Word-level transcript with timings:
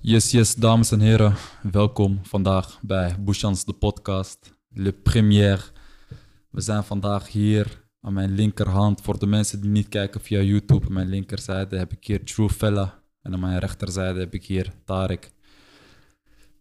Yes, 0.00 0.30
yes, 0.30 0.54
dames 0.54 0.90
en 0.90 1.00
heren. 1.00 1.34
Welkom 1.72 2.18
vandaag 2.22 2.78
bij 2.82 3.16
Bouchans, 3.20 3.64
de 3.64 3.72
podcast. 3.72 4.54
Le 4.68 4.92
première. 4.92 5.62
We 6.50 6.60
zijn 6.60 6.84
vandaag 6.84 7.28
hier 7.28 7.84
aan 8.00 8.12
mijn 8.12 8.30
linkerhand. 8.30 9.00
Voor 9.00 9.18
de 9.18 9.26
mensen 9.26 9.60
die 9.60 9.70
niet 9.70 9.88
kijken 9.88 10.20
via 10.20 10.40
YouTube, 10.40 10.86
aan 10.86 10.92
mijn 10.92 11.08
linkerzijde 11.08 11.78
heb 11.78 11.92
ik 11.92 12.06
hier 12.06 12.24
True 12.24 12.48
Fella. 12.50 13.02
En 13.22 13.32
aan 13.32 13.40
mijn 13.40 13.58
rechterzijde 13.58 14.18
heb 14.18 14.34
ik 14.34 14.44
hier 14.44 14.72
Tarek. 14.84 15.32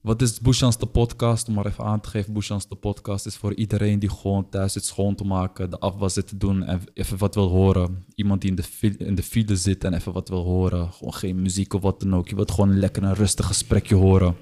Wat 0.02 0.22
is 0.22 0.40
Bouchans, 0.40 0.78
de 0.78 0.86
podcast? 0.86 1.48
Om 1.48 1.54
maar 1.54 1.66
even 1.66 1.84
aan 1.84 2.02
te 2.02 2.10
geven, 2.10 2.34
Bouchans, 2.34 2.68
de 2.68 2.76
podcast 2.76 3.26
is 3.26 3.36
voor 3.36 3.54
iedereen 3.54 4.00
die 4.00 4.10
gewoon 4.10 4.50
thuis 4.50 4.74
zit 4.74 4.86
schoon 4.86 5.16
te 5.16 5.24
maken, 5.24 5.70
de 5.70 5.80
afwas 5.80 6.14
zit 6.14 6.28
te 6.28 6.38
doen 6.38 6.64
en 6.64 6.82
even 6.94 7.18
wat 7.18 7.36
wil 7.36 7.48
horen. 7.50 8.04
Iemand 8.16 8.42
die 8.42 8.50
in 8.50 8.56
de, 8.56 8.96
in 8.98 9.16
de 9.16 9.24
file 9.24 9.56
zit 9.56 9.84
en 9.84 9.94
even 9.94 10.14
wat 10.14 10.30
wil 10.30 10.44
horen. 10.44 10.92
Gewoon 10.94 11.14
geen 11.14 11.42
muziek 11.42 11.74
of 11.74 11.82
wat 11.82 12.00
dan 12.00 12.16
ook. 12.16 12.28
Je 12.28 12.36
wilt 12.36 12.52
gewoon 12.52 12.80
lekker 12.80 13.04
een 13.04 13.14
rustig 13.14 13.46
gesprekje 13.46 13.96
horen. 13.96 14.36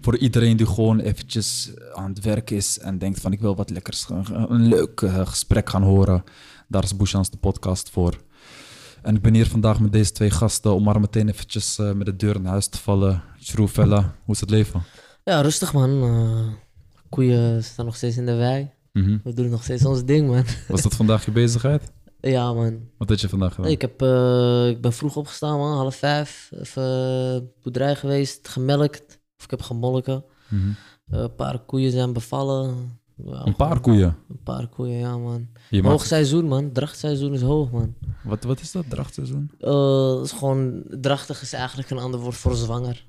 Voor 0.00 0.16
iedereen 0.16 0.56
die 0.56 0.66
gewoon 0.66 1.00
eventjes 1.00 1.72
aan 1.94 2.10
het 2.10 2.24
werk 2.24 2.50
is 2.50 2.78
en 2.78 2.98
denkt 2.98 3.20
van 3.20 3.32
ik 3.32 3.40
wil 3.40 3.56
wat 3.56 3.70
lekkers, 3.70 4.08
een, 4.08 4.52
een 4.52 4.66
leuk 4.68 5.00
eh, 5.00 5.26
gesprek 5.26 5.70
gaan 5.70 5.82
horen. 5.82 6.24
Daar 6.68 6.82
is 6.82 6.96
Bouchans, 6.96 7.30
de 7.30 7.36
podcast 7.36 7.90
voor. 7.90 8.16
En 9.02 9.14
ik 9.16 9.22
ben 9.22 9.34
hier 9.34 9.46
vandaag 9.46 9.80
met 9.80 9.92
deze 9.92 10.12
twee 10.12 10.30
gasten 10.30 10.74
om 10.74 10.82
maar 10.82 11.00
meteen 11.00 11.28
eventjes 11.28 11.78
eh, 11.78 11.92
met 11.92 12.06
de 12.06 12.16
deur 12.16 12.34
in 12.34 12.44
huis 12.44 12.66
te 12.66 12.78
vallen. 12.78 13.31
Shroefella, 13.42 14.14
hoe 14.24 14.34
is 14.34 14.40
het 14.40 14.50
leven? 14.50 14.82
Ja, 15.24 15.40
rustig 15.40 15.72
man. 15.72 16.02
Eh, 16.02 16.52
koeien 17.08 17.64
staan 17.64 17.84
nog 17.84 17.96
steeds 17.96 18.16
in 18.16 18.26
de 18.26 18.34
wei. 18.34 18.70
Mhm. 18.92 19.18
We 19.24 19.34
doen 19.34 19.48
nog 19.48 19.62
steeds 19.62 19.84
ons 19.84 20.04
ding, 20.04 20.28
man. 20.28 20.44
Was 20.68 20.82
dat 20.82 20.94
vandaag 20.94 21.24
je 21.24 21.30
bezigheid? 21.30 21.92
ja, 22.20 22.52
man. 22.52 22.80
Wat 22.98 23.08
had 23.08 23.20
je 23.20 23.28
vandaag 23.28 23.54
gedaan? 23.54 23.70
Ik, 23.70 23.80
heb, 23.80 24.02
eh, 24.02 24.68
ik 24.68 24.80
ben 24.80 24.92
vroeg 24.92 25.16
opgestaan, 25.16 25.58
man. 25.58 25.76
Half 25.76 25.96
vijf. 25.96 26.50
Even 26.60 26.82
eh, 27.34 27.62
boerderij 27.62 27.96
geweest, 27.96 28.48
gemelkt. 28.48 29.20
Of 29.38 29.44
ik 29.44 29.50
heb 29.50 29.62
gemolken. 29.62 30.24
Mhm. 30.48 30.70
Een 31.10 31.34
paar 31.34 31.58
koeien 31.58 31.90
zijn 31.90 32.12
bevallen. 32.12 33.00
Ja, 33.24 33.46
Een 33.46 33.56
paar 33.56 33.80
koeien. 33.80 34.16
Een 34.28 34.42
paar 34.42 34.68
koeien, 34.68 34.98
ja, 34.98 35.18
man. 35.18 35.48
Hoog 35.82 36.06
seizoen, 36.06 36.44
man. 36.44 36.72
Drachtseizoen 36.72 37.34
is 37.34 37.42
hoog, 37.42 37.70
man. 37.70 37.94
wat, 38.24 38.44
wat 38.44 38.60
is 38.60 38.72
dat, 38.72 38.84
drachtseizoen? 38.90 39.50
Het 39.58 40.24
is 40.24 40.32
gewoon, 40.32 40.82
drachtig 41.00 41.42
is 41.42 41.52
eigenlijk 41.52 41.90
een 41.90 41.98
ander 41.98 42.20
woord 42.20 42.36
voor 42.36 42.54
zwanger. 42.54 43.04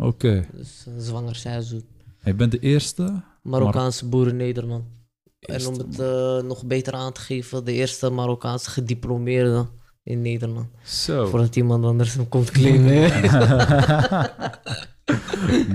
Oké. 0.00 0.46
Dus 0.52 0.84
een 0.86 1.00
zwanger 1.00 1.36
seizoen. 1.36 1.84
Je 2.24 2.34
bent 2.34 2.52
de 2.52 2.58
eerste? 2.58 3.22
Marokkaanse 3.42 4.06
boeren 4.08 4.36
Nederland. 4.36 4.84
Eerste, 5.40 5.68
en 5.70 5.74
om 5.74 5.80
het 5.88 5.98
eh, 6.00 6.38
nog 6.48 6.64
beter 6.64 6.92
aan 6.92 7.12
te 7.12 7.20
geven, 7.20 7.64
de 7.64 7.72
eerste 7.72 8.10
Marokkaanse 8.10 8.70
gediplomeerde 8.70 9.66
in 10.02 10.22
Nederland. 10.22 10.66
Zo. 10.84 11.26
Voordat 11.26 11.56
iemand 11.56 11.84
anders 11.84 12.14
hem 12.14 12.28
komt 12.28 12.50
claimen. 12.50 13.00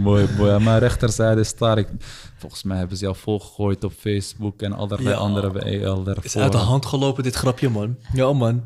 mooi, 0.01 0.27
mooi. 0.37 0.51
Aan 0.51 0.63
mijn 0.63 0.79
rechterzijde 0.79 1.41
is 1.41 1.53
Tarek. 1.53 1.89
Volgens 2.37 2.63
mij 2.63 2.77
hebben 2.77 2.97
ze 2.97 3.03
jou 3.03 3.15
volgegooid 3.15 3.83
op 3.83 3.91
Facebook 3.91 4.61
en 4.61 4.73
allerlei 4.73 5.09
Ja. 5.09 5.15
andere 5.15 5.51
WL 5.51 6.03
daarvoor. 6.03 6.25
is 6.25 6.37
uit 6.37 6.51
de 6.51 6.57
hand 6.57 6.85
gelopen, 6.85 7.23
dit 7.23 7.35
grapje, 7.35 7.69
man. 7.69 7.97
Ja, 8.13 8.33
man. 8.33 8.63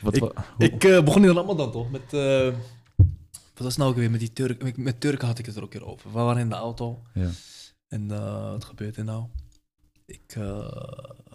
Wat, 0.00 0.16
Ik- 0.16 0.32
Ik 0.58 0.84
eh, 0.84 1.02
begon 1.04 1.22
in 1.24 1.28
de 1.28 1.34
Ramadan, 1.40 1.72
toch? 1.72 1.90
Met, 1.90 2.02
eh, 2.10 2.46
wat 3.60 3.68
was 3.68 3.76
nou 3.76 3.90
ook 3.90 3.96
weer? 3.96 4.10
Met 4.10 4.20
die 4.20 4.32
Turk, 4.32 4.62
met, 4.62 4.76
met 4.76 5.00
Turken 5.00 5.26
had 5.26 5.38
ik 5.38 5.46
het 5.46 5.56
er 5.56 5.62
ook 5.62 5.72
weer 5.72 5.86
over. 5.86 6.08
We 6.12 6.18
waren 6.18 6.40
in 6.42 6.48
de 6.48 6.54
auto. 6.54 7.02
ja. 7.14 7.28
En 7.88 8.10
eh, 8.10 8.50
wat 8.50 8.64
gebeurt 8.64 8.96
er 8.96 9.04
nou? 9.04 9.24
Ik, 10.06 10.20
eh, 10.28 10.68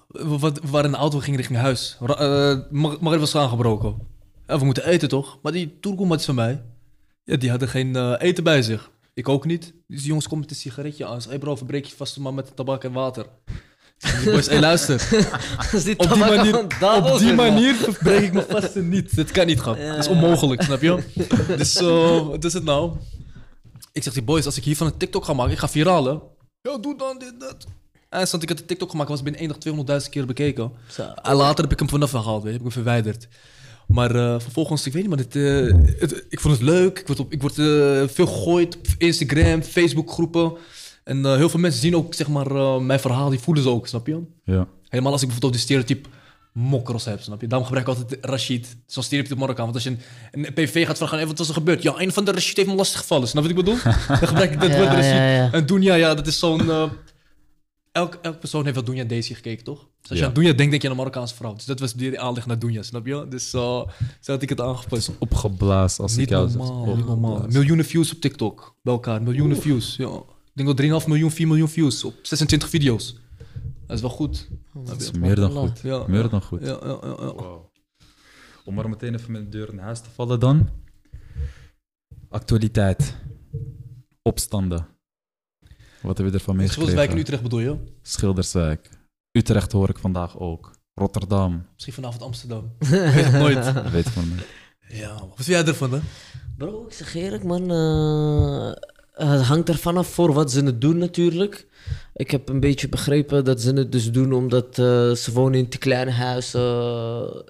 we, 0.08 0.40
we- 0.40 0.52
we 0.62 0.70
waren 0.70 0.86
in 0.86 0.92
de 0.92 0.98
auto, 0.98 1.18
we 1.18 1.24
gingen 1.24 1.40
richting 1.40 1.60
huis. 1.60 1.98
Ra- 2.00 2.16
eh, 2.54 2.72
Mag 2.72 3.00
was 3.18 3.36
aangebroken. 3.36 3.96
Ja, 4.48 4.60
we 4.60 4.66
moeten 4.66 4.86
eten, 4.86 5.10
toch? 5.10 5.40
Maar 5.42 5.52
die 5.52 5.80
Turkoematjes 5.80 6.26
van 6.26 6.36
mij, 6.36 6.64
ja, 7.24 7.36
die 7.38 7.50
hadden 7.50 7.68
geen 7.70 8.16
eten 8.16 8.44
bij 8.44 8.62
zich. 8.62 8.92
Ik 9.14 9.30
ook 9.30 9.46
niet. 9.46 9.74
Dus 9.88 9.98
die 10.00 10.08
jongens 10.08 10.26
komen 10.26 10.40
met 10.40 10.50
een 10.50 10.56
sigaretje 10.56 11.06
aan. 11.06 11.22
Ze 11.22 11.30
hey 11.30 11.38
bro, 11.40 11.56
verbreek 11.56 11.86
je 11.86 11.96
vast 11.96 12.18
maar 12.18 12.34
met 12.34 12.56
tabak 12.56 12.84
en 12.84 12.92
water. 12.92 13.26
Die 13.98 14.32
boys, 14.32 14.48
hey 14.48 14.60
luister. 14.60 15.08
Die 15.84 16.00
Op 16.00 16.10
die 16.10 16.18
manier, 16.18 16.58
op 17.14 17.18
die 17.20 17.34
manier 17.34 17.74
verbreek 17.76 18.22
ik 18.24 18.34
mijn 18.34 18.46
vasten 18.62 18.90
niet. 18.90 19.16
Dat 19.16 19.32
kan 19.32 19.46
niet 19.46 19.62
gaan. 19.62 19.80
Ja, 19.80 19.90
Dat 19.96 20.04
is 20.04 20.08
onmogelijk, 20.08 20.62
snap 20.62 20.82
je? 20.82 21.04
Dus 21.58 21.72
zo, 21.74 22.26
wat 22.30 22.44
is 22.44 22.54
het 22.54 22.64
nou? 22.64 22.92
Ik 23.92 24.04
zeg 24.04 24.14
die 24.14 24.24
boys, 24.24 24.46
als 24.46 24.58
ik 24.58 24.64
hiervan 24.64 24.88
een 24.88 24.98
TikTok 24.98 25.26
ga 25.26 25.34
maken, 25.34 25.52
ik 25.54 25.60
ga 25.60 25.70
viralen. 25.70 26.22
Ja, 26.62 26.78
doe 26.78 26.98
dan 26.98 27.18
dit, 27.20 27.34
dat. 27.40 27.66
En 28.10 28.28
stond 28.28 28.44
ik 28.44 28.50
had 28.50 28.60
een 28.60 28.66
TikTok 28.66 28.90
gemaakt, 28.90 29.10
was 29.10 29.22
binnen 29.24 29.42
1 29.42 29.50
dag 29.86 30.02
200.000 30.04 30.10
keer 30.10 30.26
bekeken. 30.26 30.72
Zo. 30.92 31.02
En 31.22 31.36
later 31.36 31.64
heb 31.64 31.74
ik 31.74 31.80
hem 31.80 31.90
vanaf 31.90 32.10
gehaald, 32.12 32.44
weet 32.44 32.52
heb 32.52 32.62
ik 32.62 32.74
hem 32.74 32.84
verwijderd. 32.84 33.28
Maar 33.88 34.16
eh, 34.16 34.40
vervolgens, 34.40 34.86
ik 34.86 34.94
weet 34.94 35.02
niet, 35.08 35.12
maar 35.12 35.26
het, 35.26 35.36
eh, 35.36 36.00
het- 36.00 36.26
ik 36.30 36.40
vond 36.40 36.54
het 36.54 36.64
leuk. 36.64 37.00
Ik 37.00 37.08
word, 37.08 37.20
op, 37.20 37.32
ik 37.32 37.42
word 37.42 37.58
eh, 37.58 37.66
veel 38.14 38.26
gegooid 38.28 38.78
op 38.78 38.86
Instagram, 38.98 39.62
Facebook 39.64 40.12
groepen. 40.12 40.54
En 41.06 41.26
eh, 41.26 41.36
heel 41.36 41.50
veel 41.50 41.60
mensen 41.60 41.82
zien 41.82 41.96
ook, 41.96 42.14
zeg 42.14 42.28
maar, 42.28 42.52
eh, 42.52 42.78
mijn 42.80 43.00
verhaal, 43.00 43.30
die 43.30 43.40
voelen 43.40 43.64
ze 43.64 43.70
ook, 43.70 43.88
snap 43.88 44.08
je? 44.08 44.22
ja. 44.44 44.68
Helemaal 44.90 45.12
als 45.14 45.22
ik 45.22 45.28
bijvoorbeeld 45.28 45.62
de 45.62 45.68
stereotype 45.68 46.10
mokros 46.54 47.06
heb, 47.06 47.22
snap 47.22 47.42
je? 47.42 47.48
Daarom 47.48 47.68
gebruik 47.68 47.88
ik 47.88 47.96
altijd 47.96 48.26
Rashid, 48.26 48.78
zo'n 48.86 49.04
stereotype 49.04 49.40
Marokkaan. 49.40 49.64
Want 49.64 49.76
als 49.76 49.84
je 49.84 49.90
een, 50.32 50.46
een 50.46 50.54
PV 50.54 50.86
gaat 50.86 50.98
vragen, 50.98 51.18
hey, 51.18 51.28
wat 51.28 51.38
was 51.38 51.48
er 51.48 51.54
gebeurd? 51.54 51.82
Ja, 51.84 51.94
een 51.98 52.12
van 52.14 52.26
de 52.26 52.32
Rashid 52.32 52.58
heeft 52.58 52.70
me 52.70 52.76
lastig 52.76 53.00
gevallen, 53.00 53.28
snap 53.28 53.44
je 53.46 53.54
wat 53.54 53.60
ik 53.60 53.66
bedoel? 53.66 53.82
Dan 54.20 54.28
gebruik 54.28 54.52
ik 54.52 54.60
dat 54.62 54.70
Ja, 54.70 54.78
woord 54.78 54.90
Rashid. 54.90 55.12
ja, 55.12 55.30
ja. 55.30 55.52
En 55.52 55.66
Dunja, 55.66 55.94
ja, 55.96 56.14
dat 56.16 56.28
is 56.28 56.40
zo'n... 56.40 56.70
eh, 56.70 56.84
elk, 57.92 58.18
elk 58.22 58.40
persoon 58.40 58.64
heeft 58.64 58.76
wel 58.76 58.84
Dunja 58.84 59.04
Daisy 59.04 59.34
gekeken, 59.34 59.64
toch? 59.64 59.80
Dus 60.02 60.10
als 60.10 60.20
Ja. 60.20 60.24
je 60.24 60.26
aan 60.26 60.34
Dunja 60.34 60.54
denkt, 60.54 60.70
denk 60.72 60.82
je 60.82 60.88
aan 60.88 60.94
een 60.94 61.00
Marokkaanse 61.00 61.36
vrouw. 61.36 61.54
Dus 61.54 61.66
dat 61.66 61.80
was 61.80 61.94
die 61.94 62.20
aanleg 62.20 62.46
naar 62.46 62.60
Dunja, 62.60 62.82
snap 62.84 63.06
je? 63.06 63.26
Dus 63.30 63.54
eh, 63.54 63.62
zo 64.20 64.32
had 64.32 64.42
ik 64.42 64.50
het 64.50 64.62
aangepast. 64.62 65.12
Opgeblazen 65.20 66.04
als 66.04 66.12
ik 66.14 66.18
Niet 66.20 66.30
jou 66.30 66.50
normaal, 66.52 66.86
zeg. 66.86 66.96
niet 66.96 67.06
normaal. 67.06 67.46
Miljoenen 67.50 67.86
views 67.86 68.14
op 68.14 68.22
TikTok, 68.22 68.76
bij 68.82 68.94
elkaar. 68.94 69.22
Miljoenen 69.22 69.58
views, 69.62 69.96
ja. 69.96 70.22
Ik 70.56 70.66
denk 70.66 70.78
wel 70.80 71.00
3,5 71.02 71.08
miljoen, 71.08 71.32
4 71.32 71.48
miljoen 71.48 71.70
views 71.70 72.04
op 72.04 72.14
26 72.22 72.70
video's. 72.70 73.16
Dat 73.88 73.96
is 73.96 74.02
wel 74.02 74.10
goed. 74.10 74.48
Dat 74.74 75.02
is 75.02 75.12
meer 75.12 75.36
dan 75.36 75.52
goed. 75.52 75.80
Ja, 75.80 76.08
Meer 76.08 76.30
dan 76.30 76.42
goed. 76.42 76.62
Ja, 76.62 76.80
ja, 76.84 76.98
ja, 77.02 77.16
ja. 77.20 77.58
Om 78.66 78.74
maar 78.74 78.90
meteen 78.90 79.14
even 79.16 79.32
met 79.32 79.42
de 79.44 79.50
deur 79.58 79.70
in 79.72 79.78
huis 79.78 80.00
te 80.02 80.10
vallen 80.10 80.40
dan. 80.40 80.70
Actualiteit. 82.30 83.16
Opstanden. 84.22 84.88
Wat 86.02 86.18
heb 86.18 86.28
je 86.28 86.34
ervan 86.34 86.56
meegekregen? 86.56 86.68
Schilderswijk 86.68 87.12
in 87.12 87.18
Utrecht 87.18 87.44
bedoel 87.44 87.60
je? 87.60 87.78
Schilderswijk. 88.02 88.90
Utrecht 89.32 89.72
hoor 89.72 89.90
ik 89.90 89.98
vandaag 89.98 90.40
ook. 90.40 90.72
Rotterdam. 90.94 91.66
Misschien 91.74 91.94
vanavond 91.94 92.22
Amsterdam. 92.24 92.72
Ik 92.80 92.88
weet 93.14 93.14
het 93.26 93.32
nooit. 93.34 93.74
Dat 93.74 93.90
weet 93.92 94.06
ik 94.06 94.12
van 94.12 94.28
me. 94.28 94.36
Ja, 94.88 95.10
man. 95.14 95.20
wat 95.28 95.36
vind 95.36 95.48
jij 95.48 95.66
ervan, 95.66 95.94
hè? 95.94 96.00
Bro, 96.58 96.86
ik 96.86 96.94
zeg 96.94 97.16
eerlijk, 97.16 97.44
man. 97.44 97.72
eh, 97.72 98.72
het 99.16 99.42
hangt 99.42 99.70
ervan 99.70 99.98
af 99.98 100.08
voor 100.08 100.34
wat 100.34 100.52
ze 100.52 100.64
het 100.64 100.82
doen, 100.82 100.98
natuurlijk. 100.98 101.68
Ik 102.14 102.32
heb 102.32 102.50
een 102.50 102.60
beetje 102.60 102.90
begrepen 102.90 103.46
dat 103.46 103.62
ze 103.62 103.74
het 103.74 103.92
dus 103.92 104.12
doen 104.12 104.34
omdat 104.34 104.66
eh, 104.80 105.12
ze 105.12 105.32
wonen 105.34 105.60
in 105.60 105.70
te 105.70 105.78
kleine 105.78 106.12
huizen. 106.12 106.62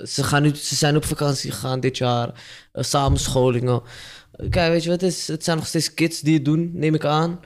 ze, 0.07 0.23
gaan 0.23 0.41
nu, 0.41 0.55
ze 0.55 0.75
zijn 0.75 0.95
op 0.95 1.05
vakantie 1.05 1.51
gegaan 1.51 1.79
dit 1.79 1.97
jaar. 1.97 2.43
eh, 2.71 2.83
samenscholingen. 2.83 3.81
Kijk, 4.49 4.71
weet 4.71 4.83
je 4.83 4.89
wat 4.89 5.01
het 5.01 5.11
is? 5.11 5.27
Het 5.27 5.43
zijn 5.43 5.57
nog 5.57 5.67
steeds 5.67 5.93
kids 5.93 6.21
die 6.21 6.33
het 6.33 6.45
doen, 6.45 6.71
neem 6.73 6.93
ik 6.93 7.05
aan. 7.05 7.39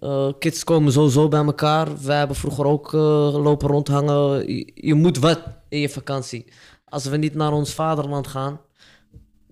Eh, 0.00 0.28
kids 0.38 0.64
komen 0.64 0.92
sowieso 0.92 1.28
bij 1.28 1.44
elkaar. 1.44 2.02
Wij 2.02 2.18
hebben 2.18 2.36
vroeger 2.36 2.64
ook 2.64 2.94
eh, 2.94 3.00
lopen 3.42 3.68
rondhangen. 3.68 4.46
Je, 4.74 4.94
moet 4.94 5.18
wat 5.18 5.40
in 5.68 5.80
je 5.80 5.88
vakantie. 5.88 6.44
Als 6.84 7.04
we 7.04 7.16
niet 7.16 7.34
naar 7.34 7.52
ons 7.52 7.74
vaderland 7.74 8.26
gaan, 8.26 8.60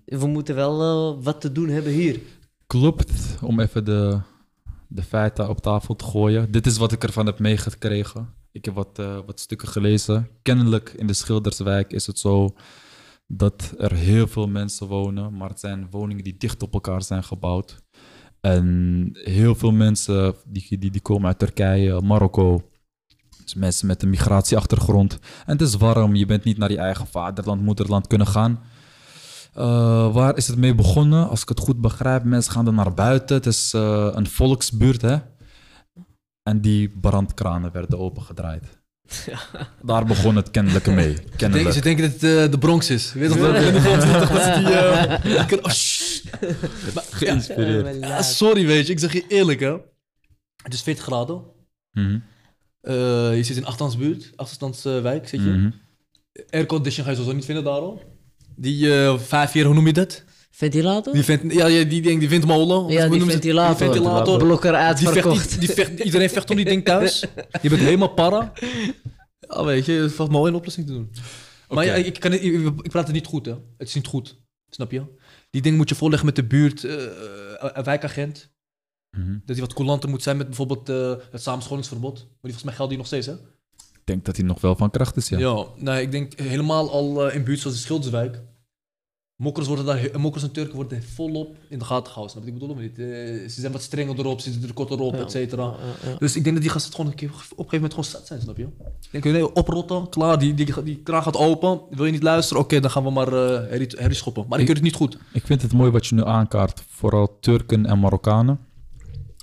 we 0.05 0.27
moeten 0.27 0.55
wel 0.55 0.81
eh, 0.81 1.23
wat 1.23 1.41
te 1.41 1.51
doen 1.51 1.69
hebben 1.69 1.91
hier. 1.91 2.19
Klopt, 2.67 3.37
om 3.41 3.59
even 3.59 3.85
de, 3.85 4.19
de 4.87 5.03
feiten 5.03 5.49
op 5.49 5.61
tafel 5.61 5.95
te 5.95 6.05
gooien. 6.05 6.51
Dit 6.51 6.65
is 6.65 6.77
wat 6.77 6.91
ik 6.91 7.03
ervan 7.03 7.25
heb 7.25 7.39
meegekregen. 7.39 8.33
Ik 8.51 8.65
heb 8.65 8.73
wat, 8.73 8.99
eh, 8.99 9.19
wat 9.25 9.39
stukken 9.39 9.67
gelezen. 9.67 10.29
Kennelijk 10.41 10.89
in 10.89 11.07
de 11.07 11.13
Schilderswijk 11.13 11.91
is 11.91 12.07
het 12.07 12.19
zo 12.19 12.55
dat 13.27 13.73
er 13.77 13.93
heel 13.93 14.27
veel 14.27 14.47
mensen 14.47 14.87
wonen, 14.87 15.37
maar 15.37 15.49
het 15.49 15.59
zijn 15.59 15.87
woningen 15.89 16.23
die 16.23 16.37
dicht 16.37 16.63
op 16.63 16.73
elkaar 16.73 17.03
zijn 17.03 17.23
gebouwd. 17.23 17.83
En 18.41 19.09
heel 19.13 19.55
veel 19.55 19.71
mensen 19.71 20.35
die, 20.45 20.79
die, 20.79 20.91
die 20.91 21.01
komen 21.01 21.27
uit 21.27 21.39
Turkije, 21.39 22.01
Marokko. 22.01 22.69
Dus 23.43 23.53
mensen 23.53 23.87
met 23.87 24.03
een 24.03 24.09
migratieachtergrond. 24.09 25.19
En 25.45 25.51
het 25.51 25.61
is 25.61 25.75
warm, 25.75 26.15
je 26.15 26.25
bent 26.25 26.43
niet 26.43 26.57
naar 26.57 26.71
je 26.71 26.77
eigen 26.77 27.07
vaderland, 27.07 27.61
moederland 27.61 28.07
kunnen 28.07 28.27
gaan. 28.27 28.59
Eh, 29.55 30.13
waar 30.13 30.37
is 30.37 30.47
het 30.47 30.57
mee 30.57 30.75
begonnen? 30.75 31.29
Als 31.29 31.41
ik 31.41 31.49
het 31.49 31.59
goed 31.59 31.81
begrijp, 31.81 32.23
mensen 32.23 32.51
gaan 32.51 32.67
er 32.67 32.73
naar 32.73 32.93
buiten. 32.93 33.35
Het 33.35 33.45
is 33.45 33.73
eh, 33.73 34.09
een 34.13 34.27
volksbuurt, 34.27 35.01
hè? 35.01 35.17
En 36.43 36.61
die 36.61 36.89
brandkranen 36.89 37.71
werden 37.71 37.99
opengedraaid. 37.99 38.63
Daar 39.81 40.05
begon 40.05 40.35
het 40.35 40.51
kennelijk 40.51 40.85
mee. 40.87 41.13
Denk, 41.15 41.29
ze 41.29 41.35
Kennelijk. 41.37 41.83
denken 41.83 42.03
dat 42.11 42.21
het 42.21 42.23
eh, 42.45 42.51
de 42.51 42.57
Bronx 42.57 42.89
is. 42.89 43.13
Weet 43.13 43.33
je 43.33 43.39
in 43.39 43.73
de 43.73 43.81
dat 44.29 44.43
ze 44.43 44.53
die... 44.57 44.73
eh, 44.73 45.63
oh, 45.65 45.71
shh. 45.71 46.23
Maar, 46.41 46.41
ja, 46.93 47.01
Geïnspireerd. 47.17 47.99
ja, 47.99 48.21
sorry, 48.21 48.65
weet 48.65 48.85
je. 48.87 48.93
Ik 48.93 48.99
zeg 48.99 49.13
je 49.13 49.25
eerlijk, 49.27 49.59
hè. 49.59 49.77
Het 50.63 50.73
is 50.73 50.81
40 50.81 51.03
graden. 51.03 51.41
Mhm, 51.91 52.19
Eh, 52.81 53.35
je 53.35 53.43
zit 53.43 53.55
in 53.57 53.65
achterstandsbuurt, 53.65 54.31
achterstandswijk 54.35 55.27
zit 55.27 55.39
je. 55.43 55.49
mhm. 55.49 55.69
Aircondition 56.49 57.03
ga 57.05 57.09
je 57.11 57.15
sowieso 57.17 57.35
niet 57.37 57.45
vinden 57.45 57.63
daar 57.63 57.73
al. 57.79 58.01
Die 58.55 58.93
eh 58.93 59.19
vijf 59.19 59.53
jaar, 59.53 59.65
hoe 59.65 59.73
noem 59.73 59.87
je 59.87 59.93
dat? 59.93 60.23
Ventilator? 60.51 61.13
Die, 61.13 61.23
vent, 61.23 61.53
ja, 61.53 61.67
ja, 61.67 61.83
die, 61.83 62.01
ding, 62.01 62.19
die 62.19 62.29
windmolen. 62.29 62.87
ja, 62.93 63.07
die 63.07 63.21
ventilator. 63.21 63.77
Die 63.77 63.85
ventilator. 63.85 64.37
Blokker 64.37 64.71
Die 64.71 64.79
uitverkocht. 64.81 65.37
vecht, 65.37 65.49
die, 65.49 65.59
die 65.59 65.69
vecht, 65.69 65.99
iedereen 65.99 66.29
vecht 66.29 66.49
om 66.49 66.55
die 66.55 66.65
ding 66.65 66.85
thuis. 66.85 67.19
Je 67.61 67.69
bent 67.69 67.81
helemaal 67.81 68.13
para. 68.13 68.53
Ja, 69.39 69.63
weet 69.63 69.85
je, 69.85 69.91
het 69.91 70.13
valt 70.13 70.29
me 70.31 70.37
wel 70.37 70.47
een 70.47 70.55
oplossing 70.55 70.87
te 70.87 70.93
doen. 70.93 71.11
Maar 71.69 71.85
ja, 71.85 71.93
ik, 71.93 72.19
kan 72.19 72.31
het, 72.31 72.43
ik, 72.43 72.53
ik 72.81 72.89
praat 72.89 73.05
het 73.05 73.15
niet 73.15 73.25
goed, 73.25 73.45
hè. 73.45 73.51
Het 73.77 73.87
is 73.87 73.93
niet 73.93 74.07
goed. 74.07 74.43
Snap 74.69 74.91
je? 74.91 75.03
Die 75.49 75.61
ding 75.61 75.77
moet 75.77 75.89
je 75.89 75.95
voorleggen 75.95 76.25
met 76.25 76.35
de 76.35 76.43
buurt, 76.45 76.83
eh, 76.83 76.95
een 77.59 77.83
wijkagent. 77.83 78.53
Mhm. 79.17 79.31
Dat 79.45 79.55
hij 79.55 79.65
wat 79.65 79.73
coulanter 79.73 80.09
moet 80.09 80.23
zijn 80.23 80.37
met 80.37 80.47
bijvoorbeeld 80.47 80.89
eh, 80.89 81.13
het 81.31 81.41
samenscholingsverbod. 81.41 82.13
Maar 82.15 82.25
die 82.27 82.37
volgens 82.41 82.63
mij 82.63 82.73
geldt 82.73 82.89
die 82.89 82.97
nog 82.99 83.07
steeds, 83.07 83.27
hè? 83.27 83.33
Ik 84.05 84.11
denk 84.13 84.25
dat 84.25 84.35
hij 84.35 84.45
nog 84.45 84.61
wel 84.61 84.75
van 84.75 84.89
kracht 84.91 85.15
is, 85.17 85.29
ja. 85.29 85.37
Ja, 85.37 85.65
nee, 85.77 86.01
ik 86.01 86.11
denk 86.11 86.39
helemaal 86.39 86.91
al 86.91 87.27
eh, 87.27 87.35
in 87.35 87.43
buurt 87.43 87.59
zoals 87.59 87.75
de 87.75 87.81
Schilderswijk. 87.81 88.41
Mokkers, 89.35 89.67
worden 89.67 89.85
daar, 89.85 90.09
mokkers 90.19 90.43
en 90.43 90.51
Turken 90.51 90.75
worden 90.75 91.03
volop 91.03 91.55
in 91.69 91.79
de 91.79 91.85
gaten 91.85 92.05
gehouden. 92.11 92.31
Snap 92.31 92.43
je? 92.43 92.51
Ik 92.53 92.59
bedoel 92.59 92.75
niet. 92.75 92.99
Eh, 92.99 93.05
ze 93.49 93.61
zijn 93.61 93.71
wat 93.71 93.81
strenger 93.81 94.19
erop, 94.19 94.39
ze 94.39 94.51
zitten 94.51 94.69
er 94.69 94.75
korter 94.75 94.99
op, 94.99 95.13
Ja. 95.13 95.19
et 95.19 95.31
cetera. 95.31 95.63
Ja, 95.63 96.09
ja. 96.09 96.17
Dus 96.17 96.35
ik 96.35 96.43
denk 96.43 96.55
dat 96.55 96.63
die 96.63 96.71
gasten 96.73 96.91
het 96.91 96.95
gewoon 96.99 97.11
een 97.11 97.17
keer, 97.17 97.29
op 97.29 97.35
een 97.35 97.47
gegeven 97.47 97.73
moment 97.73 97.93
gewoon 97.93 98.09
zat 98.09 98.27
zijn, 98.27 98.41
snap 98.41 98.57
je? 98.57 98.67
Ik 99.11 99.23
denk, 99.23 99.35
nee, 99.35 99.53
oprotten, 99.55 100.09
klaar, 100.09 100.39
die, 100.39 100.53
die, 100.53 100.83
die 100.83 101.01
kraan 101.03 101.23
gaat 101.23 101.37
open. 101.37 101.81
Wil 101.89 102.05
je 102.05 102.11
niet 102.11 102.23
luisteren? 102.23 102.63
Oké, 102.63 102.79
dan 102.79 102.91
gaan 102.91 103.03
we 103.03 103.09
maar 103.11 103.27
eh 103.33 103.69
herrie, 103.69 103.87
herrie 103.97 104.15
schoppen. 104.15 104.45
Maar 104.49 104.59
ik 104.59 104.65
keur 104.65 104.75
het 104.75 104.83
niet 104.83 104.95
goed. 104.95 105.17
Ik 105.33 105.45
vind 105.45 105.61
het 105.61 105.73
mooi 105.73 105.91
wat 105.91 106.07
je 106.07 106.15
nu 106.15 106.23
aankaart, 106.25 106.83
vooral 106.89 107.37
Turken 107.39 107.85
en 107.85 107.99
Marokkanen. 107.99 108.59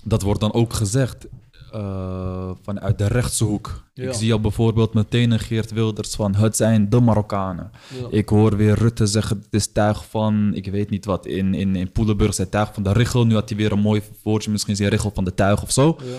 Dat 0.04 0.22
wordt 0.22 0.40
dan 0.40 0.52
ook 0.52 0.72
gezegd 0.72 1.26
eh, 1.72 2.50
vanuit 2.62 2.98
de 2.98 3.06
rechtse 3.06 3.44
hoek. 3.44 3.84
Ja. 3.94 4.08
Ik 4.08 4.12
zie 4.12 4.32
al 4.32 4.40
bijvoorbeeld 4.40 4.94
meteen 4.94 5.30
een 5.30 5.38
Geert 5.38 5.72
Wilders 5.72 6.14
van 6.14 6.34
het 6.34 6.56
zijn 6.56 6.88
de 6.88 7.00
Marokkanen. 7.00 7.70
Ja. 8.00 8.06
Ik 8.10 8.28
hoor 8.28 8.56
weer 8.56 8.74
Rutte 8.74 9.06
zeggen 9.06 9.36
het 9.36 9.54
is 9.54 9.72
tuig 9.72 10.04
van, 10.08 10.54
ik 10.54 10.66
weet 10.66 10.90
niet 10.90 11.04
wat, 11.04 11.26
in, 11.26 11.54
in, 11.54 11.76
in 11.76 11.92
Poelenburg 11.92 12.34
zei 12.34 12.48
tuig 12.48 12.74
van 12.74 12.82
de 12.82 12.92
richel. 12.92 13.26
Nu 13.26 13.34
had 13.34 13.48
hij 13.48 13.58
weer 13.58 13.72
een 13.72 13.80
mooi 13.80 14.02
woordje, 14.22 14.50
misschien 14.50 14.76
zijn 14.76 14.88
richel 14.88 15.10
van 15.14 15.24
de 15.24 15.34
tuig 15.34 15.62
of 15.62 15.70
zo. 15.72 15.96
Ja. 15.98 16.16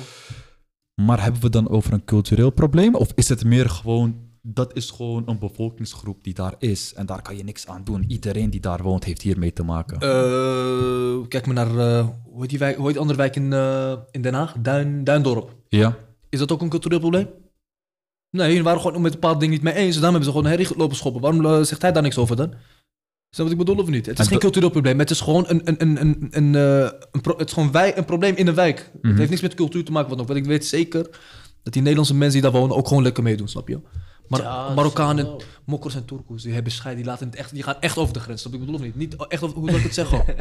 Maar 1.06 1.24
hebben 1.24 1.42
we 1.42 1.50
dan 1.50 1.70
over 1.70 1.94
een 1.94 2.06
cultureel 2.06 2.50
probleem? 2.50 2.96
Of 2.96 3.12
is 3.16 3.30
het 3.30 3.44
meer 3.44 3.70
gewoon, 3.70 4.16
dat 4.46 4.76
is 4.76 4.90
gewoon 4.92 5.24
een 5.26 5.40
bevolkingsgroep 5.40 6.24
die 6.24 6.34
daar 6.34 6.56
is. 6.60 6.94
En 6.94 7.06
daar 7.06 7.22
kan 7.22 7.38
je 7.38 7.44
niks 7.44 7.68
aan 7.68 7.84
doen. 7.84 8.06
Iedereen 8.08 8.50
die 8.50 8.60
daar 8.60 8.84
woont 8.84 9.04
heeft 9.04 9.22
hiermee 9.22 9.54
te 9.54 9.64
maken. 9.64 10.00
Eh, 10.00 11.28
kijk 11.28 11.46
maar 11.46 11.56
naar, 11.56 11.78
eh, 11.98 12.08
hoe, 12.24 12.42
heet 12.42 12.50
die 12.50 12.60
wijk, 12.60 12.78
hoe 12.78 12.88
heet 12.88 12.98
andere 12.98 13.18
wijk 13.18 13.36
in, 13.36 13.54
eh, 13.54 13.94
in 14.12 14.22
Den 14.22 14.34
Haag? 14.34 14.56
Duin, 14.60 15.04
Duindorp. 15.04 15.56
ja. 15.70 15.98
Is 16.30 16.40
dat 16.40 16.52
ook 16.52 16.62
een 16.62 16.70
cultureel 16.70 17.00
probleem? 17.00 17.28
Nee, 18.30 18.58
we 18.58 18.64
waren 18.64 18.82
gewoon 18.82 19.02
met 19.02 19.14
een 19.14 19.20
paar 19.20 19.34
dingen 19.40 19.50
niet 19.50 19.62
mee 19.64 19.74
eens. 19.74 19.96
En 19.96 20.02
daarom 20.02 20.22
hebben 20.22 20.34
ze 20.34 20.38
gewoon 20.38 20.58
herrie 20.58 20.78
lopen 20.78 20.96
schoppen. 20.96 21.22
Waarom 21.22 21.66
zegt 21.66 21.82
hij 21.82 21.92
daar 21.92 22.02
niks 22.04 22.18
over 22.18 22.36
dan? 22.36 22.50
Is 22.52 23.38
dat 23.38 23.46
wat 23.46 23.52
ik 23.52 23.58
bedoel 23.58 23.78
of 23.78 23.88
niet? 23.90 24.06
Het 24.06 24.20
is 24.20 24.26
En 24.26 24.32
geen 24.32 24.40
cultureel 24.40 24.70
probleem. 24.70 25.00
Het 25.00 25.10
is 25.10 25.22
gewoon 25.22 25.46
een, 25.48 25.62
een, 25.64 25.82
een, 25.82 26.02
een, 26.02 26.28
een, 26.32 26.54
een, 27.12 27.22
pro- 27.22 27.38
het 27.38 27.48
is 27.48 27.54
gewoon 27.54 27.72
wij, 27.72 27.98
een 27.98 28.06
probleem 28.06 28.36
in 28.36 28.48
een 28.48 28.56
wijk. 28.56 28.92
Mhm. 28.94 29.08
Het 29.08 29.18
heeft 29.18 29.30
niks 29.30 29.42
met 29.42 29.54
cultuur 29.54 29.86
te 29.86 29.92
maken. 29.92 30.18
Want 30.18 30.30
ik 30.30 30.46
weet 30.46 30.66
zeker 30.66 31.10
dat 31.64 31.74
die 31.74 31.82
Nederlandse 31.82 32.16
mensen 32.16 32.42
die 32.42 32.52
daar 32.52 32.60
wonen 32.60 32.76
ook 32.78 32.88
gewoon 32.88 33.04
lekker 33.04 33.24
meedoen, 33.24 33.48
snap 33.48 33.68
je? 33.68 33.80
Maar 34.38 34.42
Ja, 34.68 34.74
Marokkanen, 34.74 35.26
zo. 35.26 35.38
Mokkers 35.66 35.96
en 35.96 36.06
Turko's, 36.06 36.44
die 36.44 36.54
hebben 36.54 36.72
scheid, 36.72 36.96
die, 36.96 37.06
laten 37.06 37.28
het 37.28 37.36
echt, 37.36 37.54
die 37.54 37.64
gaan 37.64 37.76
echt 37.80 37.98
over 37.98 38.14
de 38.14 38.20
grens. 38.20 38.44
Wat 38.44 38.54
ik 38.54 38.60
bedoel 38.60 38.76
of 38.76 38.82
niet? 38.82 38.96
Niet 38.96 39.16
echt 39.28 39.44
over, 39.44 39.58
hoe 39.58 39.70
zal 39.70 39.78
ik 39.78 39.84
het 39.84 39.94
zeggen? 39.94 40.24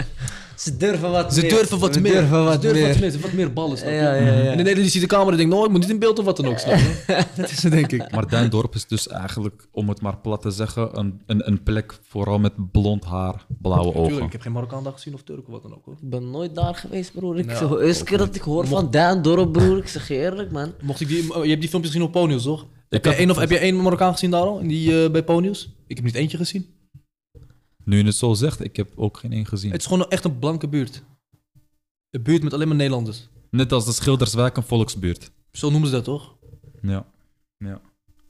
Ze 0.56 0.76
durven 0.76 1.10
wat 1.10 1.34
Ze 1.34 1.40
meer. 1.40 1.50
durven 1.50 1.78
wat 1.78 1.94
Ze 1.94 2.00
meer. 2.00 2.12
durven 2.12 2.44
wat 2.44 2.52
Ze 2.52 2.58
durven 2.60 2.80
meer. 2.82 2.90
wat 2.92 3.00
meer. 3.00 3.10
Ze 3.10 3.18
wat 3.20 3.32
meer 3.32 3.52
ballen, 3.52 3.76
snap 3.78 3.90
je? 3.90 3.94
Ja, 3.96 4.14
ja, 4.14 4.20
ja. 4.20 4.28
En 4.28 4.34
de 4.34 4.40
Nederlander 4.42 4.74
die 4.74 4.88
ziet 4.90 5.00
de 5.00 5.06
camera 5.06 5.30
en 5.30 5.36
denkt, 5.36 5.52
nou, 5.52 5.64
ik 5.64 5.70
moet 5.70 5.80
niet 5.80 5.90
in 5.90 5.98
beeld 5.98 6.18
of 6.18 6.24
wat 6.24 6.36
dan 6.36 6.46
ook, 6.46 6.58
snap 6.58 6.74
je? 6.78 7.02
dat 7.36 7.50
is 7.50 7.62
het, 7.62 7.72
denk 7.72 7.92
ik. 7.92 8.10
Maar 8.10 8.28
Duindorp 8.28 8.74
is 8.74 8.86
dus 8.86 9.08
eigenlijk, 9.08 9.68
om 9.70 9.88
het 9.88 10.00
maar 10.00 10.16
plat 10.18 10.42
te 10.42 10.50
zeggen, 10.50 10.98
een, 10.98 11.20
een, 11.26 11.46
een 11.48 11.62
plek 11.62 11.98
vooral 12.08 12.38
met 12.38 12.52
blond 12.72 13.04
haar, 13.04 13.46
blauwe 13.48 13.92
Tuurlijk, 13.92 14.12
ogen. 14.12 14.26
ik 14.26 14.32
heb 14.32 14.40
geen 14.40 14.52
Marokkaan 14.52 14.84
daar 14.84 14.92
gezien 14.92 15.14
of 15.14 15.22
Turk 15.22 15.40
of 15.46 15.52
wat 15.52 15.62
dan 15.62 15.74
ook, 15.74 15.84
hoor. 15.84 15.94
Ik 16.02 16.10
ben 16.10 16.30
nooit 16.30 16.54
daar 16.54 16.74
geweest, 16.74 17.12
broer. 17.12 17.38
Ik 17.38 17.50
Ja, 17.50 17.56
zeg, 17.56 17.68
de 17.68 17.84
eerste 17.84 18.04
keer 18.04 18.18
dat 18.18 18.34
ik 18.34 18.42
hoor 18.42 18.66
van 18.66 18.90
Duindorp, 18.90 19.52
broer. 19.52 19.76
Ik 19.78 19.88
zeg 19.88 20.08
je 20.08 20.14
eerlijk, 20.14 20.50
man. 20.50 20.72
Mocht 20.82 21.00
ik 21.00 21.08
die, 21.08 21.22
je 21.42 21.48
hebt 21.48 21.60
die 21.60 21.68
filmpjes 21.68 21.92
gezien 21.92 22.02
op 22.06 22.12
Ponius, 22.12 22.42
toch? 22.42 22.66
Heb, 22.92 23.04
jij 23.04 23.16
één 23.16 23.30
of, 23.30 23.36
heb 23.36 23.50
jij 23.50 23.60
één 23.60 23.76
Marokkaan 23.76 24.12
gezien 24.12 24.30
daar 24.30 24.42
al, 24.42 24.58
in 24.58 24.68
die, 24.68 25.04
eh, 25.04 25.10
bij 25.10 25.24
Ponius? 25.24 25.74
Ik 25.86 25.96
heb 25.96 26.04
niet 26.04 26.14
eentje 26.14 26.36
gezien. 26.36 26.66
Nu 27.84 27.98
je 27.98 28.04
het 28.04 28.14
zo 28.14 28.34
zegt, 28.34 28.64
ik 28.64 28.76
heb 28.76 28.88
ook 28.96 29.16
geen 29.18 29.32
één 29.32 29.46
gezien. 29.46 29.70
Het 29.70 29.80
is 29.80 29.86
gewoon 29.86 30.08
echt 30.08 30.24
een 30.24 30.38
blanke 30.38 30.68
buurt. 30.68 31.02
Een 32.10 32.22
buurt 32.22 32.42
met 32.42 32.52
alleen 32.52 32.68
maar 32.68 32.76
Nederlanders. 32.76 33.28
Net 33.50 33.72
als 33.72 33.84
de 33.84 33.92
Schilderswijk 33.92 34.56
een 34.56 34.62
volksbuurt. 34.62 35.30
Zo 35.52 35.70
noemen 35.70 35.88
ze 35.88 35.94
dat, 35.94 36.04
toch? 36.04 36.34
Ja. 36.82 37.06
ja. 37.58 37.80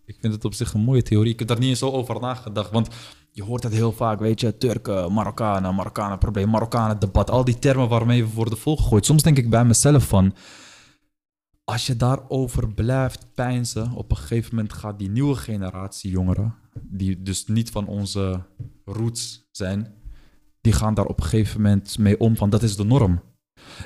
Ik 0.04 0.16
vind 0.20 0.32
het 0.32 0.44
op 0.44 0.54
zich 0.54 0.74
een 0.74 0.80
mooie 0.80 1.02
theorie. 1.02 1.32
Ik 1.32 1.38
heb 1.38 1.48
daar 1.48 1.58
niet 1.58 1.68
eens 1.68 1.78
zo 1.78 1.90
over 1.90 2.20
nagedacht. 2.20 2.70
Want 2.70 2.88
je 3.30 3.42
hoort 3.42 3.62
het 3.62 3.72
heel 3.72 3.92
vaak, 3.92 4.18
weet 4.18 4.40
je, 4.40 4.58
Turken, 4.58 5.12
Marokkanen, 5.12 5.74
Marokkanen 5.74 6.18
probleem, 6.18 6.48
Marokkanen 6.48 6.98
debat. 6.98 7.30
Al 7.30 7.44
die 7.44 7.58
termen 7.58 7.88
waarmee 7.88 8.24
we 8.24 8.30
worden 8.34 8.58
volgegooid. 8.58 9.06
Soms 9.06 9.22
denk 9.22 9.38
ik 9.38 9.50
bij 9.50 9.64
mezelf 9.64 10.04
van, 10.04 10.34
als 11.72 11.86
je 11.86 11.96
daarover 11.96 12.74
blijft 12.74 13.34
peinzen, 13.34 13.92
op 13.92 14.10
een 14.10 14.16
gegeven 14.16 14.54
moment 14.54 14.72
gaat 14.72 14.98
die 14.98 15.10
nieuwe 15.10 15.34
generatie 15.34 16.10
jongeren, 16.10 16.54
die 16.80 17.22
dus 17.22 17.46
niet 17.46 17.70
van 17.70 17.86
onze 17.86 18.42
roots 18.84 19.48
zijn, 19.50 19.94
die 20.60 20.72
gaan 20.72 20.94
daar 20.94 21.04
op 21.04 21.18
een 21.18 21.24
gegeven 21.24 21.60
moment 21.60 21.98
mee 21.98 22.20
om 22.20 22.36
van, 22.36 22.50
dat 22.50 22.62
is 22.62 22.76
de 22.76 22.84
norm. 22.84 23.22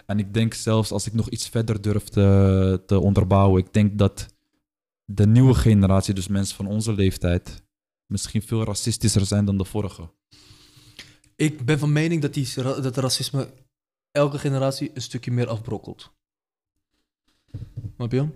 En 0.06 0.18
ik 0.18 0.34
denk 0.34 0.54
zelfs, 0.54 0.90
als 0.90 1.06
ik 1.06 1.12
nog 1.12 1.28
iets 1.28 1.48
verder 1.48 1.80
durf 1.80 2.04
te, 2.04 2.82
te 2.86 2.98
onderbouwen, 2.98 3.62
ik 3.62 3.72
denk 3.72 3.98
dat 3.98 4.26
de 5.04 5.26
nieuwe 5.26 5.54
generatie, 5.54 6.14
dus 6.14 6.28
mensen 6.28 6.56
van 6.56 6.66
onze 6.66 6.92
leeftijd, 6.92 7.62
misschien 8.06 8.42
veel 8.42 8.64
racistischer 8.64 9.26
zijn 9.26 9.44
dan 9.44 9.58
de 9.58 9.64
vorige. 9.64 10.10
Ik 11.36 11.64
ben 11.64 11.78
van 11.78 11.92
mening 11.92 12.22
dat, 12.22 12.34
die, 12.34 12.62
dat 12.62 12.96
racisme 12.96 13.48
elke 14.10 14.38
generatie 14.38 14.90
een 14.94 15.02
stukje 15.02 15.30
meer 15.30 15.48
afbrokkelt. 15.48 16.14
Snap 17.96 18.12
je? 18.12 18.28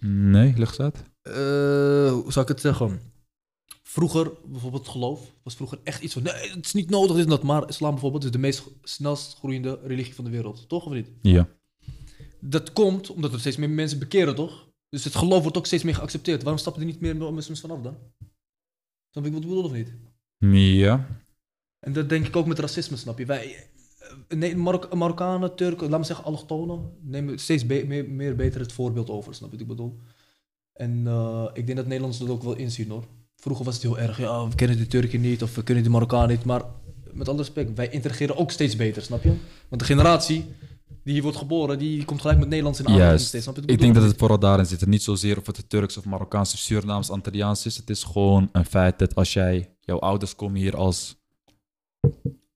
Nee, 0.00 0.54
leg 0.56 0.68
eens 0.68 0.80
uit. 0.80 1.04
Eh, 1.22 1.32
hoe 2.12 2.32
zou 2.32 2.40
ik 2.40 2.48
het 2.48 2.60
zeggen? 2.60 3.00
Vroeger, 3.82 4.32
bijvoorbeeld 4.46 4.88
geloof, 4.88 5.34
was 5.42 5.54
vroeger 5.54 5.78
echt 5.84 6.02
iets 6.02 6.12
van... 6.12 6.22
Nee, 6.22 6.50
het 6.50 6.64
is 6.64 6.72
niet 6.72 6.90
nodig, 6.90 7.16
dit 7.16 7.24
en 7.24 7.30
dat. 7.30 7.42
Maar 7.42 7.68
islam 7.68 7.90
bijvoorbeeld 7.90 8.24
is 8.24 8.30
de 8.30 8.38
meest 8.38 8.62
snelst 8.82 9.36
groeiende 9.36 9.80
religie 9.84 10.14
van 10.14 10.24
de 10.24 10.30
wereld. 10.30 10.68
Toch 10.68 10.86
of 10.86 10.92
niet? 10.92 11.10
Ja. 11.22 11.48
Dat 12.40 12.72
komt 12.72 13.10
omdat 13.10 13.32
er 13.32 13.40
steeds 13.40 13.56
meer 13.56 13.70
mensen 13.70 13.98
bekeren, 13.98 14.34
toch? 14.34 14.68
Dus 14.88 15.04
het 15.04 15.14
geloof 15.14 15.42
wordt 15.42 15.56
ook 15.56 15.66
steeds 15.66 15.82
meer 15.82 15.94
geaccepteerd. 15.94 16.42
Waarom 16.42 16.60
stappen 16.60 16.82
er 16.82 16.88
niet 16.88 17.00
meer 17.00 17.16
moslims 17.16 17.60
vanaf 17.60 17.80
dan? 17.80 17.96
Snap 19.10 19.26
ik 19.26 19.32
wat 19.32 19.42
ik 19.42 19.48
bedoel 19.48 19.64
of 19.64 19.72
niet? 19.72 19.92
Ja. 20.78 21.22
En 21.78 21.92
dat 21.92 22.08
denk 22.08 22.26
ik 22.26 22.36
ook 22.36 22.46
met 22.46 22.58
racisme, 22.58 22.96
snap 22.96 23.18
je? 23.18 23.26
Wij, 23.26 23.70
nee, 24.28 24.56
Marok 24.56 24.94
Marokkanen, 24.94 25.54
Turken, 25.54 25.90
laat 25.90 25.98
me 26.00 26.06
zeggen 26.06 26.24
allochtonen, 26.24 26.90
nemen 27.00 27.38
steeds 27.38 27.66
be- 27.66 27.84
meer, 27.86 28.08
meer 28.10 28.34
beter 28.36 28.60
het 28.60 28.72
voorbeeld 28.72 29.10
over, 29.10 29.34
snap 29.34 29.50
je 29.50 29.56
wat 29.56 29.64
ik 29.66 29.70
bedoel? 29.76 29.98
En 30.72 31.02
eh, 31.06 31.44
ik 31.52 31.66
denk 31.66 31.76
dat 31.78 31.86
Nederlanders 31.86 32.18
dat 32.22 32.28
ook 32.30 32.42
wel 32.42 32.56
inzien 32.56 32.90
hoor. 32.90 33.04
Vroeger 33.36 33.64
was 33.64 33.74
het 33.74 33.82
heel 33.82 33.98
erg, 33.98 34.18
ja, 34.18 34.48
we 34.48 34.54
kennen 34.54 34.76
de 34.76 34.86
Turken 34.86 35.20
niet 35.20 35.42
of 35.42 35.54
we 35.54 35.62
kunnen 35.62 35.84
de 35.84 35.90
Marokkaan 35.90 36.28
niet, 36.28 36.44
maar 36.44 36.62
met 37.12 37.28
alle 37.28 37.38
respect, 37.38 37.76
wij 37.76 37.88
integreren 37.88 38.36
ook 38.36 38.50
steeds 38.50 38.76
beter, 38.76 39.02
snap 39.02 39.22
je? 39.22 39.34
Want 39.68 39.80
de 39.80 39.86
generatie 39.86 40.44
die 41.04 41.12
hier 41.12 41.22
wordt 41.22 41.38
geboren, 41.38 41.78
die 41.78 42.04
komt 42.04 42.20
gelijk 42.20 42.38
met 42.38 42.48
Nederlands 42.48 42.78
in 42.80 42.86
aanraking 42.88 43.20
steeds, 43.20 43.42
snap 43.44 43.54
je 43.54 43.60
Ik 43.60 43.66
bedoel? 43.66 43.82
denk 43.84 43.98
dat 43.98 44.08
het 44.10 44.18
vooral 44.18 44.38
daarin 44.38 44.66
zit. 44.66 44.86
Niet 44.86 45.02
zozeer 45.02 45.38
of 45.38 45.46
het 45.46 45.56
de 45.56 45.66
Turks 45.66 45.96
of 45.96 46.04
Marokkaans 46.04 46.52
of 46.52 46.58
Surinaams, 46.58 47.10
Antilliaans 47.10 47.66
is. 47.66 47.76
Het 47.76 47.90
is 47.90 48.02
gewoon 48.02 48.48
een 48.52 48.64
feit 48.64 48.98
dat 48.98 49.14
als 49.14 49.32
jij, 49.32 49.76
jouw 49.80 49.98
ouders 49.98 50.36
komen 50.36 50.60
hier 50.60 50.76
als 50.76 51.16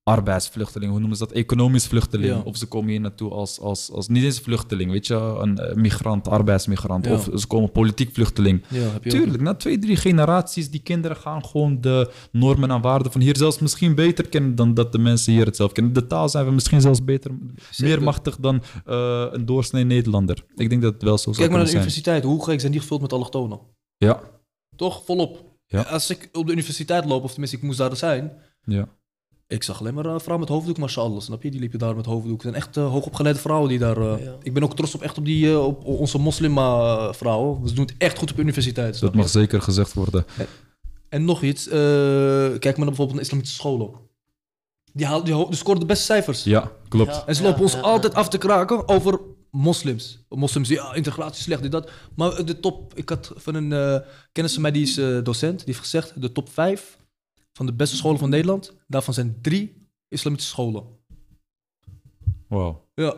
arbeidsvluchteling, 0.08 0.90
hoe 0.90 1.00
noemen 1.00 1.18
ze 1.18 1.26
dat? 1.26 1.34
Economisch 1.34 1.86
vluchteling. 1.86 2.32
Ja. 2.32 2.40
Of 2.44 2.56
ze 2.56 2.66
komen 2.66 2.90
hier 2.90 3.00
naartoe 3.00 3.30
als, 3.30 3.60
als, 3.60 3.90
als 3.92 4.08
niet 4.08 4.24
eens 4.24 4.40
vluchteling, 4.40 4.90
weet 4.90 5.06
je, 5.06 5.14
een 5.14 5.58
eh, 5.58 5.74
migrant, 5.74 6.28
arbeidsmigrant. 6.28 7.04
Ja. 7.04 7.12
Of 7.12 7.28
ze 7.34 7.46
komen 7.46 7.72
politiek 7.72 8.14
vluchteling. 8.14 8.62
Ja. 8.68 8.98
Tuurlijk, 8.98 9.42
na 9.42 9.54
twee, 9.54 9.78
drie 9.78 9.96
generaties, 9.96 10.70
die 10.70 10.80
kinderen 10.82 11.16
gaan 11.16 11.44
gewoon 11.44 11.80
de 11.80 12.10
normen 12.32 12.70
en 12.70 12.80
waarden 12.80 13.12
van 13.12 13.20
hier 13.20 13.36
zelfs 13.36 13.58
misschien 13.58 13.94
beter 13.94 14.28
kennen 14.28 14.54
dan 14.54 14.74
dat 14.74 14.92
de 14.92 14.98
mensen 14.98 15.32
hier 15.32 15.44
het 15.46 15.56
zelf 15.56 15.72
kennen. 15.72 15.92
De 15.92 16.06
taal 16.06 16.28
zijn 16.28 16.44
we 16.44 16.52
misschien 16.52 16.80
zelfs 16.80 17.04
beter, 17.04 17.30
meer 17.76 18.02
machtig 18.02 18.36
dan 18.36 18.62
eh, 18.86 19.26
een 19.30 19.46
doorsnee 19.46 19.84
Nederlander. 19.84 20.44
Ik 20.56 20.68
denk 20.70 20.82
dat 20.82 20.92
het 20.92 21.02
wel 21.02 21.18
zo 21.18 21.22
zou 21.22 21.36
Kijk 21.36 21.48
maar 21.48 21.56
naar 21.56 21.66
de 21.66 21.72
zijn. 21.72 21.82
universiteit, 21.82 22.24
hoe 22.24 22.44
gek 22.44 22.60
zijn 22.60 22.72
die 22.72 22.80
gevuld 22.80 23.00
met 23.00 23.12
allochtonen? 23.12 23.58
Ja, 23.96 24.20
Toch, 24.76 25.04
volop. 25.04 25.44
Ja. 25.66 25.80
Als 25.82 26.10
ik 26.10 26.28
op 26.32 26.46
de 26.46 26.52
universiteit 26.52 27.04
loop, 27.04 27.22
of 27.22 27.30
tenminste 27.30 27.56
ik 27.56 27.62
moest 27.62 27.78
daar 27.78 27.96
zijn, 27.96 28.32
ja. 28.64 28.88
Ik 29.48 29.62
zag 29.62 29.80
alleen 29.80 29.94
maar 29.94 30.06
uh, 30.06 30.18
vrouwen 30.18 30.40
met 30.40 30.48
hoofddoek, 30.48 30.78
mashallah, 30.78 31.20
snap 31.20 31.42
je? 31.42 31.50
Die 31.50 31.60
liepen 31.60 31.78
daar 31.78 31.96
met 31.96 32.06
hoofddoek. 32.06 32.32
Het 32.32 32.42
zijn 32.42 32.54
echt 32.54 32.76
uh, 32.76 32.90
hoogopgeleide 32.90 33.40
vrouwen 33.40 33.68
die 33.68 33.78
daar... 33.78 33.98
uh, 33.98 34.24
Ja. 34.24 34.36
Ik 34.42 34.52
ben 34.54 34.62
ook 34.62 34.76
trots 34.76 34.94
op 34.94 35.02
echt 35.02 35.18
op, 35.18 35.24
die, 35.24 35.46
uh, 35.46 35.64
op 35.64 35.84
onze 35.84 36.18
moslima 36.18 37.12
vrouwen. 37.12 37.68
Ze 37.68 37.74
doen 37.74 37.84
het 37.86 37.94
echt 37.98 38.18
goed 38.18 38.30
op 38.30 38.38
universiteit. 38.38 38.96
snap 38.96 39.00
Dat 39.00 39.12
je? 39.12 39.18
mag 39.18 39.28
zeker 39.28 39.62
gezegd 39.62 39.92
worden. 39.94 40.24
En 41.08 41.24
nog 41.24 41.42
iets, 41.42 41.66
uh, 41.66 41.72
kijk 41.72 42.62
maar 42.62 42.74
naar 42.76 42.86
bijvoorbeeld 42.86 43.12
naar 43.12 43.20
islamitische 43.24 43.58
scholen. 43.58 43.90
Die, 44.92 45.06
haal, 45.06 45.24
die, 45.24 45.46
die 45.46 45.56
scoren 45.56 45.80
de 45.80 45.86
beste 45.86 46.04
cijfers. 46.04 46.44
Ja, 46.44 46.72
klopt. 46.88 47.14
Ja. 47.14 47.26
En 47.26 47.34
ze 47.34 47.42
lopen 47.42 47.60
ons 47.60 47.72
ja, 47.72 47.80
altijd 47.80 48.14
af 48.14 48.28
te 48.28 48.38
kraken 48.38 48.88
over 48.88 49.20
moslims. 49.50 50.24
Moslims, 50.28 50.68
ja, 50.68 50.94
integratie 50.94 51.42
slecht, 51.42 51.62
dit, 51.62 51.72
dat. 51.72 51.90
Maar 52.16 52.44
de 52.44 52.60
top, 52.60 52.94
ik 52.94 53.08
had 53.08 53.32
van 53.36 53.54
een 53.54 53.72
eh 53.72 54.06
kennis 54.32 54.52
van 54.52 54.62
mij, 54.62 54.70
die 54.70 54.82
is 54.82 54.96
eh, 54.96 55.18
docent, 55.22 55.56
die 55.56 55.66
heeft 55.66 55.78
gezegd, 55.78 56.12
de 56.20 56.32
top 56.32 56.48
vijf 56.48 56.98
van 57.58 57.66
de 57.66 57.74
beste 57.74 57.96
scholen 57.96 58.18
van 58.18 58.30
Nederland, 58.30 58.76
daarvan 58.86 59.14
zijn 59.14 59.38
drie 59.42 59.88
islamitische 60.08 60.50
scholen. 60.50 60.84
Wauw. 62.48 62.88
Ja. 62.94 63.14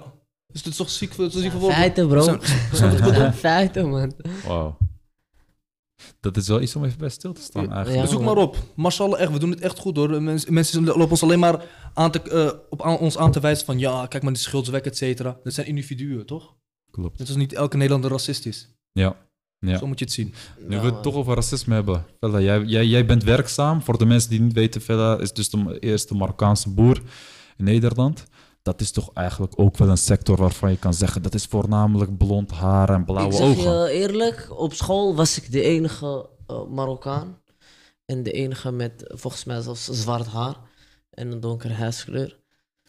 Dus 0.47 0.63
dat 0.63 0.73
is 0.73 0.79
toch 0.79 0.91
ziek, 0.91 1.17
dat 1.17 1.35
is 1.35 1.41
ziek 1.41 1.53
Ja, 1.53 1.59
voor 1.59 1.73
feiten, 1.73 2.09
bro. 2.09 2.39
Feiten, 3.33 3.89
man. 3.89 4.13
Wauw. 4.47 4.77
Dat 6.21 6.37
is 6.37 6.49
wel 6.49 6.61
iets 6.61 6.77
om 6.77 6.85
even 6.85 6.99
bij 6.99 7.09
stil 7.09 7.33
te 7.33 7.41
staan 7.41 7.73
eigenlijk. 7.73 8.05
Ja, 8.05 8.11
Zoek 8.11 8.23
maar 8.23 8.37
op. 8.37 8.57
Mashallah, 8.75 9.21
echt, 9.21 9.33
we 9.33 9.39
doen 9.39 9.51
het 9.51 9.61
echt 9.61 9.79
goed 9.79 9.97
hoor. 9.97 10.23
Mensen, 10.23 10.53
mensen 10.55 10.85
lopen 10.85 11.11
ons 11.11 11.23
alleen 11.23 11.39
maar 11.39 11.65
aan 11.95 12.11
te, 12.11 12.23
eh, 12.23 12.59
op 12.71 12.83
aan, 12.83 12.99
ons 12.99 13.19
aan 13.19 13.33
te 13.33 13.41
wijzen 13.41 13.67
van 13.67 13.79
ja, 13.79 14.07
kijk 14.07 14.23
maar, 14.23 14.33
die 14.33 14.43
schuldswek, 14.43 14.85
et 14.85 14.97
cetera. 14.97 15.39
Dat 15.43 15.53
zijn 15.53 15.67
individuen, 15.67 16.27
toch? 16.27 16.57
Klopt. 16.91 17.19
Net 17.19 17.29
als 17.29 17.37
niet 17.37 17.53
elke 17.53 17.77
Nederlander 17.77 18.11
racist 18.11 18.47
is. 18.47 18.69
Ja. 18.93 19.17
Ja. 19.61 19.79
Zo 19.79 19.87
moet 19.87 19.99
je 19.99 20.05
het 20.05 20.15
zien. 20.15 20.35
Nu 20.69 20.75
Ja, 20.75 20.81
we 20.83 20.87
het 20.87 21.03
toch 21.03 21.15
over 21.15 21.35
racisme 21.35 21.75
hebben. 21.75 22.05
Fella, 22.21 22.41
jij, 22.41 22.63
jij, 22.63 22.87
jij 22.87 23.07
bent 23.07 23.25
werkzaam. 23.25 23.83
Voor 23.83 23.99
de 23.99 24.05
mensen 24.05 24.31
die 24.31 24.41
niet 24.41 24.53
weten, 24.53 24.81
Fella 24.81 25.19
is 25.19 25.33
dus 25.33 25.51
de 25.51 25.77
eerste 25.79 26.15
Marokkaanse 26.15 26.71
boer 26.71 27.03
in 27.57 27.65
Nederland. 27.65 28.25
Dat 28.63 28.81
is 28.81 28.91
toch 28.91 29.11
eigenlijk 29.15 29.53
ook 29.61 29.77
wel 29.77 29.89
een 29.89 29.99
sector 29.99 30.37
waarvan 30.37 30.71
je 30.71 30.77
kan 30.79 30.95
zeggen 30.95 31.23
dat 31.23 31.35
is 31.35 31.45
voornamelijk 31.45 32.17
blond 32.17 32.51
haar 32.51 32.89
en 32.91 33.05
blauwe 33.05 33.33
ik 33.33 33.39
zeg 33.39 33.49
ogen. 33.49 33.83
je 33.83 33.91
eerlijk, 33.91 34.47
op 34.59 34.73
school 34.75 35.15
was 35.15 35.37
ik 35.39 35.53
de 35.53 35.63
enige 35.63 36.29
eh, 36.47 36.67
Marokkaan. 36.67 37.39
En 38.07 38.23
de 38.23 38.31
enige 38.31 38.71
met, 38.71 39.05
volgens 39.07 39.45
mij 39.45 39.61
zelfs 39.61 39.85
zwart 39.85 40.27
haar. 40.27 40.55
En 41.11 41.33
een 41.33 41.41
donkere 41.41 41.75
huidskleur. 41.75 42.39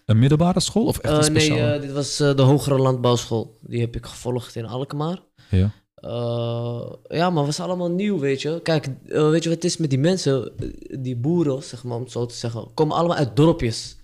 Een 0.06 0.20
middelbare 0.20 0.60
school 0.60 0.86
of 0.86 0.98
echt 0.98 1.14
een 1.14 1.20
Eh, 1.20 1.30
nee, 1.30 1.42
speciale? 1.42 1.74
eh, 1.74 1.82
dit 1.82 1.92
was 1.92 2.20
eh, 2.20 2.36
de 2.36 2.42
hogere 2.42 2.78
landbouwschool. 2.78 3.58
Die 3.62 3.82
heb 3.82 3.96
ik 3.96 4.06
gevolgd 4.06 4.56
in 4.56 4.66
Alkmaar. 4.66 5.20
ja. 5.50 5.72
Eh, 6.02 6.92
ja, 7.08 7.30
maar 7.30 7.44
het 7.44 7.58
was 7.58 7.60
allemaal 7.60 7.92
nieuw, 7.92 8.20
weet 8.20 8.42
je. 8.42 8.60
Kijk, 8.62 8.86
eh, 8.86 9.30
weet 9.30 9.44
je 9.44 9.50
wat 9.50 9.58
het 9.58 9.64
is 9.72 9.78
met 9.78 9.90
die 9.90 10.00
mensen, 10.00 10.54
die 11.00 11.16
boeren, 11.16 11.64
zeg 11.64 11.84
maar, 11.84 11.96
om 11.96 12.04
het 12.04 12.12
zo 12.12 12.26
te 12.26 12.36
zeggen, 12.36 12.74
komen 12.74 12.96
allemaal 12.96 13.18
uit 13.18 13.36
dorpjes. 13.36 13.98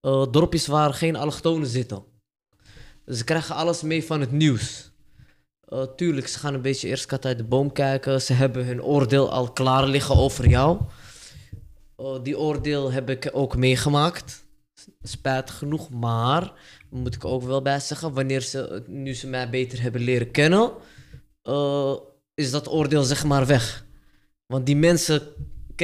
Eh, 0.00 0.26
dorpjes 0.30 0.66
waar 0.66 0.94
geen 0.94 1.16
allochtonen 1.16 1.68
zitten. 1.68 2.02
Ze 3.06 3.24
krijgen 3.24 3.54
alles 3.54 3.82
mee 3.82 4.04
van 4.04 4.20
het 4.20 4.32
nieuws. 4.32 4.88
Tuurlijk, 5.96 6.28
ze 6.28 6.38
gaan 6.38 6.54
een 6.54 6.62
beetje 6.62 6.88
eerst 6.88 7.06
kat 7.06 7.24
uit 7.24 7.38
de 7.38 7.44
boom 7.44 7.72
kijken. 7.72 8.22
Ze 8.22 8.32
hebben 8.32 8.66
hun 8.66 8.82
oordeel 8.82 9.30
al 9.30 9.52
klaar 9.52 9.86
liggen 9.86 10.16
over 10.16 10.48
jou. 10.48 10.80
Die 12.22 12.38
oordeel 12.38 12.92
heb 12.92 13.10
ik 13.10 13.30
ook 13.32 13.56
meegemaakt. 13.56 14.44
Spijt 15.02 15.50
genoeg, 15.50 15.90
maar 15.90 16.52
moet 16.90 17.14
ik 17.14 17.24
ook 17.24 17.42
wel 17.42 17.62
bij 17.62 17.80
zeggen, 17.80 18.12
wanneer 18.12 18.40
ze, 18.40 18.82
nu 18.86 19.14
ze 19.14 19.26
mij 19.26 19.50
beter 19.50 19.82
hebben 19.82 20.00
leren 20.00 20.30
kennen, 20.30 20.72
eh, 21.42 21.94
is 22.34 22.50
dat 22.50 22.68
oordeel 22.68 23.02
zeg 23.02 23.24
maar 23.24 23.46
weg. 23.46 23.84
Want 24.46 24.66
die 24.66 24.76
mensen 24.76 25.22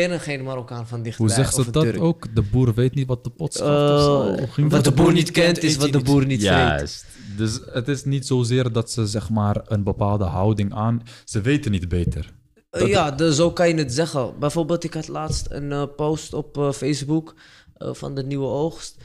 kennen 0.00 0.20
geen 0.20 0.42
Marokkaan 0.42 0.86
van 0.86 1.02
dichtbij. 1.02 1.26
Hoe 1.26 1.34
zegt 1.34 1.54
ze 1.54 1.70
dat 1.70 1.82
Turk. 1.82 2.02
ook? 2.02 2.34
De 2.34 2.42
boer 2.42 2.74
weet 2.74 2.94
niet 2.94 3.06
wat 3.06 3.24
de 3.24 3.30
pot 3.30 3.54
zo. 3.54 4.34
Eh, 4.34 4.68
wat 4.68 4.84
de 4.84 4.92
boer 4.92 5.12
niet 5.12 5.30
kent, 5.30 5.62
is 5.62 5.76
wat 5.76 5.92
de 5.92 6.00
boer 6.00 6.26
niet. 6.26 6.42
Juist. 6.42 7.06
Dus 7.36 7.60
het 7.72 7.88
is 7.88 8.04
niet 8.04 8.26
zozeer 8.26 8.72
dat 8.72 8.90
ze 8.90 9.06
zeg 9.06 9.30
maar 9.30 9.60
een 9.64 9.82
bepaalde 9.82 10.24
houding 10.24 10.74
aan... 10.74 11.02
Ze 11.24 11.40
weten 11.40 11.70
niet 11.70 11.88
beter. 11.88 12.32
Eh, 12.70 12.88
ja, 12.88 13.10
dus 13.10 13.36
zo 13.36 13.52
kan 13.52 13.68
je 13.68 13.74
het 13.74 13.92
zeggen. 13.92 14.38
Bijvoorbeeld, 14.38 14.84
ik 14.84 14.94
had 14.94 15.08
laatst 15.08 15.46
een 15.50 15.94
post 15.94 16.34
op 16.34 16.70
Facebook 16.74 17.34
eh, 17.74 17.94
van 17.94 18.14
de 18.14 18.22
nieuwe 18.24 18.46
oogst. 18.46 18.96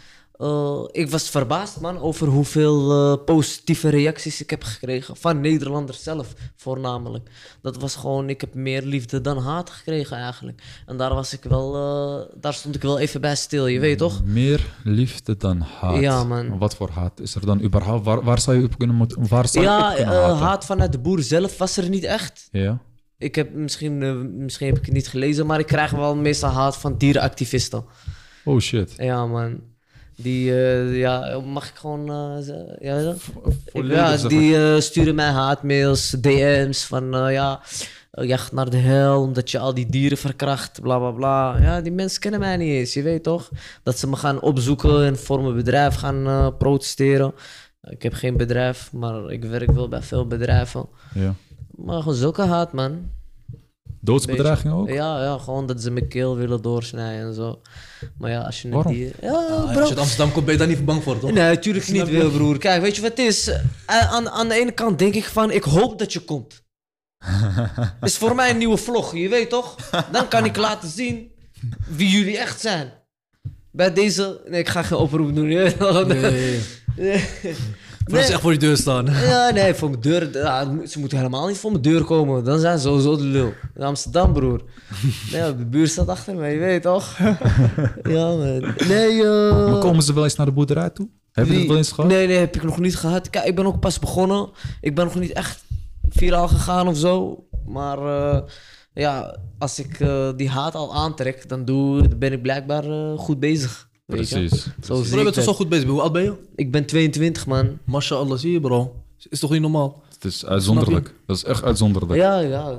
Eh, 0.41 0.83
ik 0.91 1.09
was 1.09 1.29
verbaasd, 1.29 1.79
man, 1.79 1.99
over 1.99 2.27
hoeveel 2.27 2.91
eh, 2.91 3.23
positieve 3.25 3.89
reacties 3.89 4.41
ik 4.41 4.49
heb 4.49 4.63
gekregen. 4.63 5.15
Van 5.17 5.41
Nederlanders 5.41 6.03
zelf, 6.03 6.33
voornamelijk. 6.55 7.29
Dat 7.61 7.77
was 7.77 7.95
gewoon, 7.95 8.29
ik 8.29 8.41
heb 8.41 8.53
meer 8.53 8.81
liefde 8.81 9.21
dan 9.21 9.37
haat 9.37 9.69
gekregen, 9.69 10.17
eigenlijk. 10.17 10.61
En 10.85 10.97
daar 10.97 11.13
was 11.13 11.33
ik 11.33 11.43
wel, 11.43 11.75
eh, 11.75 12.35
daar 12.41 12.53
stond 12.53 12.75
ik 12.75 12.81
wel 12.81 12.99
even 12.99 13.21
bij 13.21 13.35
stil, 13.35 13.67
je 13.67 13.79
weet 13.79 13.97
toch? 13.97 14.23
Meer 14.23 14.65
liefde 14.83 15.37
dan 15.37 15.59
haat. 15.59 15.99
Ja, 15.99 16.23
man. 16.23 16.57
Wat 16.57 16.75
voor 16.75 16.89
haat 16.89 17.19
is 17.19 17.35
er 17.35 17.45
dan 17.45 17.61
überhaupt? 17.61 18.05
Waar, 18.05 18.23
waar 18.23 18.39
zou 18.39 18.57
je 18.57 18.63
op 18.63 18.77
kunnen 18.77 18.95
moeten? 18.95 19.27
Waar 19.27 19.47
zou 19.47 19.65
Ja, 19.65 19.89
op 19.89 19.95
kunnen 19.95 20.35
haat 20.37 20.65
vanuit 20.65 20.91
de 20.91 20.99
boer 20.99 21.21
zelf 21.21 21.57
was 21.57 21.77
er 21.77 21.89
niet 21.89 22.03
echt. 22.03 22.47
Ja. 22.51 22.79
Ik 23.17 23.35
heb 23.35 23.53
misschien, 23.53 23.97
misschien 24.43 24.67
heb 24.67 24.77
ik 24.77 24.85
het 24.85 24.93
niet 24.93 25.07
gelezen, 25.07 25.45
maar 25.45 25.59
ik 25.59 25.67
krijg 25.67 25.91
wel 25.91 26.15
meestal 26.15 26.49
haat 26.49 26.77
van 26.77 26.97
dierenactivisten. 26.97 27.85
Oh 28.43 28.59
shit. 28.59 28.93
Ja, 28.97 29.25
man. 29.25 29.70
Die, 30.15 30.51
eh, 30.51 30.97
ja, 30.97 31.39
mag 31.39 31.69
ik 31.69 31.75
gewoon, 31.75 32.09
eh, 32.09 32.77
ja, 32.79 34.17
die 34.27 34.57
eh, 34.57 34.79
sturen 34.79 35.15
mij 35.15 35.29
haatmails, 35.29 36.09
DM's 36.09 36.83
van, 36.83 37.31
ja, 37.31 37.61
jacht 38.11 38.51
naar 38.51 38.69
de 38.69 38.77
hel, 38.77 39.21
omdat 39.21 39.51
je 39.51 39.59
al 39.59 39.73
die 39.73 39.89
dieren 39.89 40.17
verkracht, 40.17 40.81
bla 40.81 40.97
bla 40.97 41.11
bla. 41.11 41.57
Ja, 41.61 41.81
die 41.81 41.91
mensen 41.91 42.21
kennen 42.21 42.39
mij 42.39 42.57
niet 42.57 42.73
eens, 42.73 42.93
je 42.93 43.01
weet 43.01 43.23
toch? 43.23 43.49
Dat 43.83 43.99
ze 43.99 44.07
me 44.07 44.15
gaan 44.15 44.41
opzoeken 44.41 45.05
en 45.05 45.17
voor 45.17 45.41
mijn 45.41 45.55
bedrijf 45.55 45.95
gaan 45.95 46.53
protesteren. 46.57 47.33
Ik 47.81 48.03
heb 48.03 48.13
geen 48.13 48.37
bedrijf, 48.37 48.91
maar 48.91 49.31
ik 49.31 49.43
werk 49.43 49.71
wel 49.71 49.87
bij 49.87 50.01
veel 50.01 50.27
bedrijven. 50.27 50.85
Ja. 51.13 51.33
Maar 51.75 51.99
gewoon 51.99 52.17
zulke 52.17 52.41
haat, 52.41 52.73
man. 52.73 53.09
Doodsbedreiging 54.01 54.73
ook? 54.73 54.89
Ja, 54.89 55.23
ja, 55.23 55.37
gewoon 55.37 55.65
dat 55.65 55.81
ze 55.81 55.91
mijn 55.91 56.07
keel 56.07 56.35
willen 56.35 56.61
doorsnijden 56.61 57.27
en 57.27 57.33
zo. 57.33 57.61
Maar 58.17 58.31
ja, 58.31 58.41
als 58.41 58.61
je 58.61 58.69
Waarom? 58.69 58.93
dier... 58.93 59.11
Ja, 59.21 59.31
Ah, 59.31 59.47
bro. 59.47 59.55
als 59.65 59.73
je 59.73 59.79
uit 59.79 59.97
Amsterdam 59.97 60.31
komt, 60.31 60.45
ben 60.45 60.53
je 60.53 60.59
daar 60.59 60.67
niet 60.69 60.85
bang 60.85 61.03
voor, 61.03 61.19
toch? 61.19 61.31
Nee, 61.31 61.49
natuurlijk 61.55 61.87
niet, 61.87 62.09
wil 62.09 62.31
broer. 62.31 62.57
Kijk, 62.57 62.81
weet 62.81 62.95
je 62.95 63.01
wat 63.01 63.09
het 63.09 63.19
is? 63.19 63.47
Eh, 63.47 64.11
Aan, 64.13 64.29
aan 64.29 64.47
de 64.47 64.55
ene 64.55 64.71
kant 64.71 64.99
denk 64.99 65.13
ik 65.13 65.23
van, 65.25 65.51
ik 65.51 65.63
hoop 65.63 65.99
dat 65.99 66.13
je 66.13 66.19
komt. 66.19 66.61
is 68.01 68.17
voor 68.17 68.35
mij 68.35 68.49
een 68.49 68.57
nieuwe 68.57 68.77
vlog, 68.77 69.15
je 69.15 69.29
weet 69.29 69.49
toch? 69.49 69.75
Dan 70.11 70.27
kan 70.27 70.45
ik 70.45 70.57
laten 70.57 70.89
zien 70.89 71.31
wie 71.87 72.09
jullie 72.09 72.37
echt 72.37 72.59
zijn. 72.61 72.93
Bij 73.71 73.93
deze... 73.93 74.41
Nee, 74.47 74.59
ik 74.59 74.69
ga 74.69 74.83
geen 74.83 74.97
oproep 74.97 75.35
doen. 75.35 75.71
toch? 75.77 76.07
Nee, 76.07 76.59
nee, 76.95 77.25
nee. 78.05 78.15
Nee. 78.15 78.25
Ze 78.25 78.31
echt 78.31 78.41
voor 78.41 78.51
je 78.51 78.59
deur 78.59 78.77
staan. 78.77 79.05
Ja, 79.05 79.49
nee, 79.49 79.73
voor 79.73 79.89
mijn 79.89 80.01
deur. 80.01 80.33
ja, 80.33 80.67
ze 80.87 80.99
moeten 80.99 81.17
helemaal 81.17 81.47
niet 81.47 81.57
voor 81.57 81.71
mijn 81.71 81.83
deur 81.83 82.03
komen. 82.03 82.43
Dan 82.43 82.59
zijn 82.59 82.79
ze 82.79 82.87
sowieso 82.87 83.17
de 83.17 83.23
lul. 83.23 83.53
In 83.75 83.83
Amsterdam, 83.83 84.33
broer. 84.33 84.61
Nee, 85.31 85.55
de 85.57 85.65
buurt 85.65 85.89
staat 85.89 86.07
achter 86.07 86.35
me, 86.35 86.47
je 86.47 86.59
weet 86.59 86.81
toch? 86.81 87.17
ja, 88.15 88.27
man. 88.27 88.73
Nee, 88.87 89.23
eh. 89.23 89.69
Maar 89.69 89.79
komen 89.79 90.03
ze 90.03 90.13
wel 90.13 90.23
eens 90.23 90.35
naar 90.35 90.45
de 90.45 90.51
boerderij 90.51 90.89
toe? 90.89 91.09
Heb 91.31 91.47
je 91.47 91.57
dat 91.57 91.67
wel 91.67 91.77
eens 91.77 91.91
gehad? 91.91 92.09
Nee, 92.09 92.27
nee, 92.27 92.37
heb 92.37 92.55
ik 92.55 92.63
nog 92.63 92.79
niet 92.79 92.95
gehad. 92.95 93.29
Kijk, 93.29 93.45
ik 93.45 93.55
ben 93.55 93.65
ook 93.65 93.79
pas 93.79 93.99
begonnen. 93.99 94.49
Ik 94.81 94.95
ben 94.95 95.05
nog 95.05 95.15
niet 95.15 95.31
echt 95.31 95.63
viraal 96.09 96.47
gegaan 96.47 96.87
of 96.87 96.97
zo. 96.97 97.45
Maar 97.65 97.97
eh, 97.97 98.41
ja, 98.93 99.37
als 99.57 99.79
ik 99.79 99.99
eh, 99.99 100.29
die 100.35 100.49
haat 100.49 100.75
al 100.75 100.95
aantrek, 100.95 101.49
dan, 101.49 101.65
doe, 101.65 102.07
dan 102.07 102.19
ben 102.19 102.31
ik 102.31 102.41
blijkbaar 102.41 102.83
eh, 102.83 103.17
goed 103.17 103.39
bezig. 103.39 103.89
Precies. 104.15 104.63
Zo 104.63 105.01
Bro, 105.01 105.03
je 105.03 105.15
bent 105.15 105.27
ik 105.27 105.33
toch 105.33 105.43
zo 105.43 105.53
goed 105.53 105.69
bezig. 105.69 105.89
Hoe 105.89 106.01
oud 106.01 106.11
ben 106.11 106.23
je? 106.23 106.33
Ik 106.55 106.71
ben 106.71 106.85
22, 106.85 107.45
man. 107.47 107.77
Mashallah, 107.83 108.37
zie 108.37 108.51
je 108.51 108.59
bro. 108.59 108.95
Is 109.29 109.39
toch 109.39 109.51
niet 109.51 109.61
normaal? 109.61 110.01
Het 110.13 110.25
is 110.25 110.45
uitzonderlijk. 110.45 111.13
Dat 111.25 111.35
is 111.35 111.43
echt 111.43 111.63
uitzonderlijk. 111.63 112.13
Ja, 112.19 112.39
ja. 112.39 112.77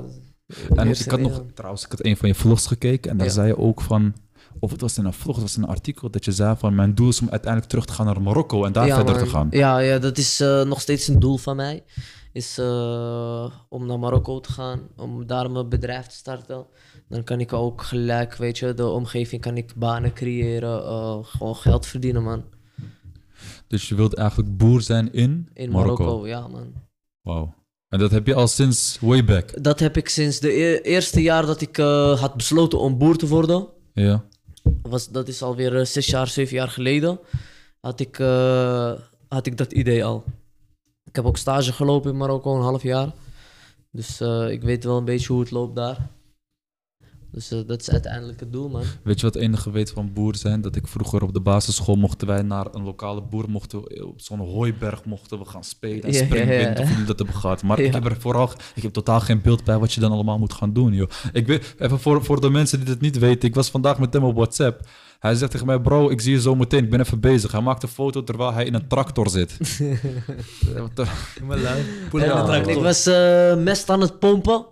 En 0.75 0.87
ik 0.87 0.97
had 1.11 1.19
nog, 1.19 1.41
trouwens, 1.53 1.83
ik 1.85 1.91
had 1.91 2.05
een 2.05 2.17
van 2.17 2.27
je 2.29 2.35
vlogs 2.35 2.67
gekeken 2.67 3.11
en 3.11 3.17
daar 3.17 3.27
Ja. 3.27 3.33
zei 3.33 3.47
je 3.47 3.57
ook 3.57 3.81
van, 3.81 4.13
of 4.59 4.71
het 4.71 4.81
was 4.81 4.97
in 4.97 5.05
een 5.05 5.13
vlog, 5.13 5.35
het 5.35 5.43
was 5.43 5.55
in 5.57 5.63
een 5.63 5.69
artikel, 5.69 6.09
dat 6.09 6.25
je 6.25 6.31
zei 6.31 6.55
van, 6.57 6.75
mijn 6.75 6.95
doel 6.95 7.09
is 7.09 7.21
om 7.21 7.29
uiteindelijk 7.29 7.69
terug 7.71 7.85
te 7.85 7.93
gaan 7.93 8.05
naar 8.05 8.21
Marokko 8.21 8.65
en 8.65 8.71
daar 8.71 8.87
Ja, 8.87 8.95
verder 8.95 9.15
man. 9.15 9.23
te 9.23 9.29
gaan. 9.29 9.47
Ja, 9.51 9.77
ja, 9.79 9.99
dat 9.99 10.17
is 10.17 10.39
eh, 10.39 10.61
nog 10.63 10.81
steeds 10.81 11.07
een 11.07 11.19
doel 11.19 11.37
van 11.37 11.55
mij. 11.55 11.83
Is 12.33 12.57
eh, 12.57 13.45
om 13.69 13.85
naar 13.85 13.99
Marokko 13.99 14.39
te 14.39 14.51
gaan, 14.51 14.79
om 14.97 15.27
daar 15.27 15.51
mijn 15.51 15.69
bedrijf 15.69 16.05
te 16.07 16.15
starten. 16.15 16.65
Dan 17.13 17.23
kan 17.23 17.39
ik 17.39 17.53
ook 17.53 17.81
gelijk, 17.81 18.35
weet 18.35 18.57
je, 18.57 18.73
de 18.73 18.87
omgeving 18.87 19.41
kan 19.41 19.57
ik 19.57 19.75
banen 19.75 20.13
creëren, 20.13 20.83
eh, 20.83 21.17
gewoon 21.23 21.55
geld 21.55 21.85
verdienen, 21.85 22.23
man. 22.23 22.43
Dus 23.67 23.89
je 23.89 23.95
wilt 23.95 24.13
eigenlijk 24.13 24.57
boer 24.57 24.81
zijn 24.81 25.13
in, 25.13 25.49
In 25.53 25.71
Marokko. 25.71 26.03
Marokko, 26.03 26.27
ja, 26.27 26.47
man. 26.47 26.73
Wauw. 27.21 27.53
En 27.89 27.99
dat 27.99 28.11
heb 28.11 28.27
je 28.27 28.33
al 28.33 28.47
sinds 28.47 28.97
way 29.01 29.25
back. 29.25 29.63
Dat 29.63 29.79
heb 29.79 29.97
ik 29.97 30.09
sinds 30.09 30.39
de 30.39 30.51
e- 30.51 30.81
eerste 30.81 31.21
jaar 31.21 31.45
dat 31.45 31.61
ik 31.61 31.77
eh, 31.77 32.19
had 32.19 32.35
besloten 32.35 32.79
om 32.79 32.97
boer 32.97 33.15
te 33.15 33.27
worden. 33.27 33.67
Ja. 33.93 34.23
Was, 34.81 35.09
dat 35.09 35.27
is 35.27 35.41
alweer 35.41 35.79
eh, 35.79 35.85
zes 35.85 36.05
jaar, 36.05 36.27
zeven 36.27 36.55
jaar 36.55 36.69
geleden. 36.69 37.19
Had 37.79 37.99
ik, 37.99 38.17
had 39.27 39.45
ik 39.45 39.57
dat 39.57 39.71
idee 39.71 40.05
al. 40.05 40.23
Ik 41.05 41.15
heb 41.15 41.25
ook 41.25 41.37
stage 41.37 41.73
gelopen 41.73 42.11
in 42.11 42.17
Marokko, 42.17 42.55
een 42.55 42.61
half 42.61 42.83
jaar. 42.83 43.11
Dus 43.91 44.21
ik 44.49 44.61
weet 44.61 44.83
wel 44.83 44.97
een 44.97 45.05
beetje 45.05 45.33
hoe 45.33 45.41
het 45.41 45.51
loopt 45.51 45.75
daar. 45.75 46.09
Dus 47.33 47.51
eh, 47.51 47.59
dat 47.67 47.81
is 47.81 47.89
uiteindelijk 47.89 48.39
het 48.39 48.51
doel, 48.51 48.69
man. 48.69 48.81
Weet 49.03 49.19
je 49.19 49.25
wat 49.25 49.33
het 49.33 49.43
enige 49.43 49.71
weet 49.71 49.91
van 49.91 50.13
boer 50.13 50.35
zijn? 50.35 50.61
Dat 50.61 50.75
ik 50.75 50.87
vroeger 50.87 51.23
op 51.23 51.33
de 51.33 51.39
basisschool 51.41 51.95
mochten 51.95 52.27
wij 52.27 52.41
naar 52.41 52.65
een 52.71 52.83
lokale 52.83 53.21
boer, 53.21 53.49
mochten 53.49 53.81
we 53.83 54.07
op 54.07 54.21
zo'n 54.21 54.39
hooiberg 54.39 55.05
mochten 55.05 55.39
we 55.39 55.45
gaan 55.45 55.63
spelen 55.63 56.03
en 56.03 56.11
Ja, 56.11 56.19
ja, 56.19 56.25
springen. 56.25 56.53
Ik 56.53 56.57
weet 56.59 56.63
ja. 56.63 56.69
niet 56.69 56.79
of 56.79 56.89
jullie 56.89 57.05
dat 57.05 57.17
hebben 57.17 57.35
gehad. 57.35 57.63
Maar 57.63 57.79
ik 57.79 57.85
Ja. 57.85 57.91
heb 57.99 58.05
er 58.11 58.21
vooral, 58.21 58.49
ik 58.75 58.83
heb 58.83 58.93
totaal 58.93 59.19
geen 59.19 59.41
beeld 59.41 59.63
bij 59.63 59.77
wat 59.77 59.93
je 59.93 59.99
dan 59.99 60.11
allemaal 60.11 60.39
moet 60.39 60.53
gaan 60.53 60.73
doen, 60.73 60.93
joh. 60.93 61.09
Ik 61.33 61.47
weet, 61.47 61.75
even 61.79 61.99
voor, 61.99 62.23
voor 62.23 62.41
de 62.41 62.49
mensen 62.49 62.79
die 62.79 62.89
het 62.89 63.01
niet 63.01 63.17
weten, 63.19 63.49
ik 63.49 63.55
was 63.55 63.69
vandaag 63.69 63.99
met 63.99 64.13
hem 64.13 64.23
op 64.23 64.35
WhatsApp. 64.35 64.87
Hij 65.19 65.35
zegt 65.35 65.51
tegen 65.51 65.65
mij, 65.65 65.79
bro, 65.79 66.09
ik 66.09 66.21
zie 66.21 66.31
je 66.33 66.41
zo 66.41 66.55
meteen, 66.55 66.83
ik 66.83 66.89
ben 66.89 66.99
even 66.99 67.19
bezig. 67.19 67.51
Hij 67.51 67.61
maakt 67.61 67.83
een 67.83 67.89
foto 67.89 68.23
terwijl 68.23 68.53
hij 68.53 68.65
in 68.65 68.73
een 68.73 68.87
tractor 68.87 69.29
zit. 69.29 69.57
Ja, 72.11 72.45
tractor. 72.45 72.69
ik 72.77 72.81
was 72.83 73.05
eh, 73.05 73.55
mest 73.55 73.89
aan 73.89 74.01
het 74.01 74.19
pompen. 74.19 74.65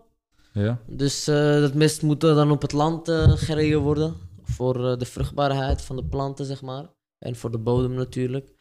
Ja? 0.54 0.80
Dus 0.88 1.28
eh, 1.28 1.60
dat 1.60 1.74
mest 1.74 2.02
moet 2.02 2.22
dan 2.22 2.52
op 2.52 2.62
het 2.62 2.72
land 2.72 3.10
eh, 3.10 3.32
gereden 3.32 3.80
worden. 3.80 4.16
Voor 4.44 4.92
eh, 4.92 4.98
de 4.98 5.06
vruchtbaarheid 5.06 5.82
van 5.82 5.96
de 5.96 6.06
planten, 6.06 6.46
zeg 6.46 6.62
maar. 6.62 6.86
En 7.20 7.36
voor 7.36 7.52
de 7.52 7.58
bodem 7.58 7.94
natuurlijk. 7.94 8.54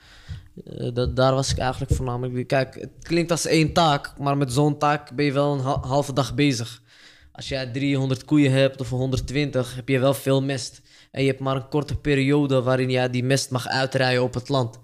Dat, 0.93 1.17
daar 1.17 1.35
was 1.35 1.51
ik 1.51 1.59
eigenlijk 1.59 1.93
voornamelijk. 1.93 2.49
Kijk, 2.49 2.75
het 2.75 2.91
klinkt 3.03 3.31
als 3.31 3.47
één 3.47 3.73
taak, 3.73 4.19
maar 4.19 4.37
met 4.37 4.53
zo'n 4.53 4.79
taak 4.79 5.15
ben 5.15 5.25
je 5.25 5.33
wel 5.33 5.53
een 5.53 5.61
ha- 5.61 5.81
halve 5.81 6.13
dag 6.13 6.35
bezig. 6.35 6.83
Als 7.33 7.49
jij 7.49 7.67
300 7.67 8.25
koeien 8.25 8.53
hebt 8.53 8.81
of 8.81 8.91
120, 8.91 9.75
heb 9.75 9.89
je 9.89 9.99
wel 9.99 10.15
veel 10.15 10.43
mest. 10.43 10.83
En 11.11 11.23
je 11.23 11.29
hebt 11.29 11.41
maar 11.41 11.57
een 11.57 11.69
korte 11.69 11.97
periode 11.97 12.63
waarin 12.63 12.91
jij 12.91 13.11
die 13.11 13.25
mest 13.25 13.51
mag 13.51 13.69
uitrijden 13.69 14.23
op 14.23 14.35
het 14.35 14.49
land. 14.49 14.81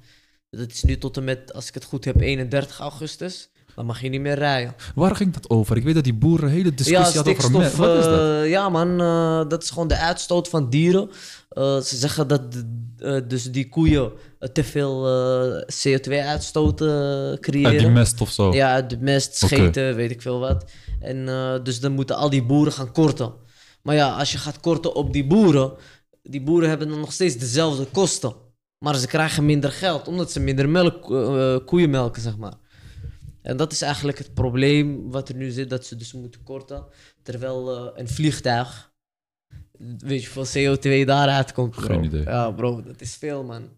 Dat 0.51 0.71
is 0.71 0.83
nu 0.83 0.99
tot 0.99 1.17
en 1.17 1.25
met, 1.25 1.53
als 1.53 1.69
ik 1.69 1.75
het 1.75 1.85
goed 1.85 2.05
heb, 2.05 2.21
31 2.21 2.79
augustus. 2.79 3.51
Dan 3.76 3.87
mag 3.87 4.00
je 4.00 4.09
niet 4.09 4.21
meer 4.21 4.35
rijden. 4.38 4.75
Waar 4.95 5.16
ging 5.16 5.33
dat 5.35 5.50
over? 5.50 5.76
Ik 5.76 5.85
weet 5.85 5.95
dat 5.95 6.04
die 6.04 6.14
boeren 6.14 6.47
een 6.49 6.54
hele 6.54 6.75
discussie 6.75 7.14
hadden 7.16 7.37
over 7.37 7.50
mest. 7.59 7.76
Wat 7.76 7.99
is 7.99 8.04
dat? 8.04 8.21
eh, 8.21 8.49
ja, 8.50 8.68
man, 8.68 9.00
eh, 9.00 9.49
dat 9.49 9.62
is 9.62 9.71
gewoon 9.71 9.88
de 9.88 9.97
uitstoot 9.97 10.49
van 10.49 10.71
dieren. 10.71 11.11
Eh, 11.49 11.78
ze 11.80 11.97
zeggen 11.97 12.28
dat 12.28 12.52
de- 12.52 13.25
dus 13.28 13.45
die 13.52 13.68
koeien 13.68 14.12
te 14.52 14.64
veel 14.64 15.06
eh, 15.06 15.62
CO2 15.83 16.23
uitstoten 16.23 16.90
Uit 17.30 17.40
creëren. 17.40 17.78
die 17.78 17.88
mest 17.88 18.21
of 18.21 18.30
zo? 18.30 18.52
Ja, 18.52 18.73
uit 18.73 18.90
de 18.90 18.99
mest, 19.00 19.37
scheten, 19.37 19.95
weet 19.95 20.11
ik 20.11 20.23
veel 20.23 20.38
wat. 20.38 20.64
En 21.00 21.26
dus 21.62 21.80
dan 21.80 21.92
moeten 21.92 22.16
al 22.16 22.30
die 22.30 22.45
boeren 22.45 22.73
gaan 22.73 22.92
korten. 22.92 23.33
Maar 23.83 23.95
ja, 23.95 24.09
als 24.16 24.33
je 24.33 24.38
gaat 24.38 24.61
korten 24.61 24.95
op 24.95 25.12
die 25.12 25.26
boeren, 25.26 25.73
die 26.23 26.42
boeren 26.42 26.68
hebben 26.68 26.88
dan 26.88 27.00
nog 27.00 27.12
steeds 27.12 27.37
dezelfde 27.37 27.85
kosten. 27.85 28.35
Maar 28.78 28.95
ze 28.97 29.06
krijgen 29.06 29.45
minder 29.47 29.73
geld, 29.73 30.09
omdat 30.09 30.33
ze 30.33 30.40
minder 30.40 30.68
melk, 30.68 31.02
koeien 31.66 31.90
melken, 31.90 32.23
zeg 32.23 32.37
maar. 32.37 32.54
En 33.47 33.57
dat 33.57 33.73
is 33.73 33.83
eigenlijk 33.83 34.19
het 34.19 34.35
probleem 34.35 35.11
wat 35.11 35.29
er 35.29 35.35
nu 35.35 35.50
zit, 35.50 35.71
dat 35.71 35.87
ze 35.87 35.97
dus 35.97 36.12
moeten 36.12 36.43
korten. 36.43 36.85
Terwijl 37.23 37.76
eh, 37.76 38.00
een 38.00 38.09
vliegtuig, 38.09 38.93
weet 39.99 40.23
je 40.23 40.31
hoeveel 40.35 40.76
CO2 40.76 41.05
daaruit 41.07 41.53
komt, 41.53 41.71
bro. 41.71 41.85
Geen 41.87 42.05
idee. 42.05 42.23
Ja, 42.23 42.50
bro, 42.50 42.83
dat 42.83 43.00
is 43.00 43.15
veel, 43.15 43.45
man. 43.45 43.69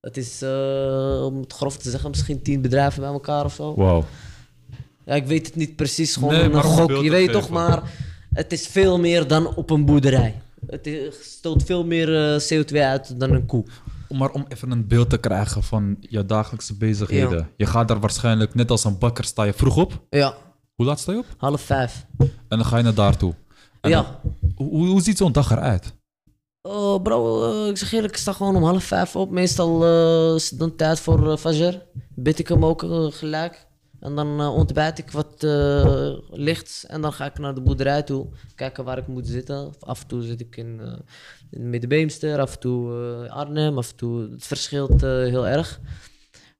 Dat 0.00 0.16
is, 0.16 0.42
eh, 0.42 1.22
om 1.24 1.40
het 1.40 1.52
grof 1.52 1.76
te 1.78 1.90
zeggen, 1.90 2.10
misschien 2.10 2.42
tien 2.42 2.60
bedrijven 2.62 3.00
bij 3.00 3.10
elkaar 3.10 3.44
of 3.44 3.54
zo. 3.54 3.74
Wauw. 3.74 4.04
Ja, 5.04 5.14
ik 5.14 5.26
weet 5.26 5.46
het 5.46 5.56
niet 5.56 5.76
precies, 5.76 6.14
gewoon 6.14 6.32
Nee, 6.34 6.42
een 6.42 6.62
gok. 6.62 6.90
Je 7.02 7.10
weet 7.10 7.32
toch, 7.32 7.48
maar 7.48 7.92
het 8.32 8.52
is 8.52 8.66
veel 8.66 8.98
meer 8.98 9.26
dan 9.26 9.54
op 9.54 9.70
een 9.70 9.84
boerderij. 9.84 10.40
Het 10.66 10.86
is- 10.86 11.36
stoot 11.36 11.62
veel 11.62 11.84
meer 11.86 12.34
eh, 12.34 12.40
CO2 12.40 12.82
uit 12.82 13.20
dan 13.20 13.30
een 13.30 13.46
koe. 13.46 13.64
Maar 14.12 14.30
om 14.30 14.44
even 14.48 14.70
een 14.70 14.86
beeld 14.86 15.10
te 15.10 15.18
krijgen 15.18 15.62
van 15.62 15.96
je 16.00 16.26
dagelijkse 16.26 16.76
bezigheden. 16.76 17.38
Ja. 17.38 17.48
Je 17.56 17.66
gaat 17.66 17.88
daar 17.88 18.00
waarschijnlijk, 18.00 18.54
net 18.54 18.70
als 18.70 18.84
een 18.84 18.98
bakker, 18.98 19.24
sta 19.24 19.42
je 19.42 19.52
vroeg 19.52 19.76
op. 19.76 20.02
Ja, 20.10 20.34
Hoe 20.74 20.86
laat 20.86 21.00
sta 21.00 21.12
je 21.12 21.18
op? 21.18 21.26
half 21.36 21.60
vijf. 21.60 22.06
En 22.18 22.30
dan 22.48 22.64
ga 22.64 22.76
je 22.76 22.82
naar 22.82 22.94
daartoe. 22.94 23.34
En 23.80 23.90
ja. 23.90 24.02
dan- 24.22 24.36
hoe, 24.54 24.86
hoe, 24.86 25.00
ziet 25.02 25.16
zo'n 25.16 25.32
dag 25.32 25.50
eruit? 25.50 25.94
Oh, 26.62 27.02
bro, 27.02 27.50
eh, 27.64 27.68
ik 27.68 27.76
zeg 27.76 27.92
eerlijk, 27.92 28.12
ik 28.12 28.18
sta 28.18 28.32
gewoon 28.32 28.56
om 28.56 28.64
half 28.64 28.84
vijf 28.84 29.16
op. 29.16 29.30
Meestal 29.30 29.84
eh, 29.84 30.34
is 30.34 30.50
het 30.50 30.58
dan 30.58 30.76
tijd 30.76 31.00
voor 31.00 31.26
uh, 31.26 31.36
Fajr. 31.36 31.82
Bid 32.14 32.38
ik 32.38 32.48
hem 32.48 32.64
ook 32.64 32.82
eh, 32.82 33.06
gelijk. 33.10 33.66
En 34.00 34.14
dan 34.14 34.40
eh, 34.40 34.54
ontbijt 34.54 34.98
ik 34.98 35.10
wat 35.10 35.44
eh, 35.44 36.12
lichts. 36.30 36.86
En 36.86 37.00
dan 37.00 37.12
ga 37.12 37.24
ik 37.24 37.38
naar 37.38 37.54
de 37.54 37.60
boerderij 37.60 38.02
toe. 38.02 38.26
Kijken 38.54 38.84
waar 38.84 38.98
ik 38.98 39.06
moet 39.06 39.26
zitten. 39.26 39.72
Af 39.80 40.00
en 40.02 40.06
toe 40.06 40.22
zit 40.22 40.40
ik 40.40 40.56
in, 40.56 40.80
eh 41.52 41.58
in 41.60 41.70
Middenbeemster. 41.70 42.38
Af 42.40 42.54
en 42.54 42.60
toe 42.60 42.92
eh, 43.24 43.30
Arnhem. 43.32 43.78
Af 43.78 43.90
en 43.90 43.96
toe. 43.96 44.30
Het 44.30 44.46
verschilt 44.46 45.02
eh, 45.02 45.10
heel 45.10 45.46
erg. 45.46 45.80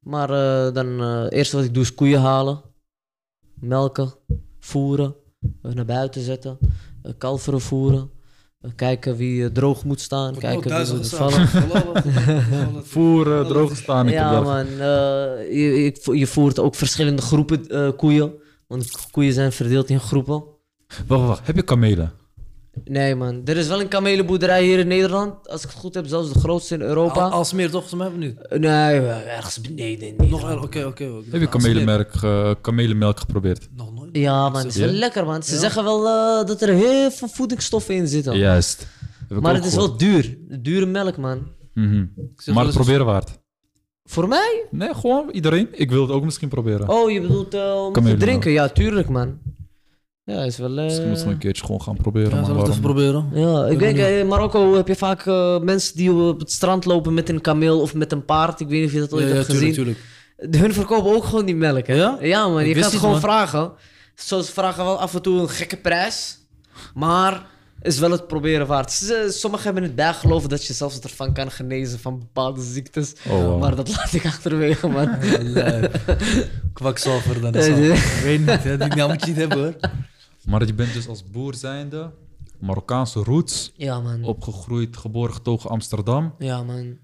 Maar 0.00 0.30
eh, 0.30 0.74
dan 0.74 0.86
uh, 1.02 1.26
eerst 1.28 1.52
wat 1.52 1.64
ik 1.64 1.74
doe 1.74 1.82
is 1.82 1.94
koeien 1.94 2.20
halen. 2.20 2.60
Melken. 3.54 4.12
Voeren. 4.60 5.14
naar 5.62 5.84
buiten 5.84 6.22
zetten. 6.22 6.58
kalveren 7.18 7.60
voeren. 7.60 8.10
kijken 8.76 9.16
wie 9.16 9.52
droog 9.52 9.84
moet 9.84 10.00
staan. 10.00 10.38
kijken 10.38 10.84
wie 10.84 10.94
moet 10.96 11.08
vallen. 11.20 11.48
Voeren, 12.84 13.46
droog 13.46 13.76
staan. 13.76 14.06
Ik 14.06 14.12
Ja, 14.12 14.34
heb 14.34 14.42
man. 14.44 14.66
eh, 14.66 14.76
je, 15.52 15.82
je, 15.84 15.98
vo- 16.00 16.14
je 16.14 16.26
voert 16.26 16.58
ook 16.58 16.74
verschillende 16.74 17.22
groepen 17.22 17.68
eh, 17.68 17.88
koeien. 17.96 18.32
Want 18.66 19.10
koeien 19.10 19.32
zijn 19.32 19.52
verdeeld 19.52 19.90
in 19.90 20.00
groepen. 20.00 20.44
Wacht, 21.06 21.26
wacht. 21.26 21.46
Heb 21.46 21.56
je 21.56 21.62
kamelen? 21.62 22.12
Nee, 22.84 23.14
man. 23.14 23.40
Er 23.44 23.56
is 23.56 23.68
wel 23.68 23.80
een 23.80 23.88
kamelenboerderij 23.88 24.64
hier 24.64 24.78
in 24.78 24.86
Nederland. 24.86 25.48
Als 25.48 25.62
ik 25.64 25.68
het 25.70 25.78
goed 25.78 25.94
heb, 25.94 26.06
zelfs 26.06 26.32
de 26.32 26.38
grootste 26.38 26.74
in 26.74 26.80
Europa. 26.80 27.20
Al- 27.20 27.30
Alsmeer 27.30 27.70
toch, 27.70 27.88
ze 27.88 27.96
hebben 27.96 28.18
nu. 28.18 28.34
Eh, 28.38 28.58
nee, 28.58 29.00
ergens 29.06 29.60
beneden. 29.60 30.16
in 30.18 30.28
Nog 30.30 30.42
wel, 30.46 30.56
oké, 30.56 30.64
oké. 30.84 30.84
oké. 30.86 31.30
Heb 31.30 31.40
je 31.40 31.48
kamelenmerk, 31.48 32.12
ge- 32.12 32.56
kamelenmelk 32.60 33.18
geprobeerd? 33.20 33.68
Nog 33.76 33.94
nooit. 33.94 34.16
Ja, 34.16 34.48
man. 34.48 34.62
Het 34.62 34.66
is 34.74 34.76
wel 34.76 34.88
Ja? 34.90 34.98
lekker, 34.98 35.24
man. 35.26 35.42
Ze 35.42 35.58
zeggen 35.58 35.84
wel 35.84 36.06
eh, 36.08 36.46
dat 36.46 36.62
er 36.62 36.68
heel 36.74 37.10
veel 37.10 37.28
voedingsstoffen 37.28 37.94
in 37.94 38.08
zitten. 38.08 38.36
Juist. 38.38 38.86
Heb 39.28 39.36
ik 39.36 39.42
maar 39.42 39.50
ook 39.52 39.56
het 39.56 39.66
is 39.66 39.72
gehoord. 39.72 39.88
wel 40.02 40.10
duur. 40.10 40.36
Dure 40.60 40.86
melk, 40.86 41.16
man. 41.16 41.46
Mhm. 41.74 41.94
zeg 41.94 42.06
Maar 42.16 42.54
wel 42.54 42.56
het 42.56 42.64
eens- 42.66 42.74
proberen 42.74 43.06
waard. 43.06 43.40
Voor 44.04 44.28
mij? 44.28 44.64
Nee, 44.70 44.94
gewoon 44.94 45.30
iedereen. 45.30 45.68
Ik 45.72 45.90
wil 45.90 46.02
het 46.02 46.10
ook 46.10 46.24
misschien 46.24 46.48
proberen. 46.48 46.88
Oh, 46.88 47.10
je 47.10 47.20
bedoelt 47.20 47.54
eh, 47.54 47.60
om 47.60 47.86
te 47.86 47.98
Kamelenmelk. 47.98 48.20
drinken? 48.28 48.50
Ja, 48.50 48.68
tuurlijk, 48.68 49.08
man. 49.08 49.38
Ja, 50.24 50.42
is 50.42 50.56
wel... 50.56 50.76
eh, 50.78 50.84
Misschien 50.84 51.06
moeten 51.08 51.26
we 51.26 51.32
een 51.32 51.38
keertje 51.38 51.64
gewoon 51.64 51.82
gaan 51.82 51.96
proberen. 51.96 52.30
Ja, 52.30 52.40
man. 52.40 52.52
we 52.52 52.58
het 52.58 52.68
even 52.68 52.80
proberen? 52.80 53.30
Ja, 53.32 53.66
ik 53.66 53.78
denk 53.78 53.96
in 53.98 54.26
Marokko 54.26 54.74
heb 54.74 54.88
je 54.88 54.96
vaak 54.96 55.26
eh, 55.26 55.58
mensen 55.60 55.96
die 55.96 56.12
op 56.12 56.38
het 56.40 56.52
strand 56.52 56.84
lopen 56.84 57.14
met 57.14 57.28
een 57.28 57.40
kameel 57.40 57.80
of 57.80 57.94
met 57.94 58.12
een 58.12 58.24
paard. 58.24 58.60
Ik 58.60 58.68
weet 58.68 58.78
niet 58.78 58.88
of 58.88 58.92
je 58.94 59.00
dat 59.00 59.12
ooit 59.12 59.22
Ja, 59.22 59.28
ja, 59.28 59.34
hebt 59.34 59.46
tuurlijk, 59.48 59.74
gezien. 59.74 59.94
tuurlijk. 60.36 60.56
Hun 60.62 60.72
verkopen 60.74 61.14
ook 61.14 61.24
gewoon 61.24 61.44
die 61.44 61.56
melk. 61.56 61.86
Hè? 61.86 61.94
Ja? 61.94 62.18
Ja, 62.20 62.48
man. 62.48 62.60
Ik 62.60 62.66
Je 62.66 62.72
kan 62.74 62.82
het 62.82 62.92
gewoon 62.94 63.10
man. 63.10 63.20
vragen. 63.20 63.72
Zo, 64.14 64.40
ze 64.40 64.52
vragen 64.52 64.84
wel 64.84 64.98
af 64.98 65.14
en 65.14 65.22
toe 65.22 65.40
een 65.40 65.48
gekke 65.48 65.76
prijs. 65.76 66.38
Maar 66.94 67.46
is 67.82 67.98
wel 67.98 68.10
het 68.10 68.26
proberen 68.26 68.66
waard. 68.66 68.90
Sommigen 69.28 69.64
hebben 69.64 69.82
het 69.82 69.94
bijgeloven 69.94 70.48
dat 70.48 70.66
je 70.66 70.72
zelfs 70.72 71.00
ervan 71.00 71.32
kan 71.32 71.50
genezen 71.50 71.98
van 71.98 72.18
bepaalde 72.18 72.62
ziektes. 72.62 73.14
Oh, 73.28 73.44
wow. 73.44 73.60
Maar 73.60 73.76
dat 73.76 73.96
laat 73.96 74.12
ik 74.12 74.26
achterwege, 74.26 74.88
man. 74.88 75.08
Kwakzalver 76.72 77.40
dan. 77.40 77.54
Is. 77.54 77.66
Ik 77.66 78.22
weet 78.22 78.38
niet, 78.38 78.64
hè. 78.64 78.78
die 78.78 78.94
naam 78.94 79.08
moet 79.08 79.20
je 79.20 79.26
niet 79.26 79.36
hebben 79.36 79.58
hoor. 79.58 79.74
Maar 80.44 80.66
je 80.66 80.74
bent 80.74 80.92
dus 80.92 81.08
als 81.08 81.30
boer 81.30 81.54
zijnde, 81.54 82.10
Marokkaanse 82.58 83.18
roots, 83.18 83.72
ja, 83.76 84.00
man. 84.00 84.24
opgegroeid, 84.24 84.96
geboren, 84.96 85.34
getogen 85.34 85.70
Amsterdam. 85.70 86.34
Ja, 86.38 86.62
man. 86.62 86.98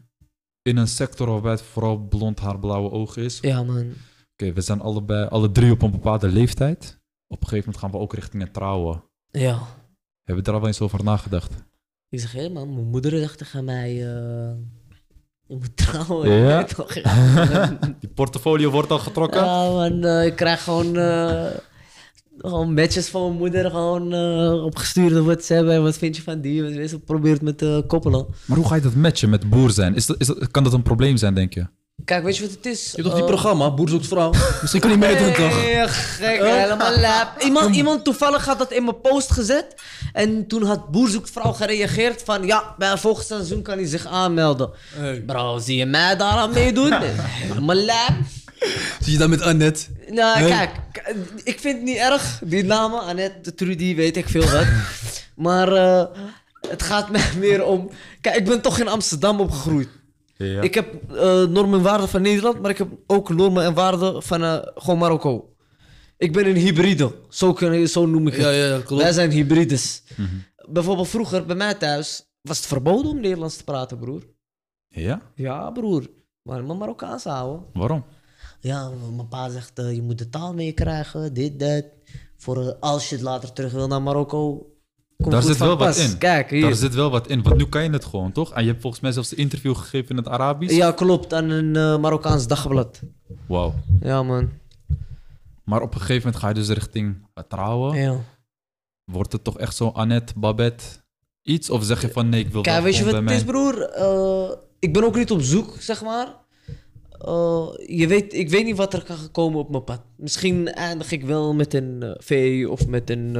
In 0.62 0.76
een 0.76 0.88
sector 0.88 1.30
waarbij 1.30 1.50
het 1.50 1.62
vooral 1.62 1.96
blond 1.96 2.40
haar, 2.40 2.58
blauwe 2.58 2.90
ogen 2.90 3.22
is. 3.22 3.38
Ja, 3.40 3.62
man. 3.62 3.92
Oké, 4.32 4.52
we 4.52 4.60
zijn 4.60 4.80
allebei, 4.80 5.28
alle 5.28 5.52
drie 5.52 5.72
op 5.72 5.82
een 5.82 5.90
bepaalde 5.90 6.28
leeftijd. 6.28 7.00
Op 7.26 7.42
een 7.42 7.48
gegeven 7.48 7.64
moment 7.64 7.76
gaan 7.76 7.90
we 7.90 7.98
ook 7.98 8.14
richting 8.14 8.42
het 8.42 8.54
trouwen. 8.54 9.04
Ja. 9.30 9.58
Hebben 10.28 10.44
we 10.44 10.50
er 10.52 10.60
al 10.60 10.66
eens 10.66 10.80
over 10.80 11.04
nagedacht? 11.04 11.52
Ik 12.08 12.20
zeg, 12.20 12.32
hé 12.32 12.48
man, 12.48 12.74
mijn 12.74 12.86
moeder 12.86 13.20
dacht 13.20 13.38
tegen 13.38 13.64
mij... 13.64 14.06
eh 14.06 14.52
je 15.46 15.56
moet 15.56 15.76
trouwen. 15.76 16.30
Ja? 16.30 16.60
Ik 16.64 16.66
toch, 16.66 16.92
Die 18.00 18.08
portfolio 18.14 18.70
wordt 18.70 18.90
al 18.90 18.98
getrokken? 18.98 19.44
Ja, 19.44 19.70
man, 19.70 20.04
eh, 20.04 20.26
ik 20.26 20.36
krijg 20.36 20.62
gewoon, 20.62 20.96
eh, 20.96 21.46
gewoon 22.38 22.74
matches 22.74 23.08
van 23.08 23.22
mijn 23.22 23.36
moeder 23.36 23.70
gewoon 23.70 24.12
eh, 24.12 24.64
opgestuurd 24.64 25.18
op 25.18 25.24
WhatsApp. 25.24 25.68
En 25.68 25.82
wat 25.82 25.98
vind 25.98 26.16
je 26.16 26.22
van 26.22 26.40
die? 26.40 26.62
Weet 26.62 26.90
je, 26.90 26.98
Probeer 26.98 27.32
het 27.32 27.42
met 27.42 27.58
te 27.58 27.84
koppelen. 27.86 28.26
Maar 28.44 28.56
hoe 28.56 28.66
ga 28.66 28.74
je 28.74 28.80
dat 28.80 28.94
matchen 28.94 29.30
met 29.30 29.50
boer 29.50 29.70
zijn? 29.70 29.94
Is 29.94 30.06
dat, 30.06 30.20
is 30.20 30.26
dat, 30.26 30.50
kan 30.50 30.64
dat 30.64 30.72
een 30.72 30.82
probleem 30.82 31.16
zijn, 31.16 31.34
denk 31.34 31.54
je? 31.54 31.66
Kijk, 32.04 32.24
weet 32.24 32.36
je 32.36 32.42
wat 32.42 32.50
het 32.50 32.66
is? 32.66 32.82
Je 32.84 32.90
hebt 32.90 33.02
toch 33.02 33.12
die 33.12 33.22
Eh, 33.22 33.28
programma, 33.28 33.70
Boer 33.74 33.88
zoekt 33.88 34.06
vrouw? 34.06 34.30
Misschien 34.60 34.80
kan 34.80 34.90
je 34.90 34.96
meedoen 34.96 35.32
toch? 35.32 35.54
Nee, 35.62 35.88
gek, 35.88 36.38
helemaal 36.44 36.98
lap. 36.98 37.32
Iemand, 37.42 37.76
iemand 37.76 38.04
toevallig 38.04 38.44
had 38.44 38.58
dat 38.58 38.72
in 38.72 38.84
mijn 38.84 39.00
post 39.00 39.30
gezet. 39.32 39.66
En 40.12 40.46
toen 40.46 40.62
had 40.64 40.90
Boerzoekvrouw 40.90 41.52
gereageerd 41.52 42.22
van... 42.24 42.46
Ja, 42.46 42.74
bij 42.78 42.90
een 42.90 42.98
volgend 42.98 43.26
seizoen 43.26 43.62
kan 43.62 43.76
hij 43.78 43.86
zich 43.86 44.06
aanmelden. 44.06 44.70
Hey. 44.94 45.20
Bro, 45.26 45.58
zie 45.58 45.76
je 45.76 45.86
mij 45.86 46.16
daar 46.16 46.32
aan 46.36 46.52
meedoen? 46.52 46.92
helemaal 47.48 47.76
lap. 47.76 48.12
Zie 49.00 49.12
je 49.12 49.18
dan 49.18 49.30
met 49.30 49.42
Annette? 49.42 49.84
Nou, 50.10 50.40
Nee. 50.40 50.48
kijk, 50.50 50.70
ik 51.44 51.60
vind 51.60 51.74
het 51.74 51.84
niet 51.84 51.96
erg, 51.96 52.40
die 52.44 52.64
namen, 52.64 53.00
Annette, 53.02 53.54
Trudy, 53.54 53.94
weet 53.94 54.16
ik 54.16 54.28
veel 54.28 54.50
wat. 54.50 54.66
maar 55.46 55.72
eh, 55.72 56.04
het 56.68 56.82
gaat 56.82 57.10
mij 57.10 57.22
meer 57.38 57.64
om... 57.64 57.90
Kijk, 58.20 58.36
ik 58.36 58.44
ben 58.44 58.60
toch 58.60 58.78
in 58.78 58.88
Amsterdam 58.88 59.40
opgegroeid. 59.40 59.88
Ja. 60.46 60.60
Ik 60.62 60.74
heb 60.74 61.10
eh, 61.12 61.44
normen 61.44 61.78
en 61.78 61.84
waarden 61.84 62.08
van 62.08 62.22
Nederland, 62.22 62.60
maar 62.60 62.70
ik 62.70 62.78
heb 62.78 62.88
ook 63.06 63.28
normen 63.28 63.64
en 63.64 63.74
waarden 63.74 64.22
van 64.22 64.42
eh, 64.42 64.58
gewoon 64.74 64.98
Marokko. 64.98 65.52
Ik 66.16 66.32
ben 66.32 66.46
een 66.46 66.56
hybride, 66.56 67.14
zo, 67.28 67.52
kun 67.52 67.72
je- 67.78 67.86
zo 67.86 68.06
noem 68.06 68.26
ik 68.26 68.32
het. 68.32 68.42
Ja, 68.42 68.50
ja, 68.50 68.64
ja, 68.66 68.80
klopt. 68.80 69.02
Wij 69.02 69.12
zijn 69.12 69.30
hybrides. 69.30 70.02
bijvoorbeeld 70.68 71.08
vroeger 71.08 71.46
bij 71.46 71.56
mij 71.56 71.74
thuis 71.74 72.26
was 72.42 72.56
het 72.56 72.66
verboden 72.66 73.10
om 73.10 73.20
Nederlands 73.20 73.56
te 73.56 73.64
praten, 73.64 73.98
broer. 73.98 74.22
Ja? 74.88 75.20
Ja, 75.34 75.70
broer. 75.70 76.10
Maar 76.42 76.64
mijn 76.64 76.78
Marokkaans 76.78 77.24
houden. 77.24 77.66
Waarom? 77.72 78.04
Ja, 78.60 78.90
mijn 79.16 79.28
pa 79.28 79.48
zegt, 79.48 79.78
eh, 79.78 79.94
je 79.94 80.02
moet 80.02 80.18
de 80.18 80.28
taal 80.28 80.54
meekrijgen, 80.54 81.34
dit, 81.34 81.60
dat. 81.60 81.84
Voor 82.36 82.76
als 82.80 83.08
je 83.08 83.14
het 83.14 83.24
later 83.24 83.52
terug 83.52 83.72
wil 83.72 83.86
naar 83.88 84.02
Marokko, 84.02 84.66
komt 85.22 85.32
Daar 85.32 85.42
zit 85.42 85.56
wel 85.56 85.76
wat 85.76 85.96
in. 85.96 86.18
Kijk, 86.18 86.50
hier. 86.50 86.60
Daar 86.60 86.74
zit 86.74 86.94
wel 86.94 87.10
wat 87.10 87.28
in, 87.28 87.42
want 87.42 87.56
nu 87.56 87.66
kan 87.66 87.82
je 87.82 87.90
het 87.90 88.04
gewoon, 88.04 88.32
toch? 88.32 88.52
En 88.52 88.62
je 88.62 88.68
hebt 88.68 88.80
volgens 88.80 89.02
mij 89.02 89.12
zelfs 89.12 89.32
een 89.32 89.38
interview 89.38 89.76
gegeven 89.76 90.10
in 90.10 90.16
het 90.16 90.28
Arabisch. 90.28 90.76
Ja, 90.76 90.92
klopt, 90.92 91.34
aan 91.34 91.50
een 91.50 91.76
eh, 91.76 91.98
Marokkaans 91.98 92.46
dagblad. 92.46 93.02
Wauw. 93.46 93.74
Ja, 94.00 94.22
man. 94.22 94.50
Maar 95.64 95.82
op 95.82 95.94
een 95.94 96.00
gegeven 96.00 96.22
moment 96.22 96.36
ga 96.42 96.48
je 96.48 96.54
dus 96.54 96.68
richting 96.68 97.16
trouwen. 97.48 97.96
Ja. 97.96 98.16
Wordt 99.04 99.32
het 99.32 99.44
toch 99.44 99.58
echt 99.58 99.76
zo 99.76 99.88
Annette, 99.88 100.32
Babette, 100.36 100.84
iets? 101.42 101.70
Of 101.70 101.84
zeg 101.84 102.00
je 102.00 102.08
van 102.08 102.28
nee, 102.28 102.40
ik 102.40 102.52
wil 102.52 102.62
Kijk, 102.62 102.82
weet 102.82 102.96
je 102.96 103.04
wat 103.04 103.14
het 103.14 103.30
is, 103.30 103.44
broer? 103.44 103.82
Eh, 103.82 104.50
ik 104.78 104.92
ben 104.92 105.04
ook 105.04 105.16
niet 105.16 105.30
op 105.30 105.40
zoek, 105.42 105.76
zeg 105.78 106.02
maar. 106.02 106.34
Eh, 107.18 107.68
je 107.86 108.06
weet, 108.06 108.34
ik 108.34 108.50
weet 108.50 108.64
niet 108.64 108.76
wat 108.76 108.92
er 108.92 109.02
kan 109.02 109.30
komen 109.32 109.58
op 109.58 109.70
mijn 109.70 109.84
pad. 109.84 110.00
Misschien 110.16 110.68
eindig 110.72 111.12
ik 111.12 111.24
wel 111.24 111.54
met 111.54 111.74
een 111.74 112.16
V 112.18 112.64
of 112.68 112.86
met 112.86 113.10
een 113.10 113.36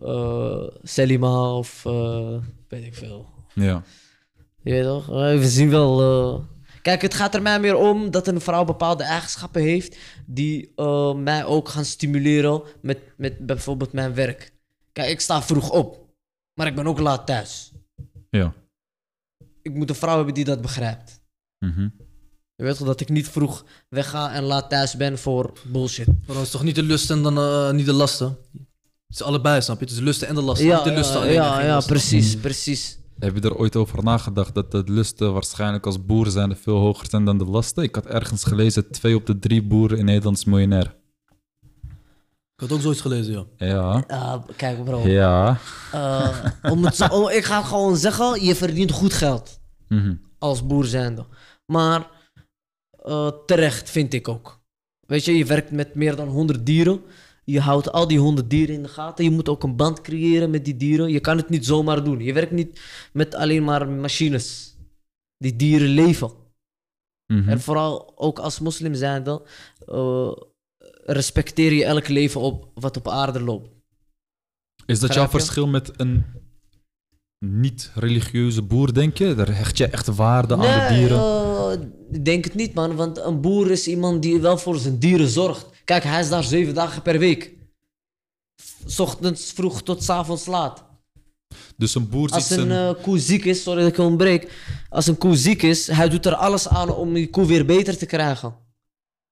eh, 0.00 0.10
eh, 0.10 0.68
Selima 0.82 1.52
of 1.56 1.84
eh, 1.86 2.36
weet 2.68 2.84
ik 2.84 2.94
veel. 2.94 3.26
Ja. 3.54 3.82
Je 4.62 4.70
weet 4.70 4.84
toch? 4.84 5.08
Eh, 5.08 5.38
we 5.38 5.48
zien 5.48 5.70
wel. 5.70 6.00
eh, 6.34 6.44
Kijk, 6.82 7.02
het 7.02 7.14
gaat 7.14 7.34
er 7.34 7.42
mij 7.42 7.60
meer 7.60 7.76
om 7.76 8.10
dat 8.10 8.26
een 8.26 8.40
vrouw 8.40 8.64
bepaalde 8.64 9.02
eigenschappen 9.04 9.62
heeft 9.62 9.96
die 10.26 10.72
eh, 10.76 11.14
mij 11.14 11.44
ook 11.44 11.68
gaan 11.68 11.84
stimuleren 11.84 12.62
met, 12.80 12.98
met 13.16 13.46
bijvoorbeeld 13.46 13.92
mijn 13.92 14.14
werk. 14.14 14.52
Kijk, 14.92 15.10
ik 15.10 15.20
sta 15.20 15.42
vroeg 15.42 15.70
op, 15.70 16.06
maar 16.54 16.66
ik 16.66 16.74
ben 16.74 16.86
ook 16.86 16.98
laat 16.98 17.26
thuis. 17.26 17.72
Ja. 18.30 18.54
Ik 19.62 19.74
moet 19.74 19.88
een 19.88 19.94
vrouw 19.94 20.16
hebben 20.16 20.34
die 20.34 20.44
dat 20.44 20.60
begrijpt. 20.60 21.20
Mhm. 21.58 21.88
Je 22.56 22.64
weet 22.64 22.76
toch 22.76 22.86
dat 22.86 23.00
ik 23.00 23.08
niet 23.08 23.28
vroeg 23.28 23.64
wegga 23.88 24.32
en 24.32 24.42
laat 24.42 24.70
thuis 24.70 24.96
ben 24.96 25.18
voor 25.18 25.52
bullshit. 25.64 26.06
Maar 26.06 26.34
dan 26.34 26.42
is 26.42 26.50
toch 26.50 26.62
niet 26.62 26.74
de 26.74 26.82
lusten 26.82 27.16
en 27.16 27.22
dan 27.22 27.38
eh, 27.38 27.70
niet 27.72 27.86
de 27.86 27.92
lasten? 27.92 28.36
Het 29.12 29.20
is 29.20 29.26
allebei, 29.26 29.62
snap 29.62 29.78
je? 29.78 29.82
Het 29.84 29.92
is 29.92 29.98
de 29.98 30.04
lusten 30.04 30.28
en 30.28 30.34
de 30.34 30.42
lasten. 30.42 30.66
Ja, 30.66 30.74
niet 30.76 30.84
de 30.84 30.90
lusten 30.92 31.14
ja, 31.16 31.20
alleen 31.22 31.32
ja, 31.34 31.54
geen 31.54 31.66
ja, 31.66 31.74
lasten. 31.74 31.92
precies, 31.92 32.36
precies. 32.36 32.98
Heb 33.18 33.34
je 33.34 33.40
er 33.40 33.56
ooit 33.56 33.76
over 33.76 34.04
nagedacht 34.04 34.54
dat 34.54 34.70
de 34.70 34.82
lusten 34.86 35.32
waarschijnlijk 35.32 35.86
als 35.86 36.04
boer 36.04 36.26
zijn 36.26 36.56
veel 36.56 36.76
hoger 36.78 37.06
zijn 37.10 37.24
dan 37.24 37.38
de 37.38 37.44
lasten? 37.44 37.82
Ik 37.82 37.94
had 37.94 38.06
ergens 38.06 38.44
gelezen, 38.44 38.90
twee 38.90 39.14
op 39.16 39.26
de 39.26 39.38
drie 39.38 39.62
boeren 39.62 39.98
in 39.98 40.04
Nederland 40.04 40.36
is 40.36 40.44
miljonair. 40.44 40.94
Ik 42.54 42.60
had 42.68 42.72
ook 42.72 42.80
zoiets 42.80 43.00
gelezen, 43.00 43.32
ja. 43.32 43.66
Ja. 43.66 44.04
Ja, 44.08 44.44
kijk 44.56 44.84
bro. 44.84 45.08
Ja. 45.08 45.58
Eh, 45.92 46.28
om 46.72 46.84
het 46.84 46.96
zo, 46.96 47.06
om- 47.06 47.28
ik 47.28 47.44
ga 47.44 47.62
gewoon 47.62 47.96
zeggen, 47.96 48.44
je 48.44 48.54
verdient 48.54 48.90
goed 48.92 49.12
geld. 49.12 49.60
Mhm. 49.88 50.14
als 50.38 50.66
boer 50.66 50.84
zijnde. 50.84 51.26
Maar 51.66 52.06
eh, 53.04 53.28
terecht 53.46 53.90
vind 53.90 54.14
ik 54.14 54.28
ook. 54.28 54.60
Weet 55.06 55.24
je, 55.24 55.36
je 55.36 55.44
werkt 55.44 55.70
met 55.70 55.94
meer 55.94 56.16
dan 56.16 56.28
100 56.28 56.66
dieren. 56.66 57.00
Je 57.44 57.60
houdt 57.60 57.92
al 57.92 58.08
die 58.08 58.18
100 58.18 58.50
dieren 58.50 58.74
in 58.74 58.82
de 58.82 58.88
gaten. 58.88 59.24
Je 59.24 59.30
moet 59.30 59.48
ook 59.48 59.62
een 59.62 59.76
band 59.76 60.00
creëren 60.00 60.50
met 60.50 60.64
die 60.64 60.76
dieren. 60.76 61.10
Je 61.10 61.20
kan 61.20 61.36
het 61.36 61.48
niet 61.48 61.66
zomaar 61.66 62.04
doen. 62.04 62.20
Je 62.20 62.32
werkt 62.32 62.52
niet 62.52 62.80
met 63.12 63.34
alleen 63.34 63.64
maar 63.64 63.88
machines. 63.88 64.76
Die 65.36 65.56
dieren 65.56 65.88
leven. 65.88 66.30
Mhm. 67.32 67.48
En 67.48 67.60
vooral 67.60 68.12
ook 68.16 68.38
als 68.38 68.60
moslim 68.60 68.94
zijnde 68.94 69.42
eh, 69.86 70.32
respecteer 71.04 71.72
je 71.72 71.84
elk 71.84 72.08
leven 72.08 72.40
op 72.40 72.70
wat 72.74 72.96
op 72.96 73.08
aarde 73.08 73.40
loopt. 73.40 73.68
Is 74.86 75.00
dat 75.00 75.14
jouw 75.14 75.28
verschil 75.28 75.66
met 75.66 75.92
een 75.96 76.24
niet-religieuze 77.38 78.62
boer, 78.62 78.94
denk 78.94 79.16
je? 79.18 79.34
Daar 79.34 79.56
hecht 79.56 79.78
je 79.78 79.86
echt 79.86 80.06
waarde 80.06 80.54
aan 80.54 80.60
de 80.88 80.94
dieren. 80.94 81.18
eh, 81.18 81.86
ik 82.10 82.24
denk 82.24 82.44
het 82.44 82.54
niet, 82.54 82.74
man. 82.74 82.96
Want 82.96 83.18
een 83.18 83.40
boer 83.40 83.70
is 83.70 83.88
iemand 83.88 84.22
die 84.22 84.40
wel 84.40 84.58
voor 84.58 84.76
zijn 84.76 84.98
dieren 84.98 85.28
zorgt. 85.28 85.71
Kijk, 85.92 86.04
hij 86.04 86.20
is 86.20 86.28
daar 86.28 86.44
zeven 86.44 86.74
dagen 86.74 87.02
per 87.02 87.18
week. 87.18 87.52
S 88.86 88.98
ochtends 88.98 89.52
vroeg 89.52 89.82
tot 89.82 90.02
's 90.04 90.08
avonds 90.08 90.46
laat. 90.46 90.84
Dus 91.76 91.94
een 91.94 92.08
boer 92.08 92.30
Als 92.30 92.50
een 92.50 92.68
zijn... 92.68 92.96
eh, 92.96 93.02
koe 93.02 93.18
ziek 93.18 93.44
is, 93.44 93.62
sorry 93.62 93.82
dat 93.82 93.92
ik 93.92 93.98
ontbreek. 93.98 94.52
Als 94.88 95.06
een 95.06 95.18
koe 95.18 95.36
ziek 95.36 95.62
is, 95.62 95.86
hij 95.86 96.08
doet 96.08 96.26
er 96.26 96.34
alles 96.34 96.68
aan 96.68 96.90
om 96.94 97.12
die 97.12 97.30
koe 97.30 97.46
weer 97.46 97.66
beter 97.66 97.98
te 97.98 98.06
krijgen. 98.06 98.56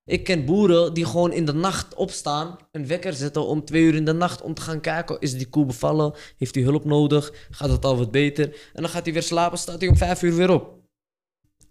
Ik 0.04 0.24
ken 0.24 0.44
boeren 0.44 0.94
die 0.94 1.04
gewoon 1.04 1.32
in 1.32 1.44
de 1.44 1.52
nacht 1.52 1.94
opstaan, 1.94 2.56
een 2.72 2.86
wekker 2.86 3.12
zetten 3.12 3.46
om 3.46 3.64
twee 3.64 3.82
uur 3.82 3.94
in 3.94 4.04
de 4.04 4.12
nacht 4.12 4.42
om 4.42 4.54
te 4.54 4.62
gaan 4.62 4.80
kijken. 4.80 5.20
Is 5.20 5.32
die 5.32 5.48
koe 5.48 5.66
bevallen? 5.66 6.14
Heeft 6.36 6.54
hij 6.54 6.64
hulp 6.64 6.84
nodig? 6.84 7.32
Gaat 7.50 7.70
het 7.70 7.84
al 7.84 7.96
wat 7.96 8.10
beter? 8.10 8.44
En 8.72 8.82
dan 8.82 8.90
gaat 8.90 9.04
hij 9.04 9.12
weer 9.12 9.22
slapen, 9.22 9.58
staat 9.58 9.80
hij 9.80 9.88
om 9.88 9.96
vijf 9.96 10.22
uur 10.22 10.34
weer 10.34 10.50
op. 10.50 10.78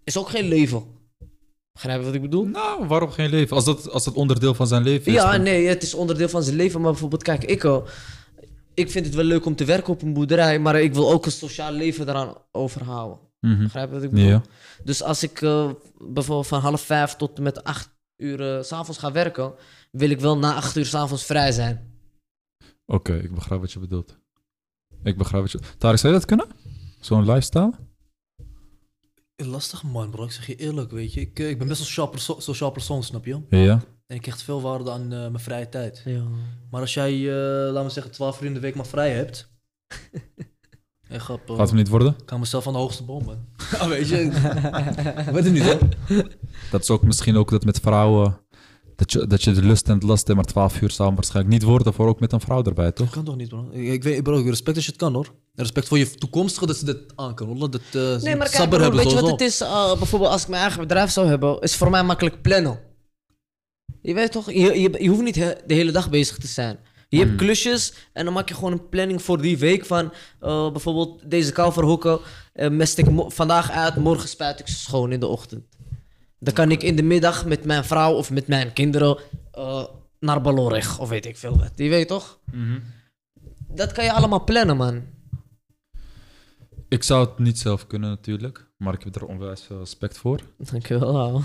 Is 0.04 0.16
ook 0.16 0.28
geen 0.28 0.48
leven. 0.48 0.98
Begrijp 1.80 1.98
je 2.00 2.06
wat 2.06 2.14
ik 2.14 2.20
bedoel? 2.22 2.44
Nou, 2.44 2.86
waarom 2.86 3.10
geen 3.10 3.30
leven? 3.30 3.56
Als 3.56 3.64
dat, 3.64 3.90
als 3.90 4.04
dat 4.04 4.14
onderdeel 4.14 4.54
van 4.54 4.66
zijn 4.66 4.82
leven 4.82 5.06
is. 5.06 5.12
Ja, 5.12 5.32
dan- 5.32 5.42
nee, 5.42 5.66
het 5.66 5.82
is 5.82 5.94
onderdeel 5.94 6.28
van 6.28 6.42
zijn 6.42 6.56
leven. 6.56 6.80
Maar 6.80 6.90
bijvoorbeeld, 6.90 7.22
kijk, 7.22 7.44
ik, 7.44 7.64
eh, 7.64 7.76
ik 8.74 8.90
vind 8.90 9.06
het 9.06 9.14
wel 9.14 9.24
leuk 9.24 9.44
om 9.46 9.56
te 9.56 9.64
werken 9.64 9.92
op 9.92 10.02
een 10.02 10.12
boerderij, 10.12 10.58
maar 10.58 10.80
ik 10.80 10.94
wil 10.94 11.10
ook 11.12 11.26
een 11.26 11.32
sociaal 11.32 11.72
leven 11.72 12.08
eraan 12.08 12.34
overhouden. 12.52 13.18
Mhm. 13.40 13.62
Begrijp 13.62 13.88
je 13.88 13.94
wat 13.94 14.02
ik 14.02 14.10
bedoel? 14.10 14.26
Ja. 14.28 14.42
Dus 14.84 15.02
als 15.02 15.22
ik 15.22 15.42
eh, 15.42 15.70
bijvoorbeeld 15.98 16.46
van 16.46 16.60
half 16.60 16.80
vijf 16.80 17.14
tot 17.14 17.36
en 17.36 17.42
met 17.42 17.64
acht 17.64 17.90
uur 18.16 18.56
eh, 18.56 18.62
s 18.62 18.66
s'avonds 18.68 18.98
ga 19.00 19.12
werken, 19.12 19.52
wil 19.90 20.10
ik 20.10 20.20
wel 20.20 20.38
na 20.38 20.54
acht 20.54 20.76
uur 20.76 20.86
s'avonds 20.86 21.24
vrij 21.24 21.52
zijn. 21.52 21.94
Oké, 22.86 23.14
ik 23.16 23.34
begrijp 23.34 23.60
wat 23.60 23.72
je 23.72 23.78
bedoelt. 23.78 24.18
Ik 25.02 25.16
begrijp 25.16 25.42
wat 25.42 25.52
je... 25.52 25.58
Tarek, 25.78 25.98
zou 25.98 26.12
je 26.12 26.18
dat 26.18 26.28
kunnen? 26.28 26.46
Zo'n 27.00 27.24
lifestyle? 27.26 27.72
Lastig 29.46 29.82
man, 29.82 30.10
bro. 30.10 30.24
Ik 30.24 30.30
zeg 30.32 30.46
je 30.46 30.56
eerlijk, 30.56 30.90
weet 30.90 31.12
je. 31.14 31.20
Ik, 31.20 31.38
eh, 31.38 31.48
ik 31.48 31.58
ben 31.58 31.66
best 31.68 31.78
wel 31.78 31.86
sociaal, 31.88 32.08
perso 32.08 32.36
sociaal 32.38 32.70
persoon, 32.70 33.02
snap 33.02 33.24
je? 33.24 33.40
Ja. 33.50 33.80
En 34.06 34.16
ik 34.16 34.24
hecht 34.24 34.42
veel 34.42 34.60
waarde 34.60 34.90
aan 34.90 35.02
eh, 35.02 35.08
mijn 35.18 35.38
vrije 35.40 35.68
tijd. 35.68 36.02
Ja. 36.04 36.22
Maar 36.70 36.80
als 36.80 36.94
jij, 36.94 37.12
eh 37.12 37.66
laten 37.72 37.84
we 37.84 37.90
zeggen, 37.90 38.12
12 38.12 38.40
uur 38.40 38.46
in 38.46 38.54
de 38.54 38.60
week 38.60 38.74
maar 38.74 38.86
vrij 38.86 39.10
hebt. 39.10 39.48
Echt 41.08 41.24
grap. 41.24 41.50
eh, 41.50 41.56
Gaat 41.56 41.72
niet 41.72 41.88
worden? 41.88 42.14
Ik 42.18 42.26
kan 42.26 42.40
mezelf 42.40 42.66
aan 42.66 42.72
de 42.72 42.78
hoogste 42.78 43.04
boom, 43.04 43.24
man. 43.24 43.44
ja, 43.70 43.88
weet 43.94 44.08
je. 44.08 44.16
Weet 45.32 45.44
het 45.44 45.52
niet. 45.52 45.78
Dat 46.70 46.82
is 46.82 46.90
ook 46.90 47.02
misschien 47.02 47.36
ook 47.36 47.50
dat 47.50 47.64
met 47.64 47.80
vrouwen... 47.80 48.39
Dat 49.00 49.12
je, 49.12 49.26
dat 49.26 49.42
je 49.42 49.52
de 49.52 49.62
lust 49.62 49.88
en 49.88 49.94
het 49.94 50.02
last 50.02 50.26
hebt, 50.26 50.38
maar 50.38 50.46
12 50.48 50.80
uur 50.80 50.90
zou 50.90 51.14
waarschijnlijk 51.14 51.54
niet 51.54 51.62
worden 51.62 51.92
voor 51.94 52.08
ook 52.08 52.20
met 52.20 52.32
een 52.32 52.40
vrouw 52.40 52.62
erbij, 52.62 52.92
toch? 52.92 53.10
Kan 53.10 53.24
toch 53.24 53.36
niet, 53.36 53.48
bro? 53.48 53.68
Ik, 53.72 54.02
weet, 54.02 54.22
bro, 54.22 54.38
ik 54.38 54.46
respect 54.46 54.76
als 54.76 54.84
je 54.84 54.90
het 54.90 55.00
kan, 55.00 55.14
hoor. 55.14 55.34
Respect 55.54 55.88
voor 55.88 55.98
je 55.98 56.10
toekomstige 56.10 56.66
dat 56.66 56.76
ze 56.76 56.84
dit 56.84 56.98
aan 57.16 57.34
kunnen, 57.34 57.56
hoor. 57.58 57.70
Dat, 57.70 57.80
eh 57.92 58.22
Nee, 58.22 58.36
maar 58.36 58.50
kijk, 58.50 58.68
broer, 58.68 58.80
hebben 58.80 59.00
weet 59.00 59.10
je 59.10 59.20
wat 59.20 59.30
het 59.30 59.40
is? 59.40 59.60
Uh, 59.62 59.96
bijvoorbeeld 59.98 60.32
als 60.32 60.42
ik 60.42 60.48
mijn 60.48 60.62
eigen 60.62 60.80
bedrijf 60.80 61.10
zou 61.10 61.26
hebben, 61.26 61.60
is 61.60 61.76
voor 61.76 61.90
mij 61.90 62.02
makkelijk 62.04 62.42
plannen. 62.42 62.80
Je 64.02 64.14
weet 64.14 64.32
toch, 64.32 64.50
je, 64.52 64.80
je, 64.80 65.02
je 65.02 65.08
hoeft 65.08 65.22
niet 65.22 65.36
he- 65.36 65.54
de 65.66 65.74
hele 65.74 65.92
dag 65.92 66.10
bezig 66.10 66.38
te 66.38 66.46
zijn. 66.46 66.78
Je 67.08 67.18
hebt 67.18 67.36
klusjes 67.36 67.92
en 68.12 68.24
dan 68.24 68.34
maak 68.34 68.48
je 68.48 68.54
gewoon 68.54 68.72
een 68.72 68.88
planning 68.88 69.22
voor 69.22 69.40
die 69.42 69.58
week 69.58 69.86
van 69.86 70.12
eh, 70.40 70.70
bijvoorbeeld 70.70 71.30
deze 71.30 71.52
kalverhoeken 71.52 72.18
eh 72.52 72.70
mest 72.70 72.98
ik 72.98 73.06
vandaag 73.26 73.70
uit, 73.70 73.96
morgen 73.96 74.28
spuit 74.28 74.60
ik 74.60 74.68
ze 74.68 74.74
schoon 74.74 75.12
in 75.12 75.20
de 75.20 75.26
ochtend. 75.26 75.62
Dan 76.40 76.54
kan 76.54 76.70
ik 76.70 76.82
in 76.82 76.96
de 76.96 77.02
middag 77.02 77.46
met 77.46 77.64
mijn 77.64 77.84
vrouw 77.84 78.14
of 78.14 78.30
met 78.30 78.46
mijn 78.46 78.72
kinderen 78.72 79.18
eh, 79.52 79.84
naar 80.20 80.40
Baloreg 80.40 80.98
of 80.98 81.08
weet 81.08 81.26
ik 81.26 81.36
veel 81.36 81.58
wat. 81.58 81.72
Je 81.74 81.88
weet 81.88 82.08
toch? 82.08 82.38
Dat 83.68 83.92
kan 83.92 84.04
je 84.04 84.12
allemaal 84.12 84.44
plannen, 84.44 84.76
man. 84.76 85.02
Ik 86.88 87.02
zou 87.02 87.26
het 87.28 87.38
niet 87.38 87.58
zelf 87.58 87.86
kunnen 87.86 88.10
natuurlijk, 88.10 88.70
maar 88.76 88.94
ik 88.94 89.02
heb 89.02 89.14
er 89.14 89.26
onwijs 89.26 89.62
veel 89.62 89.78
respect 89.78 90.18
voor. 90.18 90.40
Dankjewel. 90.56 91.42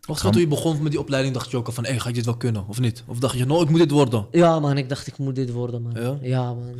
Wacht, 0.00 0.32
toen 0.32 0.40
je 0.40 0.46
begon 0.46 0.82
met 0.82 0.90
die 0.90 1.00
opleiding, 1.00 1.34
dacht 1.34 1.50
je 1.50 1.56
ook 1.56 1.66
al 1.66 1.72
van, 1.72 1.84
hé, 1.84 2.00
ga 2.00 2.08
ik 2.08 2.14
dit 2.14 2.24
wel 2.24 2.36
kunnen, 2.36 2.68
of 2.68 2.80
niet? 2.80 3.04
Of 3.06 3.18
dacht 3.18 3.38
je, 3.38 3.44
nou, 3.44 3.62
ik 3.62 3.68
moet 3.70 3.78
dit 3.78 3.90
worden? 3.90 4.26
Ja, 4.30 4.60
man, 4.60 4.78
ik 4.78 4.88
dacht 4.88 5.06
ik 5.06 5.18
moet 5.18 5.34
dit 5.34 5.50
worden, 5.50 5.82
man. 5.82 6.18
Ja? 6.22 6.54
man. 6.54 6.74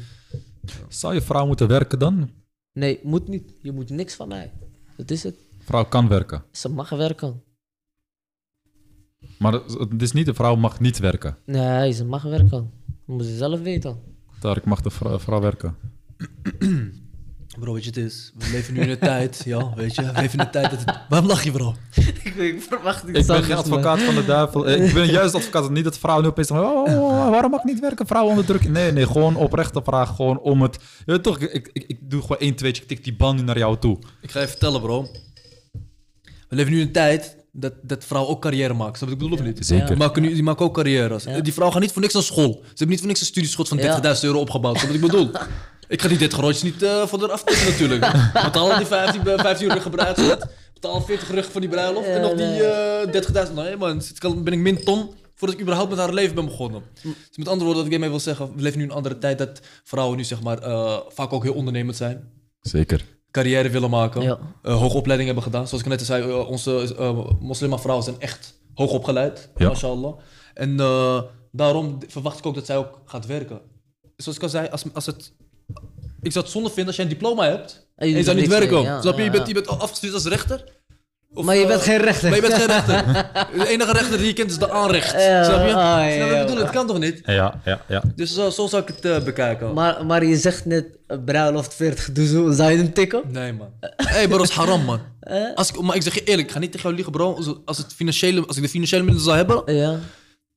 Zou 0.89 1.15
je 1.15 1.23
vrouw 1.23 1.47
moeten 1.47 1.69
werken 1.69 1.99
dan? 1.99 2.31
Nee, 2.73 3.01
moet 3.03 3.29
niet. 3.29 3.53
Je 3.63 3.73
moet 3.73 3.91
niks 3.91 4.15
van 4.15 4.29
mij. 4.29 4.53
Dat 4.97 5.11
is 5.11 5.23
het. 5.23 5.37
Vrouw 5.65 5.85
kan 5.85 6.09
werken. 6.09 6.45
Ze 6.53 6.69
mag 6.69 6.89
werken. 6.89 7.43
Maar 9.39 9.53
het 9.53 10.03
is 10.03 10.13
niet, 10.13 10.27
de 10.27 10.35
vrouw 10.35 10.57
mag 10.57 10.81
niet 10.81 10.99
werken. 10.99 11.37
Nee, 11.47 11.93
ze 11.93 12.05
mag 12.05 12.23
werken. 12.23 12.49
Dat 13.07 13.17
moet 13.17 13.25
ze 13.25 13.37
zelf 13.37 13.61
weten. 13.61 13.99
Tarek 14.41 14.65
mag 14.65 14.81
de 14.81 14.91
vrou- 14.91 15.21
vrouw 15.21 15.41
werken. 15.41 15.77
Bro, 17.59 17.73
weet 17.73 17.83
je, 17.85 17.89
het 17.89 17.99
is, 17.99 18.33
we 18.39 18.51
leven 18.53 18.75
nu 18.75 18.81
in 18.81 18.89
een 18.91 18.99
tijd, 18.99 19.43
ja, 19.45 19.75
weet 19.75 19.95
je, 19.95 20.03
we 20.03 20.13
leven 20.13 20.39
in 20.39 20.45
een 20.45 20.51
tijd 20.51 20.71
dat 20.71 20.85
het... 20.85 20.99
Waarom 21.09 21.29
lach 21.29 21.43
je, 21.43 21.51
bro? 21.51 21.75
ik, 22.25 22.35
ik 22.35 22.63
verwacht 22.63 23.07
niet 23.07 23.17
Ik 23.17 23.27
ben 23.27 23.43
geen 23.45 23.57
advocaat 23.57 24.01
van 24.01 24.15
de 24.15 24.25
duivel. 24.25 24.69
Ik 24.69 24.95
ben 24.95 25.07
juist 25.07 25.35
advocaat. 25.35 25.71
Niet 25.71 25.85
dat 25.85 25.99
vrouwen 25.99 26.25
nu 26.25 26.31
opeens 26.31 26.49
zeggen, 26.49 26.67
oh, 26.67 26.83
oh, 26.89 27.03
oh, 27.03 27.31
waarom 27.31 27.51
mag 27.51 27.61
ik 27.61 27.67
niet 27.67 27.81
werken? 27.81 28.07
Vrouwen 28.07 28.31
onder 28.31 28.47
druk. 28.47 28.69
Nee, 28.69 28.93
nee, 28.93 29.07
gewoon 29.07 29.37
oprechte 29.37 29.81
vraag. 29.85 30.17
Gewoon 30.17 30.41
om 30.41 30.63
het... 30.63 30.75
Je 31.07 31.13
weet 31.13 31.23
toch, 31.23 31.39
ik, 31.39 31.71
ik, 31.73 31.85
ik 31.87 32.11
doe 32.11 32.21
gewoon 32.21 32.39
één, 32.39 32.55
tweetje. 32.55 32.83
Ik 32.83 32.89
tik 32.89 33.05
die 33.05 33.17
bal 33.17 33.35
nu 33.35 33.43
naar 33.43 33.59
jou 33.59 33.79
toe. 33.79 33.99
Ik 34.21 34.31
ga 34.31 34.41
je 34.41 34.49
vertellen, 34.49 34.81
bro. 34.81 35.07
We 36.51 36.57
leven 36.57 36.73
nu 36.73 36.81
in 36.81 36.87
een 36.87 36.93
tijd 36.93 37.37
dat, 37.53 37.73
dat 37.83 38.05
vrouwen 38.05 38.33
ook 38.33 38.41
carrière 38.43 38.75
maken. 38.75 38.97
Snap 38.97 39.09
je 39.09 39.15
wat 39.15 39.25
ik 39.25 39.31
bedoel 39.31 39.47
of 39.47 39.55
niet? 39.55 39.67
Zeker. 39.67 39.87
Die 39.87 39.97
maken, 39.97 40.23
nu, 40.23 40.35
die 40.35 40.43
maken 40.43 40.65
ook 40.65 40.75
carrières. 40.75 41.25
Ja. 41.25 41.41
Die 41.41 41.53
vrouwen 41.53 41.73
gaan 41.73 41.83
niet 41.83 41.93
voor 41.93 42.03
niks 42.03 42.15
naar 42.15 42.23
school. 42.23 42.53
Ze 42.53 42.69
hebben 42.69 42.89
niet 42.89 42.99
voor 42.99 43.09
niks 43.09 43.21
een 43.21 43.27
studieschot 43.27 43.69
van 43.69 43.79
30.000 43.79 43.83
Ja. 43.83 44.17
euro 44.23 44.39
opgebouwd. 44.41 44.77
Snap 44.79 44.87
wat 44.91 45.01
ik 45.01 45.07
bedoel? 45.07 45.31
Ik 45.89 46.03
ga 46.03 46.09
die 46.09 46.19
dit 46.19 46.33
grootjes 46.33 46.63
niet 46.63 46.83
eh, 46.83 47.07
voor 47.07 47.19
de 47.19 47.31
aftikken 47.33 47.67
natuurlijk. 47.67 48.01
Betaal 48.45 48.77
die 48.77 48.87
15, 48.87 49.27
eh, 49.27 49.39
15 49.39 49.69
euro 49.69 49.81
gebruikt. 49.81 50.47
Betaal 50.75 51.01
40 51.01 51.31
rug 51.31 51.51
voor 51.51 51.61
die 51.61 51.71
bruiloft. 51.71 52.07
en 52.09 52.21
nog 52.21 52.35
die 52.35 52.47
nee. 52.47 52.63
eh 52.63 53.47
30.000. 53.49 53.55
Nee 53.55 53.77
man, 53.77 54.03
kan- 54.19 54.45
ben 54.45 54.53
ik 54.53 54.59
min 54.59 54.85
ton 54.85 55.11
voordat 55.35 55.57
ik 55.57 55.63
überhaupt 55.63 55.91
met 55.91 55.99
haar 55.99 56.13
leven 56.13 56.35
ben 56.35 56.45
begonnen. 56.45 56.83
Dus 57.03 57.13
met 57.37 57.49
andere 57.49 57.65
woorden, 57.65 57.75
wat 57.77 57.85
ik 57.85 57.91
hiermee 57.91 58.09
wil 58.09 58.21
zeggen. 58.21 58.55
We 58.57 58.63
leven 58.63 58.79
nu 58.79 58.85
in 58.85 58.91
een 58.91 58.97
andere 58.97 59.19
tijd 59.19 59.39
dat 59.39 59.61
vrouwen 59.85 60.17
nu 60.17 60.25
zeg 60.25 60.43
maar 60.43 60.59
eh, 60.59 60.99
vaak 61.09 61.33
ook 61.33 61.43
heel 61.43 61.55
ondernemend 61.55 61.97
zijn. 61.97 62.29
Zeker. 62.61 63.05
Carrière 63.31 63.69
willen 63.69 63.91
maken. 63.91 64.23
Ja. 64.23 64.39
eh, 64.63 64.77
hoge 64.79 64.97
opleiding 64.97 65.27
hebben 65.27 65.45
gedaan. 65.53 65.69
Zoals 65.69 65.83
ik 65.83 65.89
net 65.89 65.99
al 65.99 66.05
zei, 66.05 66.31
eh, 66.31 66.49
onze 66.49 66.97
uh, 66.99 67.31
moslimvrouwen 67.41 68.05
zijn 68.05 68.21
echt 68.21 68.55
hoog 68.75 68.91
opgeleid. 68.93 69.51
Ja. 69.57 69.69
Mashallah. 69.69 70.15
En 70.55 70.81
eh, 70.81 71.23
daarom 71.53 71.99
verwacht 72.07 72.39
ik 72.39 72.47
ook 72.47 72.55
dat 72.55 72.67
zij 72.67 72.77
ook 72.77 73.01
gaat 73.05 73.27
werken. 73.27 73.61
Zoals 74.17 74.39
ik 74.39 74.45
al 74.45 74.51
zei, 74.51 74.69
als, 74.69 74.85
als 74.93 75.07
het... 75.07 75.33
Ik 76.23 76.33
zou 76.33 76.45
het 76.45 76.53
zonde 76.55 76.69
vinden 76.69 76.87
als 76.87 76.97
jij 76.97 77.05
een 77.05 77.11
diploma 77.11 77.45
hebt 77.45 77.89
En 77.97 78.09
en 78.09 78.17
je 78.17 78.23
zou 78.23 78.37
niet 78.37 78.49
werken. 78.49 78.83
ja, 78.83 79.01
Snap 79.01 79.13
je? 79.15 79.19
ja, 79.19 79.25
Je 79.25 79.31
bent, 79.31 79.47
je 79.47 79.55
bent 79.55 79.69
afgestudeerd 79.69 80.15
als 80.15 80.25
rechter. 80.27 80.65
Of, 81.35 81.45
Maar 81.45 81.55
je 81.57 81.63
eh, 81.63 81.69
bent 81.69 81.83
geen 81.83 81.99
rechter. 81.99 82.29
Maar 82.29 82.37
je 82.41 82.43
bent 82.49 82.55
geen 82.55 82.67
rechter. 82.77 83.05
De 83.59 83.69
enige 83.69 83.93
rechter 83.93 84.19
die 84.19 84.27
je 84.27 84.33
kent 84.33 84.51
is 84.51 84.59
de 84.59 84.71
aanrecht. 84.71 85.13
Ja, 85.13 85.45
Snap 85.45 85.61
je? 85.61 85.67
ja, 85.67 86.11
Snap 86.11 86.11
je 86.11 86.19
wat 86.19 86.29
ik 86.29 86.35
ja. 86.37 86.41
bedoel? 86.45 86.57
Dat 86.57 86.71
kan 86.71 86.87
toch 86.87 86.99
niet? 86.99 87.21
Ja, 87.25 87.61
ja, 87.65 87.81
ja. 87.89 88.03
Dus 88.17 88.35
zo, 88.35 88.51
zo 88.51 88.67
zou 88.67 88.83
ik 88.83 88.89
het 88.89 89.05
eh, 89.05 89.23
bekijken. 89.25 89.75
Maar, 89.75 90.07
maar 90.07 90.25
je 90.25 90.37
zegt 90.37 90.65
net, 90.65 90.99
eh, 91.07 91.17
bruiloft 91.25 91.75
40 91.75 92.13
doezoe, 92.13 92.53
zou 92.53 92.71
je 92.71 92.77
hem 92.77 92.93
tikken? 92.93 93.23
Nee, 93.29 93.53
man. 93.53 93.69
Hé, 93.81 93.89
hey, 93.97 94.29
bro, 94.29 94.37
dat 94.39 94.49
is 94.49 94.55
haram, 94.55 94.85
man. 94.85 95.01
Als 95.55 95.69
ik, 95.73 95.81
maar 95.81 95.97
ik 95.97 96.03
zeg 96.03 96.15
je 96.15 96.25
eerlijk, 96.25 96.47
ik 96.49 96.53
ga 96.55 96.59
niet 96.59 96.73
tegen 96.73 96.83
jou 96.85 96.95
liegen, 96.95 97.13
bro. 97.13 97.61
Als, 97.65 97.79
het 97.79 97.93
financiële, 97.95 98.47
als 98.47 98.57
ik 98.57 98.63
de 98.63 98.69
financiële 98.69 99.03
middelen 99.03 99.25
zou 99.25 99.37
hebben, 99.37 99.75
Ja. 99.75 99.99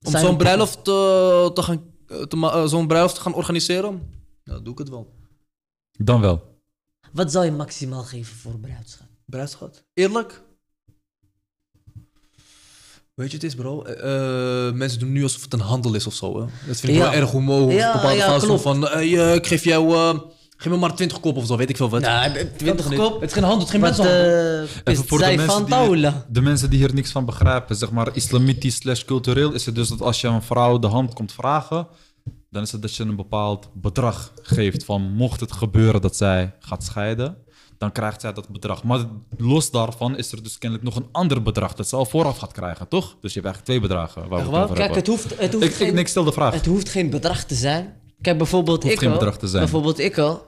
om 0.02 0.18
zo'n 0.18 0.38
bruiloft 0.38 0.78
eh, 0.78 1.46
te 1.46 1.62
gaan, 1.62 1.84
eh, 2.08 2.18
te 2.22 2.38
eh, 2.38 2.66
zo'n 2.66 2.88
bruiloft 2.88 3.16
te 3.16 3.22
gaan 3.22 3.34
organiseren, 3.34 4.02
dan 4.44 4.64
doe 4.64 4.74
ik 4.74 4.80
het 4.80 4.90
wel. 4.90 5.14
Dan 5.98 6.22
wel. 6.22 6.52
Wat 7.12 7.32
zou 7.32 7.46
je 7.46 7.52
maximaal 7.52 8.04
geven 8.04 8.36
voor 8.36 8.60
bruidschap? 8.60 9.08
Bruidschat. 9.26 9.84
Eerlijk? 9.94 10.42
Weet 13.16 13.30
je, 13.30 13.34
het 13.36 13.46
is 13.46 13.56
bro. 13.56 13.82
eh, 13.84 14.68
eh, 14.68 14.74
mensen 14.74 15.00
doen 15.00 15.12
nu 15.12 15.24
alsof 15.24 15.42
het 15.44 15.54
een 15.54 15.60
handel 15.60 15.94
is 15.94 16.08
of 16.08 16.14
zo. 16.14 16.34
Hè? 16.40 16.46
Dat 16.68 16.80
vind 16.80 16.84
ik 16.94 17.00
Ja. 17.00 17.10
wel 17.10 17.12
erg 17.22 17.32
homo. 17.32 17.72
Ja, 17.72 17.94
bepaalde 17.94 18.16
ja, 18.18 18.40
klopt. 18.40 18.62
van, 18.62 18.82
hey, 18.88 19.18
eh, 19.18 19.34
ik 19.36 19.48
geef 19.48 19.64
jou, 19.64 19.94
eh, 19.94 20.20
geef 20.58 20.72
me 20.72 20.78
maar 20.78 20.96
20 20.96 21.20
kop 21.20 21.38
of 21.38 21.46
zo, 21.46 21.58
weet 21.58 21.70
ik 21.70 21.78
veel 21.78 21.90
wat. 21.90 22.02
Nou, 22.02 22.32
Kan 22.34 22.48
20 22.58 22.76
toch 22.86 22.90
niet? 22.90 23.00
kop. 23.00 23.22
Het 23.22 23.30
is 23.30 23.34
geen 23.34 23.44
handel, 23.44 23.68
het 23.68 23.76
is 23.76 23.82
geen 23.82 23.82
Wat 23.82 23.98
mensenhandel. 23.98 24.94
uh, 24.94 25.08
voor 25.08 25.18
de 25.18 25.24
zij 25.24 25.36
mensen, 25.36 25.54
van 25.56 25.66
die, 25.66 25.74
Taula. 25.74 26.26
de 26.30 26.42
mensen 26.42 26.70
die 26.70 26.80
hier 26.80 26.94
niks 26.94 27.12
van 27.12 27.26
begrijpen, 27.26 27.76
zeg 27.76 27.92
maar 27.92 28.16
islamitisch 28.16 28.76
slash 28.76 29.04
cultureel, 29.04 29.52
is 29.54 29.66
het 29.66 29.76
dus 29.76 29.88
dat 29.90 30.02
als 30.02 30.22
je 30.22 30.28
een 30.28 30.42
vrouw 30.44 30.80
de 30.80 30.88
hand 30.88 31.14
komt 31.14 31.32
vragen, 31.34 31.88
dan 32.50 32.64
is 32.64 32.72
het 32.72 32.82
dat 32.82 32.96
je 32.96 33.04
een 33.04 33.16
bepaald 33.16 33.70
bedrag 33.74 34.32
geeft 34.42 34.86
van 34.86 35.02
mocht 35.02 35.40
het 35.40 35.52
gebeuren 35.52 36.02
dat 36.02 36.16
zij 36.16 36.54
gaat 36.60 36.84
scheiden, 36.84 37.38
dan 37.84 37.92
krijgt 37.92 38.22
zij 38.22 38.34
dat 38.34 38.50
bedrag. 38.50 38.84
Maar 38.84 39.00
los 39.38 39.72
daarvan 39.72 40.18
is 40.18 40.32
er 40.32 40.44
dus 40.44 40.58
kennelijk 40.58 40.88
nog 40.90 40.96
een 40.96 41.08
ander 41.12 41.42
bedrag 41.42 41.74
dat 41.74 41.88
ze 41.88 41.96
al 41.96 42.06
vooraf 42.06 42.38
gaat 42.38 42.52
krijgen, 42.52 42.88
toch? 42.88 43.16
Dus 43.22 43.34
je 43.34 43.40
hebt 43.42 43.46
eigenlijk 43.56 43.66
twee 43.66 43.80
bedragen 43.80 44.30
waar 44.30 44.50
we 44.50 44.56
het 44.56 44.64
over 44.64 44.76
Kijk, 44.76 44.96
het 44.96 45.08
hoeft, 45.08 45.40
het 45.40 45.54
hoeft 45.54 45.66
Ik, 45.66 45.72
ik, 45.72 45.76
geen... 45.76 45.98
ik 45.98 46.08
stel 46.08 46.24
de 46.24 46.32
vraag. 46.32 46.54
Het 46.54 46.66
hoeft 46.66 46.90
geen 46.90 47.10
bedrag 47.10 47.44
te 47.44 47.56
zijn. 47.56 47.94
Kijk, 48.22 48.38
bijvoorbeeld 48.38 48.82
Hoeft 48.84 48.94
ik 48.96 49.00
geen 49.00 49.10
al- 49.12 49.18
bedrag 49.18 49.38
te 49.38 49.48
zijn. 49.48 49.62
Bijvoorbeeld 49.64 50.00
ik 50.00 50.18
al. 50.18 50.46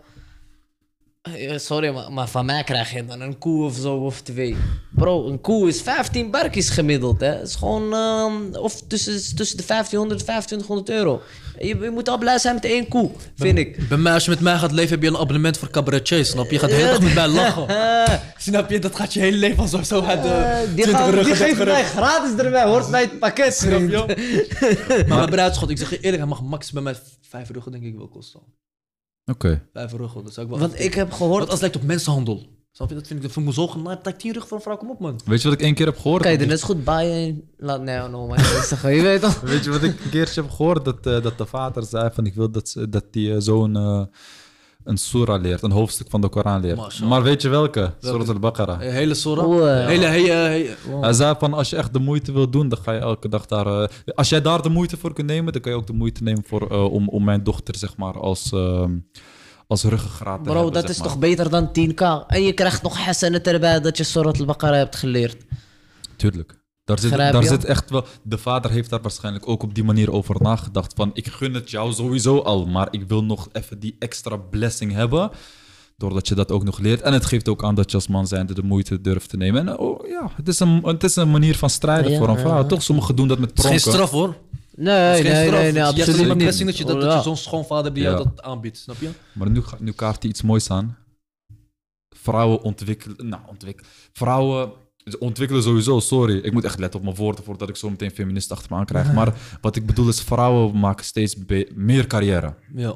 Eh, 1.33 1.57
Sorry, 1.57 1.93
maar, 1.93 2.11
maar 2.11 2.27
van 2.27 2.45
mij 2.45 2.63
krijg 2.63 2.91
je 2.91 3.05
dan 3.05 3.21
een 3.21 3.38
koe 3.38 3.63
of 3.65 3.75
zo 3.75 3.95
of 3.95 4.21
twee. 4.21 4.55
Bro, 4.91 5.27
een 5.27 5.41
koe 5.41 5.67
is 5.67 5.81
15 5.81 6.31
barkjes 6.31 6.69
gemiddeld. 6.69 7.19
Hè. 7.19 7.27
Het 7.27 7.47
is 7.47 7.55
gewoon 7.55 7.93
ehm, 7.93 8.55
of 8.63 8.81
tussen, 8.88 9.35
tussen 9.35 9.57
de 9.57 9.63
1500 9.67 10.19
en 10.19 10.25
2500 10.25 10.89
euro. 10.89 11.21
Je, 11.59 11.77
je 11.81 11.89
moet 11.89 12.09
al 12.09 12.17
blij 12.17 12.38
zijn 12.38 12.53
met 12.53 12.65
één 12.65 12.88
koe, 12.88 13.11
vind 13.35 13.57
ik. 13.57 13.88
Bij 13.88 13.97
mij, 13.97 14.13
als 14.13 14.23
je 14.23 14.29
met 14.29 14.39
mij 14.39 14.57
gaat 14.57 14.71
leven, 14.71 14.89
heb 14.91 15.01
je 15.01 15.07
een 15.07 15.17
abonnement 15.17 15.57
voor 15.57 15.69
cabaretier, 15.69 16.25
snap 16.25 16.45
je? 16.45 16.53
Je 16.53 16.59
gaat 16.59 16.69
de 16.69 16.75
hele 16.75 16.89
dag 16.89 17.01
met 17.01 17.13
mij 17.13 17.27
lachen. 17.41 17.65
snap 18.38 18.69
je? 18.69 18.79
Dat 18.79 18.95
gaat 18.95 19.13
je 19.13 19.19
hele 19.19 19.38
leven 19.38 19.59
al 19.59 19.67
zo, 19.67 19.83
zo 19.83 20.01
uit 20.01 20.23
de 20.23 20.29
Eh, 20.29 20.59
die 20.59 20.83
20 20.83 20.91
gaan, 20.97 21.09
ruggen, 21.09 21.25
die 21.25 21.35
30 21.35 21.47
geven 21.47 21.65
mij 21.65 21.83
gratis 21.83 22.43
erbij, 22.43 22.63
hoort 22.63 22.91
bij 22.91 23.01
het 23.01 23.19
pakket, 23.19 23.53
Snap 23.55 23.79
je? 23.79 25.05
Maar 25.07 25.17
mijn 25.17 25.29
bruidschot, 25.29 25.69
ik 25.69 25.77
zeg 25.77 25.89
je 25.89 25.99
eerlijk, 25.99 26.17
hij 26.17 26.25
mag 26.29 26.41
max 26.41 26.71
bij 26.71 26.81
mij 26.81 26.95
5 27.21 27.49
ruggen 27.49 27.71
denk 27.71 27.83
ik 27.83 27.95
wel 27.95 28.07
kosten. 28.07 28.41
Oké. 29.25 29.61
5 29.73 29.91
ruggen, 29.93 30.23
dat 30.23 30.33
zou 30.33 30.45
ik 30.45 30.51
wel... 30.51 30.61
Want 30.61 30.79
ik 30.79 30.93
heb 30.93 31.11
gehoord... 31.11 31.41
als 31.43 31.51
het 31.51 31.61
lijkt 31.61 31.75
op 31.75 31.83
mensenhandel. 31.83 32.43
Snap 32.71 32.89
je? 32.89 32.95
Dat 32.95 33.07
vind 33.07 33.19
ik, 33.19 33.25
dat 33.25 33.31
vind 33.35 33.47
ik 33.47 33.55
me 33.55 33.61
zo 33.61 33.67
genaaid. 33.67 34.03
Dat 34.03 34.13
ik 34.13 34.19
10 34.19 34.31
ruggen 34.31 34.47
voor 34.49 34.57
een 34.57 34.63
vrouw, 34.63 34.77
kom 34.77 34.89
op 34.89 34.99
man. 34.99 35.19
Weet 35.25 35.41
je 35.41 35.47
wat 35.49 35.57
ik 35.57 35.63
één 35.63 35.73
keer 35.73 35.85
heb 35.85 35.97
gehoord? 35.97 36.25
Er 36.25 36.47
net 36.47 36.59
zo 36.59 36.65
goed 36.65 36.83
bij 36.83 37.43
laat... 37.57 37.81
Nee, 37.81 37.99
no, 38.07 38.27
maar 38.27 38.39
je 38.95 39.01
weet 39.01 39.21
toch? 39.21 39.39
Weet 39.41 39.63
je 39.63 39.69
wat 39.69 39.83
ik 39.83 40.03
een 40.03 40.09
keertje 40.09 40.41
heb 40.41 40.51
gehoord? 40.51 40.85
Dat, 40.85 41.05
eh, 41.05 41.21
dat 41.23 41.38
de 41.38 41.45
vader 41.45 41.83
zei 41.83 42.09
van 42.13 42.25
ik 42.25 42.33
wil 42.35 42.51
dat, 42.51 42.69
ze- 42.69 42.89
dat 42.89 43.03
die 43.11 43.31
eh, 43.33 43.39
zoon 43.39 43.75
eh, 43.75 44.03
een 44.85 44.97
surah 44.97 45.41
leert, 45.41 45.61
een 45.61 45.71
hoofdstuk 45.71 46.07
van 46.09 46.21
de 46.21 46.29
Koran 46.29 46.61
leert. 46.61 46.77
Mashallah. 46.77 47.09
Maar 47.09 47.23
weet 47.23 47.41
je 47.41 47.49
welke? 47.49 47.93
Surat 47.99 48.29
al-Baqarah. 48.29 48.81
Een 48.83 48.91
hele 48.91 49.15
ja. 49.23 49.85
Hele, 49.85 50.05
hele, 50.07 50.33
hele- 50.33 50.75
Hij 51.01 51.13
zei 51.13 51.35
van 51.39 51.53
als 51.53 51.69
je 51.69 51.75
echt 51.75 51.93
de 51.93 51.99
moeite 51.99 52.31
wil 52.31 52.49
doen, 52.49 52.69
dan 52.69 52.79
ga 52.79 52.91
je 52.91 52.99
elke 52.99 53.29
dag 53.29 53.45
daar... 53.45 53.67
eh, 53.83 53.87
als 54.15 54.29
jij 54.29 54.41
daar 54.41 54.61
de 54.61 54.69
moeite 54.69 54.97
voor 54.97 55.13
kunt 55.13 55.27
nemen, 55.27 55.53
dan 55.53 55.61
kan 55.61 55.71
je 55.71 55.77
ook 55.77 55.87
de 55.87 55.93
moeite 55.93 56.23
nemen 56.23 56.43
voor, 56.47 56.67
eh, 56.71 56.91
om, 56.93 57.09
om 57.09 57.23
mijn 57.23 57.43
dochter 57.43 57.75
zeg 57.75 57.97
maar 57.97 58.19
als, 58.19 58.51
ehm 58.51 58.91
als 59.67 59.83
ruggengraat 59.83 60.37
te 60.37 60.43
Bro, 60.49 60.53
hebben, 60.55 60.73
dat 60.81 60.89
is 60.89 60.97
maar. 60.99 61.07
toch 61.07 61.19
beter 61.19 61.49
dan 61.49 61.67
10k? 61.67 62.25
En 62.27 62.43
je 62.43 62.53
krijgt 62.53 62.81
nog 62.83 62.97
hasanet 62.97 63.47
erbij 63.47 63.81
dat 63.81 63.97
je 63.97 64.03
Surat 64.03 64.39
al-Baqarah 64.39 64.77
hebt 64.77 64.95
geleerd. 64.95 65.37
Tuurlijk. 66.15 66.63
Daar 66.85 66.99
zit, 66.99 67.11
daar 67.17 67.43
zit 67.43 67.65
echt 67.65 67.89
wel... 67.89 68.05
De 68.23 68.37
vader 68.37 68.71
heeft 68.71 68.89
daar 68.89 69.01
waarschijnlijk 69.01 69.47
ook 69.47 69.63
op 69.63 69.75
die 69.75 69.83
manier 69.83 70.11
over 70.11 70.41
nagedacht. 70.41 70.93
Van, 70.95 71.11
ik 71.13 71.27
gun 71.27 71.53
het 71.53 71.69
jou 71.69 71.93
sowieso 71.93 72.39
al, 72.39 72.65
maar 72.65 72.87
ik 72.91 73.03
wil 73.07 73.23
nog 73.23 73.47
even 73.51 73.79
die 73.79 73.95
extra 73.99 74.37
blessing 74.37 74.91
hebben. 74.91 75.29
Doordat 75.97 76.27
je 76.27 76.35
dat 76.35 76.51
ook 76.51 76.63
nog 76.63 76.79
leert. 76.79 77.01
En 77.01 77.13
het 77.13 77.25
geeft 77.25 77.47
ook 77.47 77.63
aan 77.63 77.75
dat 77.75 77.91
je 77.91 77.97
als 77.97 78.07
man 78.07 78.27
zijnde 78.27 78.53
de 78.53 78.63
moeite 78.63 79.01
durft 79.01 79.29
te 79.29 79.37
nemen. 79.37 79.67
En 79.67 79.77
oh, 79.77 80.07
ja, 80.07 80.31
het 80.35 80.47
is, 80.47 80.59
een, 80.59 80.81
het 80.83 81.03
is 81.03 81.15
een 81.15 81.31
manier 81.31 81.55
van 81.55 81.69
strijden 81.69 82.11
Ja, 82.11 82.17
voor 82.17 82.29
een 82.29 82.37
vrouw. 82.39 82.57
ja. 82.57 82.63
Toch? 82.65 82.83
Sommigen 82.83 83.15
doen 83.15 83.27
dat 83.27 83.39
met 83.39 83.49
Het 83.49 83.57
is 83.57 83.65
geen 83.65 83.79
pronken. 83.79 83.93
straf 83.93 84.11
hoor. 84.11 84.35
Nee, 84.75 85.23
nee, 85.23 85.45
straf. 85.45 85.61
nee, 85.61 85.71
nee, 85.71 85.73
Je 85.73 85.79
hebt 85.79 85.79
alleen 85.79 86.01
absoluut 86.01 86.27
niet. 86.27 86.37
blessing 86.37 86.67
dat 86.69 86.77
je, 86.77 86.85
dat, 86.85 87.13
je 87.13 87.21
zo'n 87.21 87.37
schoonvader 87.37 87.93
die 87.93 88.03
jou 88.03 88.17
dat 88.17 88.41
aanbiedt. 88.41 88.77
Snap 88.77 88.95
je? 88.99 89.09
Maar 89.33 89.49
nu, 89.49 89.63
nu 89.79 89.91
kaart 89.91 90.21
hij 90.21 90.31
iets 90.31 90.41
moois 90.41 90.69
aan. 90.69 90.97
Vrouwen 92.09 92.61
ontwikkelen... 92.61 93.29
Nou, 93.29 93.41
ontwikkelen... 93.47 93.89
Vrouwen 94.13 94.71
ontwikkelen 95.19 95.63
sowieso, 95.63 95.99
sorry. 95.99 96.37
Ik 96.37 96.53
moet 96.53 96.63
echt 96.63 96.79
letten 96.79 96.99
op 96.99 97.05
mijn 97.05 97.17
woorden 97.17 97.43
voordat 97.43 97.69
ik 97.69 97.75
zo 97.75 97.89
meteen 97.89 98.11
feminist 98.11 98.51
achter 98.51 98.71
me 98.71 98.77
aan 98.77 98.85
krijg. 98.85 99.13
Maar 99.13 99.57
wat 99.61 99.75
ik 99.75 99.85
bedoel 99.85 100.07
is, 100.07 100.21
vrouwen 100.21 100.79
maken 100.79 101.05
steeds 101.05 101.35
meer 101.75 102.07
carrière. 102.07 102.55
Ja. 102.75 102.95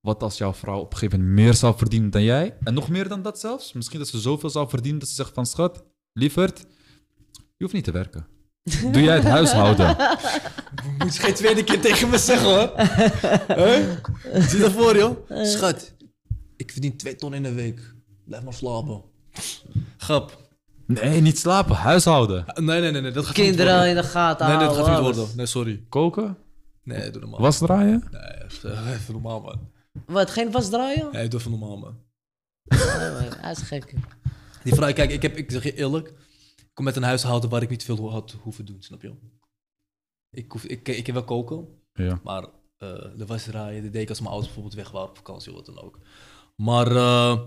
Wat 0.00 0.22
als 0.22 0.38
jouw 0.38 0.54
vrouw 0.54 0.78
op 0.78 0.92
een 0.92 0.98
gegeven 0.98 1.18
moment 1.18 1.38
meer 1.38 1.54
zou 1.54 1.76
verdienen 1.76 2.10
dan 2.10 2.22
jij? 2.22 2.56
En 2.62 2.74
nog 2.74 2.88
meer 2.88 3.08
dan 3.08 3.22
dat 3.22 3.40
zelfs? 3.40 3.72
Misschien 3.72 3.98
dat 3.98 4.08
ze 4.08 4.20
zoveel 4.20 4.50
zou 4.50 4.68
verdienen 4.68 5.00
dat 5.00 5.08
ze 5.08 5.14
zegt 5.14 5.34
van... 5.34 5.46
Schat, 5.46 5.84
lieverd, 6.12 6.58
je 7.32 7.64
hoeft 7.64 7.72
niet 7.72 7.84
te 7.84 7.92
werken. 7.92 8.26
Doe 8.92 9.02
jij 9.02 9.14
het 9.14 9.24
huishouden? 9.38 9.96
Moet 10.98 11.14
je 11.14 11.22
geen 11.22 11.34
tweede 11.34 11.64
keer 11.64 11.80
tegen 11.80 12.10
me 12.10 12.18
zeggen 12.18 12.48
hoor. 12.48 12.72
Huh? 13.56 13.96
Zie 14.48 14.58
dat 14.58 14.72
voor 14.72 14.96
joh? 14.96 15.30
Schat, 15.46 15.94
ik 16.56 16.72
verdien 16.72 16.96
twee 16.96 17.16
ton 17.16 17.34
in 17.34 17.42
de 17.42 17.52
week. 17.52 17.94
Blijf 18.24 18.44
maar 18.44 18.54
slapen. 18.54 19.02
Grap. 19.96 20.49
Nee, 20.94 21.20
niet 21.20 21.38
slapen. 21.38 21.76
Huishouden. 21.76 22.44
Nee, 22.54 22.80
nee, 22.80 22.90
nee, 22.90 23.00
nee 23.02 23.10
dat 23.10 23.26
gaat 23.26 23.36
niet 23.36 23.46
Kinderen 23.46 23.88
in 23.88 23.94
de 23.94 24.02
gaten 24.02 24.46
Nee, 24.46 24.56
nee, 24.56 24.64
houden. 24.64 24.84
dat 24.86 24.94
gaat 24.94 25.04
niet 25.06 25.14
worden. 25.16 25.36
Nee, 25.36 25.46
sorry. 25.46 25.84
Koken? 25.88 26.36
Nee, 26.82 27.10
doe 27.10 27.20
normaal. 27.20 27.40
Was 27.40 27.58
draaien? 27.58 28.08
Nee, 28.10 28.44
even, 28.44 28.86
even 28.94 29.12
normaal 29.12 29.40
man. 29.40 29.70
Wat, 30.06 30.30
geen 30.30 30.50
wasdraaien? 30.50 31.08
Nee, 31.12 31.28
doe 31.28 31.38
even 31.40 31.50
normaal 31.50 31.76
man. 31.78 31.98
Nee, 32.64 33.10
man, 33.10 33.38
Hij 33.38 33.50
is 33.50 33.58
gek. 33.58 33.94
Die 34.64 34.74
vrouw, 34.74 34.92
kijk, 34.92 35.10
ik, 35.10 35.22
heb, 35.22 35.36
ik 35.36 35.50
zeg 35.50 35.62
je 35.62 35.74
eerlijk. 35.74 36.08
Ik 36.56 36.70
kom 36.74 36.84
met 36.84 36.96
een 36.96 37.02
huishouden 37.02 37.50
waar 37.50 37.62
ik 37.62 37.70
niet 37.70 37.84
veel 37.84 38.10
had 38.10 38.36
hoeven 38.42 38.64
doen, 38.64 38.82
snap 38.82 39.02
je? 39.02 39.12
Ik, 40.30 40.52
hoef, 40.52 40.64
ik, 40.64 40.88
ik 40.88 41.04
kan 41.04 41.14
wel 41.14 41.24
koken, 41.24 41.68
Ja. 41.92 42.20
maar 42.22 42.42
eh, 42.78 42.88
de 43.16 43.26
wasdraaien, 43.26 43.82
de 43.82 43.90
deed 43.90 44.02
ik 44.02 44.08
als 44.08 44.18
mijn 44.20 44.30
ouders 44.30 44.52
bijvoorbeeld 44.54 44.82
weg 44.82 44.92
waren 44.92 45.08
op 45.08 45.16
vakantie 45.16 45.50
of 45.50 45.56
wat 45.56 45.66
dan 45.66 45.84
ook. 45.84 45.98
Maar 46.56 46.96
eh, 46.96 47.38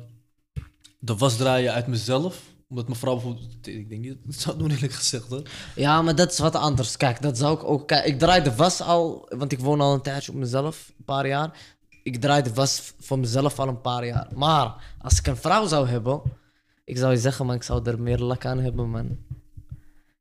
de 1.00 1.16
wasdraaien 1.18 1.74
uit 1.74 1.88
mezelf, 1.88 2.53
omdat 2.74 2.88
mijn 2.88 3.00
vrouw 3.00 3.14
bijvoorbeeld, 3.14 3.68
ik 3.68 3.90
denk 3.90 4.02
niet 4.02 4.10
dat 4.10 4.34
het 4.34 4.42
zou 4.42 4.58
doen 4.58 4.72
eerlijk 4.72 4.94
gezegd 4.94 5.30
hoor. 5.30 5.42
Ja, 5.76 6.02
maar 6.02 6.16
dat 6.16 6.32
is 6.32 6.40
wat 6.40 6.56
anders. 6.56 6.98
Kijk, 6.98 7.22
dat 7.22 7.38
zou 7.38 7.56
ik 7.56 7.64
ook... 7.64 7.88
Kijk, 7.88 8.06
ik 8.06 8.20
draai 8.20 8.44
de 8.44 8.56
was 8.56 8.82
al... 8.82 9.30
Want 9.38 9.52
ik 9.52 9.60
woon 9.60 9.82
al 9.82 9.94
een 9.94 10.02
tijdje 10.02 10.32
op 10.32 10.38
mezelf, 10.38 10.94
een 10.98 11.04
paar 11.06 11.28
jaar. 11.28 11.78
Ik 12.04 12.22
draai 12.22 12.42
de 12.42 12.54
was 12.54 12.94
voor 13.00 13.20
mezelf 13.20 13.60
al 13.60 13.68
een 13.68 13.82
paar 13.82 14.06
jaar. 14.06 14.28
Maar 14.36 14.96
als 15.02 15.20
ik 15.20 15.28
een 15.28 15.38
vrouw 15.38 15.68
zou 15.68 15.88
hebben... 15.88 16.22
Ik 16.84 16.98
zou 16.98 17.12
je 17.12 17.20
zeggen, 17.20 17.46
man, 17.46 17.56
ik 17.56 17.64
zou 17.64 17.90
er 17.90 18.02
meer 18.02 18.20
lak 18.20 18.46
aan 18.46 18.60
hebben, 18.60 18.90
man. 18.90 19.18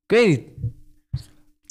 Ik 0.06 0.16
weet 0.16 0.28
niet. 0.28 0.46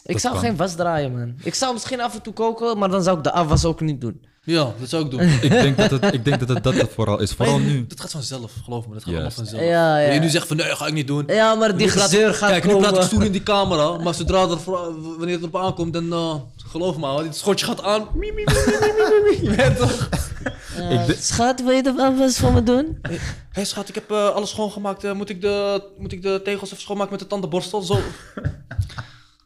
Ik 0.03 0.11
Dat 0.13 0.21
zou 0.21 0.33
kan. 0.33 0.43
geen 0.43 0.55
was 0.55 0.75
draaien, 0.75 1.17
man. 1.17 1.35
Ik 1.43 1.53
zou 1.53 1.73
misschien 1.73 2.01
af 2.01 2.15
en 2.15 2.21
toe 2.21 2.33
koken, 2.33 2.77
maar 2.77 2.89
dan 2.89 3.03
zou 3.03 3.17
ik 3.17 3.23
de 3.23 3.31
afwas 3.31 3.65
ook 3.65 3.81
niet 3.81 4.01
doen. 4.01 4.25
Ja, 4.43 4.73
dat 4.79 4.89
zou 4.89 5.05
ik 5.05 5.11
doen. 5.11 5.21
Ik 5.41 5.49
denk 5.49 5.77
dat 5.77 5.91
het, 5.91 6.13
ik 6.13 6.25
denk 6.25 6.39
dat, 6.39 6.49
het 6.49 6.63
dat 6.63 6.73
het 6.73 6.89
vooral 6.93 7.19
is. 7.19 7.31
Vooral 7.31 7.59
Nee, 7.59 7.67
nu. 7.67 7.87
Dat 7.87 7.99
gaat 7.99 8.11
vanzelf, 8.11 8.51
geloof 8.63 8.87
me. 8.87 8.93
Dat 8.93 9.03
gaat 9.03 9.13
allemaal 9.13 9.31
vanzelf. 9.31 9.61
Ja, 9.61 9.99
ja. 9.99 10.11
Je 10.11 10.19
nu 10.19 10.29
zegt 10.29 10.47
van, 10.47 10.57
nee, 10.57 10.75
ga 10.75 10.87
ik 10.87 10.93
niet 10.93 11.07
doen. 11.07 11.23
Ja, 11.27 11.55
maar 11.55 11.77
die 11.77 11.89
gezeur 11.89 12.33
gaat 12.33 12.49
Kijk, 12.49 12.65
nu 12.65 12.77
praat 12.77 12.97
ik 12.97 13.01
stoer 13.01 13.23
in 13.23 13.31
die 13.31 13.43
camera, 13.43 13.97
maar 13.97 14.13
zodra 14.13 14.41
er, 14.41 14.57
wanneer 15.17 15.33
het 15.33 15.39
erop 15.39 15.57
aankomt, 15.57 15.93
dan 15.93 16.13
eh, 16.13 16.35
geloof 16.71 16.97
me, 16.97 17.23
dit 17.23 17.35
schotje 17.35 17.65
gaat 17.65 17.83
aan. 17.83 18.07
Mie, 18.19 18.33
mie, 18.33 18.45
mie, 18.45 18.55
mie, 18.55 18.93
mie, 18.93 19.39
mie, 19.39 19.49
mie. 19.49 19.57
Je 19.65 19.73
toch? 19.73 20.09
Ik 21.09 21.17
Schat, 21.19 21.63
wil 21.63 21.71
je 21.71 21.81
er 21.81 22.17
wat 22.17 22.33
voor 22.33 22.53
me 22.53 22.63
doen? 22.63 22.97
Hé 23.01 23.17
hey, 23.51 23.65
schat, 23.65 23.89
ik 23.89 23.95
heb 23.95 24.11
eh, 24.11 24.29
alles 24.29 24.49
schoongemaakt. 24.49 25.03
Eh, 25.03 25.11
moet, 25.11 25.29
ik 25.29 25.41
de, 25.41 25.83
moet 25.97 26.11
ik 26.11 26.21
de 26.21 26.41
tegels 26.43 26.71
even 26.71 26.81
schoonmaken 26.81 27.11
met 27.11 27.19
de 27.19 27.27
tandenborstel? 27.27 27.81
Zo. 27.81 27.99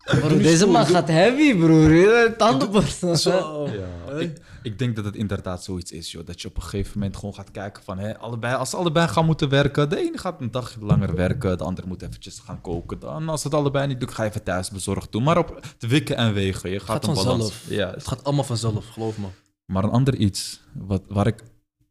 Bro, 0.03 0.37
deze 0.37 0.67
man 0.67 0.85
gaat 0.85 1.07
heavy, 1.07 1.55
broer. 1.55 2.35
Tandenborstel. 2.37 3.15
Zo. 3.15 3.69
Ja. 3.71 4.04
Ik, 4.19 4.41
ik 4.63 4.79
denk 4.79 4.95
dat 4.95 5.05
het 5.05 5.15
inderdaad 5.15 5.63
zoiets 5.63 5.91
is, 5.91 6.11
joh. 6.11 6.25
Dat 6.25 6.41
je 6.41 6.47
op 6.47 6.55
een 6.55 6.61
gegeven 6.61 6.99
moment 6.99 7.17
gewoon 7.17 7.35
gaat 7.35 7.51
kijken 7.51 7.83
van... 7.83 7.97
Hè, 7.97 8.17
allebei, 8.17 8.55
als 8.55 8.69
ze 8.69 8.77
allebei 8.77 9.07
gaan 9.07 9.25
moeten 9.25 9.49
werken... 9.49 9.89
De 9.89 9.97
ene 9.97 10.17
gaat 10.17 10.41
een 10.41 10.51
dag 10.51 10.75
langer 10.79 11.15
werken, 11.15 11.57
de 11.57 11.63
ander 11.63 11.87
moet 11.87 12.01
eventjes 12.01 12.39
gaan 12.39 12.61
koken. 12.61 12.99
Dan 12.99 13.29
als 13.29 13.43
het 13.43 13.53
allebei 13.53 13.87
niet 13.87 13.99
lukt, 13.99 14.13
ga 14.13 14.23
je 14.23 14.29
even 14.29 14.43
thuis 14.43 14.69
bezorgd 14.69 15.11
doen. 15.11 15.23
Maar 15.23 15.37
op 15.37 15.59
het 15.61 15.89
wikken 15.91 16.17
en 16.17 16.33
wegen, 16.33 16.69
je 16.69 16.79
gaat, 16.79 16.87
Gaat 16.87 17.07
een 17.07 17.13
balans... 17.13 17.51
vanzelf. 17.51 17.69
Ja, 17.69 17.89
Het 17.91 18.07
gaat 18.07 18.23
allemaal 18.23 18.43
vanzelf, 18.43 18.87
geloof 18.87 19.17
me. 19.17 19.27
Maar 19.65 19.83
een 19.83 19.89
ander 19.89 20.15
iets, 20.15 20.61
wat, 20.73 21.01
waar 21.07 21.27
ik 21.27 21.43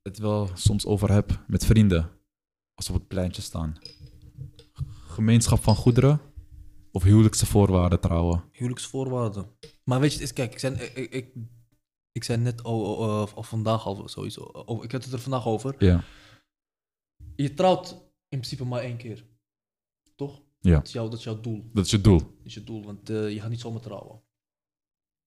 het 0.03 0.19
wel 0.19 0.51
soms 0.55 0.87
over 0.87 1.13
heb 1.13 1.41
met 1.47 1.65
vrienden, 1.65 2.11
als 2.75 2.87
we 2.87 2.93
op 2.93 2.99
het 2.99 3.09
pleintje 3.09 3.43
staan. 3.43 3.77
Gemeenschap 5.07 5.63
van 5.63 5.77
goederen 5.77 6.21
of 6.93 7.03
huwelijkse 7.03 7.47
voorwaarden 7.47 8.01
trouwen. 8.01 8.45
Huwelijksvoorwaarden. 8.53 9.47
Maar 9.85 10.01
weet 10.01 10.13
je, 10.13 10.19
het 10.19 10.27
is, 10.27 10.33
kijk, 10.33 10.63
ik 10.63 10.95
ik, 10.95 11.13
ik, 11.13 11.29
ik 12.15 12.25
zei 12.25 12.39
net 12.39 12.63
oh, 12.63 12.83
oh, 12.83 12.99
oh, 12.99 13.37
of 13.37 13.49
vandaag 13.49 13.87
al 13.87 14.09
sowieso. 14.09 14.41
Oh, 14.41 14.85
ik 14.85 14.93
had 14.93 15.05
het 15.05 15.13
er 15.13 15.19
vandaag 15.19 15.47
over. 15.47 15.75
Ja, 15.79 16.05
Je 17.37 17.55
trouwt 17.55 17.91
in 18.29 18.39
principe 18.39 18.65
maar 18.65 18.83
één 18.83 18.97
keer. 18.97 19.25
Toch? 20.15 20.43
Ja. 20.61 20.75
Dat 20.75 20.87
is, 20.87 20.93
jouw, 20.93 21.09
dat 21.09 21.19
is 21.19 21.25
jouw 21.25 21.41
doel. 21.41 21.71
dat 21.73 21.85
is 21.85 21.91
je 21.91 22.01
doel. 22.01 22.19
Dat 22.19 22.29
is 22.45 22.55
je 22.55 22.65
doel, 22.65 22.85
want 22.85 23.11
eh, 23.11 23.33
je 23.33 23.41
gaat 23.41 23.51
niet 23.51 23.61
zomaar 23.61 23.81
trouwen. 23.81 24.23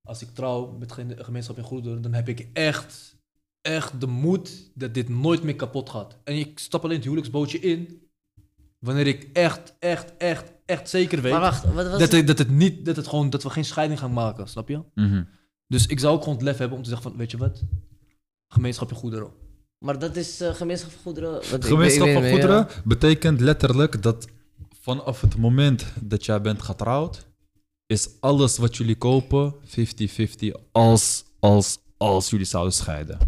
Als 0.01 0.21
ik 0.21 0.29
trouw 0.29 0.71
met 0.71 0.91
geen 0.91 1.23
gemeenschap 1.25 1.57
in 1.57 1.63
goederen, 1.63 2.01
dan 2.01 2.13
heb 2.13 2.29
ik 2.29 2.49
echt, 2.53 3.17
echt 3.61 4.01
de 4.01 4.07
moed 4.07 4.71
dat 4.73 4.93
dit 4.93 5.09
nooit 5.09 5.43
meer 5.43 5.55
kapot 5.55 5.89
gaat. 5.89 6.17
En 6.23 6.35
ik 6.35 6.59
stap 6.59 6.83
alleen 6.83 6.95
het 6.95 7.03
huwelijksbootje 7.03 7.59
in 7.59 8.09
wanneer 8.79 9.07
ik 9.07 9.29
echt, 9.33 9.75
echt, 9.79 10.17
echt, 10.17 10.51
echt 10.65 10.89
zeker 10.89 11.21
weet 11.21 11.31
Maar 11.31 11.41
wacht, 11.41 11.63
wat 11.63 11.89
was 11.89 11.99
dat, 11.99 12.11
het, 12.11 12.27
dat 12.27 12.37
het 12.37 12.49
niet, 12.49 12.85
dat 12.85 12.95
het 12.95 13.07
gewoon, 13.07 13.29
dat 13.29 13.43
we 13.43 13.49
geen 13.49 13.65
scheiding 13.65 13.99
gaan 13.99 14.13
maken, 14.13 14.47
snap 14.47 14.67
je? 14.69 14.83
Mhm. 14.93 15.23
Dus 15.67 15.85
ik 15.87 15.99
zou 15.99 16.13
ook 16.15 16.19
gewoon 16.23 16.35
het 16.37 16.43
lef 16.45 16.57
hebben 16.57 16.77
om 16.77 16.83
te 16.83 16.89
zeggen 16.89 17.09
van, 17.09 17.17
weet 17.19 17.31
je 17.31 17.37
wat? 17.37 17.61
Gemeenschap 18.47 18.89
in 18.89 18.95
goederen. 18.95 19.29
Maar 19.85 19.99
dat 19.99 20.15
is 20.15 20.41
eh, 20.41 20.53
gemeenschap 20.53 20.91
van 20.91 21.01
goederen. 21.01 21.31
want 21.31 21.53
ik- 21.53 21.63
Gemeenschap 21.63 22.07
ik 22.07 22.13
van 22.13 22.29
goederen 22.29 22.67
betekent 22.83 23.39
letterlijk 23.39 24.01
dat 24.01 24.27
vanaf 24.79 25.21
het 25.21 25.37
moment 25.37 25.85
dat 26.01 26.25
jij 26.25 26.41
bent 26.41 26.61
getrouwd, 26.61 27.25
is 27.85 28.09
alles 28.19 28.57
wat 28.57 28.77
jullie 28.77 28.95
kopen 28.97 29.55
50-50 29.65 30.51
als, 30.71 31.23
als, 31.39 31.77
als 31.97 32.29
jullie 32.29 32.45
zouden 32.45 32.73
scheiden. 32.73 33.17
ja. 33.19 33.25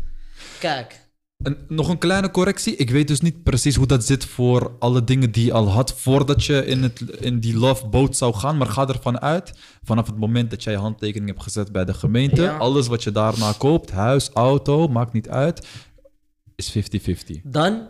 Kijk, 0.60 1.09
En 1.44 1.58
nog 1.68 1.90
een 1.90 1.98
kleine 1.98 2.32
correctie. 2.32 2.76
Ik 2.76 2.90
weet 2.90 3.08
dus 3.08 3.22
niet 3.22 3.44
precies 3.44 3.76
hoe 3.76 3.86
dat 3.88 4.06
zit 4.06 4.26
voor 4.26 4.76
alle 4.80 5.04
dingen 5.04 5.32
die 5.32 5.46
je 5.46 5.54
al 5.54 5.68
had 5.70 5.94
voordat 5.94 6.46
je 6.46 6.66
in, 6.66 6.84
het, 6.84 7.00
in 7.00 7.40
die 7.40 7.58
love 7.58 7.88
boat 7.88 8.18
zou 8.18 8.34
gaan. 8.34 8.58
Maar 8.58 8.68
ga 8.68 8.88
ervan 8.88 9.20
uit, 9.20 9.54
vanaf 9.84 10.08
het 10.08 10.18
moment 10.18 10.50
dat 10.50 10.64
jij 10.64 10.74
je 10.74 10.80
handtekening 10.80 11.30
hebt 11.30 11.44
gezet 11.44 11.72
bij 11.72 11.86
de 11.86 11.94
gemeente, 11.94 12.42
Ja. 12.42 12.58
alles 12.58 12.88
wat 12.88 13.04
je 13.04 13.12
daarna 13.12 13.54
koopt, 13.58 13.92
huis, 13.92 14.30
auto, 14.30 14.88
maakt 14.88 15.14
niet 15.14 15.30
uit, 15.30 15.68
is 16.56 16.78
50-50. 16.78 17.42
dan, 17.44 17.88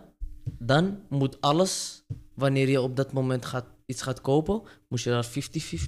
dan 0.60 1.00
moet 1.10 1.42
alles, 1.42 2.04
wanneer 2.36 2.70
je 2.70 2.82
op 2.82 2.96
dat 2.96 3.14
moment 3.14 3.46
gaat, 3.46 3.66
iets 3.86 4.02
gaat 4.02 4.22
kopen, 4.22 4.62
moet 4.90 5.02
je 5.02 5.10
daar 5.10 5.28
50-50 5.28 5.30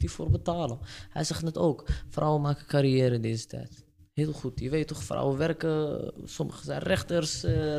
voor 0.06 0.30
betalen. 0.30 0.80
Hij 1.10 1.24
zegt 1.24 1.42
het 1.42 1.58
ook, 1.58 1.88
vrouwen 2.10 2.42
maken 2.42 2.66
carrière 2.66 3.16
in 3.16 3.22
deze 3.22 3.46
tijd. 3.48 3.84
Heel 4.22 4.34
goed, 4.34 4.60
je 4.60 4.70
weet 4.70 4.88
toch, 4.88 5.04
vrouwen 5.04 5.38
werken, 5.38 6.12
sommigen 6.26 6.66
zijn 6.66 6.82
rechters, 6.82 7.44
eh, 7.44 7.76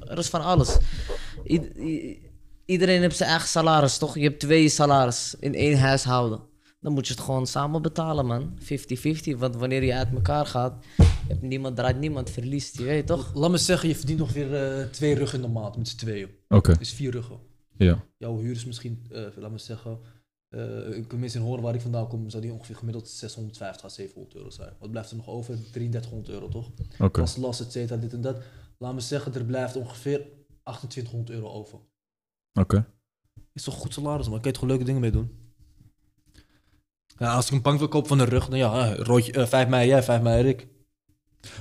er 0.00 0.18
is 0.18 0.28
van 0.28 0.40
alles. 0.42 0.76
Iedereen 2.64 3.00
heeft 3.00 3.16
zijn 3.16 3.28
eigen 3.28 3.48
salaris, 3.48 3.98
toch? 3.98 4.14
Je 4.14 4.22
hebt 4.22 4.40
twee 4.40 4.68
salaris 4.68 5.34
in 5.40 5.54
één 5.54 5.78
huishouden. 5.78 6.40
Dan 6.80 6.92
moet 6.92 7.06
je 7.06 7.12
het 7.14 7.22
gewoon 7.22 7.46
samen 7.46 7.82
betalen, 7.82 8.26
man. 8.26 8.58
50-50, 8.58 9.36
want 9.38 9.56
wanneer 9.56 9.82
je 9.82 9.94
uit 9.94 10.12
elkaar 10.14 10.46
gaat, 10.46 10.84
hebt 11.28 11.42
niemand, 11.42 11.76
draait 11.76 11.98
niemand, 11.98 12.30
verliest, 12.30 12.78
je 12.78 12.84
weet 12.84 13.06
toch? 13.06 13.34
Laat 13.34 13.50
me 13.50 13.56
zeggen, 13.58 13.88
je 13.88 13.94
verdient 13.96 14.20
ongeveer 14.20 14.54
eh, 14.54 14.84
twee 14.84 15.14
ruggen 15.14 15.38
in 15.42 15.44
de 15.46 15.52
maand 15.52 15.76
met 15.76 15.88
z'n 15.88 15.96
tweeën. 15.96 16.28
Oké, 16.48 16.72
Dat 16.72 16.80
is 16.80 16.92
vier 16.92 17.10
ruggen. 17.10 17.38
ja. 17.76 18.04
Jouw 18.18 18.38
huur 18.38 18.54
is 18.54 18.64
misschien, 18.64 19.06
eh 19.10 19.22
laat 19.36 19.50
me 19.50 19.58
zeggen, 19.58 19.98
ik 20.90 21.08
kan 21.08 21.18
mensen 21.18 21.40
horen 21.40 21.62
waar 21.62 21.74
ik 21.74 21.80
vandaan 21.80 22.08
kom, 22.08 22.30
zou 22.30 22.42
die 22.42 22.52
ongeveer 22.52 22.76
gemiddeld 22.76 23.08
650 23.08 23.84
à 23.84 23.88
700 23.88 24.34
euro 24.36 24.50
zijn. 24.50 24.72
Wat 24.78 24.90
blijft 24.90 25.10
er 25.10 25.16
nog 25.16 25.28
over? 25.28 25.54
3300 25.70 26.28
euro 26.34 26.48
toch? 26.48 26.70
Oké. 26.98 27.24
Last, 27.40 27.60
et 27.60 27.72
cetera, 27.72 28.00
dit 28.00 28.12
en 28.12 28.20
dat. 28.20 28.36
Laat 28.78 28.94
me 28.94 29.00
zeggen, 29.00 29.34
er 29.34 29.44
blijft 29.44 29.76
ongeveer 29.76 30.18
2800 30.64 31.30
euro 31.30 31.48
over. 31.48 31.78
Oké. 32.52 32.86
Is 33.52 33.62
toch 33.62 33.74
goed 33.74 33.92
salaris, 33.92 34.28
man? 34.28 34.40
Kan 34.40 34.52
je 34.52 34.58
toch 34.58 34.68
leuke 34.68 34.84
dingen 34.84 35.00
mee 35.00 35.10
doen? 35.10 35.40
Ja, 37.18 37.34
als 37.34 37.46
ik 37.46 37.52
een 37.52 37.62
bank 37.62 37.78
wil 37.78 37.88
kopen 37.88 38.08
van 38.08 38.18
de 38.18 38.24
rug, 38.24 38.48
dan 38.48 38.58
ja, 38.58 38.92
eh, 38.92 38.98
roodje, 38.98 39.32
eh, 39.32 39.46
5 39.46 39.68
mei 39.68 39.88
jij, 39.88 40.02
5 40.02 40.22
mei 40.22 40.42
Rick. 40.42 40.68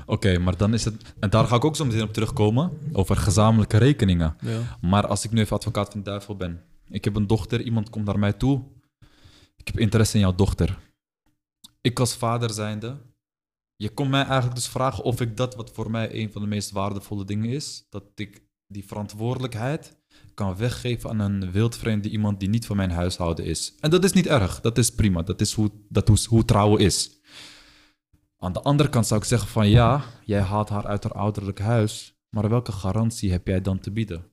Oké, 0.05 0.37
maar 0.37 0.57
dan 0.57 0.73
is 0.73 0.85
het. 0.85 1.13
En 1.19 1.29
daar 1.29 1.45
ga 1.45 1.55
ik 1.55 1.65
ook 1.65 1.75
zo 1.75 1.85
meteen 1.85 2.01
op 2.01 2.13
terugkomen. 2.13 2.71
Over 2.91 3.15
gezamenlijke 3.15 3.77
rekeningen. 3.77 4.35
Ja. 4.41 4.77
Maar 4.81 5.07
als 5.07 5.25
ik 5.25 5.31
nu 5.31 5.39
even 5.39 5.55
advocaat 5.55 5.91
van 5.91 5.99
de 5.99 6.09
duivel 6.09 6.35
ben. 6.35 6.61
Ik 6.89 7.03
heb 7.03 7.15
een 7.15 7.27
dochter, 7.27 7.61
iemand 7.61 7.89
komt 7.89 8.05
naar 8.05 8.19
mij 8.19 8.33
toe. 8.33 8.63
Ik 9.61 9.67
heb 9.67 9.79
interesse 9.79 10.15
in 10.15 10.21
jouw 10.21 10.35
dochter. 10.35 10.79
Ik 11.81 11.99
als 11.99 12.15
vader 12.15 12.49
zijnde. 12.49 12.97
Je 13.75 13.89
kon 13.89 14.09
mij 14.09 14.23
eigenlijk 14.23 14.55
dus 14.55 14.67
vragen 14.67 15.03
of 15.03 15.21
ik 15.21 15.37
dat 15.37 15.55
wat 15.55 15.71
voor 15.71 15.91
mij 15.91 16.15
een 16.15 16.31
van 16.31 16.41
de 16.41 16.47
meest 16.47 16.71
waardevolle 16.71 17.25
dingen 17.25 17.49
is. 17.49 17.85
Dat 17.89 18.03
ik 18.15 18.43
die 18.67 18.85
verantwoordelijkheid 18.85 19.97
kan 20.33 20.55
weggeven 20.55 21.09
aan 21.09 21.19
een 21.19 21.51
wildvreemde 21.51 22.09
iemand 22.09 22.39
die 22.39 22.49
niet 22.49 22.65
van 22.65 22.75
mijn 22.75 22.91
huishouden 22.91 23.45
is. 23.45 23.75
En 23.79 23.89
dat 23.89 24.03
is 24.03 24.13
niet 24.13 24.27
erg, 24.27 24.61
dat 24.61 24.77
is 24.77 24.95
prima. 24.95 25.21
Dat 25.21 25.41
is 25.41 25.53
hoe, 25.53 25.71
dat 25.89 26.25
hoe 26.25 26.45
trouwen 26.45 26.81
is. 26.81 27.19
Aan 28.37 28.53
de 28.53 28.61
andere 28.61 28.89
kant 28.89 29.07
zou 29.07 29.19
ik 29.19 29.25
zeggen 29.25 29.49
van 29.49 29.69
ja, 29.69 30.03
jij 30.25 30.41
haalt 30.41 30.69
haar 30.69 30.87
uit 30.87 31.03
haar 31.03 31.13
ouderlijk 31.13 31.59
huis. 31.59 32.15
Maar 32.29 32.49
welke 32.49 32.71
garantie 32.71 33.31
heb 33.31 33.47
jij 33.47 33.61
dan 33.61 33.79
te 33.79 33.91
bieden? 33.91 34.30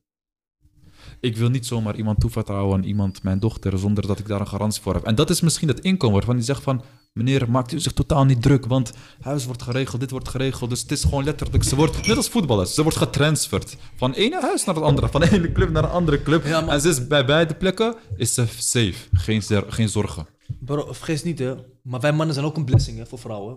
Ik 1.20 1.36
wil 1.36 1.48
niet 1.48 1.66
zomaar 1.66 1.96
iemand 1.96 2.20
toevertrouwen 2.20 2.74
aan 2.76 2.84
iemand, 2.84 3.22
mijn 3.22 3.38
dochter, 3.38 3.78
zonder 3.78 4.06
dat 4.06 4.18
ik 4.18 4.26
daar 4.28 4.40
een 4.40 4.48
garantie 4.48 4.82
voor 4.82 4.94
heb. 4.94 5.04
En 5.04 5.14
dat 5.14 5.30
is 5.30 5.40
misschien 5.40 5.68
het 5.68 5.80
inkomen 5.80 6.16
waarvan 6.16 6.36
die 6.36 6.44
zegt 6.44 6.62
van... 6.62 6.82
Meneer, 7.12 7.50
maakt 7.50 7.72
u 7.72 7.80
zich 7.80 7.92
totaal 7.92 8.24
niet 8.24 8.42
druk, 8.42 8.66
want 8.66 8.92
huis 9.20 9.44
wordt 9.44 9.62
geregeld, 9.62 10.00
dit 10.00 10.10
wordt 10.10 10.28
geregeld. 10.28 10.70
Dus 10.70 10.80
het 10.80 10.90
is 10.90 11.02
gewoon 11.04 11.24
letterlijk, 11.24 11.64
ze 11.64 11.76
wordt, 11.76 12.06
net 12.06 12.16
als 12.16 12.28
voetballers, 12.28 12.74
ze 12.74 12.82
wordt 12.82 12.96
getransferd. 12.98 13.76
Van 13.96 14.12
ene 14.12 14.40
huis 14.40 14.64
naar 14.64 14.74
het 14.74 14.84
andere, 14.84 15.08
van 15.08 15.20
de 15.20 15.32
ene 15.32 15.52
club 15.52 15.70
naar 15.70 15.84
een 15.84 15.90
andere 15.90 16.22
club. 16.22 16.44
Ja, 16.46 16.60
maar- 16.60 16.74
En 16.74 16.80
ze 16.80 16.88
is 16.88 17.06
bij 17.06 17.24
beide 17.24 17.54
plekken 17.54 17.94
is 18.16 18.34
ze 18.34 18.46
safe, 18.58 18.94
geen, 19.12 19.42
geen 19.68 19.88
zorgen. 19.88 20.26
Bro, 20.60 20.92
vergeet 20.92 21.24
niet 21.24 21.38
hè, 21.38 21.54
maar 21.82 22.00
wij 22.00 22.12
mannen 22.12 22.34
zijn 22.34 22.46
ook 22.46 22.56
een 22.56 22.64
blessing 22.64 22.98
hè, 22.98 23.06
voor 23.06 23.18
vrouwen. 23.18 23.56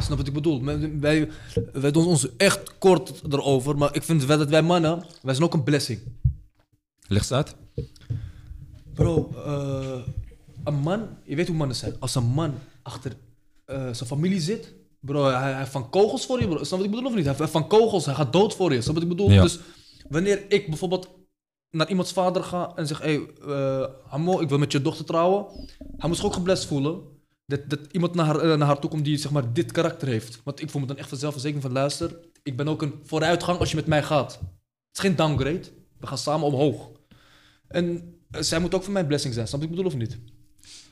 Snap 0.00 0.18
wat 0.18 0.26
ik 0.26 0.32
bedoel? 0.34 0.64
Wij, 0.64 0.90
wij, 1.00 1.28
wij 1.72 1.90
doen 1.90 2.06
ons 2.06 2.36
echt 2.36 2.78
kort 2.78 3.22
erover, 3.30 3.76
maar 3.78 3.94
ik 3.94 4.02
vind 4.02 4.24
wel 4.24 4.38
dat 4.38 4.48
wij 4.48 4.62
mannen, 4.62 5.04
wij 5.22 5.34
zijn 5.34 5.46
ook 5.46 5.54
een 5.54 5.62
blessing. 5.62 6.00
Leg 7.10 7.24
ze 7.24 7.34
uit. 7.34 7.54
Bro, 8.94 9.30
eh, 9.44 9.98
een 10.64 10.74
man, 10.74 11.08
je 11.24 11.36
weet 11.36 11.46
hoe 11.46 11.56
mannen 11.56 11.76
zijn. 11.76 11.94
Als 11.98 12.14
een 12.14 12.24
man 12.24 12.54
achter 12.82 13.12
eh, 13.64 13.76
zijn 13.76 14.08
familie 14.08 14.40
zit, 14.40 14.74
bro, 15.00 15.24
hij, 15.24 15.40
hij 15.40 15.58
heeft 15.58 15.70
van 15.70 15.90
kogels 15.90 16.26
voor 16.26 16.40
je, 16.40 16.48
bro. 16.48 16.64
Snap 16.64 16.78
wat 16.78 16.88
ik 16.88 16.90
bedoel 16.90 17.06
of 17.06 17.14
niet? 17.14 17.24
Hij 17.24 17.34
heeft 17.38 17.50
van 17.50 17.68
kogels, 17.68 18.04
hij 18.04 18.14
gaat 18.14 18.32
dood 18.32 18.54
voor 18.54 18.72
je. 18.72 18.80
Snap 18.80 18.94
wat 18.94 19.02
ik 19.02 19.08
bedoel? 19.08 19.30
Ja. 19.30 19.42
Dus 19.42 19.58
wanneer 20.08 20.44
ik 20.48 20.66
bijvoorbeeld 20.68 21.08
naar 21.70 21.88
iemands 21.88 22.12
vader 22.12 22.42
ga 22.42 22.72
en 22.74 22.86
zeg, 22.86 22.98
hé, 22.98 23.04
hey, 23.04 23.26
eh, 23.56 23.88
Hamo, 24.08 24.40
ik 24.40 24.48
wil 24.48 24.58
met 24.58 24.72
je 24.72 24.82
dochter 24.82 25.04
trouwen. 25.04 25.46
Hij 25.96 26.08
moet 26.08 26.16
zich 26.16 26.26
ook 26.26 26.34
geblest 26.34 26.64
voelen. 26.64 27.00
Dat, 27.46 27.60
dat 27.66 27.80
iemand 27.90 28.14
naar 28.14 28.26
haar, 28.26 28.58
naar 28.58 28.66
haar 28.66 28.78
toe 28.78 28.90
komt 28.90 29.04
die 29.04 29.16
zeg 29.16 29.30
maar 29.30 29.52
dit 29.52 29.72
karakter 29.72 30.08
heeft. 30.08 30.40
Want 30.44 30.62
ik 30.62 30.70
voel 30.70 30.80
me 30.80 30.86
dan 30.86 30.96
echt 30.96 31.08
vanzelfverzekerd 31.08 31.62
van, 31.62 31.72
luister, 31.72 32.16
ik 32.42 32.56
ben 32.56 32.68
ook 32.68 32.82
een 32.82 32.94
vooruitgang 33.04 33.58
als 33.58 33.70
je 33.70 33.76
met 33.76 33.86
mij 33.86 34.02
gaat. 34.02 34.32
Het 34.32 34.40
is 34.92 35.00
geen 35.00 35.16
downgrade. 35.16 35.62
We 35.98 36.06
gaan 36.06 36.18
samen 36.18 36.46
omhoog. 36.46 36.98
En 37.70 38.14
eh, 38.30 38.42
zij 38.42 38.58
moet 38.58 38.74
ook 38.74 38.82
voor 38.82 38.92
mij 38.92 39.02
een 39.02 39.08
blessing 39.08 39.34
zijn, 39.34 39.46
snap 39.46 39.60
je 39.60 39.66
ik 39.66 39.72
bedoel 39.72 39.86
of 39.86 39.96
niet? 39.96 40.18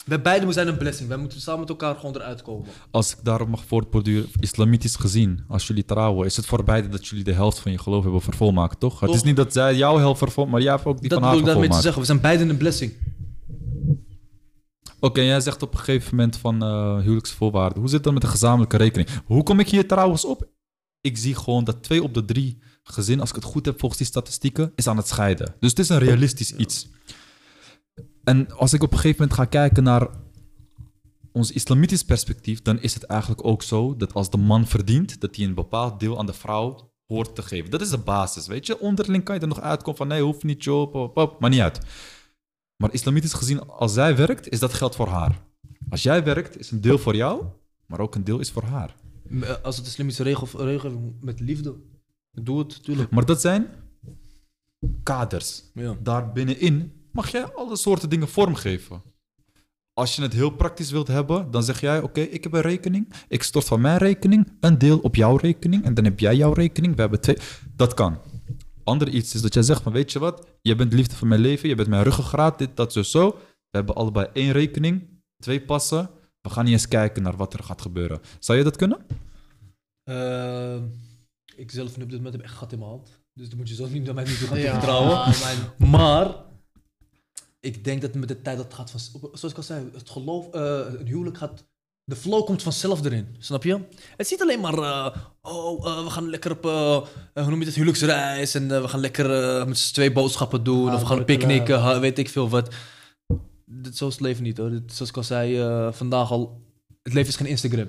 Wij 0.04 0.22
beiden 0.22 0.52
zijn 0.52 0.68
een 0.68 0.76
blessing. 0.76 1.08
Wij 1.08 1.18
moeten 1.18 1.40
samen 1.40 1.60
met 1.60 1.68
elkaar 1.68 1.94
gewoon 1.94 2.14
eruit 2.14 2.42
komen. 2.42 2.68
Als 2.90 3.12
ik 3.12 3.18
daarop 3.22 3.48
mag 3.48 3.64
voortborduren, 3.64 4.28
islamitisch 4.40 4.96
gezien, 4.96 5.44
als 5.48 5.66
jullie 5.66 5.84
trouwen, 5.84 6.26
is 6.26 6.36
het 6.36 6.46
voor 6.46 6.64
beide 6.64 6.88
dat 6.88 7.06
jullie 7.06 7.24
de 7.24 7.32
helft 7.32 7.58
van 7.58 7.72
je 7.72 7.78
geloof 7.78 8.02
hebben 8.02 8.22
vervolmaakt, 8.22 8.80
toch? 8.80 9.00
Het 9.00 9.14
is 9.14 9.22
niet 9.22 9.36
dat 9.36 9.52
zij 9.52 9.74
jouw 9.74 9.98
helft 9.98 10.18
vervolmaakt, 10.18 10.54
maar 10.54 10.62
jij 10.62 10.72
hebt 10.72 10.84
ook 10.84 11.00
die 11.00 11.08
dat 11.08 11.18
van 11.18 11.28
haar 11.28 11.36
bedoel 11.36 11.48
ik 11.48 11.54
daarmee 11.54 11.76
te 11.76 11.82
zeggen. 11.82 12.00
We 12.00 12.06
zijn 12.06 12.20
beiden 12.20 12.48
een 12.48 12.56
blessing. 12.56 12.92
Oké, 15.00 15.20
jij 15.20 15.40
zegt 15.40 15.62
op 15.62 15.72
een 15.72 15.78
gegeven 15.78 16.16
moment 16.16 16.36
van 16.36 16.62
eh, 16.62 16.98
huwelijksvoorwaarden. 16.98 17.78
Hoe 17.78 17.86
zit 17.86 17.96
het 17.96 18.04
dan 18.04 18.12
met 18.12 18.22
de 18.22 18.28
gezamenlijke 18.28 18.76
rekening? 18.76 19.08
Hoe 19.24 19.42
kom 19.42 19.60
ik 19.60 19.68
hier 19.68 19.86
trouwens 19.86 20.24
op? 20.24 20.48
ik 21.00 21.16
zie 21.16 21.34
gewoon 21.34 21.64
dat 21.64 21.82
twee 21.82 22.02
op 22.02 22.14
de 22.14 22.24
drie 22.24 22.58
gezinnen, 22.92 23.20
als 23.20 23.30
ik 23.30 23.34
het 23.36 23.44
goed 23.44 23.66
heb 23.66 23.78
volgens 23.78 24.00
die 24.00 24.10
statistieken, 24.10 24.72
is 24.74 24.86
aan 24.86 24.96
het 24.96 25.08
scheiden. 25.08 25.54
Dus 25.60 25.70
het 25.70 25.78
is 25.78 25.88
een 25.88 25.98
realistisch 25.98 26.52
iets. 26.54 26.88
En 28.24 28.52
als 28.52 28.72
ik 28.72 28.82
op 28.82 28.92
een 28.92 28.98
gegeven 28.98 29.20
moment 29.20 29.38
ga 29.38 29.44
kijken 29.44 29.82
naar 29.82 30.08
ons 31.32 31.50
islamitisch 31.50 32.04
perspectief, 32.04 32.62
dan 32.62 32.80
is 32.80 32.94
het 32.94 33.02
eigenlijk 33.04 33.44
ook 33.44 33.62
zo 33.62 33.96
dat 33.96 34.14
als 34.14 34.30
de 34.30 34.36
man 34.36 34.66
verdient, 34.66 35.20
dat 35.20 35.36
hij 35.36 35.44
een 35.44 35.54
bepaald 35.54 36.00
deel 36.00 36.18
aan 36.18 36.26
de 36.26 36.32
vrouw 36.32 36.92
hoort 37.06 37.34
te 37.34 37.42
geven. 37.42 37.70
Dat 37.70 37.80
is 37.80 37.90
de 37.90 37.98
basis, 37.98 38.46
weet 38.46 38.66
je. 38.66 38.80
Onderling 38.80 39.24
kan 39.24 39.34
je 39.34 39.40
er 39.40 39.48
nog 39.48 39.60
uitkomen 39.60 39.96
van 39.96 40.08
nee, 40.08 40.22
hoeft 40.22 40.42
niet, 40.42 40.64
joh, 40.64 40.90
pop, 40.90 41.14
pop, 41.14 41.40
maar 41.40 41.50
niet 41.50 41.60
uit. 41.60 41.80
Maar 42.76 42.92
islamitisch 42.92 43.32
gezien, 43.32 43.66
als 43.66 43.92
zij 43.92 44.16
werkt, 44.16 44.48
is 44.48 44.58
dat 44.58 44.74
geld 44.74 44.96
voor 44.96 45.08
haar. 45.08 45.46
Als 45.90 46.02
jij 46.02 46.24
werkt, 46.24 46.58
is 46.58 46.70
een 46.70 46.80
deel 46.80 46.98
voor 46.98 47.16
jou, 47.16 47.44
maar 47.86 48.00
ook 48.00 48.14
een 48.14 48.24
deel 48.24 48.38
is 48.38 48.50
voor 48.50 48.62
haar. 48.62 48.94
Eh, 49.40 49.54
Als 49.62 49.76
het 49.76 49.86
islamitische 49.86 50.22
regel, 50.22 50.64
regel 50.64 51.14
met 51.20 51.40
liefde. 51.40 51.74
Doe 52.30 52.58
het, 52.58 52.82
tuurlijk. 52.82 53.10
Maar 53.10 53.24
dat 53.24 53.40
zijn 53.40 53.66
kaders. 55.02 55.62
Ja. 55.74 55.96
Daar 56.02 56.32
binnenin 56.32 56.92
mag 57.12 57.30
jij 57.30 57.44
alle 57.44 57.76
soorten 57.76 58.10
dingen 58.10 58.28
vormgeven. 58.28 59.02
Als 59.92 60.16
je 60.16 60.22
het 60.22 60.32
heel 60.32 60.50
praktisch 60.50 60.90
wilt 60.90 61.08
hebben, 61.08 61.50
dan 61.50 61.62
zeg 61.62 61.80
jij: 61.80 62.00
Oké, 62.00 62.20
ik 62.20 62.42
heb 62.42 62.52
een 62.52 62.60
rekening. 62.60 63.12
Ik 63.28 63.42
stort 63.42 63.64
van 63.64 63.80
mijn 63.80 63.98
rekening 63.98 64.56
een 64.60 64.78
deel 64.78 64.98
op 64.98 65.14
jouw 65.14 65.36
rekening. 65.36 65.84
En 65.84 65.94
dan 65.94 66.04
heb 66.04 66.20
jij 66.20 66.36
jouw 66.36 66.52
rekening. 66.52 66.94
We 66.94 67.00
hebben 67.00 67.20
twee. 67.20 67.38
Dat 67.76 67.94
kan. 67.94 68.18
Ander 68.84 69.08
iets 69.08 69.34
is 69.34 69.42
dat 69.42 69.54
jij 69.54 69.62
zegt: 69.62 69.82
van, 69.82 69.92
Weet 69.92 70.12
je 70.12 70.18
wat? 70.18 70.46
Je 70.62 70.74
bent 70.74 70.90
de 70.90 70.96
liefde 70.96 71.16
van 71.16 71.28
mijn 71.28 71.40
leven. 71.40 71.68
Je 71.68 71.74
bent 71.74 71.88
mijn 71.88 72.02
ruggengraat. 72.02 72.58
Dit, 72.58 72.76
dat, 72.76 72.92
zo, 72.92 73.02
zo. 73.02 73.30
We 73.70 73.76
hebben 73.76 73.94
allebei 73.94 74.28
één 74.32 74.52
rekening. 74.52 75.22
Twee 75.38 75.60
passen. 75.60 76.10
We 76.40 76.50
gaan 76.50 76.64
niet 76.64 76.72
eens 76.72 76.88
kijken 76.88 77.22
naar 77.22 77.36
wat 77.36 77.54
er 77.54 77.64
gaat 77.64 77.82
gebeuren. 77.82 78.20
Zou 78.38 78.58
je 78.58 78.64
dat 78.64 78.76
kunnen? 78.76 78.98
Eh, 80.02 80.82
ik 81.58 81.70
zelf 81.70 81.96
nu 81.96 82.02
op 82.02 82.08
dit 82.10 82.18
moment 82.18 82.36
heb 82.36 82.44
echt 82.44 82.54
gat 82.54 82.72
in 82.72 82.78
mijn 82.78 82.90
hand. 82.90 83.20
Dus 83.34 83.48
dan 83.48 83.58
moet 83.58 83.68
je 83.68 83.74
zo 83.74 83.86
niet 83.88 84.04
naar 84.04 84.14
mij 84.14 84.24
niet 84.24 84.38
toe 84.38 84.48
gaan 84.48 84.58
Ja, 84.58 84.72
vertrouwen. 84.72 85.34
man. 85.78 85.90
Maar 85.90 86.34
ik 87.60 87.84
denk 87.84 88.00
dat 88.00 88.14
met 88.14 88.28
de 88.28 88.42
tijd 88.42 88.56
dat 88.56 88.64
het 88.66 88.74
gaat 88.74 88.90
van... 88.90 89.00
Zoals 89.32 89.42
ik 89.44 89.56
al 89.56 89.62
zei, 89.62 89.90
het 89.92 90.10
geloof, 90.10 90.48
eh 90.54 90.80
een 90.98 91.06
huwelijk 91.06 91.38
gaat... 91.38 91.66
De 92.04 92.16
flow 92.16 92.44
komt 92.44 92.62
vanzelf 92.62 93.04
erin, 93.04 93.36
snap 93.38 93.62
je? 93.64 93.72
Het 93.94 94.20
is 94.26 94.30
niet 94.30 94.42
alleen 94.42 94.60
maar... 94.60 94.74
eh, 94.78 95.16
oh, 95.42 95.86
eh, 95.86 96.04
we 96.04 96.10
gaan 96.10 96.28
lekker 96.30 96.50
op... 96.50 96.62
hoe 96.62 97.50
noem 97.50 97.60
je 97.60 97.64
het? 97.66 97.74
Huwelijksreis. 97.74 98.54
En 98.54 98.68
we 98.82 98.88
gaan 98.88 99.00
lekker 99.00 99.28
met 99.68 99.78
z'n 99.78 99.92
twee 99.94 100.12
boodschappen 100.12 100.64
doen. 100.64 100.88
Ah, 100.88 100.94
of 100.94 101.00
we 101.00 101.06
gaan 101.06 101.24
picknicken, 101.24 102.00
weet 102.00 102.18
ik 102.18 102.28
veel 102.28 102.48
wat. 102.48 102.74
Dit, 103.66 103.96
zo 103.96 104.06
is 104.06 104.12
het 104.12 104.22
leven 104.22 104.42
niet 104.42 104.56
hoor. 104.58 104.70
Dit, 104.70 104.92
zoals 104.92 105.10
ik 105.10 105.16
al 105.16 105.22
zei 105.24 105.56
vandaag 105.92 106.30
al... 106.30 106.66
Het 107.02 107.12
leven 107.12 107.28
is 107.30 107.36
geen 107.36 107.46
Instagram. 107.46 107.88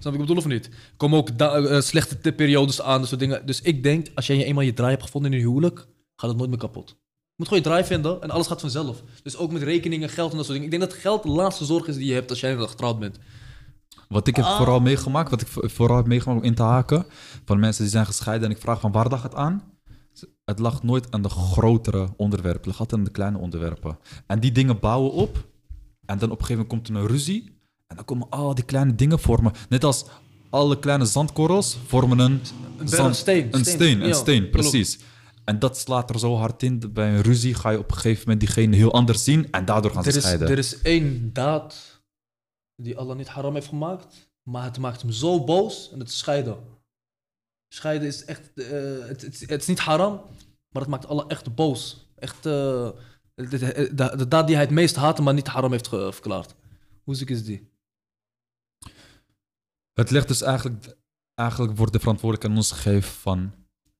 Snap 0.00 0.12
je 0.14 0.18
ik 0.20 0.26
bedoel 0.26 0.36
of 0.36 0.46
niet? 0.46 0.66
Er 0.66 0.72
komen 0.96 1.18
ook 1.18 1.38
da- 1.38 1.54
eh, 1.56 1.80
slechte 1.80 2.30
t- 2.30 2.36
periodes 2.36 2.82
aan, 2.82 2.98
dat 3.00 3.08
soort 3.08 3.20
dingen. 3.20 3.46
Dus 3.46 3.60
ik 3.60 3.82
denk, 3.82 4.06
als 4.14 4.26
jij 4.26 4.44
eenmaal 4.44 4.62
je 4.64 4.72
draai 4.72 4.90
hebt 4.90 5.02
gevonden 5.02 5.32
in 5.32 5.38
een 5.38 5.44
huwelijk, 5.44 5.86
gaat 6.16 6.28
het 6.30 6.38
nooit 6.38 6.50
meer 6.50 6.58
kapot. 6.58 6.88
Je 6.88 7.34
moet 7.36 7.48
gewoon 7.48 7.62
je 7.62 7.68
draai 7.68 7.84
vinden 7.84 8.22
en 8.22 8.30
alles 8.30 8.46
gaat 8.46 8.60
vanzelf. 8.60 9.02
Dus 9.22 9.36
ook 9.36 9.52
met 9.52 9.62
rekeningen, 9.62 10.08
geld 10.08 10.30
en 10.30 10.36
dat 10.36 10.46
soort 10.46 10.58
dingen. 10.58 10.72
Ik 10.72 10.78
denk 10.78 10.90
dat 10.90 11.00
geld 11.00 11.22
de 11.22 11.28
laatste 11.28 11.64
zorg 11.64 11.86
is 11.86 11.96
die 11.96 12.06
je 12.06 12.12
hebt 12.12 12.30
als 12.30 12.40
jij 12.40 12.56
getrouwd 12.56 12.98
bent. 12.98 13.18
Wat 14.08 14.26
ik 14.26 14.36
heb 14.36 14.44
vooral 14.44 14.80
meegemaakt, 14.80 15.30
wat 15.30 15.40
ik 15.40 15.46
vo- 15.46 15.68
vooral 15.68 15.96
heb 15.96 16.06
meegemaakt 16.06 16.40
om 16.40 16.46
in 16.46 16.54
te 16.54 16.62
haken, 16.62 17.06
van 17.44 17.58
mensen 17.60 17.82
die 17.82 17.92
zijn 17.92 18.06
gescheiden 18.06 18.48
en 18.48 18.54
ik 18.54 18.60
vraag 18.60 18.80
van 18.80 18.92
waar 18.92 19.08
lag 19.08 19.22
het 19.22 19.34
aan? 19.34 19.62
Het 20.44 20.58
lag 20.58 20.82
nooit 20.82 21.10
aan 21.10 21.22
de 21.22 21.28
grotere 21.28 22.08
onderwerpen, 22.16 22.58
het 22.60 22.66
lag 22.66 22.78
altijd 22.78 22.98
aan 23.00 23.06
de 23.06 23.12
kleine 23.12 23.38
onderwerpen. 23.38 23.98
En 24.26 24.40
die 24.40 24.52
dingen 24.52 24.78
bouwen 24.80 25.12
op 25.12 25.46
en 26.06 26.18
dan 26.18 26.30
op 26.30 26.38
een 26.40 26.44
gegeven 26.46 26.66
moment 26.68 26.68
komt 26.68 26.88
er 26.88 26.94
een 27.02 27.06
ruzie 27.10 27.60
en 27.92 27.98
dan 27.98 28.04
komen 28.04 28.28
al 28.30 28.54
die 28.54 28.64
kleine 28.64 28.94
dingen 28.94 29.18
vormen. 29.18 29.52
Net 29.68 29.84
als 29.84 30.04
alle 30.50 30.78
kleine 30.78 31.04
zandkorrels 31.04 31.78
vormen 31.86 32.18
een, 32.18 32.40
Een 32.78 32.88
zand- 32.88 33.16
steen, 33.16 33.44
Een 33.54 33.64
steen. 33.64 33.74
steen, 33.74 34.00
een 34.00 34.08
Ja, 34.08 34.14
steen, 34.14 34.50
klopt. 34.50 34.50
precies. 34.70 34.98
En 35.44 35.58
dat 35.58 35.78
slaat 35.78 36.10
er 36.10 36.18
zo 36.18 36.36
hard 36.36 36.62
in. 36.62 36.90
Bij 36.92 37.08
een 37.14 37.20
ruzie 37.22 37.54
ga 37.54 37.70
je 37.70 37.78
op 37.78 37.88
een 37.90 37.96
gegeven 37.96 38.20
moment 38.22 38.40
diegene 38.40 38.76
heel 38.76 38.92
anders 38.92 39.24
zien 39.24 39.50
en 39.50 39.64
daardoor 39.64 39.90
gaan 39.90 40.02
ze 40.02 40.10
Er 40.10 40.16
is, 40.16 40.22
scheiden. 40.22 40.48
er 40.48 40.58
is 40.58 40.82
één 40.82 41.30
daad 41.32 42.00
die 42.76 42.96
Allah 42.98 43.16
niet 43.16 43.28
haram 43.28 43.54
heeft 43.54 43.68
gemaakt, 43.68 44.30
maar 44.42 44.64
het 44.64 44.78
maakt 44.78 45.02
hem 45.02 45.10
zo 45.10 45.44
boos 45.44 45.90
en 45.92 45.98
het 45.98 46.08
is 46.08 46.18
scheiden. 46.18 46.56
Scheiden 47.68 48.08
is 48.08 48.24
echt, 48.24 48.50
eh, 48.54 48.66
het, 49.08 49.22
het, 49.22 49.40
het 49.46 49.60
is 49.60 49.66
niet 49.66 49.78
haram, 49.80 50.12
maar 50.68 50.82
het 50.82 50.90
maakt 50.90 51.06
Allah 51.06 51.24
echt 51.28 51.54
boos. 51.54 52.10
Echt, 52.18 52.36
eh, 52.46 52.88
de, 53.34 53.48
de, 53.48 53.90
de, 53.94 54.12
de 54.16 54.28
daad 54.28 54.46
die 54.46 54.56
hij 54.56 54.64
het 54.64 54.74
meest 54.74 54.96
haatte, 54.96 55.22
maar 55.22 55.34
niet 55.34 55.46
haram 55.46 55.70
heeft 55.70 55.88
verklaard. 55.88 56.54
Hoe 57.04 57.14
ziek 57.14 57.30
is 57.30 57.44
die? 57.44 57.70
Het 59.94 60.10
ligt 60.10 60.28
dus 60.28 60.42
eigenlijk, 60.42 60.96
eigenlijk 61.34 61.76
wordt 61.76 61.92
de 61.92 61.98
verantwoordelijkheid 61.98 62.52
aan 62.58 62.64
ons 62.64 62.82
gegeven 62.82 63.12
van 63.12 63.52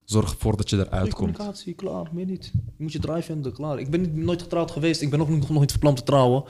zorg 0.05 0.30
ervoor 0.32 0.57
dat 0.57 0.70
je 0.70 0.76
eruit 0.76 1.14
komt. 1.14 1.36
communicatie, 1.36 1.74
klaar, 1.74 2.09
meer 2.12 2.26
niet. 2.26 2.51
Je 2.55 2.82
moet 2.82 2.93
je 2.93 2.99
drive 2.99 3.22
vinden, 3.22 3.53
klaar. 3.53 3.78
Ik 3.78 3.90
ben 3.90 4.01
niet- 4.01 4.14
nooit 4.14 4.43
getrouwd 4.43 4.70
geweest, 4.70 5.01
ik 5.01 5.11
ben 5.11 5.20
ook 5.20 5.28
nog, 5.28 5.49
nog 5.49 5.61
niet 5.61 5.70
van 5.70 5.80
plan 5.80 5.95
te 5.95 6.03
trouwen. 6.03 6.45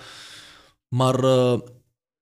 Maar 0.89 1.25
eh, 1.25 1.59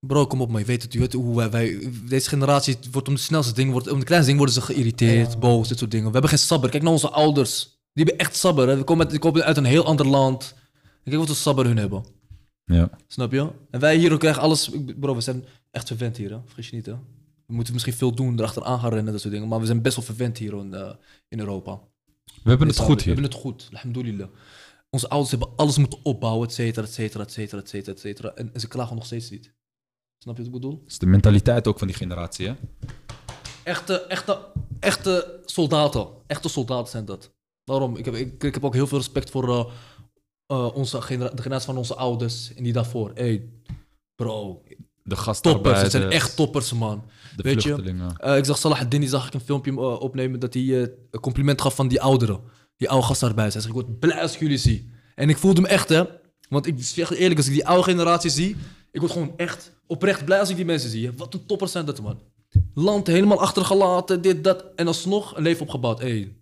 bro, 0.07 0.27
kom 0.27 0.41
op, 0.41 0.51
maar 0.51 0.61
je 0.61 0.67
weet 0.67 0.83
het, 0.83 0.93
je 0.93 0.99
weet 0.99 1.13
hoe 1.13 1.37
wij, 1.37 1.51
wij, 1.51 1.91
deze 2.09 2.29
generatie 2.29 2.79
wordt 2.91 3.09
om 3.09 3.15
de 3.15 3.21
snelste 3.21 3.55
dingen, 3.55 3.73
wordt, 3.73 3.91
om 3.91 3.99
de 3.99 4.05
kleinste 4.05 4.33
dingen 4.33 4.45
worden 4.47 4.63
ze 4.65 4.73
geïrriteerd, 4.73 5.41
boos, 5.41 5.69
dit 5.69 5.79
soort 5.79 5.91
dingen. 5.91 6.07
We 6.07 6.13
hebben 6.13 6.31
geen 6.31 6.39
sabber. 6.39 6.71
Kijk 6.71 6.83
naar 6.83 6.93
onze 6.93 7.11
ouders. 7.11 7.79
Die 7.93 8.05
hebben 8.05 8.19
echt 8.27 8.37
sabber. 8.37 8.69
Hè. 8.69 8.75
Die, 8.75 8.85
komen 8.85 9.03
uit, 9.03 9.11
die 9.11 9.21
komen 9.21 9.45
uit 9.45 9.57
een 9.57 9.65
heel 9.65 9.85
ander 9.85 10.07
land. 10.07 10.55
Kijk 11.05 11.17
wat 11.17 11.27
voor 11.27 11.37
sabber 11.37 11.65
hun 11.65 11.77
hebben. 11.77 12.05
Ja. 12.75 12.91
Snap 13.07 13.33
je? 13.33 13.51
En 13.71 13.81
wij 13.81 13.97
hier 13.97 14.13
ook 14.13 14.21
krijgen 14.21 14.43
alles. 14.43 14.71
Bro, 14.97 15.15
we 15.15 15.21
zijn 15.21 15.45
echt 15.71 15.87
verwend 15.87 16.17
hier, 16.17 16.31
hè? 16.31 16.39
vergis 16.45 16.69
je 16.69 16.77
niet. 16.77 16.87
Hè? 16.87 16.93
We 17.47 17.55
moeten 17.55 17.73
misschien 17.73 17.95
veel 17.95 18.15
doen, 18.15 18.39
erachteraan 18.39 18.81
gaan 18.81 18.93
rennen, 18.93 19.13
dat 19.13 19.21
soort 19.21 19.33
dingen. 19.33 19.49
Maar 19.49 19.61
we 19.61 19.67
zijn 19.67 19.83
best 19.83 19.97
wel 19.97 20.05
verwend 20.05 20.39
hier 20.39 20.55
in, 20.59 20.75
eh, 20.75 20.93
in 21.29 21.39
Europa. 21.39 21.81
We 22.43 22.49
hebben 22.51 22.69
het 22.69 22.79
goed 22.79 22.97
We 22.97 23.03
hier. 23.03 23.13
hebben 23.13 23.31
het 23.31 23.41
goed, 23.41 23.69
alhamdulillah. 23.73 24.29
Onze 24.91 25.09
ouders 25.09 25.31
hebben 25.31 25.49
alles 25.57 25.79
moeten 25.79 25.99
opbouwen, 26.03 26.49
et 26.49 26.55
cetera, 26.55 26.87
et 26.87 26.93
cetera, 26.93 27.23
et 27.23 27.33
cetera, 27.33 27.61
et 27.61 27.69
cetera, 27.69 27.93
et 27.93 28.01
cetera. 28.01 28.35
En, 28.35 28.51
en 28.53 28.61
ze 28.61 28.69
klagen 28.69 28.95
nog 28.97 29.05
steeds 29.05 29.31
niet. 29.31 29.53
Snap 30.19 30.37
je 30.37 30.43
wat 30.43 30.55
ik 30.55 30.61
bedoel? 30.61 30.79
Dat 30.79 30.91
is 30.91 30.99
de 30.99 31.07
mentaliteit 31.07 31.67
ook 31.67 31.79
van 31.79 31.87
die 31.87 31.97
generatie, 31.97 32.47
hè? 32.47 32.55
Echte, 33.65 34.01
echte, 34.01 34.47
echte 34.81 35.41
soldaten. 35.45 36.07
Echte 36.27 36.49
soldaten 36.49 36.91
zijn 36.91 37.05
dat. 37.05 37.33
Daarom, 37.65 37.97
ik 37.97 38.05
heb, 38.05 38.15
ik, 38.15 38.43
ik 38.43 38.55
heb 38.55 38.65
ook 38.65 38.75
heel 38.75 38.87
veel 38.87 38.99
respect 38.99 39.31
voor 39.31 39.49
eh, 39.49 39.73
eh, 40.51 40.75
onze 40.75 41.01
genera- 41.03 41.31
de 41.35 41.43
generatie 41.43 41.67
van 41.67 41.77
onze 41.77 41.95
ouders 41.95 42.55
en 42.55 42.63
die 42.63 42.73
daarvoor. 42.73 43.11
Hey, 43.15 43.49
bro, 44.15 44.63
De 45.03 45.17
gastarbeiders. 45.17 45.43
toppers. 45.43 45.81
Het 45.83 45.91
zijn 45.91 46.11
echt 46.11 46.37
toppers, 46.37 46.73
man. 46.73 47.05
De 47.37 47.43
weet 47.43 47.63
je? 47.63 47.69
vluchtelingen. 47.69 48.17
Eh, 48.17 48.37
ik 48.37 48.45
zag 48.45 48.59
Salah 48.59 48.81
Dini 48.89 49.07
zag 49.07 49.27
ik 49.27 49.35
een 49.35 49.41
filmpje 49.41 49.71
eh, 49.73 50.01
opnemen 50.01 50.41
dat 50.41 50.55
hij 50.55 50.63
een 50.63 51.21
compliment 51.21 51.61
gaf 51.61 51.75
van 51.75 51.89
die 51.89 52.01
ouderen. 52.01 52.41
Die 52.77 52.89
oude 52.89 53.07
gastarbeiders. 53.07 53.55
Hij 53.55 53.63
zegt, 53.63 53.77
ik 53.77 53.83
word 53.87 53.99
blij 53.99 54.23
als 54.23 54.35
ik 54.35 54.41
jullie 54.41 54.59
zie. 54.59 54.91
En 55.15 55.29
ik 55.29 55.37
voelde 55.39 55.61
hem 55.61 55.71
echt, 55.71 55.89
hè. 55.89 56.05
Want 56.49 56.67
ik 56.67 56.75
zeg 56.79 57.09
je 57.09 57.17
eerlijk, 57.17 57.37
als 57.39 57.47
ik 57.49 57.53
die 57.53 57.67
oude 57.67 57.83
generatie 57.83 58.31
zie, 58.31 58.57
ik 58.91 59.01
word 59.01 59.13
gewoon 59.13 59.33
echt 59.37 59.73
oprecht 59.87 60.25
blij 60.25 60.39
als 60.41 60.49
ik 60.51 60.57
die 60.57 60.65
mensen 60.65 60.91
zie. 60.91 61.07
hè. 61.07 61.13
Wat 61.17 61.35
een 61.35 61.47
toppers 61.47 61.73
zijn 61.73 61.85
dat, 61.85 62.01
man. 62.03 62.21
Land 62.75 63.07
helemaal 63.07 63.41
achtergelaten, 63.41 64.23
dit, 64.23 64.45
dat. 64.45 64.65
En 64.77 64.87
alsnog 64.87 65.37
een 65.37 65.43
leven 65.43 65.63
opgebouwd. 65.63 65.99
Hé, 66.01 66.07
hey, 66.09 66.37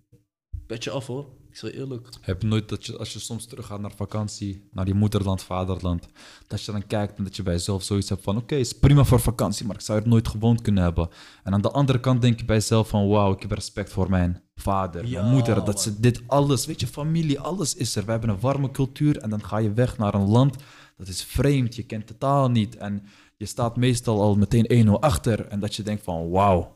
petje 0.66 0.90
af, 0.90 1.06
hoor. 1.06 1.26
Zeg 1.58 1.72
eerlijk. 1.74 2.08
Heb 2.20 2.42
je 2.42 2.48
nooit 2.48 2.68
dat 2.68 2.86
je, 2.86 2.98
als 2.98 3.12
je 3.12 3.18
soms 3.18 3.46
teruggaat 3.46 3.80
naar 3.80 3.92
vakantie, 3.96 4.68
naar 4.72 4.86
je 4.86 4.94
moederland, 4.94 5.42
vaderland, 5.42 6.08
dat 6.46 6.62
je 6.62 6.72
dan 6.72 6.86
kijkt 6.86 7.18
en 7.18 7.24
dat 7.24 7.36
je 7.36 7.42
bij 7.42 7.52
jezelf 7.52 7.82
zoiets 7.82 8.08
hebt 8.08 8.22
van: 8.22 8.36
oké, 8.36 8.54
is 8.54 8.72
prima 8.72 9.04
voor 9.04 9.20
vakantie, 9.20 9.66
maar 9.66 9.74
ik 9.74 9.80
zou 9.80 9.98
het 9.98 10.08
nooit 10.08 10.28
gewoond 10.28 10.62
kunnen 10.62 10.82
hebben. 10.82 11.08
En 11.44 11.52
aan 11.52 11.62
de 11.62 11.70
andere 11.70 12.00
kant 12.00 12.22
denk 12.22 12.38
je 12.38 12.44
bij 12.44 12.56
jezelf 12.56 12.88
van: 12.88 13.08
wauw, 13.08 13.32
ik 13.32 13.40
heb 13.42 13.50
respect 13.50 13.92
voor 13.92 14.10
mijn 14.10 14.42
vader, 14.54 15.06
Ja, 15.06 15.20
mijn 15.20 15.34
moeder, 15.34 15.54
dat 15.54 15.66
man. 15.66 15.78
ze 15.78 16.00
dit 16.00 16.22
alles, 16.26 16.66
weet 16.66 16.80
je, 16.80 16.86
familie, 16.86 17.40
alles 17.40 17.74
is 17.74 17.96
er. 17.96 18.04
We 18.04 18.10
hebben 18.10 18.30
een 18.30 18.40
warme 18.40 18.70
cultuur 18.70 19.18
en 19.18 19.30
dan 19.30 19.44
ga 19.44 19.58
je 19.58 19.72
weg 19.72 19.98
naar 19.98 20.14
een 20.14 20.28
land 20.28 20.56
dat 20.98 21.08
is 21.08 21.22
vreemd, 21.24 21.74
je 21.74 21.82
kent 21.82 22.08
de 22.08 22.18
taal 22.18 22.50
niet 22.50 22.76
en 22.76 23.02
je 23.36 23.46
staat 23.46 23.76
meestal 23.76 24.20
al 24.20 24.34
meteen 24.34 24.86
1-0 24.86 24.90
achter 24.90 25.46
en 25.46 25.60
dat 25.60 25.74
je 25.74 25.82
denkt 25.82 26.02
van: 26.02 26.30
wauw. 26.30 26.74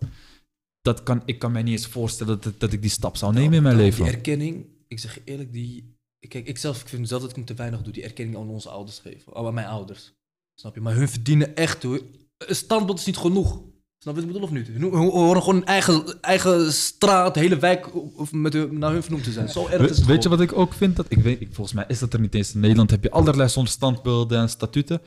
Dat 0.82 1.02
kan, 1.02 1.22
ik 1.24 1.38
kan 1.38 1.52
mij 1.52 1.62
niet 1.62 1.72
eens 1.72 1.86
voorstellen 1.86 2.40
dat, 2.40 2.60
dat 2.60 2.72
ik 2.72 2.82
die 2.82 2.90
stap 2.90 3.16
zou 3.16 3.32
nemen 3.32 3.52
in 3.52 3.62
mijn 3.62 3.74
Nou, 3.74 3.86
leven. 3.86 4.04
Die 4.04 4.12
erkenning, 4.12 4.66
ik 4.88 4.98
zeg 4.98 5.14
je 5.14 5.20
eerlijk, 5.24 5.52
die... 5.52 6.00
Kijk, 6.28 6.46
ik 6.46 6.58
zelf 6.58 6.80
ik 6.80 6.88
vind 6.88 7.08
zelf 7.08 7.20
dat 7.20 7.30
ik 7.30 7.36
hem 7.36 7.44
te 7.44 7.54
weinig 7.54 7.82
doe, 7.82 7.92
die 7.92 8.02
erkenning 8.02 8.36
aan 8.36 8.48
onze 8.48 8.68
ouders 8.68 8.98
geven. 8.98 9.34
Aan 9.34 9.54
mijn 9.54 9.66
ouders. 9.66 10.12
Snap 10.54 10.74
je? 10.74 10.80
Maar 10.80 10.94
hun 10.94 11.08
verdienen 11.08 11.56
echt... 11.56 11.82
hoor. 11.82 12.00
Een 12.36 12.56
standbeeld 12.56 12.98
is 12.98 13.06
niet 13.06 13.16
genoeg. 13.16 13.60
Snap 14.02 14.14
je 14.14 14.20
wat 14.20 14.30
ik 14.30 14.40
bedoel 14.40 14.42
of 14.42 14.50
niet? 14.50 14.66
Hun 14.66 15.10
horen 15.10 15.42
gewoon 15.42 15.56
een 15.56 15.64
eigen, 15.64 16.20
eigen 16.20 16.72
straat, 16.72 17.34
hele 17.34 17.58
wijk 17.58 17.86
met 18.30 18.52
hun, 18.52 18.78
naar 18.78 18.92
hun 18.92 19.02
vernoemd 19.02 19.24
te 19.24 19.32
zijn. 19.32 19.48
Zo 19.48 19.66
erg 19.66 19.90
is 19.90 19.96
het 19.96 20.06
weet 20.06 20.22
je 20.22 20.28
wat 20.28 20.40
ik 20.40 20.52
ook 20.52 20.74
vind? 20.74 20.96
Dat, 20.96 21.06
ik 21.08 21.18
weet, 21.18 21.40
ik, 21.40 21.48
volgens 21.52 21.76
mij 21.76 21.84
is 21.88 21.98
dat 21.98 22.12
er 22.12 22.20
niet 22.20 22.34
eens. 22.34 22.54
In 22.54 22.60
Nederland 22.60 22.90
heb 22.90 23.02
je 23.02 23.10
allerlei 23.10 23.48
soms 23.48 23.70
standbeelden 23.70 24.40
en 24.40 24.48
statuten. 24.48 25.00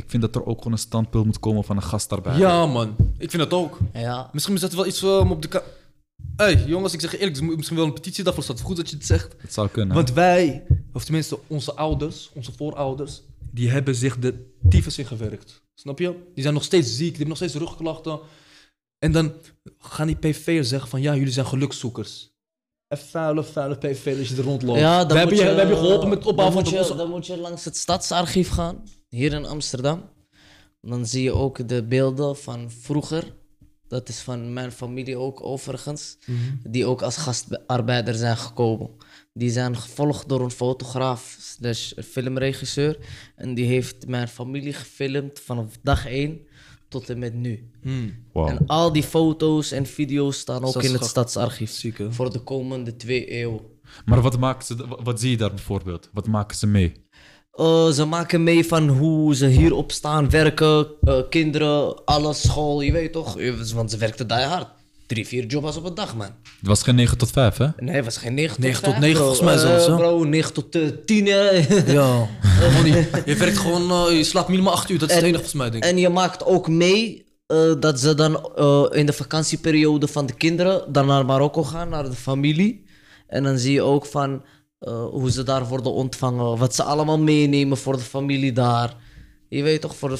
Ik 0.00 0.04
vind 0.06 0.22
dat 0.22 0.34
er 0.34 0.46
ook 0.46 0.58
gewoon 0.58 0.72
een 0.72 0.78
standbeeld 0.78 1.24
moet 1.24 1.40
komen 1.40 1.64
van 1.64 1.76
een 1.76 1.82
gastarbeider. 1.82 2.46
Ja, 2.46 2.66
man. 2.66 2.96
Ik 3.18 3.30
vind 3.30 3.42
dat 3.42 3.52
ook. 3.52 3.78
Ja. 3.92 4.30
Misschien 4.32 4.54
is 4.54 4.60
dat 4.60 4.72
wel 4.72 4.86
iets 4.86 5.02
om 5.02 5.30
op 5.30 5.42
de... 5.42 5.48
ka- 5.48 5.62
hey, 6.36 6.64
jongens, 6.66 6.92
ik 6.92 7.00
zeg 7.00 7.10
je 7.10 7.18
eerlijk, 7.18 7.36
er 7.36 7.44
moet 7.44 7.56
misschien 7.56 7.76
wel 7.76 7.86
een 7.86 7.92
petitie 7.92 8.24
daarvoor 8.24 8.42
staat. 8.42 8.60
Goed 8.60 8.76
dat 8.76 8.90
je 8.90 8.96
het 8.96 9.06
zegt. 9.06 9.34
Het 9.38 9.52
zou 9.52 9.68
kunnen. 9.68 9.94
Want 9.94 10.12
wij, 10.12 10.66
of 10.92 11.04
tenminste 11.04 11.38
onze 11.46 11.74
ouders, 11.74 12.30
onze 12.34 12.52
voorouders, 12.52 13.22
die 13.50 13.70
hebben 13.70 13.94
zich 13.94 14.18
de 14.18 14.52
tyfus 14.68 14.98
in 14.98 15.06
gewerkt. 15.06 15.62
Snap 15.74 15.98
je? 15.98 16.22
Die 16.34 16.42
zijn 16.42 16.54
nog 16.54 16.64
steeds 16.64 16.88
ziek, 16.88 16.98
die 16.98 17.08
hebben 17.08 17.28
nog 17.28 17.36
steeds 17.36 17.54
rugklachten. 17.54 18.18
En 18.98 19.12
dan 19.12 19.32
gaan 19.78 20.06
die 20.06 20.16
PV'ers 20.16 20.68
zeggen 20.68 20.88
van 20.88 21.00
ja, 21.00 21.14
jullie 21.14 21.32
zijn 21.32 21.46
gelukszoekers. 21.46 22.34
En 22.88 22.98
vuile, 22.98 23.44
vuile 23.44 23.76
PV'ers 23.76 24.18
als 24.18 24.28
je 24.28 24.36
er 24.36 24.42
rondloopt. 24.42 24.78
Ja, 24.78 24.98
dan 24.98 25.08
we, 25.08 25.14
hebben 25.14 25.34
moet 25.34 25.44
je, 25.44 25.48
je, 25.48 25.54
we 25.54 25.58
hebben 25.58 25.76
je 25.76 25.82
geholpen 25.82 26.08
met 26.08 26.18
het 26.18 26.26
opbouwen 26.26 26.64
van 26.64 26.72
de 26.72 26.78
je. 26.78 26.94
Dan 26.96 27.10
moet 27.10 27.26
je 27.26 27.36
langs 27.36 27.64
het 27.64 27.76
stadsarchief 27.76 28.48
gaan, 28.48 28.82
hier 29.08 29.32
in 29.32 29.46
Amsterdam. 29.46 30.02
Dan 30.80 31.06
zie 31.06 31.22
je 31.22 31.32
ook 31.32 31.68
de 31.68 31.82
beelden 31.84 32.36
van 32.36 32.70
vroeger. 32.70 33.34
Dat 33.88 34.08
is 34.08 34.18
van 34.18 34.52
mijn 34.52 34.72
familie 34.72 35.16
ook 35.16 35.44
overigens. 35.44 36.18
Mhm. 36.26 36.38
Die 36.70 36.86
ook 36.86 37.02
als 37.02 37.16
gastarbeider 37.16 38.14
zijn 38.14 38.36
gekomen. 38.36 38.90
Die 39.32 39.50
zijn 39.50 39.76
gevolgd 39.76 40.28
door 40.28 40.40
een 40.40 40.50
fotograaf 40.50 41.36
slash 41.40 41.92
filmregisseur. 42.04 42.98
En 43.36 43.54
die 43.54 43.66
heeft 43.66 44.06
mijn 44.06 44.28
familie 44.28 44.72
gefilmd 44.72 45.40
vanaf 45.40 45.76
dag 45.82 46.06
1 46.06 46.46
tot 47.00 47.10
en 47.10 47.18
met 47.18 47.34
nu. 47.34 47.70
Hmm. 47.82 48.14
Wauw. 48.32 48.48
En 48.48 48.66
al 48.66 48.92
die 48.92 49.02
foto's 49.02 49.72
en 49.72 49.86
video's 49.86 50.38
staan 50.38 50.64
ook 50.64 50.82
in 50.82 50.92
het 50.92 51.04
Stadsarchief. 51.04 51.10
stadsarchief. 51.10 51.70
Ziek, 51.70 51.98
hè? 51.98 52.12
Voor 52.12 52.32
de 52.32 52.38
komende 52.38 52.96
twee 52.96 53.26
eeuwen. 53.26 53.60
Maar 54.04 54.20
wat, 54.20 54.38
maken 54.38 54.64
ze, 54.66 54.76
wat 55.02 55.20
zie 55.20 55.30
je 55.30 55.36
daar 55.36 55.54
bijvoorbeeld? 55.54 56.10
Wat 56.12 56.26
maken 56.26 56.56
ze 56.56 56.66
mee? 56.66 56.92
Eh, 57.52 57.88
ze 57.88 58.04
maken 58.04 58.42
mee 58.42 58.66
van 58.66 58.88
hoe 58.88 59.34
ze 59.34 59.46
hier 59.46 59.74
op 59.74 59.92
staan, 59.92 60.30
werken, 60.30 60.86
eh, 61.02 61.20
kinderen, 61.30 62.04
alles, 62.04 62.40
school, 62.40 62.80
je 62.80 62.92
weet 62.92 63.12
toch? 63.12 63.36
Want 63.74 63.90
ze 63.90 63.96
werkten 63.96 64.26
daar 64.26 64.48
hard. 64.48 64.68
Drie, 65.06 65.26
vier 65.26 65.46
jobs 65.46 65.76
op 65.76 65.84
een 65.84 65.94
dag, 65.94 66.16
man. 66.16 66.26
Het 66.58 66.68
was 66.68 66.82
geen 66.82 66.94
9 66.94 67.18
tot 67.18 67.30
5, 67.30 67.56
hè? 67.56 67.66
Nee, 67.78 67.94
het 67.94 68.04
was 68.04 68.16
geen 68.16 68.34
9 68.34 68.54
tot 68.54 68.62
9 68.64 68.82
tot 68.82 68.90
5, 68.90 69.00
9 69.00 69.16
bro. 69.16 69.26
volgens 69.34 69.46
mij 69.46 69.54
Eh, 69.54 69.60
zelfs, 69.60 69.86
hè? 69.86 69.94
Bro, 69.96 70.24
9 70.24 70.52
tot 70.52 70.74
eh, 70.74 70.82
10, 71.04 71.26
hè. 71.26 71.50
Ja. 71.92 72.28
Je 73.24 73.34
werkt 73.38 73.58
gewoon, 73.58 73.90
eh, 74.08 74.16
je 74.16 74.24
slaapt 74.24 74.48
minimaal 74.48 74.72
8 74.72 74.90
uur. 74.90 74.98
Dat 74.98 75.08
is 75.08 75.14
het 75.14 75.24
En- 75.24 75.28
enige 75.30 75.42
volgens 75.44 75.62
mij, 75.62 75.70
denk 75.70 75.84
ik. 75.84 75.90
En 75.90 75.98
je 75.98 76.08
maakt 76.08 76.44
ook 76.44 76.68
mee 76.68 77.24
eh, 77.46 77.72
dat 77.80 78.00
ze 78.00 78.14
dan 78.14 78.50
eh, 78.56 78.84
in 78.90 79.06
de 79.06 79.12
vakantieperiode 79.12 80.08
van 80.08 80.26
de 80.26 80.32
kinderen 80.34 80.92
dan 80.92 81.06
naar 81.06 81.24
Marokko 81.26 81.62
gaan, 81.64 81.88
naar 81.88 82.04
de 82.04 82.12
familie. 82.16 82.84
En 83.26 83.42
dan 83.42 83.58
zie 83.58 83.72
je 83.72 83.82
ook 83.82 84.06
van 84.06 84.42
eh, 84.78 85.04
hoe 85.04 85.30
ze 85.30 85.42
daar 85.42 85.66
worden 85.66 85.92
ontvangen, 85.92 86.58
wat 86.58 86.74
ze 86.74 86.82
allemaal 86.82 87.18
meenemen 87.18 87.76
voor 87.78 87.96
de 87.96 88.02
familie 88.02 88.52
daar. 88.52 88.94
Je 89.48 89.62
weet 89.62 89.80
toch, 89.80 89.96
voor 89.96 90.08
de, 90.08 90.18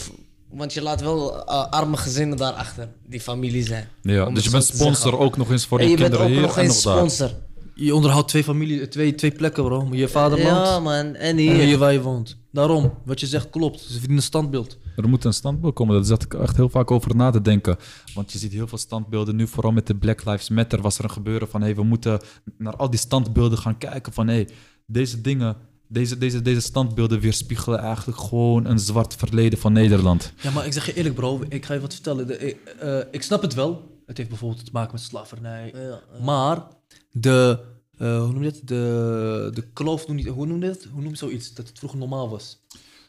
want 0.50 0.72
je 0.72 0.82
laat 0.82 1.00
wel 1.00 1.44
eh, 1.46 1.70
arme 1.70 1.96
gezinnen 1.96 2.36
daarachter, 2.36 2.88
die 3.06 3.20
familie 3.20 3.64
zijn. 3.64 3.88
Ja, 4.02 4.30
dus 4.30 4.44
je 4.44 4.50
bent 4.50 4.64
sponsor 4.64 5.18
ook 5.18 5.36
nog 5.36 5.50
eens 5.50 5.66
voor 5.66 5.78
en 5.78 5.84
je, 5.84 5.90
je 5.90 5.96
bent 5.96 6.08
kinderen 6.10 6.32
ook 6.32 6.38
hier 6.38 6.46
nog 6.46 6.56
en 6.58 6.64
eens 6.64 6.84
nog 6.84 6.94
daar. 6.94 7.10
sponsor. 7.10 7.36
Je 7.74 7.94
onderhoudt 7.94 8.28
twee, 8.28 8.44
familie, 8.44 8.88
twee, 8.88 9.14
twee 9.14 9.30
plekken, 9.30 9.64
bro. 9.64 9.88
Je 9.92 10.08
vaderland 10.08 10.66
Ja, 10.66 10.80
man. 10.80 10.94
En 10.94 11.14
en 11.14 11.36
hier. 11.36 11.54
hier 11.54 11.78
waar 11.78 11.92
je 11.92 12.02
woont. 12.02 12.36
Daarom, 12.52 12.92
wat 13.04 13.20
je 13.20 13.26
zegt 13.26 13.50
klopt. 13.50 13.80
Ze 13.80 13.90
verdienen 13.90 14.16
een 14.16 14.22
standbeeld. 14.22 14.78
Er 14.96 15.08
moet 15.08 15.24
een 15.24 15.32
standbeeld 15.32 15.74
komen. 15.74 15.94
Daar 15.94 16.04
zat 16.04 16.22
ik 16.22 16.34
echt 16.34 16.56
heel 16.56 16.68
vaak 16.68 16.90
over 16.90 17.16
na 17.16 17.30
te 17.30 17.42
denken. 17.42 17.76
Want 18.14 18.32
je 18.32 18.38
ziet 18.38 18.52
heel 18.52 18.66
veel 18.66 18.78
standbeelden. 18.78 19.36
Nu 19.36 19.46
vooral 19.46 19.72
met 19.72 19.86
de 19.86 19.94
Black 19.94 20.24
Lives 20.24 20.48
Matter 20.48 20.80
was 20.82 20.98
er 20.98 21.04
een 21.04 21.10
gebeuren 21.10 21.48
van... 21.48 21.60
Hey, 21.60 21.74
we 21.74 21.82
moeten 21.82 22.20
naar 22.58 22.76
al 22.76 22.90
die 22.90 22.98
standbeelden 22.98 23.58
gaan 23.58 23.78
kijken 23.78 24.12
van... 24.12 24.26
Hey, 24.28 24.48
deze 24.86 25.20
dingen, 25.20 25.56
deze, 25.88 26.18
deze, 26.18 26.42
deze 26.42 26.60
standbeelden 26.60 27.20
weerspiegelen 27.20 27.78
eigenlijk 27.78 28.18
gewoon 28.18 28.64
een 28.64 28.78
zwart 28.78 29.14
verleden 29.14 29.58
van 29.58 29.72
Nederland. 29.72 30.32
Ja, 30.42 30.50
maar 30.50 30.66
ik 30.66 30.72
zeg 30.72 30.86
je 30.86 30.94
eerlijk, 30.94 31.14
bro. 31.14 31.40
Ik 31.48 31.64
ga 31.64 31.74
je 31.74 31.80
wat 31.80 31.94
vertellen. 31.94 32.26
De, 32.26 32.38
ik, 32.38 32.56
eh, 32.80 32.98
ik 33.10 33.22
snap 33.22 33.42
het 33.42 33.54
wel. 33.54 33.94
Het 34.06 34.16
heeft 34.16 34.28
bijvoorbeeld 34.28 34.64
te 34.64 34.70
maken 34.72 34.92
met 34.92 35.02
slavernij. 35.02 35.70
Ja, 35.74 35.80
ja. 35.80 36.00
Maar 36.24 36.62
de, 37.10 37.58
eh, 37.98 38.18
hoe 38.22 38.32
noem 38.32 38.42
je 38.42 38.48
het? 38.48 38.60
De, 38.64 39.50
de 39.54 39.62
kloof, 39.72 40.04
hoe 40.04 40.14
noem 40.46 40.62
je 40.62 40.68
het? 40.68 40.88
Hoe 40.92 41.02
noem 41.02 41.10
je 41.10 41.16
zoiets? 41.16 41.54
Dat 41.54 41.68
het 41.68 41.78
vroeger 41.78 41.98
normaal 41.98 42.28
was. 42.28 42.58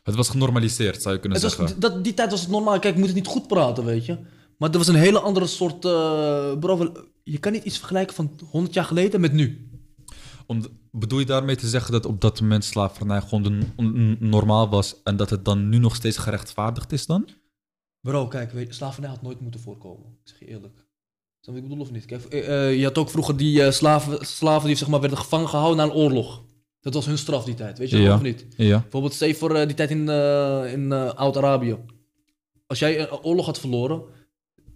Het 0.03 0.15
was 0.15 0.30
genormaliseerd, 0.30 1.01
zou 1.01 1.13
je 1.13 1.19
kunnen 1.19 1.41
Het 1.41 1.47
was, 1.47 1.57
zeggen. 1.57 1.80
dat, 1.80 2.03
die 2.03 2.13
tijd 2.13 2.32
was 2.32 2.41
het 2.41 2.49
normaal. 2.49 2.80
Kijk, 2.80 2.93
ik 2.93 2.99
moet 2.99 3.07
het 3.07 3.15
niet 3.17 3.28
goed 3.28 3.47
praten, 3.47 3.86
weet 3.86 4.05
je. 4.05 4.17
Maar 4.57 4.71
er 4.71 4.78
was 4.78 4.88
een 4.88 4.95
hele 4.95 5.19
andere 5.19 5.47
soort... 5.47 5.86
eh, 5.86 6.57
bro, 6.59 6.91
je 7.23 7.38
kan 7.38 7.51
niet 7.51 7.63
iets 7.63 7.78
vergelijken 7.78 8.15
van 8.15 8.39
100 8.49 8.73
jaar 8.73 8.86
geleden 8.86 9.21
met 9.21 9.34
nu. 9.34 9.66
Om, 10.47 10.61
bedoel 10.91 11.19
je 11.19 11.25
daarmee 11.25 11.55
te 11.55 11.67
zeggen 11.67 11.91
dat 11.91 12.05
op 12.05 12.21
dat 12.21 12.41
moment 12.41 12.65
slavernij 12.65 13.21
gewoon 13.21 13.43
de 13.43 13.49
n- 13.49 13.73
n- 13.81 14.17
normaal 14.19 14.69
was... 14.69 14.95
en 15.03 15.15
dat 15.17 15.29
het 15.29 15.45
dan 15.45 15.69
nu 15.69 15.77
nog 15.77 15.95
steeds 15.95 16.17
gerechtvaardigd 16.17 16.91
is 16.91 17.05
dan? 17.05 17.27
Bro, 18.01 18.27
kijk, 18.27 18.51
weet, 18.51 18.75
slavernij 18.75 19.09
had 19.09 19.21
nooit 19.21 19.39
moeten 19.39 19.59
voorkomen. 19.59 20.05
Ik 20.23 20.29
zeg 20.29 20.39
je 20.39 20.47
eerlijk. 20.47 20.85
Snap 21.41 21.55
ik 21.55 21.61
bedoel 21.61 21.79
of 21.79 21.91
niet? 21.91 22.05
Kijk, 22.05 22.23
eh, 22.23 22.67
eh, 22.69 22.77
je 22.77 22.83
had 22.83 22.97
ook 22.97 23.09
vroeger 23.09 23.37
die 23.37 23.63
eh, 23.63 23.71
slaven, 23.71 24.25
slaven 24.25 24.67
die 24.67 24.77
zeg 24.77 24.87
maar, 24.87 24.99
werden 24.99 25.17
gevangen 25.17 25.49
gehouden 25.49 25.77
na 25.77 25.83
een 25.83 25.97
oorlog. 25.99 26.43
Dat 26.79 26.93
was 26.93 27.05
hun 27.05 27.17
straf 27.17 27.43
die 27.45 27.53
tijd, 27.55 27.77
weet 27.77 27.89
je 27.89 27.97
Ja. 27.97 28.13
of 28.15 28.21
niet? 28.21 28.45
Ja. 28.57 28.79
Bijvoorbeeld, 28.81 29.13
stel 29.13 29.33
voor 29.33 29.53
die 29.65 29.73
tijd 29.75 29.89
in, 29.91 30.09
in 30.71 30.91
Oud-Arabië. 30.91 31.77
Als 32.67 32.79
jij 32.79 32.99
een 32.99 33.11
oorlog 33.11 33.45
had 33.45 33.59
verloren, 33.59 34.01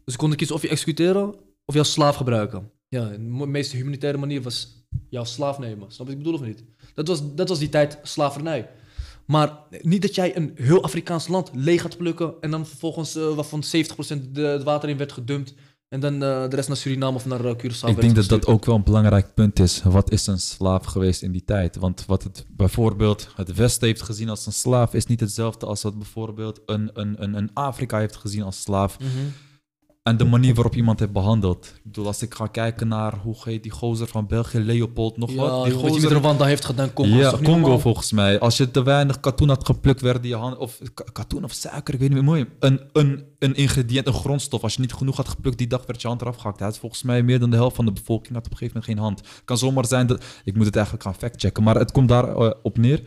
ze 0.06 0.18
konden 0.18 0.38
kiezen 0.38 0.56
of 0.56 0.62
je 0.62 0.70
executeren 0.70 1.36
of 1.66 1.74
je 1.74 1.80
als 1.80 1.92
slaaf 1.92 2.16
gebruiken. 2.16 2.72
Ja, 2.88 3.10
de 3.10 3.18
meest 3.48 3.72
humanitaire 3.72 4.18
manier 4.18 4.42
was 4.42 4.81
jou 5.10 5.24
als 5.24 5.34
slaaf 5.34 5.60
nemen. 5.60 5.92
Snap 5.92 5.98
je 5.98 6.04
wat 6.04 6.10
ik 6.14 6.18
bedoel 6.18 6.34
of 6.34 6.42
niet? 6.42 6.64
Dat 6.94 7.08
was, 7.08 7.36
dat 7.36 7.50
was 7.50 7.60
die 7.60 7.70
tijd 7.70 8.00
slavernij. 8.04 8.70
Maar 9.26 9.58
niet 9.82 10.02
dat 10.02 10.16
jij 10.16 10.38
een 10.38 10.52
heel 10.56 10.84
Afrikaans 10.84 11.28
land 11.28 11.50
leeg 11.54 11.82
gaat 11.82 11.98
plukken 11.98 12.34
en 12.42 12.52
dan 12.52 12.66
vervolgens 12.66 13.16
eh, 13.16 13.34
waarvan 13.34 13.64
70% 13.64 14.32
de, 14.32 14.42
het 14.42 14.64
water 14.64 14.90
in 14.90 14.98
werd 14.98 15.12
gedumpt 15.12 15.54
en 15.90 16.00
dan 16.00 16.14
eh, 16.14 16.50
de 16.50 16.56
rest 16.56 16.68
naar 16.68 16.78
Suriname 16.78 17.16
of 17.16 17.26
naar 17.26 17.46
uh, 17.46 17.52
Curaçao 17.52 17.90
Ik 17.90 18.02
denk 18.02 18.16
dat 18.16 18.28
dat 18.28 18.46
ook 18.46 18.66
wel 18.66 18.76
een 18.76 18.84
belangrijk 18.84 19.34
punt 19.34 19.60
is. 19.60 19.82
Wat 19.84 20.12
is 20.12 20.28
een 20.28 20.40
slaaf 20.40 20.86
geweest 20.86 21.22
in 21.22 21.32
die 21.32 21.46
tijd? 21.46 21.76
Want 21.76 22.06
wat 22.06 22.24
het 22.24 22.46
bijvoorbeeld 22.50 23.28
het 23.36 23.54
Westen 23.54 23.88
heeft 23.88 24.02
gezien 24.02 24.30
als 24.30 24.46
een 24.46 24.54
slaaf, 24.54 24.94
is 24.94 25.06
niet 25.06 25.20
hetzelfde 25.20 25.66
als 25.66 25.82
wat 25.82 25.98
bijvoorbeeld 25.98 26.62
een, 26.66 26.90
een, 26.94 27.24
een, 27.24 27.34
een 27.34 27.50
Afrika 27.54 28.00
heeft 28.00 28.16
gezien 28.16 28.44
als 28.44 28.62
slaaf. 28.62 29.00
Mhm. 29.00 29.10
En 30.04 30.18
de 30.18 30.26
manier 30.26 30.54
waarop 30.54 30.76
iemand 30.76 31.00
heeft 31.00 31.12
behandeld. 31.12 31.66
Ik 31.76 31.82
bedoel, 31.84 32.06
als 32.06 32.22
ik 32.22 32.34
ga 32.34 32.48
kijken 32.48 32.88
naar 32.88 33.18
hoe 33.18 33.36
heet 33.44 33.64
die 33.64 33.72
gozer 33.72 34.08
van 34.08 34.28
België, 34.28 34.60
Leopold, 34.60 35.18
nog 35.18 35.30
Ja, 35.32 35.36
wat. 35.36 35.66
Die 35.66 35.74
wat 35.74 35.96
je 35.96 36.02
met 36.02 36.12
Rwanda 36.12 36.46
heeft 36.46 36.66
gedaan, 36.66 36.94
Congo. 36.94 37.16
is 37.16 37.22
ja, 37.22 37.32
Congo 37.32 37.52
normaal? 37.60 37.80
volgens 37.80 38.12
mij. 38.12 38.40
Als 38.40 38.58
je 38.58 38.72
te 38.72 38.84
weinig 38.84 39.20
katoen 39.20 39.48
had 39.50 39.66
geplukt, 39.66 40.02
werden 40.02 40.22
die 40.22 40.36
handen... 40.36 40.60
Of 40.60 40.80
ka- 40.94 41.04
katoen 41.12 41.44
of 41.44 41.52
suiker, 41.52 41.94
ik 41.94 42.00
weet 42.00 42.10
niet 42.10 42.18
meer. 42.18 42.28
Mooi. 42.28 42.46
Een, 42.60 42.82
een, 42.94 43.24
een 43.40 43.56
ingrediënt, 43.56 44.08
een 44.08 44.14
grondstof. 44.14 44.64
Als 44.64 44.74
je 44.74 44.82
niet 44.82 44.94
genoeg 44.94 45.16
had 45.16 45.30
geplukt, 45.30 45.58
die 45.58 45.68
dag 45.68 45.86
werd 45.86 46.02
je 46.02 46.08
hand 46.08 46.22
eraf 46.22 46.36
gehakt. 46.36 46.60
Hij 46.60 46.68
had 46.68 46.78
volgens 46.78 47.04
mij 47.04 47.24
meer 47.24 47.40
dan 47.40 47.50
de 47.50 47.56
helft 47.56 47.76
van 47.76 47.86
de 47.86 47.92
bevolking 47.92 48.34
had 48.34 48.46
op 48.46 48.52
een 48.52 48.58
gegeven 48.58 48.82
moment 48.82 49.00
geen 49.00 49.26
hand. 49.26 49.42
kan 49.46 49.58
zomaar 49.58 49.86
zijn 49.86 50.08
dat... 50.08 50.24
Ik 50.44 50.56
moet 50.56 50.66
het 50.66 50.76
eigenlijk 50.76 51.06
gaan 51.06 51.16
factchecken. 51.16 51.64
Maar 51.64 51.76
het 51.76 51.92
komt 51.92 52.10
daarop 52.10 52.60
op 52.64 52.78
neer. 52.78 53.02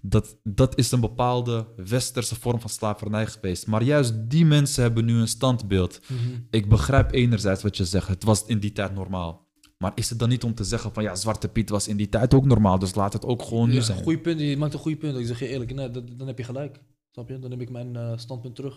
Dat, 0.00 0.36
dat 0.42 0.78
is 0.78 0.90
een 0.90 1.00
bepaalde 1.00 1.66
westerse 1.76 2.34
vorm 2.34 2.60
van 2.60 2.70
slavernij 2.70 3.26
geweest. 3.26 3.66
Maar 3.66 3.82
juist 3.82 4.14
die 4.30 4.44
mensen 4.46 4.82
hebben 4.82 5.04
nu 5.04 5.14
een 5.20 5.28
standbeeld. 5.28 6.00
Mhm. 6.06 6.20
Ik 6.50 6.68
begrijp 6.68 7.12
enerzijds 7.12 7.62
wat 7.62 7.76
je 7.76 7.84
zegt. 7.84 8.08
Het 8.08 8.24
was 8.24 8.44
in 8.46 8.58
die 8.58 8.72
tijd 8.72 8.94
normaal. 8.94 9.46
Maar 9.78 9.92
is 9.94 10.10
het 10.10 10.18
dan 10.18 10.28
niet 10.28 10.44
om 10.44 10.54
te 10.54 10.64
zeggen 10.64 10.92
van 10.92 11.02
ja, 11.02 11.14
Zwarte 11.14 11.48
Piet 11.48 11.70
was 11.70 11.88
in 11.88 11.96
die 11.96 12.08
tijd 12.08 12.34
ook 12.34 12.44
normaal, 12.44 12.78
dus 12.78 12.94
laat 12.94 13.12
het 13.12 13.24
ook 13.24 13.42
gewoon 13.42 13.68
nu 13.68 13.74
Ja, 13.74 13.80
zijn. 13.82 14.02
Goeie 14.02 14.18
punt, 14.18 14.40
je 14.40 14.56
maakt 14.56 14.72
een 14.74 14.78
goede 14.80 14.96
punt. 14.96 15.18
Ik 15.18 15.26
zeg 15.26 15.38
je 15.38 15.48
eerlijk, 15.48 15.74
nee, 15.74 15.90
dat, 15.90 16.18
dan 16.18 16.26
heb 16.26 16.38
je 16.38 16.44
gelijk. 16.44 16.80
Snap 17.10 17.28
je? 17.28 17.38
Dan 17.38 17.50
heb 17.50 17.60
ik 17.60 17.70
mijn 17.70 17.96
eh, 17.96 18.12
standpunt 18.16 18.54
terug. 18.54 18.74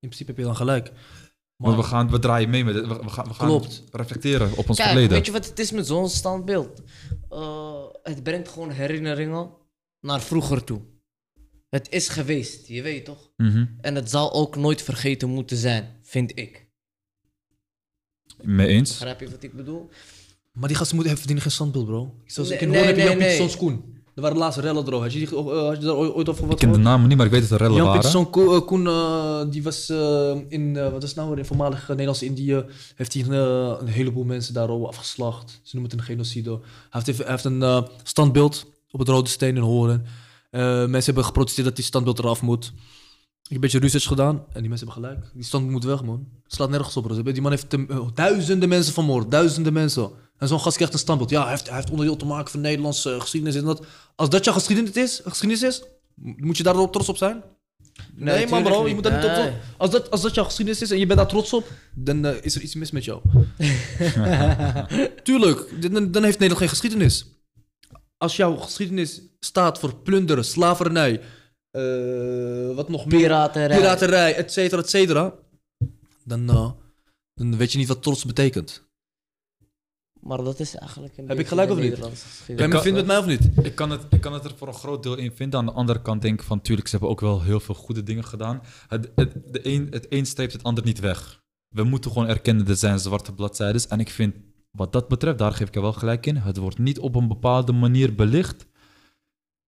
In 0.00 0.08
principe 0.08 0.30
heb 0.30 0.38
je 0.38 0.44
dan 0.46 0.56
gelijk. 0.56 0.92
Want 1.56 1.76
we, 1.76 1.82
gaan, 1.82 2.10
we 2.10 2.18
draaien 2.18 2.50
mee 2.50 2.64
met 2.64 2.74
het. 2.74 2.86
We, 2.86 2.94
we 2.94 3.08
gaan, 3.08 3.26
we 3.28 3.34
gaan 3.34 3.48
Klopt. 3.48 3.84
reflecteren 3.92 4.56
op 4.56 4.68
ons 4.68 4.76
Kijk, 4.78 4.88
verleden. 4.90 5.10
weet 5.16 5.26
je 5.26 5.32
wat 5.32 5.46
het 5.48 5.58
is 5.58 5.70
met 5.70 5.86
zo'n 5.86 6.08
standbeeld? 6.08 6.82
Eh, 7.28 7.84
het 8.02 8.22
brengt 8.22 8.48
gewoon 8.48 8.70
herinneringen 8.70 9.50
naar 10.06 10.20
vroeger 10.20 10.64
toe. 10.64 10.80
Het 11.68 11.90
is 11.90 12.08
geweest, 12.08 12.66
je 12.66 12.82
weet 12.82 13.04
toch? 13.04 13.30
Mhm. 13.36 13.66
En 13.80 13.94
het 13.94 14.10
zal 14.10 14.32
ook 14.32 14.56
nooit 14.56 14.82
vergeten 14.82 15.28
moeten 15.28 15.56
zijn, 15.56 15.98
vind 16.02 16.38
ik. 16.38 16.66
Mee 18.42 18.66
eens. 18.66 18.90
Begrijp 18.90 19.20
je 19.20 19.30
wat 19.30 19.42
ik 19.42 19.52
bedoel? 19.52 19.88
Maar 20.52 20.68
die 20.68 20.76
gasten 20.76 20.96
moeten 20.96 21.12
even 21.14 21.24
verdienen 21.26 21.42
geen 21.42 21.56
standbeeld, 21.56 21.86
bro. 21.86 22.14
Zoals 22.26 22.50
ik 22.50 22.60
Nee, 22.60 22.68
in 22.68 22.74
nee, 22.74 22.84
Hoorn 22.84 22.88
heb 22.88 22.96
je 22.96 23.02
nee, 23.02 23.10
Jan 23.10 23.28
nee. 23.28 23.38
Pieter 23.38 23.58
Koen. 23.58 23.94
Er 24.14 24.22
waren 24.22 24.36
laatste 24.36 24.60
rellen 24.60 24.86
erover. 24.86 25.02
Had 25.02 25.12
je, 25.12 25.18
die, 25.18 25.38
had 25.38 25.76
je 25.76 25.84
daar 25.84 25.94
ooit 25.94 26.28
over 26.28 26.42
wat 26.46 26.52
Ik 26.52 26.58
ken 26.58 26.72
de 26.72 26.78
namen 26.78 27.08
niet, 27.08 27.16
maar 27.16 27.26
ik 27.26 27.32
weet 27.32 27.40
dat 27.40 27.50
er 27.50 27.58
rellen 27.58 27.76
Jan 27.76 27.86
waren. 27.86 28.30
Koen, 28.30 28.54
eh, 28.54 28.66
Koen 28.66 28.86
eh, 28.86 29.50
die 29.50 29.62
was 29.62 29.88
eh, 29.88 30.36
in, 30.48 30.90
wat 30.90 31.02
is 31.02 31.14
nou 31.14 31.28
weer, 31.28 31.38
in 31.38 31.44
voormalig 31.44 31.88
Nederlandse 31.88 32.24
Indië, 32.24 32.64
heeft 32.94 33.12
hij 33.12 33.22
een, 33.22 33.32
een 33.80 33.86
heleboel 33.86 34.24
mensen 34.24 34.54
daarover 34.54 34.88
afgeslacht. 34.88 35.60
Ze 35.62 35.76
noemen 35.76 35.90
het 35.90 36.00
een 36.00 36.06
genocide. 36.06 36.50
Hij 36.50 36.60
heeft, 36.90 37.08
even- 37.08 37.24
hij 37.24 37.32
heeft 37.32 37.44
een 37.44 37.88
standbeeld 38.02 38.66
op 38.90 38.98
het 38.98 39.08
Rode 39.08 39.28
Steen 39.28 39.56
in 39.56 39.62
Horen. 39.62 40.06
Eh, 40.50 40.60
mensen 40.62 41.04
hebben 41.04 41.24
geprotesteerd 41.24 41.66
dat 41.66 41.76
die 41.76 41.84
standbeeld 41.84 42.18
eraf 42.18 42.42
moet. 42.42 42.64
Ik 42.64 43.52
heb 43.52 43.54
een 43.54 43.60
beetje 43.60 43.78
research 43.78 44.06
gedaan 44.06 44.44
en 44.52 44.60
die 44.60 44.68
mensen 44.68 44.86
hebben 44.88 45.04
gelijk. 45.04 45.30
Die 45.34 45.44
standbeeld 45.44 45.74
moet 45.74 45.84
weg, 45.84 46.02
man. 46.02 46.28
Het 46.42 46.52
slaat 46.52 46.70
nergens 46.70 46.96
op. 46.96 47.24
Die 47.24 47.42
man 47.42 47.50
heeft 47.50 47.74
eh, 47.74 48.08
duizenden 48.14 48.68
mensen 48.68 48.92
vermoord. 48.92 49.30
Duizenden 49.30 49.72
mensen. 49.72 50.10
En 50.38 50.48
zo'n 50.48 50.60
gast 50.60 50.76
krijgt 50.76 50.92
een 50.92 50.98
standbeeld. 50.98 51.30
Ja, 51.30 51.40
hij 51.40 51.50
heeft, 51.50 51.66
hij 51.66 51.76
heeft 51.76 51.90
onderdeel 51.90 52.16
te 52.16 52.26
maken 52.26 52.50
van 52.50 52.60
Nederlandse 52.60 53.12
eh, 53.12 53.20
geschiedenis 53.20 53.56
en 53.56 53.64
dat. 53.64 53.86
Als 54.16 54.28
dat 54.28 54.44
jouw 54.44 54.54
geschiedenis 54.54 54.90
is, 54.90 55.20
geschiedenis 55.24 55.62
is, 55.62 55.82
moet 56.14 56.56
je 56.56 56.62
daar 56.62 56.76
ook 56.76 56.92
trots 56.92 57.08
op 57.08 57.16
zijn? 57.16 57.42
Nee, 58.14 58.48
man, 58.48 58.62
bro. 58.62 58.88
Je 58.88 58.94
moet 58.94 59.02
daar 59.02 59.22
niet 59.22 59.36
Nee. 59.36 59.52
Als 59.76 59.90
dat, 59.90 60.10
als 60.10 60.22
dat 60.22 60.34
jouw 60.34 60.44
geschiedenis 60.44 60.82
is 60.82 60.90
en 60.90 60.98
je 60.98 61.06
bent 61.06 61.18
daar 61.18 61.28
trots 61.28 61.52
op, 61.52 61.72
dan 61.94 62.26
is 62.26 62.54
er 62.54 62.62
iets 62.62 62.74
mis 62.74 62.90
met 62.90 63.04
jou. 63.04 63.20
Tuurlijk, 65.22 65.82
dan, 65.92 66.12
dan 66.12 66.22
heeft 66.22 66.38
Nederland 66.38 66.58
geen 66.58 66.68
geschiedenis. 66.68 67.35
Als 68.16 68.36
jouw 68.36 68.56
geschiedenis 68.56 69.22
staat 69.40 69.78
voor 69.78 69.94
plunderen, 69.94 70.44
slavernij, 70.44 71.20
eh, 71.70 72.74
wat 72.74 72.88
nog 72.88 73.06
meer? 73.06 73.18
Piraterij. 73.20 73.76
Piraterij, 73.76 74.34
et 74.34 74.52
cetera, 74.52 74.82
et 74.82 74.90
cetera. 74.90 75.34
Dan, 76.24 76.48
eh, 76.50 76.70
Dan 77.34 77.56
weet 77.56 77.72
je 77.72 77.78
niet 77.78 77.88
wat 77.88 78.02
trots 78.02 78.24
betekent. 78.24 78.84
Maar 80.20 80.44
dat 80.44 80.60
is 80.60 80.74
eigenlijk 80.74 81.16
een 81.16 81.28
Heb 81.28 81.38
ik 81.38 81.46
gelijk 81.46 81.70
of 81.70 81.78
niet? 81.78 81.98
Me 82.48 82.80
vinden 82.80 82.94
met 82.94 83.06
mij 83.06 83.18
of 83.18 83.26
niet? 83.26 83.50
Ik 83.62 83.74
kan, 83.74 83.90
het, 83.90 84.02
ik 84.10 84.20
kan 84.20 84.32
het 84.32 84.44
er 84.44 84.54
voor 84.56 84.68
een 84.68 84.74
groot 84.74 85.02
deel 85.02 85.16
in 85.16 85.32
vinden. 85.32 85.58
Aan 85.58 85.66
de 85.66 85.72
andere 85.72 86.02
kant 86.02 86.22
denk 86.22 86.40
ik 86.40 86.46
van, 86.46 86.60
tuurlijk, 86.60 86.86
ze 86.86 86.92
hebben 86.92 87.10
ook 87.10 87.20
wel 87.20 87.42
heel 87.42 87.60
veel 87.60 87.74
goede 87.74 88.02
dingen 88.02 88.24
gedaan. 88.24 88.62
Het, 88.88 89.10
het, 89.14 89.32
de 89.52 89.66
een, 89.66 89.86
het 89.90 90.06
een 90.08 90.26
streept 90.26 90.52
het 90.52 90.62
ander 90.62 90.84
niet 90.84 91.00
weg. 91.00 91.42
We 91.68 91.82
moeten 91.82 92.10
gewoon 92.10 92.28
erkennen, 92.28 92.66
er 92.66 92.76
zijn 92.76 92.98
zwarte 92.98 93.32
bladzijden. 93.32 93.82
En 93.88 94.00
ik 94.00 94.10
vind, 94.10 94.34
wat 94.76 94.92
dat 94.92 95.08
betreft, 95.08 95.38
daar 95.38 95.52
geef 95.52 95.68
ik 95.68 95.74
er 95.74 95.82
wel 95.82 95.92
gelijk 95.92 96.26
in. 96.26 96.36
Het 96.36 96.56
wordt 96.56 96.78
niet 96.78 96.98
op 96.98 97.14
een 97.14 97.28
bepaalde 97.28 97.72
manier 97.72 98.14
belicht. 98.14 98.66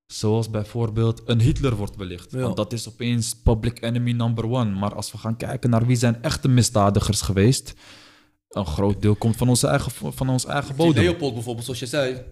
Zoals 0.06 0.50
bijvoorbeeld 0.50 1.22
een 1.24 1.40
Hitler 1.40 1.74
wordt 1.76 1.96
belicht. 1.96 2.30
Ja. 2.30 2.38
Want 2.38 2.56
dat 2.56 2.72
is 2.72 2.88
opeens 2.88 3.34
public 3.34 3.82
enemy 3.82 4.12
number 4.12 4.44
one. 4.44 4.70
Maar 4.70 4.94
als 4.94 5.12
we 5.12 5.18
gaan 5.18 5.36
kijken 5.36 5.70
naar 5.70 5.86
wie 5.86 5.96
zijn 5.96 6.22
echte 6.22 6.48
misdadigers 6.48 7.20
geweest... 7.20 7.74
Een 8.48 8.66
groot 8.66 9.02
deel 9.02 9.14
komt 9.14 9.36
van 9.36 9.48
onze 9.48 9.66
eigen, 9.66 9.92
van 10.12 10.28
ons 10.28 10.44
eigen 10.44 10.76
Die 10.76 10.86
bodem. 10.86 11.02
Leopold 11.02 11.34
bijvoorbeeld, 11.34 11.64
zoals 11.64 11.80
je 11.80 11.86
zei. 11.86 12.14
Dat 12.14 12.24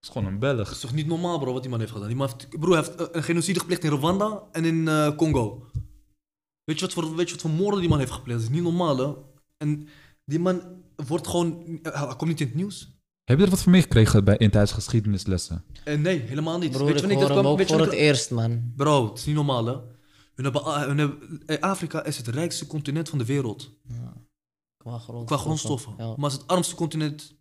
is 0.00 0.08
gewoon 0.08 0.26
een 0.26 0.38
Belg. 0.38 0.70
is 0.70 0.80
toch 0.80 0.94
niet 0.94 1.06
normaal, 1.06 1.38
bro, 1.38 1.52
wat 1.52 1.62
die 1.62 1.70
man 1.70 1.80
heeft 1.80 1.92
gedaan? 1.92 2.08
Die 2.08 2.16
man 2.16 2.26
heeft, 2.26 2.58
broer, 2.58 2.76
heeft 2.76 3.14
een 3.14 3.22
genocide 3.22 3.58
gepleegd 3.58 3.84
in 3.84 3.90
Rwanda 3.90 4.42
en 4.52 4.64
in 4.64 4.88
eh, 4.88 5.16
Congo. 5.16 5.66
Weet 6.64 6.78
je, 6.78 6.84
wat 6.84 6.94
voor, 6.94 7.16
weet 7.16 7.28
je 7.28 7.34
wat 7.34 7.42
voor 7.42 7.50
moorden 7.50 7.80
die 7.80 7.88
man 7.88 7.98
heeft 7.98 8.10
gepleegd? 8.10 8.40
Dat 8.40 8.48
is 8.48 8.54
niet 8.54 8.64
normaal, 8.64 8.98
hè? 8.98 9.12
En 9.56 9.88
die 10.24 10.38
man 10.38 10.62
wordt 11.06 11.26
gewoon... 11.28 11.78
eh, 11.82 11.92
Hij 12.06 12.16
komt 12.16 12.30
niet 12.30 12.40
in 12.40 12.46
het 12.46 12.54
nieuws. 12.56 12.98
Heb 13.24 13.38
je 13.38 13.44
er 13.44 13.50
wat 13.50 13.62
van 13.62 13.72
meegekregen 13.72 14.24
bij 14.24 14.36
in 14.36 14.50
tijdens 14.50 14.72
geschiedenislessen? 14.72 15.64
En 15.84 16.00
nee, 16.00 16.18
helemaal 16.20 16.58
niet. 16.58 16.70
Broer, 16.70 16.86
weet 16.86 17.00
je 17.00 17.06
ik 17.06 17.12
hoor 17.12 17.20
dat 17.20 17.28
hem 17.30 17.38
kwam? 17.38 17.52
ook 17.52 17.58
Weet 17.58 17.68
je 17.68 17.74
voor 17.76 17.84
het 17.84 17.92
eerst, 17.94 18.30
man. 18.30 18.72
Bro, 18.76 19.08
het 19.08 19.18
is 19.18 19.24
niet 19.24 19.34
normaal, 19.34 19.66
hè? 19.66 19.72
Hun 20.34 20.44
hebben, 20.44 20.62
hun 20.88 20.98
hebben, 20.98 21.42
eh, 21.46 21.58
Afrika 21.60 22.04
is 22.04 22.16
het 22.16 22.28
rijkste 22.28 22.66
continent 22.66 23.08
van 23.08 23.18
de 23.18 23.24
wereld. 23.24 23.70
Qua 24.76 24.98
grondstoffen. 24.98 25.24
Qua 25.26 25.36
grondstoffen. 25.36 25.92
Ja. 25.98 26.06
Maar 26.06 26.16
het 26.16 26.32
is 26.32 26.38
het 26.38 26.46
armste 26.46 26.74
continent. 26.74 27.38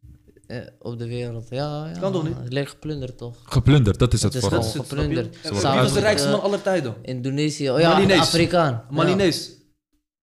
Eh, 0.48 0.58
op 0.80 0.98
de 1.00 1.08
wereld. 1.08 1.48
Ja, 1.50 1.88
ja. 1.88 2.00
Kan 2.00 2.12
toch 2.12 2.24
niet? 2.24 2.36
Het 2.38 2.54
ligt 2.54 2.70
geplunderd, 2.70 3.18
toch? 3.18 3.36
Geplunderd, 3.44 4.00
dat 4.00 4.14
is 4.14 4.22
Het 4.22 4.34
het 4.34 4.44
is 4.44 4.50
vooral. 4.50 4.66
je? 4.72 4.80
geplunderd. 4.80 5.42
Wie 5.42 5.52
was 5.62 5.94
de 5.94 6.00
rijkste 6.00 6.28
eh, 6.28 6.34
man 6.34 6.42
aller 6.44 6.62
tijden? 6.62 6.96
Indonesië. 7.02 7.70
Oh 7.72 7.80
ja, 7.80 7.90
Malinees. 7.94 8.20
Afrikaan. 8.20 8.86
Malinees. 8.90 9.52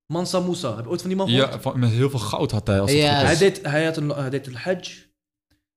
Mansa 0.07 0.41
Musa. 0.41 0.75
Heb 0.77 0.85
je 0.85 0.91
ooit 0.91 1.01
van 1.01 1.09
die 1.09 1.19
man 1.19 1.29
gehoord? 1.29 1.53
Ja, 1.53 1.61
van- 1.61 1.79
met 1.79 1.91
heel 1.91 2.11
veel 2.11 2.19
goud 2.19 2.51
had 2.51 2.67
hij 2.67 2.81
als 2.81 2.91
het 2.93 3.01
goed. 3.01 3.27
Hij 3.27 3.37
deed, 3.37 3.63
hij, 3.63 3.85
had 3.85 3.97
een, 3.97 4.09
hij 4.09 4.31
deed 4.31 4.47
een 4.47 4.55
hajj. 4.57 5.05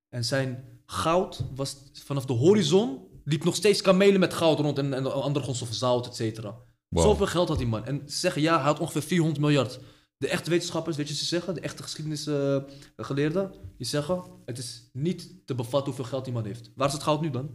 En 0.08 0.24
zijn 0.24 0.64
goud 0.86 1.44
was 1.54 1.76
vanaf 2.04 2.24
de 2.24 2.32
horizon. 2.32 2.98
liep 3.24 3.44
nog 3.44 3.54
steeds 3.54 3.82
kamelen 3.82 4.20
met 4.20 4.34
goud 4.34 4.58
rond. 4.58 4.78
En, 4.78 4.94
en 4.94 5.12
andere 5.22 5.42
grondstoffen, 5.42 5.76
zout, 5.78 6.06
et 6.06 6.14
cetera. 6.16 6.54
Wow. 6.88 7.02
Zoveel 7.04 7.26
geld 7.26 7.48
had 7.48 7.58
die 7.58 7.66
man. 7.66 7.84
En 7.84 8.02
ze 8.06 8.16
zeggen 8.18 8.42
ja, 8.42 8.54
hij 8.56 8.64
had 8.64 8.78
ongeveer 8.80 9.02
400 9.02 9.40
miljard. 9.40 9.78
De 10.16 10.28
echte 10.28 10.50
wetenschappers, 10.50 10.96
weet 10.96 11.06
je 11.08 11.12
wat 11.12 11.22
ze 11.22 11.28
zeggen? 11.28 11.54
De 11.54 11.60
echte 11.60 11.82
geschiedenisgeleerden. 11.82 13.52
die 13.76 13.86
zeggen: 13.86 14.22
het 14.44 14.58
is 14.58 14.88
niet 14.92 15.46
te 15.46 15.54
bevatten 15.54 15.84
hoeveel 15.84 16.04
geld 16.04 16.24
die 16.24 16.32
man 16.32 16.44
heeft. 16.44 16.70
Waar 16.74 16.86
is 16.86 16.92
het 16.92 17.02
goud 17.02 17.20
nu 17.20 17.30
dan? 17.30 17.50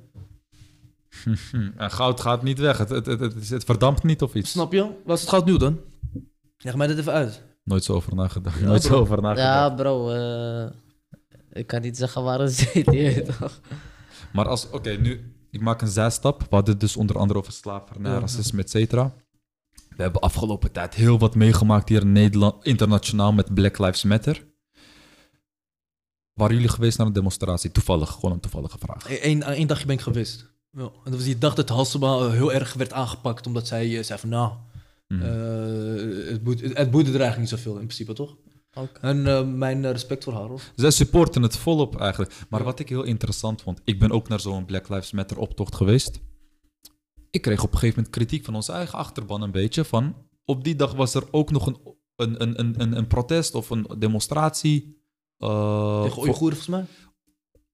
En 1.78 1.92
goud 1.92 2.22
gaat 2.22 2.44
niet 2.44 2.60
weg. 2.60 2.78
Het, 2.78 2.90
het, 2.90 3.06
het, 3.06 3.20
het, 3.20 3.36
is- 3.36 3.50
het 3.50 3.64
verdampt 3.64 4.04
niet 4.04 4.22
of 4.22 4.34
iets. 4.36 4.52
Snap 4.52 4.72
je? 4.74 4.90
Waar 5.06 5.16
is 5.16 5.22
het 5.22 5.30
goud 5.30 5.46
nu 5.46 5.58
dan? 5.58 5.80
Leg 6.66 6.76
mij 6.76 6.88
dit 6.88 6.98
even 6.98 7.14
uit. 7.14 7.42
Nooit 7.64 7.84
zo 7.84 7.94
over 7.94 8.16
nagedacht. 8.16 8.62
Nooit 8.62 8.84
zo 8.84 8.96
over 9.00 9.22
nagedacht. 9.22 9.48
Ja, 9.48 9.70
bro. 9.70 10.10
eh, 10.12 10.72
ik 11.52 11.68
kan 11.68 11.82
niet 11.82 11.98
zeggen 11.98 12.24
waar 12.24 12.40
het 12.40 12.54
zit. 12.60 12.74
je 12.86 13.36
toch? 13.40 13.60
Maar 14.34 14.48
als, 14.48 14.70
oké, 14.70 14.90
nu, 14.90 15.34
ik 15.52 15.62
maak 15.62 15.82
een 15.82 15.88
zijstap. 15.88 16.40
We 16.42 16.48
hadden 16.50 16.72
het 16.72 16.80
dus 16.80 16.98
onder 16.98 17.18
andere 17.18 17.40
over 17.40 17.54
slavernij, 17.54 18.12
Ja. 18.12 18.20
racisme, 18.20 18.62
et 18.62 18.70
cetera. 18.70 19.14
We 19.96 20.02
hebben 20.04 20.22
afgelopen 20.22 20.72
tijd 20.72 20.94
heel 20.94 21.20
wat 21.20 21.36
meegemaakt 21.36 21.90
hier 21.90 22.02
in 22.02 22.12
Nederland, 22.12 22.66
internationaal 22.66 23.34
met 23.34 23.54
Black 23.54 23.78
Lives 23.78 24.04
Matter. 24.04 24.46
Waren 26.34 26.56
jullie 26.56 26.70
geweest 26.70 26.98
naar 26.98 27.08
een 27.08 27.14
demonstratie? 27.14 27.72
Toevallig, 27.72 28.10
gewoon 28.12 28.32
een 28.32 28.40
toevallige 28.40 28.78
vraag. 28.80 29.24
Eén 29.24 29.44
één 29.44 29.68
dagje 29.68 29.86
ben 29.86 29.96
ik 29.96 30.02
geweest. 30.02 30.54
Ja. 30.72 30.82
En 30.84 30.92
dat 31.04 31.14
was 31.14 31.24
die 31.24 31.38
dag 31.38 31.54
dat 31.54 31.70
Halsema 31.70 32.18
eh, 32.18 32.32
heel 32.32 32.54
erg 32.54 32.74
werd 32.74 32.94
aangepakt. 32.94 33.48
Omdat 33.48 33.68
zij 33.68 33.98
eh, 33.98 34.04
zei 34.04 34.20
van 34.20 34.30
nou, 34.30 34.52
Mhm. 35.08 35.22
eh, 35.22 36.30
het, 36.32 36.44
boeit, 36.44 36.62
het 36.78 36.92
boeide 36.92 37.10
er 37.14 37.20
eigenlijk 37.22 37.38
niet 37.52 37.60
zoveel 37.60 37.72
in 37.80 37.86
principe, 37.86 38.14
toch? 38.14 38.36
Oké. 38.74 39.00
En 39.02 39.28
eh, 39.28 39.48
mijn 39.48 39.86
eh, 39.86 39.92
respect 39.92 40.24
voor 40.24 40.34
haar, 40.34 40.48
hoor. 40.48 40.62
Zij 40.76 40.92
supporten 40.92 41.42
het 41.42 41.58
volop 41.58 42.00
eigenlijk. 42.00 42.34
Maar 42.50 42.64
wat 42.64 42.80
ik 42.80 42.90
heel 42.90 43.04
interessant 43.04 43.62
vond, 43.62 43.82
ik 43.84 44.00
ben 44.00 44.12
ook 44.12 44.28
naar 44.28 44.40
zo'n 44.40 44.66
Black 44.66 44.90
Lives 44.90 45.12
Matter 45.12 45.38
optocht 45.38 45.76
geweest. 45.76 46.20
Ik 47.32 47.42
kreeg 47.42 47.64
op 47.64 47.72
een 47.72 47.78
gegeven 47.78 47.96
moment 47.98 48.16
kritiek 48.16 48.46
van 48.46 48.56
onze 48.56 48.72
eigen 48.72 48.98
achterban 48.98 49.42
een 49.42 49.52
beetje. 49.52 49.86
Van, 49.86 50.16
op 50.46 50.64
die 50.64 50.76
dag 50.76 50.94
was 50.94 51.14
er 51.14 51.24
ook 51.32 51.52
nog 51.52 51.66
een, 51.68 51.78
een, 52.16 52.42
een, 52.42 52.60
een, 52.60 52.82
een, 52.82 52.98
een 52.98 53.08
protest 53.08 53.56
of 53.56 53.70
een 53.70 53.88
demonstratie. 54.00 54.98
eh, 55.38 56.02
Tegen 56.04 56.18
Oeigoeren, 56.22 56.58
volgens 56.58 56.68
mij. 56.68 56.86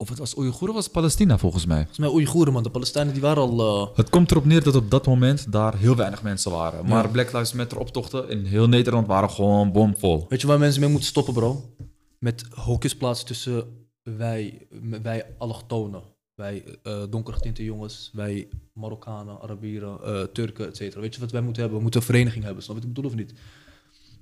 Of 0.01 0.09
het 0.09 0.17
was 0.19 0.37
Oeigoeren 0.37 0.69
of 0.69 0.75
was 0.75 0.83
het 0.83 0.93
Palestina 0.93 1.37
volgens 1.37 1.65
mij. 1.65 1.77
Volgens 1.77 1.97
mij 1.97 2.09
Oeigoeren, 2.09 2.53
man. 2.53 2.63
De 2.63 2.69
Palestijnen 2.69 3.13
die 3.13 3.21
waren 3.21 3.43
al... 3.43 3.59
eh, 3.89 3.97
Het 3.97 4.09
komt 4.09 4.31
erop 4.31 4.45
neer 4.45 4.63
dat 4.63 4.75
op 4.75 4.91
dat 4.91 5.05
moment 5.05 5.51
daar 5.51 5.77
heel 5.77 5.95
weinig 5.95 6.23
mensen 6.23 6.51
waren. 6.51 6.85
Maar 6.85 7.03
Ja. 7.03 7.09
Black 7.09 7.31
Lives 7.33 7.53
Matter 7.53 7.77
optochten 7.79 8.29
in 8.29 8.45
heel 8.45 8.67
Nederland 8.67 9.07
waren 9.07 9.29
gewoon 9.29 9.71
bomvol. 9.71 10.25
Weet 10.29 10.41
je 10.41 10.47
waar 10.47 10.59
mensen 10.59 10.81
mee 10.81 10.89
moeten 10.89 11.07
stoppen, 11.07 11.33
bro? 11.33 11.73
Met 12.19 12.45
hokjes 12.55 12.95
plaatsen 12.95 13.27
tussen 13.27 13.65
wij, 14.03 14.67
wij 15.03 15.25
allochtonen. 15.37 16.01
Wij 16.35 16.63
eh 16.83 17.03
donkergetinte 17.09 17.63
jongens, 17.63 18.09
wij 18.13 18.47
Marokkanen, 18.73 19.41
Arabieren, 19.41 19.97
eh, 20.03 20.21
Turken, 20.21 20.67
et 20.67 20.77
cetera. 20.77 21.01
Weet 21.01 21.13
je 21.15 21.21
wat 21.21 21.31
wij 21.31 21.41
moeten 21.41 21.61
hebben? 21.61 21.77
We 21.77 21.83
moeten 21.83 22.01
een 22.01 22.07
vereniging 22.07 22.43
hebben, 22.43 22.63
snap 22.63 22.75
je 22.75 22.81
wat 22.81 22.89
ik 22.91 22.95
bedoel 22.95 23.11
of 23.11 23.17
niet? 23.17 23.33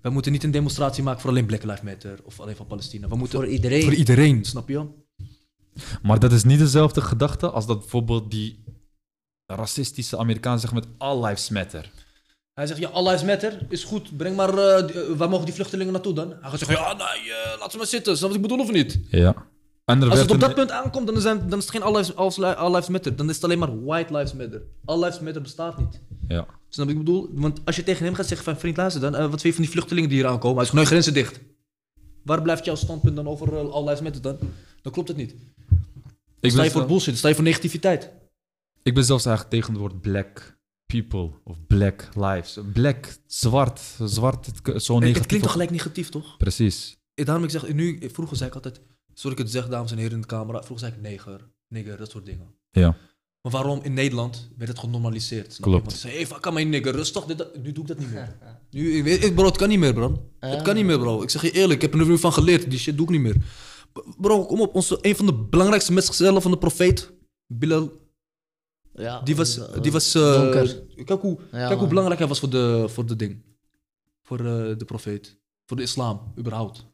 Wij 0.02 0.12
moeten 0.12 0.32
niet 0.32 0.44
een 0.44 0.52
demonstratie 0.52 1.04
maken 1.04 1.22
voor 1.22 1.30
alleen 1.30 1.46
Black 1.46 1.64
Lives 1.64 1.82
Matter 1.82 2.20
of 2.24 2.40
alleen 2.40 2.56
van 2.56 2.68
Palestina. 2.68 3.08
We 3.08 3.16
moeten 3.16 3.40
Voor 3.40 3.48
iedereen. 3.50 3.82
voor 3.84 3.94
iedereen, 3.94 4.46
snap 4.46 4.70
je? 4.70 4.86
Maar 6.02 6.20
dat 6.20 6.32
is 6.32 6.44
niet 6.44 6.60
dezelfde 6.60 7.02
gedachte 7.02 7.50
als 7.50 7.66
dat 7.66 7.80
bijvoorbeeld 7.80 8.32
die 8.32 8.64
racistische 9.46 10.18
Amerikanen 10.18 10.60
zeggen 10.60 10.80
met 10.80 10.88
all 10.98 11.26
lives 11.26 11.50
matter. 11.50 11.90
Hij 12.54 12.68
zegt, 12.68 12.80
ja, 12.80 12.90
all 12.90 13.04
lives 13.04 13.24
matter, 13.24 13.66
is 13.70 13.84
goed. 13.84 14.18
Breng 14.18 14.36
maar, 14.36 14.58
eh, 14.58 14.88
die- 14.88 15.02
eh, 15.04 15.16
waar 15.18 15.30
mogen 15.30 15.46
die 15.46 15.54
vluchtelingen 15.54 15.94
naartoe 15.94 16.14
dan? 16.14 16.30
Hij 16.30 16.50
gaat 16.50 16.60
zeggen, 16.60 16.78
ja, 16.78 16.94
nee, 16.94 17.32
eh, 17.34 17.60
laat 17.60 17.72
ze 17.72 17.78
maar 17.78 17.86
zitten. 17.86 18.18
Snap 18.18 18.28
wat 18.30 18.38
ik 18.38 18.44
bedoel 18.48 18.60
of 18.60 18.72
niet? 18.72 19.00
Ja. 19.10 19.36
En 19.86 20.02
er 20.02 20.10
Als 20.10 20.20
het 20.20 20.28
op 20.28 20.34
een- 20.34 20.40
dat 20.40 20.54
punt 20.56 20.72
aankomt, 20.72 21.08
dan, 21.08 21.22
zijn, 21.22 21.50
dan 21.50 21.58
is 21.60 21.66
het 21.66 21.74
geen 21.74 21.82
all 21.84 21.96
lives, 21.96 22.16
all, 22.16 22.44
all 22.54 22.72
lives 22.72 22.88
matter. 22.90 23.16
Dan 23.16 23.30
is 23.30 23.36
het 23.36 23.44
alleen 23.44 23.60
maar 23.60 23.84
white 23.84 24.14
lives 24.14 24.34
matter. 24.34 24.62
All 24.86 25.00
lives 25.04 25.20
matter 25.20 25.42
bestaat 25.42 25.78
niet. 25.78 26.02
Ja. 26.28 26.46
Snap 26.70 26.86
wat 26.88 26.96
ik 26.96 26.98
bedoel? 26.98 27.30
Want 27.34 27.60
als 27.66 27.76
je 27.76 27.84
tegen 27.84 28.06
hem 28.06 28.14
gaat 28.14 28.28
zeggen 28.28 28.46
van, 28.46 28.58
vriend, 28.60 28.78
luister 28.78 29.02
dan, 29.02 29.16
eh, 29.16 29.20
wat 29.22 29.30
vind 29.30 29.42
je 29.44 29.54
van 29.54 29.62
die 29.62 29.72
vluchtelingen 29.72 30.10
die 30.10 30.18
hier 30.18 30.28
aankomen? 30.28 30.56
Hij 30.58 30.66
zegt, 30.66 30.78
nee, 30.78 30.86
grenzen 30.86 31.14
dicht. 31.14 31.40
Waar 32.24 32.42
blijft 32.42 32.66
jouw 32.66 32.76
standpunt 32.76 33.16
dan 33.16 33.28
over 33.28 33.58
eh, 33.58 33.70
all 33.70 33.84
lives 33.84 34.02
matter 34.02 34.22
dan? 34.22 34.38
Dan 34.82 34.92
klopt 34.92 35.08
het 35.08 35.18
niet. 35.18 35.36
Ik 36.40 36.52
sta 36.52 36.64
je 36.64 36.72
voor 36.72 36.86
bullshit, 36.86 37.18
sta 37.18 37.28
je 37.28 37.36
voor 37.36 37.44
negativiteit. 37.44 38.10
ik 38.84 38.94
ben 38.94 39.04
zelfs 39.06 39.26
eigenlijk 39.26 39.56
tegen 39.56 39.72
het 39.74 39.82
woord 39.82 40.02
black 40.02 40.58
people 40.86 41.32
of 41.44 41.58
black 41.68 42.10
lives. 42.16 42.58
Black, 42.74 43.18
zwart, 43.28 43.82
zwart, 44.04 44.46
zo 44.78 44.94
negatief. 44.94 45.18
het 45.18 45.26
klinkt 45.26 45.44
toch 45.46 45.52
gelijk 45.52 45.72
negatief, 45.72 46.10
toch? 46.10 46.38
Precies. 46.38 46.98
Daarom 47.14 47.44
ik 47.44 47.50
zeg, 47.50 47.74
nu, 47.74 48.10
vroeger 48.12 48.38
zei 48.38 48.50
ik 48.50 48.56
altijd, 48.56 48.82
sorry 49.14 49.38
ik 49.38 49.44
het 49.44 49.52
zeg, 49.52 49.68
dames 49.68 49.92
en 49.92 49.98
heren 49.98 50.14
in 50.14 50.22
de 50.22 50.28
camera, 50.28 50.64
vroeger 50.64 50.88
zei 50.88 50.94
ik 50.98 51.02
neger, 51.10 51.50
nigger, 51.68 51.98
dat 51.98 52.12
soort 52.12 52.26
dingen. 52.26 52.48
Ja. 52.72 52.98
Maar 53.42 53.52
waarom 53.52 53.80
in 53.84 53.94
Nederland 53.94 54.50
werd 54.58 54.70
het 54.70 54.80
genormaliseerd? 54.80 55.54
Snap? 55.54 55.68
Klopt. 55.70 55.84
Want 55.86 55.94
ze 55.96 56.00
zei, 56.00 56.14
hey, 56.14 56.28
fuck 56.28 56.48
aan 56.48 56.54
mijn 56.54 56.70
nigger, 56.70 56.92
rustig. 56.92 57.26
Dit. 57.26 57.64
Nu 57.64 57.72
doe 57.72 57.82
ik 57.84 57.88
dat 57.90 58.00
niet 58.00 58.12
meer. 58.12 58.36
Nu, 58.72 58.92
ik 58.98 59.04
weet, 59.04 59.24
ik- 59.24 59.36
bro, 59.36 59.46
het 59.46 59.58
kan 59.58 59.70
niet 59.70 59.80
meer, 59.80 59.94
bro. 59.94 60.30
Het 60.40 60.62
kan 60.62 60.76
niet 60.76 60.86
meer, 60.86 61.00
bro. 61.00 61.22
Ik 61.22 61.30
zeg 61.30 61.42
je 61.42 61.52
eerlijk, 61.52 61.84
ik 61.84 61.92
heb 61.92 62.02
er 62.02 62.08
nu 62.08 62.18
van 62.18 62.34
geleerd. 62.34 62.70
Die 62.70 62.80
shit 62.80 62.98
doe 62.98 63.06
ik 63.06 63.12
niet 63.12 63.22
meer. 63.22 63.36
Bro, 64.18 64.46
kom 64.46 64.62
op. 64.62 64.76
Onze, 64.76 64.98
een 65.02 65.16
van 65.16 65.26
de 65.26 65.34
belangrijkste 65.34 65.94
metgezellen 65.94 66.42
van 66.42 66.52
de 66.52 66.58
profeet, 66.58 67.14
Bilal, 67.48 67.92
Ja, 68.94 69.22
die 69.22 69.36
was... 69.36 69.58
eh, 69.58 69.82
Die 69.82 69.92
was 69.92 70.16
eh, 70.16 70.34
donker. 70.34 70.84
kijk 71.06 71.22
hoe, 71.22 71.40
Ja, 71.52 71.68
kijk 71.68 71.80
hoe 71.80 71.88
belangrijk 71.88 72.20
hij 72.20 72.28
was 72.28 72.40
voor 72.40 72.50
de, 72.50 72.86
voor 72.90 73.06
de 73.06 73.16
ding. 73.16 73.42
Voor 74.22 74.38
eh, 74.40 74.78
de 74.78 74.86
profeet. 74.86 75.38
Voor 75.66 75.78
de 75.78 75.84
islam, 75.84 76.34
überhaupt. 76.38 76.86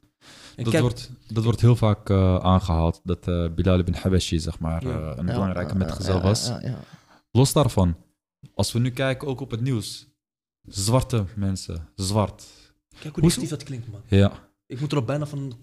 En 0.56 0.64
Dat 0.64 0.72
kijk, 0.74 0.84
wordt, 0.84 1.12
dat 1.28 1.44
wordt 1.44 1.62
heel 1.62 1.76
vaak 1.76 2.10
eh, 2.10 2.36
aangehaald, 2.38 3.02
dat 3.04 3.28
eh, 3.28 3.50
Bilal 3.56 3.80
ibn 3.80 3.94
Habashi, 3.94 4.40
zeg 4.40 4.60
maar, 4.60 4.84
Ja. 4.88 4.90
eh, 4.90 5.18
een 5.18 5.28
Ja, 5.28 5.34
belangrijke 5.34 5.72
ja, 5.72 5.78
metgezel 5.78 6.16
ja, 6.16 6.22
was. 6.22 6.48
ja, 6.48 6.60
ja. 6.62 6.80
Los 7.32 7.54
daarvan, 7.54 7.98
als 8.54 8.72
we 8.72 8.80
nu 8.80 8.92
kijken 8.92 9.28
ook 9.28 9.40
op 9.42 9.52
het 9.52 9.62
nieuws, 9.62 10.08
zwarte 10.62 11.26
mensen, 11.36 11.90
zwart. 11.96 12.46
kijk 12.90 13.04
hoe 13.04 13.12
Hoe- 13.14 13.22
negatief 13.22 13.50
dat 13.50 13.64
klinkt, 13.64 13.92
man. 13.92 14.02
Ja. 14.08 14.50
Ik 14.68 14.80
moet 14.80 14.92
er 14.92 14.98
al 14.98 15.04
bijna 15.04 15.26
van... 15.26 15.54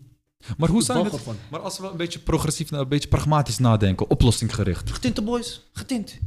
Maar 0.56 0.68
hoe 0.68 0.84
walgen 0.84 1.12
het, 1.12 1.20
van. 1.20 1.36
maar 1.50 1.60
als 1.60 1.78
we 1.78 1.86
een 1.86 1.96
beetje 1.96 2.18
progressief, 2.18 2.70
een 2.70 2.88
beetje 2.88 3.08
pragmatisch 3.08 3.58
nadenken, 3.58 4.10
oplossinggericht. 4.10 4.90
Getinte 4.90 5.22
boys, 5.22 5.68
getint. 5.72 6.18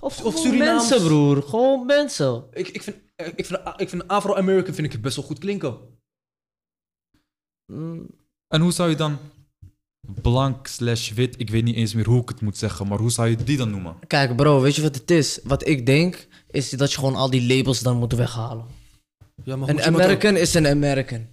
Of, 0.00 0.24
Of 0.24 0.36
Surinaams. 0.38 0.88
mensen, 0.88 1.06
broer. 1.06 1.42
Gewoon 1.42 1.86
mensen. 1.86 2.44
Ik, 2.52 2.68
ik 2.68 2.82
vind, 2.82 2.96
ik 3.36 3.46
vind, 3.46 3.60
ik 3.76 3.88
vind 3.88 4.08
Afro-American 4.08 4.74
vind 4.74 4.94
ik 4.94 5.02
best 5.02 5.16
wel 5.16 5.24
goed 5.24 5.38
klinken. 5.38 5.76
Mm, 7.72 8.06
En 8.48 8.60
hoe 8.60 8.72
zou 8.72 8.90
je 8.90 8.96
dan 8.96 9.18
blank 10.22 10.66
slash 10.66 11.12
wit, 11.12 11.34
ik 11.40 11.50
weet 11.50 11.64
niet 11.64 11.76
eens 11.76 11.94
meer 11.94 12.06
hoe 12.06 12.22
ik 12.22 12.28
het 12.28 12.40
moet 12.40 12.56
zeggen, 12.56 12.86
maar 12.88 12.98
hoe 12.98 13.10
zou 13.10 13.28
je 13.28 13.36
die 13.36 13.56
dan 13.56 13.70
noemen? 13.70 13.96
Kijk, 14.06 14.36
bro, 14.36 14.60
weet 14.60 14.74
je 14.76 14.82
wat 14.82 14.94
het 14.94 15.10
is? 15.10 15.40
Wat 15.44 15.66
ik 15.66 15.86
denk, 15.86 16.26
is 16.50 16.70
dat 16.70 16.90
je 16.92 16.98
gewoon 16.98 17.14
al 17.14 17.30
die 17.30 17.56
labels 17.56 17.80
dan 17.80 17.96
moet 17.96 18.12
weghalen. 18.12 18.64
Ja, 19.44 19.56
maar 19.56 19.68
Een 19.68 19.82
American 19.82 20.36
is 20.36 20.54
een 20.54 20.66
American. 20.66 21.26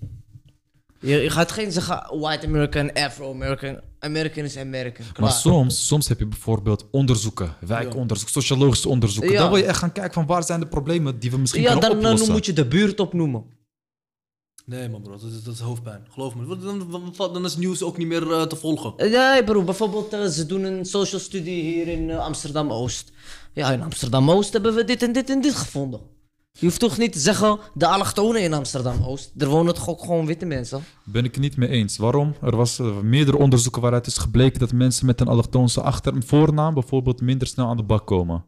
Je, 0.99 1.15
je 1.15 1.29
gaat 1.29 1.51
geen 1.51 1.71
zeggen 1.71 2.19
white 2.19 2.45
American, 2.47 2.93
Afro-American. 2.93 3.79
American 3.99 4.43
is 4.43 4.57
American. 4.57 5.05
Maar 5.19 5.31
soms, 5.31 5.87
soms 5.87 6.07
heb 6.07 6.19
je 6.19 6.25
bijvoorbeeld 6.27 6.85
onderzoeken, 6.91 7.55
wijkonderzoek, 7.59 8.29
sociologische 8.29 8.89
onderzoeken. 8.89 9.31
Ja. 9.31 9.39
Dan 9.39 9.49
wil 9.49 9.57
je 9.57 9.65
echt 9.65 9.77
gaan 9.77 9.91
kijken 9.91 10.13
van 10.13 10.25
waar 10.25 10.43
zijn 10.43 10.59
de 10.59 10.67
problemen 10.67 11.19
die 11.19 11.31
we 11.31 11.37
misschien 11.37 11.61
Ja, 11.61 11.71
kunnen 11.71 11.89
dan, 11.89 11.99
dan 12.01 12.11
oplossen. 12.11 12.33
moet 12.33 12.45
je 12.45 12.53
de 12.53 12.65
buurt 12.67 12.99
opnoemen. 12.99 13.43
Nee 14.65 14.89
man 14.89 15.01
bro, 15.01 15.11
dat 15.11 15.31
is, 15.31 15.43
dat 15.43 15.53
is 15.53 15.59
hoofdpijn. 15.59 16.07
Geloof 16.09 16.35
me. 16.35 16.57
Dan, 16.57 16.91
dan, 16.91 17.13
dan 17.33 17.45
is 17.45 17.55
nieuws 17.57 17.83
ook 17.83 17.97
niet 17.97 18.07
meer 18.07 18.31
eh, 18.31 18.41
te 18.41 18.55
volgen. 18.55 18.93
Nee, 18.97 19.43
bro, 19.43 19.63
bijvoorbeeld, 19.63 20.13
eh, 20.13 20.25
ze 20.25 20.45
doen 20.45 20.63
een 20.63 20.85
social 20.85 21.21
studie 21.21 21.61
hier 21.63 21.87
in 21.87 22.09
eh, 22.09 22.17
Amsterdam-Oost. 22.17 23.11
Ja, 23.53 23.71
in 23.71 23.81
Amsterdam-Oost 23.81 24.53
hebben 24.53 24.75
we 24.75 24.83
dit 24.83 25.03
en 25.03 25.11
dit 25.11 25.29
en 25.29 25.41
dit 25.41 25.55
gevonden. 25.55 25.99
Je 26.60 26.66
hoeft 26.66 26.80
toch 26.80 26.97
niet 26.97 27.14
te 27.14 27.20
zeggen, 27.20 27.60
de 27.74 27.88
allochtonen 27.88 28.41
in 28.41 28.53
Amsterdam-Oost. 28.53 29.32
Er 29.38 29.47
wonen 29.47 29.74
toch 29.74 29.89
ook 29.89 29.99
gewoon 29.99 30.26
witte 30.26 30.45
mensen? 30.45 30.84
Ben 31.03 31.26
ik 31.26 31.39
niet 31.39 31.58
mee 31.58 31.70
eens. 31.70 31.97
Waarom? 31.97 32.36
Er 32.41 32.55
was 32.55 32.80
eh, 32.80 32.99
meerdere 32.99 33.38
onderzoeken 33.38 33.82
waaruit 33.82 34.08
is 34.08 34.18
gebleken 34.18 34.60
dat 34.60 34.72
mensen 34.72 35.05
met 35.05 35.22
een 35.22 35.28
allochtoonse 35.28 35.82
achter- 35.82 36.14
en 36.14 36.26
voornaam 36.26 36.74
bijvoorbeeld 36.74 37.22
minder 37.22 37.47
snel 37.47 37.68
aan 37.68 37.78
de 37.78 37.84
bak 37.84 38.08
komen. 38.08 38.45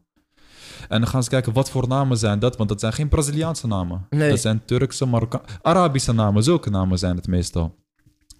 En 0.88 1.00
dan 1.00 1.08
gaan 1.08 1.22
ze 1.22 1.28
kijken 1.28 1.52
wat 1.52 1.70
voor 1.70 1.88
namen 1.88 2.16
zijn 2.16 2.38
dat, 2.38 2.56
want 2.56 2.68
dat 2.68 2.80
zijn 2.80 2.92
geen 2.92 3.08
Braziliaanse 3.08 3.66
namen. 3.66 4.06
Nee. 4.10 4.30
Dat 4.30 4.40
zijn 4.40 4.62
Turkse, 4.64 5.06
Marokka 5.06 5.40
Arabische 5.62 6.12
namen, 6.12 6.42
zulke 6.42 6.70
namen 6.70 6.98
zijn 6.98 7.16
het 7.16 7.26
meestal. 7.26 7.74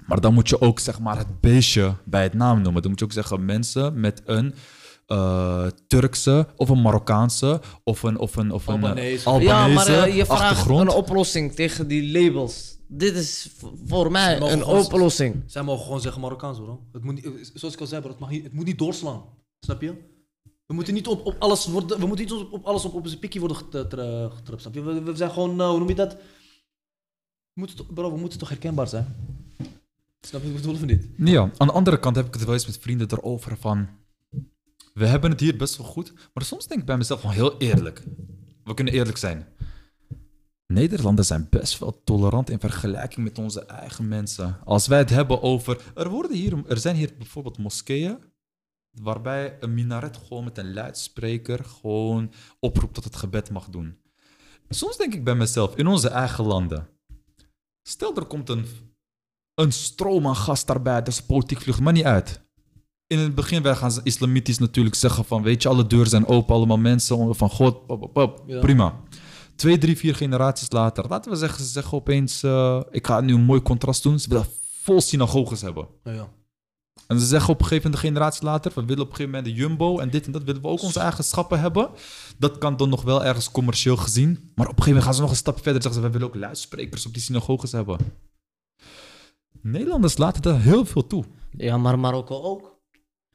Maar 0.07 0.21
dan 0.21 0.35
moet 0.35 0.49
je 0.49 0.61
ook 0.61 0.79
zeg 0.79 1.01
maar 1.01 1.19
het 1.19 1.41
beestje 1.41 1.95
bij 2.05 2.23
het 2.23 2.35
naam 2.35 2.61
noemen. 2.61 2.83
Dan 2.83 2.91
moet 2.91 3.01
je 3.01 3.05
ook 3.05 3.13
zeggen 3.13 3.45
mensen 3.45 4.01
met 4.01 4.23
een 4.25 4.55
eh, 5.11 5.67
Turkse 5.87 6.47
of 6.57 6.69
een 6.69 6.83
Marokkaanse 6.83 7.61
of 7.85 8.03
een, 8.03 8.19
of 8.19 8.37
een, 8.37 8.51
of 8.53 8.67
een 8.67 8.75
eh, 8.83 8.83
Albanese. 8.89 9.25
Albanese 9.29 9.53
ja, 9.55 9.67
maar 9.69 9.87
eh, 10.09 10.17
je 10.17 10.25
vraagt 10.27 10.41
achtergrond. 10.43 10.81
een 10.81 10.97
oplossing 10.97 11.53
tegen 11.55 11.89
die 11.89 12.13
labels. 12.13 12.79
Dit 12.89 13.15
is 13.15 13.51
voor 13.87 14.11
mij 14.11 14.41
een 14.41 14.61
gewoon- 14.63 14.85
oplossing. 14.85 15.43
Zij 15.47 15.63
mogen 15.63 15.85
gewoon 15.85 16.01
zeggen 16.01 16.21
Marokkaans 16.21 16.59
bro. 16.59 16.83
Het 16.93 17.05
moet 17.05 17.15
niet, 17.15 17.51
zoals 17.55 17.75
ik 17.75 17.81
al 17.81 17.87
zei 17.87 18.01
bro, 18.01 18.11
het, 18.11 18.19
mag 18.21 18.31
niet, 18.31 18.43
het 18.45 18.53
moet 18.53 18.65
niet 18.65 18.79
doorslaan. 18.79 19.23
Snap 19.61 19.81
je? 19.81 19.95
We 20.67 20.75
moeten 20.75 20.95
niet 20.95 21.07
op, 21.07 21.27
op 21.27 21.37
alles 21.39 21.67
worden, 21.67 21.99
we 22.01 22.07
moeten 22.07 22.25
niet 22.25 22.35
op, 22.35 22.53
op 22.53 22.65
alles 22.65 22.85
op, 22.85 22.95
op 22.95 23.07
zijn 23.07 23.19
pikkie 23.19 23.41
worden 23.41 23.57
getrapt. 23.57 24.61
Snap 24.61 24.75
je? 24.75 24.83
We, 24.83 25.03
we 25.03 25.17
zijn 25.17 25.31
gewoon, 25.31 25.61
eh, 25.61 25.69
hoe 25.69 25.79
noem 25.79 25.89
je 25.89 25.95
dat? 25.95 26.13
We 27.53 27.61
moeten, 27.61 27.77
toch- 27.77 27.93
bro, 27.95 28.13
we 28.13 28.19
moeten 28.19 28.39
toch 28.39 28.49
herkenbaar 28.49 28.89
zijn? 28.89 29.17
Snap 30.21 30.43
je 30.43 30.47
wat 30.53 30.57
ik 30.57 30.63
bedoel 30.67 30.75
of 30.75 30.85
niet? 30.85 31.09
Ja, 31.31 31.51
aan 31.57 31.67
de 31.67 31.73
andere 31.73 31.99
kant 31.99 32.17
heb 32.17 32.27
ik 32.27 32.35
het 32.35 32.45
wel 32.45 32.55
eens 32.55 32.67
met 32.67 32.79
vrienden 32.79 33.07
erover 33.11 33.57
van... 33.61 33.89
We 35.01 35.07
hebben 35.07 35.31
het 35.31 35.41
hier 35.41 35.57
best 35.57 35.77
wel 35.77 35.87
goed, 35.87 36.13
maar 36.35 36.45
soms 36.45 36.67
denk 36.67 36.81
ik 36.81 36.87
bij 36.87 36.97
mezelf 36.97 37.21
van 37.21 37.31
heel 37.31 37.59
eerlijk. 37.59 38.03
We 38.65 38.75
kunnen 38.75 38.95
eerlijk 38.95 39.17
zijn. 39.17 39.49
Nederlanders 40.67 41.29
zijn 41.29 41.47
best 41.51 41.79
wel 41.79 42.03
tolerant 42.05 42.51
in 42.51 42.61
vergelijking 42.61 43.27
met 43.27 43.39
onze 43.39 43.67
eigen 43.67 44.09
mensen. 44.09 44.59
Als 44.65 44.87
wij 44.87 44.99
het 44.99 45.11
hebben 45.11 45.43
over... 45.43 45.83
Er, 45.95 46.09
worden 46.09 46.37
hier, 46.37 46.67
er 46.69 46.79
zijn 46.79 46.97
hier 46.97 47.13
bijvoorbeeld 47.19 47.59
moskeeën 47.59 48.19
waarbij 48.91 49.57
een 49.61 49.75
minaret 49.75 50.17
gewoon 50.17 50.45
met 50.45 50.59
een 50.59 50.73
luidspreker 50.73 51.65
gewoon 51.65 52.33
oproept 52.59 52.95
dat 52.95 53.05
het 53.05 53.17
gebed 53.17 53.51
mag 53.51 53.69
doen. 53.69 53.99
Soms 54.69 54.97
denk 54.97 55.15
ik 55.15 55.25
bij 55.25 55.35
mezelf, 55.35 55.77
in 55.77 55.87
onze 55.87 56.09
eigen 56.09 56.45
landen... 56.45 56.89
Stel, 57.83 58.17
er 58.17 58.25
komt 58.25 58.49
een 58.49 58.67
een 59.55 59.73
stroom 59.73 60.27
aan 60.27 60.37
gas 60.37 60.65
daarbij, 60.65 60.99
dat 60.99 61.09
is 61.09 61.23
politiek 61.23 61.61
vlucht, 61.61 61.81
maar 61.81 61.93
niet 61.93 62.05
uit. 62.05 62.41
In 63.11 63.19
het 63.19 63.35
begin 63.35 63.63
wij 63.63 63.77
gaan 63.77 63.93
ze 63.93 64.01
islamitisch 64.03 64.59
natuurlijk 64.59 64.95
zeggen 64.95 65.25
van, 65.25 65.43
weet 65.43 65.63
je, 65.63 65.69
alle 65.69 65.87
deuren 65.87 66.11
zijn 66.11 66.27
open, 66.27 66.55
allemaal 66.55 66.79
mensen 66.79 67.35
van 67.35 67.51
God, 67.51 67.87
pop, 67.87 68.01
pop, 68.01 68.13
pop. 68.13 68.43
Ja. 68.47 68.61
prima. 68.61 69.01
Twee, 69.55 69.79
drie, 69.79 69.97
vier 69.97 70.15
generaties 70.15 70.73
later, 70.73 71.09
laten 71.09 71.31
we 71.31 71.37
zeggen, 71.37 71.65
ze 71.65 71.71
zeggen 71.71 71.99
opeens, 71.99 72.43
eh, 72.43 72.81
ik 72.91 73.07
ga 73.07 73.21
nu 73.21 73.35
een 73.35 73.45
mooi 73.45 73.63
contrast 73.63 74.03
doen, 74.03 74.19
ze 74.19 74.29
willen 74.29 74.47
vol 74.83 75.01
synagoges 75.01 75.61
hebben. 75.61 75.87
Ja. 76.05 76.29
En 77.07 77.21
ze 77.21 77.27
zeggen 77.27 77.53
op 77.53 77.61
een 77.61 77.67
gegeven 77.67 77.91
moment, 77.91 78.05
een 78.05 78.11
generatie 78.11 78.45
later, 78.45 78.73
we 78.75 78.85
willen 78.85 79.05
op 79.05 79.11
een 79.11 79.17
gegeven 79.17 79.37
moment 79.37 79.55
de 79.55 79.61
Jumbo 79.61 79.99
en 79.99 80.11
dit 80.11 80.27
en 80.27 80.33
dat, 80.33 80.43
willen 80.43 80.63
we 80.63 80.69
ook 80.69 80.83
onze 80.83 81.01
eigen 81.01 81.25
schappen 81.25 81.61
hebben. 81.61 81.91
Dat 82.39 82.59
kan 82.59 82.77
dan 82.77 82.89
nog 82.89 83.03
wel 83.03 83.25
ergens 83.25 83.51
commercieel 83.51 83.97
gezien, 83.97 84.31
maar 84.55 84.67
op 84.67 84.77
een 84.77 84.83
gegeven 84.83 84.87
moment 84.87 85.05
gaan 85.05 85.15
ze 85.15 85.21
nog 85.21 85.31
een 85.31 85.37
stap 85.37 85.55
verder 85.55 85.75
en 85.75 85.83
zeggen 85.83 86.01
ze, 86.01 86.07
we 86.07 86.13
willen 86.13 86.27
ook 86.27 86.41
luidsprekers 86.41 87.07
op 87.07 87.13
die 87.13 87.23
synagoges 87.23 87.73
hebben. 87.73 87.99
Nederlanders 89.61 90.19
laten 90.19 90.43
daar 90.43 90.61
heel 90.61 90.85
veel 90.85 91.07
toe. 91.07 91.25
Ja, 91.57 91.77
maar 91.77 91.99
Marokko 91.99 92.43
ook. 92.43 92.70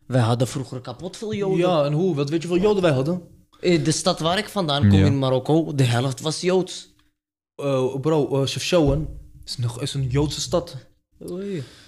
Wij 0.06 0.22
hadden 0.22 0.48
vroeger 0.48 0.80
kapot 0.82 1.18
veel 1.18 1.34
Joden. 1.34 1.58
Ja, 1.58 1.84
en 1.84 1.94
hoe? 1.94 2.16
Wat 2.16 2.30
weet 2.30 2.42
je 2.42 2.48
hoeveel 2.48 2.66
Joden 2.66 2.82
wij 2.84 2.92
hadden? 2.92 3.22
In 3.60 3.84
de 3.84 3.92
stad 3.92 4.20
waar 4.20 4.38
ik 4.38 4.50
vandaan 4.50 4.82
kom, 4.90 4.98
Ja. 5.00 5.06
in 5.06 5.20
Marokko, 5.20 5.76
de 5.76 5.84
helft 5.84 6.22
was 6.22 6.42
Joods. 6.42 6.94
Eh, 7.56 7.96
bro, 8.02 8.42
uh, 8.42 8.48
Chefchaouen 8.48 9.08
is, 9.46 9.58
nog- 9.58 9.82
is 9.82 9.94
een 9.94 10.08
Joodse 10.08 10.42
stad. 10.42 10.76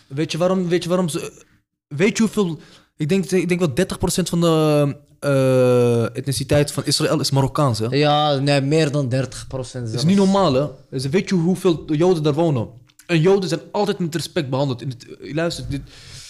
Weet 0.08 0.32
je 0.32 0.38
waarom? 0.38 0.68
Weet 0.68 0.84
je 0.84 0.90
waarom 0.90 1.10
ze. 1.10 1.44
Weet 1.88 2.18
je 2.18 2.24
hoeveel. 2.24 2.58
Ik 2.98 3.10
denk, 3.10 3.32
ik 3.32 3.48
denk 3.48 3.60
wel 3.60 3.74
30% 3.74 4.30
van 4.30 4.42
de 4.42 4.96
eh, 5.20 6.16
etniciteit 6.16 6.72
van 6.72 6.86
Israël 6.86 7.20
is 7.20 7.32
Marokkaans. 7.32 7.80
Hè? 7.80 7.86
Ja, 7.86 8.36
nee, 8.36 8.62
meer 8.62 8.92
dan 8.92 9.10
30 9.10 9.48
procent. 9.48 9.86
Dat 9.86 9.96
is 9.96 10.04
niet 10.04 10.18
normaal, 10.18 10.54
hè? 10.54 10.66
Dus 10.90 11.06
weet 11.06 11.30
je 11.30 11.36
hoeveel 11.36 11.94
Joden 11.94 12.24
daar 12.24 12.34
wonen? 12.34 12.68
En 13.06 13.22
Joden 13.22 13.50
zijn 13.50 13.62
altijd 13.72 14.00
met 14.00 14.16
respect 14.16 14.50
behandeld. 14.50 14.82
In 14.82 14.90
het, 14.90 15.18
eh, 15.20 15.34
luister, 15.34 15.66
dit. 15.70 15.82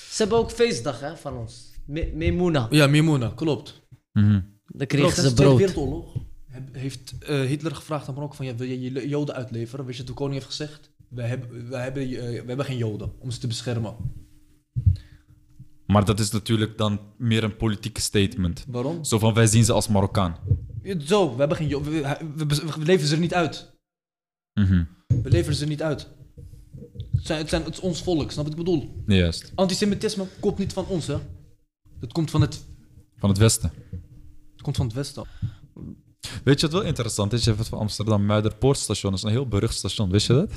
Ze 0.10 0.22
hebben 0.24 0.38
ook 0.38 0.52
feestdag 0.52 1.00
hè, 1.00 1.16
van 1.18 1.38
ons. 1.38 1.67
Me 1.88 2.12
Memuna. 2.16 2.68
Ja, 2.70 2.88
Mimuna, 2.88 3.32
klopt. 3.36 3.82
Mhm. 4.12 4.32
Dan 4.32 4.42
Bro, 4.66 4.86
kregen 4.86 5.12
ze 5.24 5.34
de 5.34 5.34
brood. 5.34 5.58
Wereldoorlog 5.58 6.16
heeft 6.72 7.18
eh, 7.20 7.42
Hitler 7.42 7.76
gevraagd 7.76 8.08
aan 8.08 8.14
Marokko 8.14 8.36
van 8.36 8.46
ja, 8.46 8.56
wil 8.56 8.68
je 8.68 8.82
je 8.82 9.08
Joden 9.08 9.36
uitleveren? 9.36 9.86
Weet 9.86 9.94
je 9.94 10.00
wat 10.00 10.08
de 10.08 10.14
koning 10.18 10.34
heeft 10.36 10.46
gezegd? 10.46 10.92
Wij 11.10 11.28
hebben, 11.28 11.70
wij 11.70 11.84
hebben, 11.84 12.04
eh, 12.04 12.18
wij 12.20 12.44
hebben 12.48 12.66
geen 12.66 12.78
Joden 12.78 13.12
om 13.20 13.32
ze 13.32 13.40
te 13.40 13.48
beschermen. 13.48 13.96
Maar 15.86 16.06
dat 16.06 16.20
is 16.20 16.32
natuurlijk 16.32 16.78
dan 16.78 17.00
meer 17.18 17.44
een 17.44 17.56
politieke 17.56 18.02
statement. 18.02 18.66
Waarom? 18.68 19.04
Zo 19.04 19.20
van, 19.20 19.34
wij 19.34 19.48
zien 19.48 19.66
ze 19.66 19.74
als 19.74 19.88
Marokkaan. 19.88 20.36
Zo, 21.06 21.32
we 21.32 21.38
hebben 21.40 21.58
geen 21.58 21.68
Joden. 21.68 21.92
We, 21.92 22.02
we, 22.36 22.46
we- 22.46 22.56
we 22.56 22.86
leveren 22.86 23.08
ze 23.08 23.14
er 23.16 23.22
niet 23.22 23.34
uit. 23.34 23.74
Mhm. 24.54 24.84
We 25.08 25.30
leveren 25.30 25.56
ze 25.56 25.64
er 25.64 25.70
niet 25.70 25.82
uit. 25.84 26.08
Het, 27.12 27.26
zijn, 27.26 27.40
het, 27.40 27.50
zijn, 27.50 27.64
het 27.64 27.74
is 27.74 27.80
ons 27.80 28.04
volk, 28.04 28.32
snap 28.32 28.44
wat 28.44 28.54
ik 28.54 28.60
bedoel? 28.64 29.04
Juist. 29.08 29.52
Antisemitisme 29.56 30.26
komt 30.40 30.58
niet 30.58 30.74
van 30.74 30.86
ons, 30.86 31.08
hè? 31.08 31.18
Het 32.00 32.12
komt 32.12 32.32
van 32.32 32.42
het, 32.42 32.66
Van 33.18 33.30
het 33.30 33.38
Westen. 33.38 33.72
het, 34.52 34.62
komt 34.62 34.76
van 34.76 34.86
het 34.86 34.96
Westen. 34.96 35.24
Weet 36.44 36.60
je 36.60 36.66
wat 36.68 36.76
wel 36.80 36.88
interessant 36.88 37.34
is? 37.34 37.40
Je 37.40 37.46
hebt 37.46 37.60
het 37.60 37.68
van 37.70 37.80
Amsterdam 37.80 38.26
Muiderpoortstation. 38.26 39.12
Dat 39.12 39.20
is 39.20 39.26
een 39.26 39.32
heel 39.36 39.48
berucht 39.48 39.76
station. 39.76 40.10
Wist 40.10 40.28
je 40.28 40.34
dat? 40.34 40.50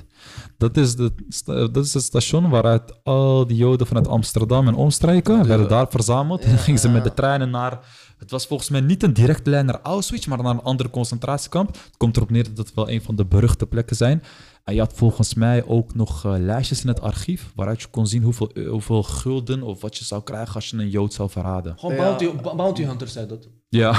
Dat 0.58 0.76
is, 0.76 0.96
de, 0.96 1.12
sta- 1.28 1.66
dat 1.68 1.84
is 1.84 1.94
het 1.94 2.02
station 2.02 2.48
waaruit 2.48 3.04
al 3.04 3.46
die 3.46 3.56
Joden 3.56 3.86
vanuit 3.86 4.08
Amsterdam 4.08 4.68
en 4.68 4.74
omstreken 4.74 5.46
werden 5.46 5.68
daar 5.68 5.86
verzameld. 5.90 6.42
En 6.42 6.58
gingen 6.58 6.80
ze 6.80 6.88
met 6.88 7.04
de 7.04 7.14
treinen 7.14 7.50
naar... 7.50 7.78
Het 8.18 8.30
was 8.30 8.46
volgens 8.46 8.68
mij 8.68 8.80
niet 8.80 9.02
een 9.02 9.12
directe 9.12 9.50
lijn 9.50 9.66
naar 9.66 9.80
Auschwitz, 9.82 10.26
maar 10.26 10.42
naar 10.42 10.54
een 10.54 10.62
andere 10.62 10.90
concentratiekamp. 10.90 11.68
Het 11.74 11.96
komt 11.96 12.16
erop 12.16 12.30
neer 12.30 12.54
dat 12.54 12.66
het 12.66 12.74
wel 12.74 12.90
een 12.90 13.02
van 13.02 13.16
de 13.16 13.24
beruchte 13.26 13.66
plekken 13.66 13.96
zijn. 13.96 14.22
En 14.64 14.74
je 14.74 14.80
had 14.80 14.92
volgens 14.94 15.34
mij 15.34 15.64
ook 15.64 15.94
nog 15.94 16.24
eh, 16.24 16.34
lijstjes 16.38 16.82
in 16.82 16.88
het 16.88 17.00
archief 17.00 17.50
waaruit 17.54 17.80
je 17.82 17.88
kon 17.90 18.06
zien 18.06 18.22
hoeveel, 18.22 18.50
eh, 18.52 18.68
hoeveel 18.68 19.02
gulden 19.02 19.62
of 19.62 19.80
wat 19.80 19.96
je 19.96 20.04
zou 20.04 20.22
krijgen 20.22 20.54
als 20.54 20.70
je 20.70 20.76
een 20.76 20.90
Jood 20.90 21.12
zou 21.12 21.30
verraden. 21.30 21.78
Gewoon 21.78 21.94
Ja. 21.94 22.02
bounty, 22.16 22.42
bounty 22.56 22.84
hunters 22.84 23.12
zei 23.12 23.26
dat. 23.26 23.48
Ja. 23.68 23.92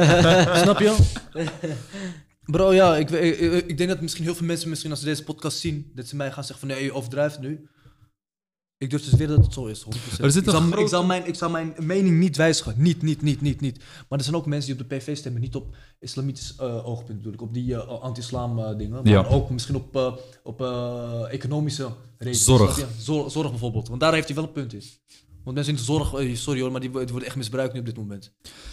Snap 0.62 0.78
je? 0.78 0.96
Bro, 2.44 2.72
ja, 2.72 2.96
ik, 2.96 3.10
ik, 3.10 3.38
ik- 3.38 3.66
ik 3.66 3.76
denk 3.78 3.88
dat 3.90 4.00
misschien 4.00 4.24
heel 4.24 4.34
veel 4.34 4.46
mensen, 4.46 4.68
misschien 4.68 4.90
als 4.90 5.00
ze 5.00 5.06
deze 5.06 5.24
podcast 5.24 5.58
zien, 5.58 5.90
dat 5.94 6.06
ze 6.06 6.16
mij 6.16 6.32
gaan 6.32 6.44
zeggen 6.44 6.68
van 6.68 6.76
nee, 6.76 6.84
je 6.84 6.92
overdrijft 6.94 7.40
nu. 7.40 7.68
Ik 8.84 8.90
durf 8.90 9.02
te 9.02 9.08
zweren 9.08 9.36
dat 9.36 9.44
het 9.44 9.54
zo 9.54 9.66
is. 9.66 9.84
100%. 9.84 10.20
Er 10.20 10.30
zit 10.32 10.44
ik, 10.44 10.50
zal, 10.50 10.60
grote- 10.60 10.80
ik, 10.80 10.88
zal 10.88 11.04
mijn, 11.04 11.26
ik 11.26 11.34
zal 11.34 11.50
mijn 11.50 11.74
mening 11.78 12.18
niet 12.18 12.36
wijzigen. 12.36 12.74
Niet, 12.76 13.02
niet, 13.02 13.22
niet, 13.22 13.40
niet, 13.40 13.60
niet. 13.60 13.78
Maar 14.08 14.18
er 14.18 14.24
zijn 14.24 14.36
ook 14.36 14.46
mensen 14.46 14.72
die 14.74 14.82
op 14.84 14.88
de 14.90 14.96
PV 14.96 15.16
stemmen, 15.16 15.40
niet 15.40 15.54
op 15.54 15.76
islamitisch 16.00 16.54
eh, 16.58 16.86
oogpunt 16.88 17.16
natuurlijk, 17.16 17.42
op 17.42 17.54
die 17.54 17.74
eh, 17.74 17.88
anti-islam 18.02 18.58
eh, 18.58 18.76
dingen. 18.78 18.90
Maar 19.02 19.12
Ja. 19.12 19.26
ook 19.26 19.50
misschien 19.50 19.76
op, 19.76 20.20
op 20.42 20.60
economische 21.30 21.88
redenen. 22.18 22.40
Zorg. 22.44 22.86
zorg 23.28 23.50
bijvoorbeeld. 23.50 23.88
Want 23.88 24.00
daar 24.00 24.12
heeft 24.14 24.26
hij 24.26 24.36
wel 24.36 24.44
een 24.44 24.52
punt 24.52 24.72
in. 24.72 24.82
Want 25.44 25.56
mensen 25.56 25.74
in 25.74 25.78
de 25.80 25.86
zorg, 25.86 26.14
eh, 26.14 26.36
sorry 26.36 26.60
hoor, 26.60 26.70
maar 26.72 26.80
die, 26.80 26.90
wo- 26.90 26.98
die 26.98 27.08
worden 27.08 27.26
echt 27.28 27.36
misbruikt 27.36 27.72
nu 27.72 27.78
op 27.80 27.86
dit 27.86 27.96
moment. 27.96 28.32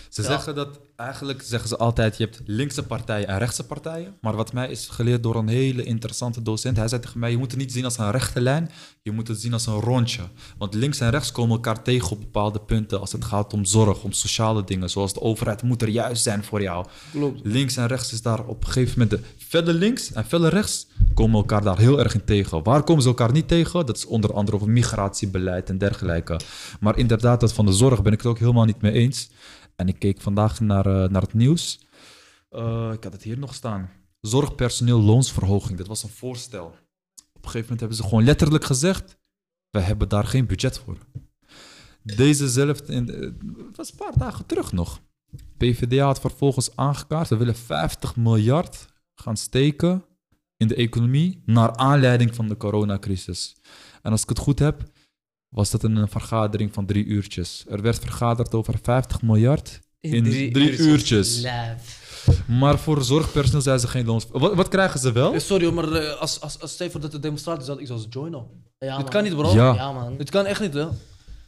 Ze 0.10 0.22
Ja. 0.22 0.28
zeggen 0.28 0.56
dat 0.56 0.80
eigenlijk 0.96 1.42
zeggen 1.42 1.70
ze 1.70 1.78
altijd: 1.78 2.18
je 2.18 2.24
hebt 2.24 2.42
linkse 2.46 2.84
partijen 2.84 3.28
en 3.28 3.38
rechtse 3.38 3.66
partijen. 3.66 4.18
Maar 4.22 4.36
wat 4.36 4.54
mij 4.54 4.70
is 4.70 4.88
geleerd 4.88 5.24
door 5.24 5.36
een 5.36 5.48
hele 5.48 5.84
interessante 5.84 6.42
docent. 6.42 6.78
Hij 6.78 6.88
zei 6.88 7.02
tegen 7.02 7.20
mij: 7.20 7.32
je 7.32 7.38
moet 7.38 7.52
het 7.52 7.60
niet 7.60 7.72
zien 7.72 7.84
als 7.86 7.98
een 7.98 8.12
rechte 8.12 8.42
lijn, 8.42 8.72
je 9.02 9.12
moet 9.12 9.28
het 9.28 9.42
zien 9.42 9.54
als 9.54 9.66
een 9.66 9.80
rondje. 9.80 10.22
Want 10.58 10.74
links 10.74 11.00
en 11.00 11.10
rechts 11.10 11.32
komen 11.32 11.56
elkaar 11.56 11.84
tegen 11.84 12.12
op 12.12 12.20
bepaalde 12.20 12.60
punten 12.60 13.00
als 13.00 13.12
het 13.12 13.26
gaat 13.26 13.54
om 13.54 13.66
zorg, 13.66 14.04
om 14.04 14.12
sociale 14.12 14.64
dingen. 14.64 14.90
Zoals 14.90 15.14
de 15.14 15.22
overheid 15.22 15.64
moet 15.64 15.82
er 15.82 15.90
juist 15.90 16.24
zijn 16.24 16.44
voor 16.44 16.62
jou. 16.62 16.86
Klopt. 17.12 17.40
Links 17.44 17.78
en 17.78 17.88
rechts 17.88 18.14
is 18.14 18.22
daar 18.22 18.46
op 18.46 18.64
een 18.66 18.72
gegeven 18.72 19.00
moment 19.00 19.10
de 19.24 19.28
verder 19.52 19.74
links 19.74 20.12
en 20.12 20.26
verder 20.26 20.50
rechts 20.50 20.88
komen 21.14 21.36
elkaar 21.36 21.62
daar 21.64 21.78
heel 21.78 22.00
erg 22.00 22.14
in 22.14 22.24
tegen. 22.24 22.64
Waar 22.64 22.84
komen 22.84 23.02
ze 23.02 23.08
elkaar 23.08 23.32
niet 23.32 23.48
tegen? 23.48 23.86
Dat 23.86 23.98
is 23.98 24.06
onder 24.06 24.34
andere 24.34 24.58
over 24.58 24.70
migratiebeleid 24.70 25.70
en 25.70 25.78
dergelijke. 25.78 26.40
Maar 26.80 26.98
inderdaad, 26.98 27.40
dat 27.40 27.54
van 27.54 27.66
de 27.66 27.72
zorg 27.72 28.02
ben 28.02 28.12
ik 28.14 28.18
het 28.18 28.28
ook 28.28 28.40
helemaal 28.40 28.66
niet 28.66 28.82
mee 28.82 28.92
eens. 28.92 29.30
En 29.76 29.88
ik 29.88 30.00
keek 30.00 30.22
vandaag 30.22 30.60
naar, 30.60 30.86
eh, 30.86 31.10
naar 31.10 31.22
het 31.22 31.34
nieuws. 31.34 31.80
Eh, 32.50 32.90
ik 32.94 33.04
had 33.04 33.14
het 33.14 33.24
hier 33.24 33.40
nog 33.40 33.54
staan. 33.54 33.90
Zorgpersoneel 34.22 35.02
loonsverhoging, 35.02 35.78
dat 35.78 35.88
was 35.88 36.04
een 36.04 36.10
voorstel. 36.10 36.66
Op 36.66 36.76
een 37.46 37.50
gegeven 37.50 37.62
moment 37.62 37.80
hebben 37.80 37.98
ze 37.98 38.04
gewoon 38.04 38.24
letterlijk 38.24 38.64
gezegd: 38.64 39.18
wij 39.70 39.82
hebben 39.82 40.10
daar 40.10 40.26
geen 40.26 40.46
budget 40.46 40.80
voor. 40.80 40.98
Dezezelfde, 42.04 42.94
in 42.94 43.06
de- 43.06 43.34
het 43.68 43.78
was 43.78 43.92
een 43.92 43.98
paar 43.98 44.18
dagen 44.18 44.46
terug 44.46 44.72
nog. 44.72 45.00
PvdA 45.58 46.06
had 46.06 46.20
vervolgens 46.20 46.76
aangekaart, 46.76 47.30
we 47.30 47.38
willen 47.38 47.56
50 47.56 48.16
miljard 48.16 48.90
gaan 49.22 49.38
steken 49.38 50.04
in 50.58 50.68
de 50.68 50.76
economie 50.76 51.42
naar 51.46 51.76
aanleiding 51.76 52.36
van 52.36 52.48
de 52.48 52.58
coronacrisis. 52.58 53.56
En 54.02 54.12
als 54.12 54.22
ik 54.24 54.30
het 54.30 54.40
goed 54.40 54.60
heb, 54.60 54.84
was 55.50 55.72
dat 55.72 55.84
een 55.84 56.08
vergadering 56.08 56.74
van 56.74 56.86
drie 56.86 57.06
uurtjes. 57.06 57.66
Er 57.70 57.82
werd 57.82 58.00
vergaderd 58.00 58.54
over 58.54 58.80
50 58.82 59.22
miljard 59.22 59.80
in 60.00 60.24
drie, 60.24 60.78
uurtjes. 60.78 61.46
Maar 62.48 62.80
voor 62.80 63.04
zorgpersoneel 63.04 63.62
zijn 63.62 63.80
ze 63.80 63.88
geen 63.88 64.06
loons. 64.06 64.28
Wat, 64.32 64.54
wat 64.54 64.68
krijgen 64.68 65.00
ze 65.00 65.12
wel? 65.12 65.34
Eh, 65.34 65.40
Sorry, 65.40 65.66
hoor, 65.66 65.74
maar 65.74 65.92
eh, 65.92 66.20
als, 66.20 66.42
als, 66.42 66.60
als 66.60 66.76
voor 66.90 67.00
dat 67.02 67.12
de 67.12 67.20
demonstratie 67.20 67.66
zat, 67.66 67.80
ik 67.80 67.88
zou 67.88 68.00
ze 68.00 68.08
joinen. 68.10 68.46
Ja, 68.78 68.88
Dit 68.88 68.98
man. 69.02 69.10
kan 69.10 69.24
niet, 69.24 69.36
bro. 69.36 69.54
Ja. 69.54 69.74
Ja, 69.74 69.92
man. 69.92 70.18
Dit 70.18 70.30
kan 70.30 70.46
echt 70.46 70.62
niet, 70.62 70.74
hè. 70.74 70.88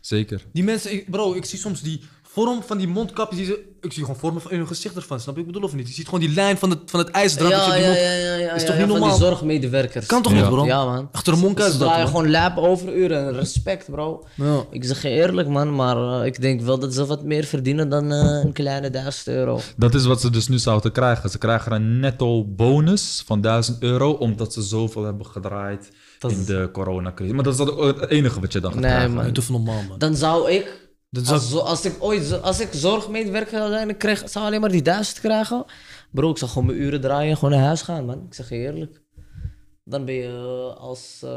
Zeker. 0.02 0.46
Die 0.54 0.64
mensen, 0.64 0.92
ik- 0.92 1.12
bro, 1.12 1.34
ik 1.34 1.46
zie 1.46 1.60
soms 1.60 1.82
die 1.82 2.02
vorm 2.34 2.64
van 2.64 2.78
die 2.78 2.88
mondkapjes, 2.88 3.38
die 3.38 3.46
ze, 3.48 3.60
ik 3.82 3.94
zie 3.94 4.02
gewoon 4.04 4.20
vormen 4.20 4.42
van 4.42 4.52
in 4.52 4.58
hun 4.58 4.68
gezicht 4.68 4.96
ervan, 4.96 5.20
snap 5.20 5.36
je? 5.36 5.42
Ik 5.42 5.48
bedoel 5.48 5.64
of 5.64 5.76
niet? 5.76 5.88
Je 5.88 5.94
ziet 5.94 6.06
gewoon 6.06 6.20
die 6.20 6.34
lijn 6.34 6.58
van 6.58 6.70
het, 6.70 6.80
van 6.86 7.00
het 7.00 7.14
dat 7.14 7.32
je 7.34 7.44
Ja, 7.48 7.66
op 7.66 7.72
die 7.74 7.82
ja, 7.82 7.88
mond- 7.88 8.00
ja, 8.00 8.12
ja, 8.12 8.36
ja. 8.36 8.54
Is 8.54 8.64
toch 8.66 8.76
ja, 8.76 8.80
niet 8.82 8.90
van 8.90 9.00
normaal? 9.00 9.18
Die 9.18 9.26
zorgmedewerkers. 9.28 10.06
Kan 10.06 10.22
toch 10.22 10.32
Ja. 10.34 10.40
niet, 10.40 10.50
bro? 10.50 10.66
Ja, 10.66 10.86
man. 10.86 11.10
Achter 11.12 11.34
een 11.34 11.40
mondkuis 11.40 11.72
Ze 11.72 11.78
dat, 11.78 11.90
man. 11.90 12.08
gewoon 12.08 12.32
lab 12.32 12.58
overuren 12.58 13.28
en 13.28 13.34
respect, 13.34 13.92
bro. 13.92 14.28
Ja. 14.36 14.64
Ik 14.70 14.84
zeg 14.84 15.02
je 15.02 15.10
eerlijk, 15.10 15.48
man, 15.48 15.76
maar 15.76 16.20
eh, 16.20 16.26
ik 16.26 16.42
denk 16.42 16.62
wel 16.62 16.80
dat 16.80 16.94
ze 16.94 17.06
wat 17.06 17.24
meer 17.24 17.44
verdienen 17.44 17.90
dan 17.90 18.12
eh, 18.12 18.42
een 18.44 18.52
kleine 18.54 18.90
1000 18.90 19.28
euro. 19.28 19.60
Dat 19.78 19.94
is 19.94 20.06
wat 20.06 20.22
ze 20.22 20.30
dus 20.30 20.48
nu 20.48 20.58
zouden 20.58 20.92
krijgen. 20.92 21.30
Ze 21.30 21.38
krijgen 21.38 21.72
een 21.72 22.00
netto 22.00 22.46
bonus 22.46 23.24
van 23.26 23.42
1000 23.42 23.82
euro 23.84 24.12
omdat 24.12 24.54
ze 24.54 24.62
zoveel 24.62 25.04
hebben 25.04 25.26
gedraaid 25.26 25.92
Dat 26.20 26.32
in 26.32 26.40
is- 26.40 26.46
de 26.46 26.70
coronacrisis. 26.72 27.34
Maar 27.36 27.44
dat 27.44 27.54
is 27.54 27.60
het 27.60 28.10
enige 28.10 28.40
wat 28.40 28.54
je 28.54 28.60
dan 28.60 28.72
gaat 28.72 28.82
Nee, 28.82 28.90
krijgen. 28.92 29.14
man. 29.14 29.32
Normaal, 29.50 29.84
man. 29.90 29.98
Dan 30.00 30.16
zou 30.16 30.52
ik, 30.52 30.83
Dat 31.14 31.30
als, 31.30 31.50
zo- 31.50 31.58
als 31.60 31.86
ik 31.86 31.96
ooit 32.00 32.42
als 32.42 32.60
ik 32.60 32.70
zorgmedewerker 32.72 33.58
zou 33.58 33.70
zijn, 33.72 33.90
ik 33.90 33.98
kreeg, 33.98 34.30
zou 34.30 34.46
alleen 34.46 34.62
maar 34.62 34.70
die 34.70 34.82
1000 34.82 35.20
krijgen. 35.20 35.66
Bro, 36.12 36.30
ik 36.30 36.38
zou 36.38 36.52
gewoon 36.52 36.68
mijn 36.68 36.80
uren 36.82 37.02
draaien 37.02 37.30
en 37.30 37.38
gewoon 37.38 37.54
naar 37.54 37.64
huis 37.66 37.82
gaan, 37.82 38.06
man. 38.06 38.24
Ik 38.28 38.34
zeg 38.34 38.50
je 38.50 38.56
eerlijk. 38.56 39.02
Dan 39.84 40.06
ben 40.06 40.14
je 40.14 40.28
eh, 40.76 40.82
als, 40.82 41.20
eh, 41.24 41.30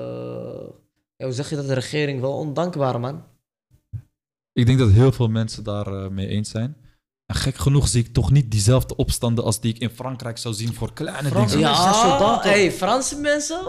ja, 1.17 1.25
hoe 1.25 1.33
zeg 1.33 1.51
je 1.51 1.57
dat, 1.57 1.67
de 1.67 1.75
regering 1.75 2.21
wel 2.21 2.33
ondankbaar, 2.33 3.01
man. 3.01 3.25
Ik 4.53 4.67
denk 4.67 4.79
dat 4.79 4.91
heel 4.91 5.13
veel 5.13 5.29
mensen 5.29 5.65
daar 5.65 5.87
eh, 5.87 6.09
mee 6.09 6.27
eens 6.27 6.51
zijn. 6.51 6.77
En 7.27 7.35
gek 7.37 7.57
genoeg 7.57 7.89
zie 7.89 8.05
ik 8.05 8.13
toch 8.13 8.31
niet 8.31 8.51
diezelfde 8.51 8.97
opstanden 8.97 9.45
als 9.45 9.61
die 9.61 9.75
ik 9.75 9.81
in 9.81 9.91
Frankrijk 9.91 10.39
zou 10.39 10.55
zien 10.55 10.75
voor 10.75 10.93
kleine 10.93 11.29
Franse 11.29 11.57
dingen. 11.57 11.71
Ja, 11.71 11.93
soldaten. 11.93 12.51
hey, 12.51 12.73
Franse 12.73 13.17
mensen, 13.21 13.61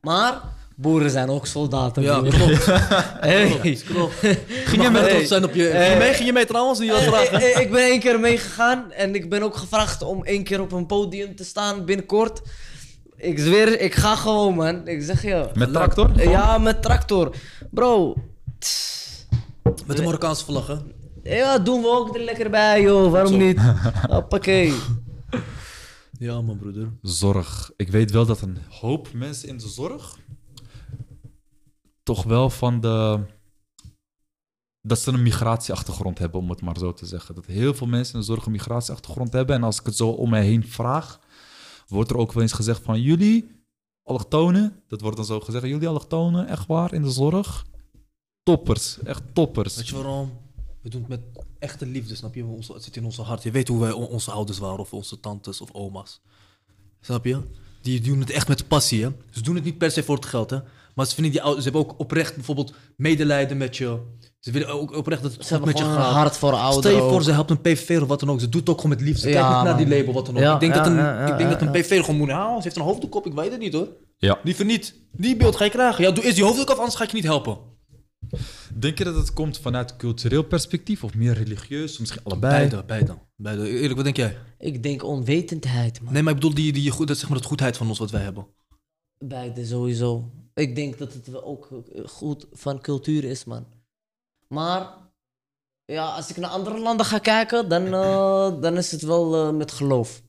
maar 0.00 0.42
boeren 0.80 1.10
zijn 1.10 1.28
ook 1.28 1.46
soldaten. 1.46 2.02
Ja, 2.02 2.20
broer. 2.20 2.32
klopt. 2.32 2.64
Hey. 3.20 3.78
klopt. 3.86 4.14
Ging 4.14 4.38
Ging 4.70 4.82
je 4.82 4.90
met 4.90 5.28
zijn 5.28 5.44
op 5.44 5.54
je... 5.54 5.70
Ging 5.70 5.92
je 5.92 5.96
mee, 5.98 6.12
ging 6.14 6.26
je 6.26 6.32
mee 6.32 6.46
trouwens? 6.46 6.78
Die 6.78 6.92
Eh, 6.92 7.02
vragen. 7.08 7.40
eh, 7.40 7.60
ik 7.60 7.70
ben 7.70 7.82
één 7.82 8.00
keer 8.00 8.20
meegegaan 8.20 8.92
en 8.92 9.14
ik 9.14 9.28
ben 9.30 9.42
ook 9.42 9.56
gevraagd 9.56 10.02
om 10.02 10.24
één 10.24 10.44
keer 10.44 10.60
op 10.60 10.72
een 10.72 10.86
podium 10.86 11.36
te 11.36 11.44
staan 11.44 11.84
binnenkort. 11.84 12.40
Ik 13.16 13.38
zweer, 13.38 13.80
ik 13.80 13.94
ga 13.94 14.16
gewoon, 14.16 14.54
man. 14.54 14.88
Ik 14.88 15.02
zeg 15.02 15.22
je. 15.22 15.48
Met 15.54 15.72
tractor? 15.72 16.10
Eh, 16.16 16.30
Ja, 16.30 16.58
met 16.58 16.82
tractor. 16.82 17.34
Bro. 17.70 18.14
tss. 18.58 19.26
Met 19.86 19.96
de 19.96 20.02
Marokkaanse 20.02 20.44
vlag, 20.44 20.66
hè? 20.66 20.74
Ja, 21.22 21.58
doen 21.58 21.80
we 21.82 21.88
ook 21.88 22.14
er 22.16 22.22
lekker 22.24 22.50
bij, 22.50 22.80
joh. 22.82 23.10
Waarom 23.12 23.32
Zo. 23.32 23.38
niet? 23.38 23.58
Hoppakee. 24.10 24.72
Ja, 26.18 26.40
man, 26.40 26.58
broeder. 26.58 26.88
Zorg. 27.02 27.70
Ik 27.76 27.90
weet 27.90 28.10
wel 28.10 28.26
dat 28.26 28.40
een 28.40 28.58
hoop 28.68 29.08
mensen 29.14 29.48
in 29.48 29.56
de 29.58 29.68
zorg 29.68 30.16
toch 32.14 32.22
wel 32.22 32.50
van 32.50 32.80
de. 32.80 33.20
Dat 34.82 34.98
ze 34.98 35.12
een 35.12 35.22
migratieachtergrond 35.22 36.18
hebben, 36.18 36.40
om 36.40 36.50
het 36.50 36.60
maar 36.60 36.78
zo 36.78 36.92
te 36.92 37.06
zeggen. 37.06 37.34
Dat 37.34 37.46
heel 37.46 37.74
veel 37.74 37.86
mensen 37.86 38.18
de 38.18 38.24
zorg 38.24 38.46
een 38.46 38.52
migratieachtergrond 38.52 39.32
hebben. 39.32 39.56
En 39.56 39.62
als 39.62 39.80
ik 39.80 39.86
het 39.86 39.96
zo 39.96 40.08
om 40.08 40.30
mij 40.30 40.44
heen 40.44 40.66
vraag, 40.66 41.20
wordt 41.88 42.10
er 42.10 42.16
ook 42.16 42.32
wel 42.32 42.42
eens 42.42 42.52
gezegd 42.52 42.82
van 42.82 43.00
jullie, 43.00 43.64
allochtonen, 44.02 44.82
dat 44.88 45.00
wordt 45.00 45.16
dan 45.16 45.26
zo 45.26 45.40
gezegd, 45.40 45.64
jullie 45.64 45.88
allochtonen, 45.88 46.46
echt 46.46 46.66
waar, 46.66 46.92
in 46.92 47.02
de 47.02 47.10
zorg? 47.10 47.66
Toppers, 48.42 48.98
echt 49.02 49.22
toppers. 49.32 49.76
Weet 49.76 49.88
je 49.88 49.94
waarom? 49.94 50.38
We 50.82 50.88
doen 50.88 51.00
het 51.00 51.08
met 51.08 51.44
echte 51.58 51.86
liefde, 51.86 52.14
snap 52.14 52.34
je? 52.34 52.56
Het 52.72 52.84
zit 52.84 52.96
in 52.96 53.04
onze 53.04 53.22
hart. 53.22 53.42
Je 53.42 53.50
weet 53.50 53.68
hoe 53.68 53.80
wij 53.80 53.92
on- 53.92 54.06
onze 54.06 54.30
ouders 54.30 54.58
waren, 54.58 54.78
of 54.78 54.92
onze 54.92 55.20
tantes 55.20 55.60
of 55.60 55.72
oma's. 55.72 56.20
Snap 57.00 57.24
je? 57.24 57.42
Die 57.80 58.00
doen 58.00 58.20
het 58.20 58.30
echt 58.30 58.48
met 58.48 58.68
passie, 58.68 59.02
hè? 59.02 59.10
Ze 59.30 59.42
doen 59.42 59.54
het 59.54 59.64
niet 59.64 59.78
per 59.78 59.90
se 59.90 60.02
voor 60.02 60.16
het 60.16 60.26
geld, 60.26 60.50
hè? 60.50 60.58
Maar 61.00 61.08
ze, 61.08 61.14
vinden 61.14 61.32
die 61.32 61.42
ouders, 61.42 61.64
ze 61.64 61.70
hebben 61.70 61.90
ook 61.90 61.98
oprecht 62.00 62.34
bijvoorbeeld 62.34 62.74
medelijden 62.96 63.56
met 63.56 63.76
je. 63.76 63.98
Ze 64.38 64.50
willen 64.50 64.68
ook 64.68 64.96
oprecht 64.96 65.22
dat 65.22 65.32
het 65.32 65.46
Ze 65.46 65.56
goed 65.56 65.64
met 65.64 65.78
je 65.78 65.84
gaat. 65.84 66.12
hart 66.12 66.36
voor 66.36 66.52
ouderen. 66.52 66.90
Stel 66.92 67.04
je 67.04 67.12
voor, 67.12 67.22
ze 67.22 67.32
helpt 67.32 67.50
een 67.50 67.60
PV 67.60 67.98
of 68.02 68.08
wat 68.08 68.20
dan 68.20 68.30
ook. 68.30 68.40
Ze 68.40 68.48
doet 68.48 68.60
het 68.60 68.70
ook 68.70 68.80
gewoon 68.80 68.96
met 68.96 69.06
liefde. 69.06 69.20
Ze 69.20 69.28
Ja, 69.28 69.34
kijkt 69.34 69.54
niet 69.54 69.64
naar 69.64 69.76
die 69.76 69.98
label, 69.98 70.12
wat 70.12 70.26
dan 70.26 70.34
ook. 70.36 70.40
Ja, 70.40 70.54
ik 70.54 70.60
denk, 70.60 70.74
ja, 70.74 70.82
dat, 70.82 70.92
een, 70.92 70.96
ja, 70.98 71.20
ja, 71.20 71.32
ik 71.32 71.38
denk 71.38 71.50
dat 71.50 71.60
ja, 71.60 71.66
een 71.66 71.72
PV 71.72 72.00
gewoon 72.00 72.16
moet 72.16 72.30
halen. 72.30 72.56
Ze 72.56 72.62
heeft 72.62 72.76
een 72.76 72.82
hoofddoek 72.82 73.14
op, 73.14 73.26
ik 73.26 73.32
weet 73.32 73.50
het 73.50 73.60
niet 73.60 73.72
hoor. 73.72 73.88
Ja. 74.16 74.38
Liever 74.42 74.64
niet. 74.64 74.94
Die 75.12 75.36
beeld 75.36 75.56
ga 75.56 75.64
je 75.64 75.70
krijgen. 75.70 76.04
Ja, 76.04 76.10
doe 76.10 76.24
eerst 76.24 76.36
die 76.36 76.44
hoofddoek 76.44 76.70
af, 76.70 76.76
anders 76.78 76.94
ga 76.96 77.04
ik 77.04 77.10
je 77.10 77.16
niet 77.16 77.24
helpen. 77.24 77.58
Denk 78.74 78.98
je 78.98 79.04
dat 79.04 79.14
het 79.14 79.32
komt 79.32 79.58
vanuit 79.58 79.96
cultureel 79.96 80.42
perspectief 80.42 81.04
of 81.04 81.14
meer 81.14 81.32
religieus? 81.32 81.92
Of 81.92 81.98
misschien 82.00 82.20
allebei? 82.24 82.52
Beide, 82.52 82.84
beide. 82.84 83.18
beide. 83.36 83.68
Eerlijk, 83.68 83.94
wat 83.94 84.04
denk 84.04 84.16
jij? 84.16 84.36
Ik 84.58 84.82
denk 84.82 85.04
onwetendheid, 85.04 86.02
man. 86.02 86.12
Nee, 86.12 86.22
maar 86.22 86.32
ik 86.32 86.40
bedoel 86.40 86.54
die, 86.54 86.72
die, 86.72 87.06
dat, 87.06 87.18
zeg 87.18 87.28
maar, 87.28 87.38
dat 87.38 87.46
goedheid 87.46 87.76
van 87.76 87.88
ons 87.88 87.98
wat 87.98 88.10
wij 88.10 88.22
hebben. 88.22 88.46
Beide 89.18 89.66
sowieso. 89.66 90.30
Ik 90.60 90.74
denk 90.74 90.98
dat 90.98 91.12
het 91.12 91.42
ook 91.42 91.68
eh, 91.70 92.02
goed 92.08 92.46
van 92.52 92.80
cultuur 92.80 93.24
is, 93.24 93.44
man. 93.44 93.66
Maar 94.48 94.88
ja, 95.84 96.04
als 96.08 96.30
ik 96.30 96.36
naar 96.36 96.50
andere 96.50 96.78
landen 96.78 97.06
ga 97.06 97.18
kijken, 97.18 97.68
dan, 97.68 97.86
eh, 97.94 98.50
dan 98.64 98.76
is 98.76 98.90
het 98.90 99.02
wel 99.02 99.34
eh, 99.46 99.54
met 99.54 99.72
geloof. 99.72 100.22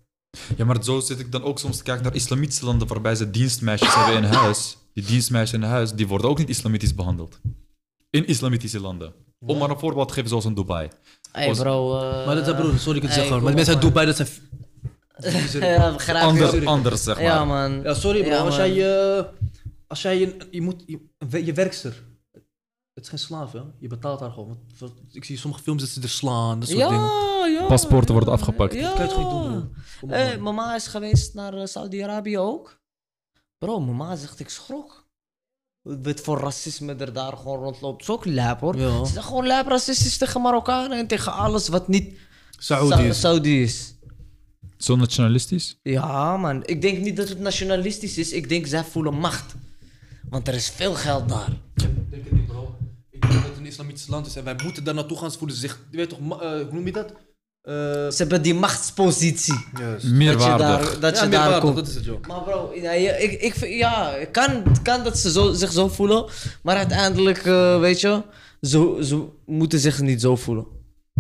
Ja, 0.56 0.66
maar 0.66 0.84
zo 0.84 1.00
zit 1.00 1.20
ik 1.20 1.32
dan 1.32 1.44
ook 1.44 1.60
soms 1.60 1.78
te 1.78 1.84
kijken 1.84 2.04
naar 2.04 2.16
islamitische 2.16 2.66
landen 2.66 2.88
waarbij 2.88 3.16
ze 3.16 3.30
dienstmeisjes 3.30 3.96
hebben 3.96 4.16
in 4.16 4.24
huis. 4.24 4.78
Die 4.94 5.04
dienstmeisjes 5.04 5.60
in 5.60 5.66
huis, 5.68 5.92
die 5.94 6.08
worden 6.08 6.30
ook 6.30 6.38
niet 6.38 6.50
islamitisch 6.50 6.96
behandeld. 6.96 7.40
In 8.10 8.28
islamitische 8.28 8.80
landen. 8.80 9.14
Om 9.40 9.58
maar 9.58 9.70
een 9.70 9.80
voorbeeld 9.80 10.08
te 10.08 10.14
geven, 10.14 10.30
zoals 10.30 10.46
in 10.46 10.54
Dubai. 10.54 10.90
Hey 11.32 11.48
Als- 11.48 11.60
bro. 11.60 11.98
eh, 12.00 12.26
Maar 12.26 12.36
dat 12.36 12.46
zijn 12.46 12.56
broer, 12.58 12.78
sorry 12.78 12.98
ik 12.98 13.04
het 13.04 13.12
hey, 13.14 13.22
zeg 13.22 13.32
maar. 13.32 13.42
Maar 13.44 13.54
mensen 13.54 13.74
uit 13.74 13.84
op, 13.84 13.90
Dubai, 13.90 14.06
dat 14.06 14.16
zijn... 14.16 14.28
ja, 15.62 15.96
Ander, 16.20 16.66
anders, 16.68 17.04
zeg 17.04 17.16
maar. 17.16 17.24
Ja, 17.24 17.46
man. 17.46 17.82
Ja, 17.84 17.94
sorry 17.94 18.22
bro. 18.22 18.30
Ja, 18.32 18.38
als 18.38 18.56
jij 18.56 18.74
je... 18.74 19.26
Als 19.92 20.02
jij 20.02 20.20
je... 20.20 20.48
Je 20.52 20.62
moet... 20.62 20.84
Je, 20.86 21.46
je 21.46 21.54
werkster. 21.54 22.04
Het 22.94 23.04
is 23.04 23.10
geen 23.10 23.20
slaaf, 23.20 23.52
hè. 23.52 23.62
Je 23.80 23.88
betaalt 23.88 24.20
haar 24.20 24.32
gewoon. 24.32 24.60
Want- 24.80 24.94
ik 25.12 25.24
zie 25.26 25.38
sommige 25.38 25.64
films 25.64 25.82
dat 25.82 25.90
ze 25.92 26.02
er 26.02 26.10
slaan, 26.10 26.60
dat 26.60 26.70
soort 26.70 26.80
Ja, 26.80 26.90
dingen. 26.90 27.52
ja. 27.62 27.68
Paspoorten 27.68 28.14
worden 28.14 28.34
afgepakt. 28.34 28.74
Ja. 28.74 28.82
Dat 28.82 28.94
kan 28.94 29.04
je 29.06 29.10
toch 29.12 29.18
niet 29.20 29.30
doen, 29.30 29.42
bro? 29.52 29.60
Kom 30.00 30.10
op, 30.10 30.16
Hey, 30.16 30.38
man. 30.38 30.56
mama 30.56 30.76
is 30.76 30.88
geweest 30.88 31.34
naar 31.34 31.54
eh, 31.54 31.66
Saudi-Arabië 31.66 32.38
ook. 32.38 32.80
Bro, 33.58 33.80
mama 33.80 34.16
zegt, 34.16 34.40
ik 34.40 34.50
schrok. 34.50 35.10
Wat 35.82 36.20
voor 36.20 36.40
racisme 36.40 36.96
er 36.96 37.14
daar 37.14 37.38
gewoon 37.38 37.60
rondloopt. 37.60 38.02
Is 38.02 38.10
ook 38.10 38.26
lijp 38.26 38.60
hoor. 38.60 38.78
Ja. 38.78 39.06
Ze 39.06 39.12
zijn 39.12 39.26
gewoon 39.26 39.48
lijp 39.48 39.68
racistisch 39.68 40.18
tegen 40.18 40.42
Marokkanen 40.42 40.98
en 40.98 41.08
tegen 41.08 41.34
alles 41.34 41.68
wat 41.68 41.88
niet 41.88 42.20
Saoedi's. 42.58 43.06
Sa- 43.06 43.14
Saudi 43.14 43.62
is. 43.62 43.96
Zo 44.78 44.96
nationalistisch? 44.96 45.80
Ja, 45.84 46.38
man. 46.38 46.66
Ik 46.66 46.82
denk 46.82 46.98
niet 46.98 47.18
dat 47.18 47.30
het 47.30 47.40
nationalistisch 47.40 48.18
is. 48.18 48.32
Ik 48.32 48.50
denk 48.50 48.68
zij 48.68 48.84
voelen 48.84 49.14
macht. 49.14 49.54
Want 50.32 50.48
er 50.48 50.54
is 50.54 50.70
veel 50.70 50.94
geld 50.94 51.30
daar. 51.30 51.50
Ik 51.76 52.12
denk 52.12 52.24
het 52.24 52.32
niet, 52.32 52.46
bro. 52.48 52.76
Ik 53.10 53.22
denk 53.22 53.34
dat 53.34 53.44
het 53.44 53.58
een 53.58 53.66
islamitisch 53.66 54.08
land 54.08 54.26
is 54.28 54.36
en 54.36 54.44
wij 54.44 54.56
moeten 54.64 54.84
daar 54.84 54.94
naartoe 54.94 55.18
gaan. 55.18 55.32
Ze 55.32 55.38
voelen 55.38 55.58
zich... 55.58 55.80
Je 55.92 55.98
weet 55.98 56.10
toch, 56.10 56.20
eh, 56.20 56.50
hoe 56.50 56.68
noem 56.72 56.86
je 56.86 56.92
dat? 56.92 57.12
Eh, 57.62 57.74
Ze 57.74 58.14
hebben 58.18 58.42
die 58.42 58.54
machtspositie. 58.54 59.66
juist. 59.80 60.04
Dat 60.04 60.44
je 60.44 60.56
daar, 60.58 61.00
dat 61.00 61.18
ja, 61.18 61.24
je 61.24 61.30
daar 61.30 61.60
komt. 61.62 61.76
dat 61.76 61.88
is 61.88 61.96
het, 61.96 62.06
joh. 62.06 62.26
Maar 62.28 62.42
bro, 62.44 62.72
ja, 62.76 62.92
ik, 62.92 63.42
ik, 63.42 63.54
vind- 63.56 63.74
ja, 63.74 64.12
het 64.14 64.32
kan, 64.32 64.64
kan 64.84 65.04
dat 65.04 65.18
ze 65.18 65.32
zo, 65.32 65.54
zich 65.54 65.72
zo 65.72 65.88
voelen. 65.88 66.26
Maar 66.64 66.76
uiteindelijk, 66.78 67.38
eh, 67.46 67.80
weet 67.80 68.02
je, 68.02 68.24
zo, 68.62 69.02
ze 69.02 69.28
moeten 69.46 69.80
zich 69.80 70.02
niet 70.02 70.22
zo 70.22 70.36
voelen. 70.36 70.66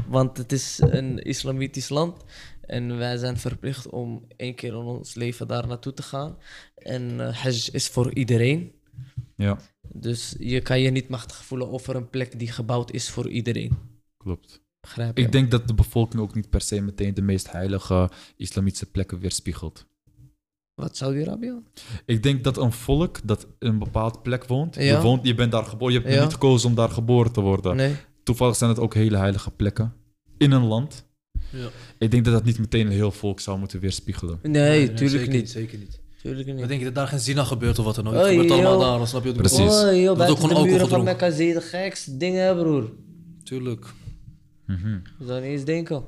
Want 0.08 0.38
het 0.38 0.52
is 0.52 0.80
een 0.82 1.20
islamitisch 1.20 1.90
land. 1.90 2.24
En 2.62 2.98
wij 2.98 3.18
zijn 3.18 3.38
verplicht 3.38 3.90
om 3.90 4.26
één 4.38 4.56
keer 4.56 4.70
in 4.70 4.76
ons 4.76 5.16
leven 5.16 5.48
daar 5.48 5.68
naartoe 5.68 5.94
te 5.94 6.04
gaan. 6.04 6.38
En 6.76 7.20
eh 7.28 7.36
Hajj 7.44 7.70
is 7.72 7.88
voor 7.88 8.14
iedereen. 8.14 8.80
Ja, 9.42 9.58
Dus 9.94 10.36
je 10.40 10.62
kan 10.62 10.80
je 10.82 10.90
niet 10.90 11.10
machtig 11.10 11.46
voelen 11.46 11.70
over 11.72 11.96
een 11.96 12.10
plek 12.10 12.40
die 12.40 12.52
gebouwd 12.52 12.92
is 12.92 13.10
voor 13.10 13.30
iedereen. 13.30 13.78
klopt. 14.18 14.62
Begrijp 14.82 15.18
je? 15.18 15.24
Ik 15.24 15.32
denk 15.32 15.52
dat 15.52 15.68
de 15.68 15.74
bevolking 15.74 16.22
ook 16.22 16.36
niet 16.36 16.50
per 16.50 16.62
se 16.62 16.82
meteen 16.82 17.14
de 17.14 17.22
meest 17.22 17.52
heilige 17.52 18.10
islamitische 18.38 18.92
plekken 18.92 19.20
weerspiegelt. 19.20 19.86
Wat, 20.74 20.98
Saudi-Arabië? 20.98 21.54
Ik 22.06 22.24
denk 22.24 22.44
dat 22.44 22.58
een 22.58 22.72
volk 22.72 23.20
dat 23.28 23.48
in 23.60 23.68
een 23.68 23.80
bepaald 23.80 24.24
plek 24.24 24.46
woont, 24.46 24.76
je, 24.76 25.02
woont 25.02 25.26
je 25.28 25.36
bent 25.36 25.52
daar 25.52 25.66
geboren, 25.66 25.94
je 25.94 26.00
hebt 26.00 26.14
Ja. 26.14 26.24
niet 26.24 26.32
gekozen 26.34 26.70
om 26.70 26.76
daar 26.76 26.90
geboren 26.90 27.32
te 27.32 27.42
worden. 27.42 27.76
Nee. 27.76 27.96
Toevallig 28.24 28.56
zijn 28.56 28.70
het 28.70 28.80
ook 28.80 28.94
hele 28.94 29.18
heilige 29.18 29.52
plekken 29.52 29.94
in 30.38 30.52
een 30.52 30.66
land. 30.66 31.06
Ja. 31.52 31.70
Ik 31.98 32.12
denk 32.12 32.26
dat 32.26 32.34
dat 32.34 32.44
niet 32.44 32.60
meteen 32.60 32.86
een 32.86 32.92
heel 32.92 33.12
volk 33.12 33.40
zou 33.40 33.60
moeten 33.60 33.80
weerspiegelen. 33.80 34.40
Nee, 34.42 34.52
Nee, 34.52 34.94
tuurlijk 34.94 35.24
zeker 35.24 35.34
niet. 35.40 35.50
Zeker 35.50 35.78
niet. 35.78 36.00
Tuurlijk 36.22 36.48
niet. 36.48 36.58
Dan 36.58 36.68
denk 36.68 36.80
je 36.80 36.86
dat 36.86 36.96
daar 36.96 37.08
geen 37.08 37.20
zin 37.20 37.40
aan 37.40 37.46
gebeurt 37.46 37.80
of 37.80 37.86
wat 37.86 37.96
dan 37.96 38.08
ook. 38.08 38.14
Het 38.14 38.26
gebeurt 38.26 38.52
allemaal 38.52 38.80
daar, 38.80 38.98
dan 38.98 39.08
snap 39.08 39.24
je 39.24 39.30
ik 39.30 39.36
Precies. 39.36 39.60
Oh, 39.60 40.02
joh, 40.02 40.18
Dat 40.18 40.30
ook 40.30 40.40
gewoon 40.40 40.64
de 40.64 40.70
muren 40.70 40.88
van. 40.88 41.04
Mekka 41.04 41.32
zie 41.32 41.48
je 41.48 41.54
de 41.54 41.62
gekste 41.62 42.18
dingen, 42.18 42.58
broer. 42.58 42.90
Tuurlijk. 43.44 43.94
Je 44.66 45.26
zou 45.26 45.42
niet 45.42 45.50
eens 45.50 45.64
denken. 45.64 46.04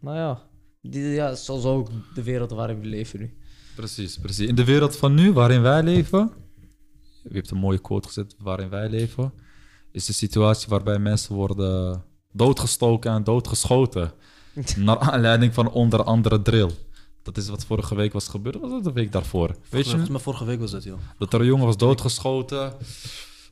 Maar 0.00 0.16
ja, 0.16 0.42
die, 0.80 1.02
ja, 1.02 1.28
dat 1.28 1.36
is 1.36 1.44
zoals 1.44 1.64
ook 1.64 1.88
de 2.14 2.22
wereld 2.22 2.50
waarin 2.50 2.80
we 2.80 2.86
leven 2.86 3.20
nu. 3.20 3.34
Precies, 3.76 4.18
precies. 4.18 4.48
In 4.48 4.54
de 4.54 4.64
wereld 4.64 4.96
van 4.96 5.14
nu, 5.14 5.32
waarin 5.32 5.62
wij 5.62 5.82
leven, 5.82 6.32
je 7.22 7.34
hebt 7.34 7.50
een 7.50 7.58
mooie 7.58 7.80
quote 7.80 8.08
gezet, 8.08 8.34
waarin 8.38 8.68
wij 8.68 8.88
leven, 8.88 9.32
is 9.92 10.04
de 10.04 10.12
situatie 10.12 10.68
waarbij 10.68 10.98
mensen 10.98 11.34
worden 11.34 12.04
doodgestoken 12.32 13.12
en 13.12 13.24
doodgeschoten. 13.24 14.12
naar 14.76 14.98
aanleiding 14.98 15.54
van 15.54 15.70
onder 15.70 16.02
andere 16.02 16.42
drill. 16.42 16.70
Dat 17.22 17.36
is 17.36 17.48
wat 17.48 17.64
vorige 17.64 17.94
week 17.94 18.12
was 18.12 18.28
gebeurd, 18.28 18.54
of 18.56 18.60
was 18.62 18.70
dat 18.70 18.84
de 18.84 18.92
week 18.92 19.12
daarvoor? 19.12 19.48
Weet 19.68 19.84
je, 19.84 19.90
Volgens 19.90 20.10
mij 20.10 20.20
vorige 20.20 20.44
week 20.44 20.60
was 20.60 20.70
dat, 20.70 20.82
joh. 20.84 20.98
dat 21.18 21.32
er 21.32 21.40
een 21.40 21.46
jongen 21.46 21.66
was 21.66 21.76
doodgeschoten. 21.76 22.72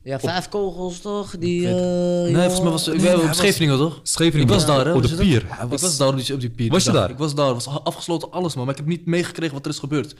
Ja, 0.03 0.19
vijf 0.19 0.49
kogels 0.49 0.99
toch? 0.99 1.37
Die, 1.37 1.67
eh, 1.67 1.73
Nee, 1.73 2.33
volgens 2.33 2.61
mij 2.61 2.71
was 2.71 2.85
Nee, 2.87 2.95
ik 2.97 3.15
op 3.17 3.23
was- 3.27 3.37
Scheveningen, 3.37 3.77
toch? 3.77 3.99
Scheveningen. 4.03 4.47
Ik 4.47 4.53
was 4.53 4.65
daar, 4.65 4.85
hè? 4.85 4.93
Op 4.93 5.01
de 5.01 5.07
Was 5.09 5.17
pier. 5.17 5.41
Ik 5.61 5.67
was 5.79 5.97
daar 5.97 6.07
op 6.07 6.17
die, 6.17 6.33
op 6.33 6.39
die 6.39 6.49
pier. 6.49 6.69
Was 6.71 6.83
je 6.83 6.91
daar? 6.91 7.09
Ik 7.09 7.17
was 7.17 7.35
daar. 7.35 7.53
Het 7.55 7.65
was 7.65 7.83
afgesloten 7.83 8.31
alles, 8.31 8.55
man. 8.55 8.63
Maar 8.65 8.73
ik 8.73 8.79
heb 8.79 8.89
niet 8.89 9.05
meegekregen 9.05 9.53
wat 9.55 9.65
er 9.65 9.71
is 9.71 9.79
gebeurd. 9.79 10.11
Ik, 10.11 10.17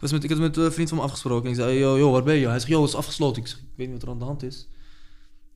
was 0.00 0.12
met, 0.12 0.24
ik 0.24 0.30
had 0.30 0.38
met 0.38 0.56
een 0.56 0.72
vriend 0.72 0.88
van 0.88 0.98
me 0.98 1.04
afgesproken. 1.04 1.44
En 1.44 1.50
ik 1.50 1.56
zei, 1.56 1.78
yo, 1.78 1.98
yo, 1.98 2.10
waar 2.10 2.22
ben 2.22 2.34
je? 2.36 2.46
Hij 2.48 2.58
zegt, 2.58 2.70
yo, 2.70 2.80
het 2.80 2.88
is 2.90 2.96
afgesloten. 2.96 3.42
Ik 3.42 3.48
zeg, 3.48 3.58
ik 3.58 3.64
weet 3.76 3.86
niet 3.88 3.96
wat 3.96 4.02
er 4.06 4.12
aan 4.12 4.18
de 4.18 4.24
hand 4.24 4.42
is. 4.42 4.66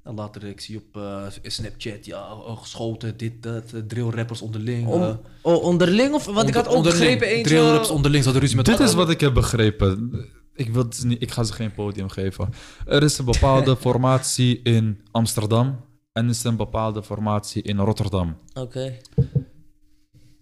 En 0.04 0.14
later, 0.14 0.44
ik 0.44 0.60
zie 0.60 0.76
op 0.76 0.96
eh, 0.96 1.26
Snapchat, 1.42 2.04
ja, 2.04 2.34
oh, 2.34 2.58
geschoten, 2.58 3.16
dit, 3.16 3.42
dat, 3.42 3.72
eh, 3.72 3.80
drill 3.80 4.08
rappers 4.08 4.42
onderling. 4.42 4.86
Om, 4.86 5.02
eh, 5.02 5.14
oh, 5.42 5.62
onderling 5.62 6.14
of? 6.14 6.24
Want 6.24 6.48
ik 6.48 6.54
had 6.54 6.68
ook 6.68 6.82
begrepen 6.82 7.26
eentje... 7.26 7.54
Drill 7.54 7.70
rappers 7.70 7.90
onderling, 7.90 8.24
ze 8.24 8.30
hadden 8.30 8.42
ruzie 8.42 8.56
met 8.56 8.66
Dit 8.66 8.80
is 8.88 8.94
wat 8.94 9.10
ik 9.10 9.20
heb 9.20 9.34
begrepen. 9.34 10.12
Ik, 10.54 10.72
wil 10.72 10.82
het 10.82 11.04
niet, 11.04 11.22
ik 11.22 11.30
ga 11.30 11.42
ze 11.42 11.52
geen 11.52 11.72
podium 11.72 12.08
geven. 12.08 12.48
Er 12.86 13.02
is 13.02 13.18
een 13.18 13.24
bepaalde 13.24 13.76
formatie 13.86 14.62
in 14.62 15.00
Amsterdam 15.10 15.80
en 16.12 16.24
er 16.24 16.30
is 16.30 16.44
een 16.44 16.56
bepaalde 16.56 17.02
formatie 17.02 17.62
in 17.62 17.78
Rotterdam. 17.78 18.36
Oké. 18.54 18.98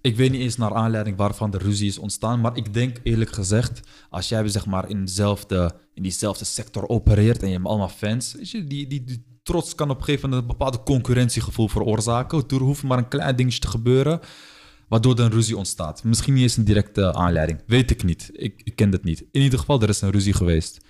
Ik 0.01 0.17
weet 0.17 0.31
niet 0.31 0.41
eens 0.41 0.57
naar 0.57 0.75
aanleiding 0.75 1.17
waarvan 1.17 1.51
de 1.51 1.59
ruzie 1.59 1.89
is 1.89 1.99
ontstaan, 1.99 2.41
maar 2.41 2.57
ik 2.57 2.75
denk 2.75 2.97
eerlijk 3.03 3.33
gezegd, 3.33 3.81
als 4.11 4.29
jij 4.29 4.49
zeg 4.49 4.67
maar 4.67 4.89
in, 4.89 5.05
dezelfde, 5.05 5.75
in 5.95 6.03
diezelfde 6.03 6.45
sector 6.45 6.89
opereert 6.89 7.43
en 7.43 7.49
je 7.49 7.55
hebt 7.55 7.67
allemaal 7.67 7.89
fans, 7.89 8.35
weet 8.35 8.51
je, 8.51 8.67
die, 8.67 8.87
die, 8.87 9.05
die 9.05 9.32
trots 9.43 9.75
kan 9.75 9.91
op 9.91 9.99
een 9.99 10.05
gegeven 10.05 10.29
moment 10.29 10.49
een 10.49 10.57
bepaalde 10.57 10.83
concurrentiegevoel 10.83 11.69
veroorzaken. 11.69 12.45
Er 12.49 12.57
hoeft 12.57 12.83
maar 12.83 12.99
een 12.99 13.09
klein 13.09 13.37
dingetje 13.37 13.61
te 13.61 13.69
gebeuren, 13.69 14.21
waardoor 14.89 15.15
er 15.19 15.25
een 15.25 15.31
ruzie 15.31 15.57
ontstaat. 15.57 16.05
Misschien 16.05 16.35
niet 16.35 16.43
eens 16.43 16.57
een 16.57 16.65
directe 16.65 17.15
aanleiding, 17.15 17.63
weet 17.67 17.91
ik 17.91 18.05
niet. 18.05 18.31
Ik, 18.33 18.61
ik 18.65 18.77
ken 18.77 18.93
het 18.93 19.05
niet. 19.05 19.25
In 19.31 19.41
ieder 19.41 19.59
geval, 19.59 19.83
er 19.83 19.89
is 19.89 20.01
een 20.01 20.11
ruzie 20.11 20.33
geweest. 20.33 20.81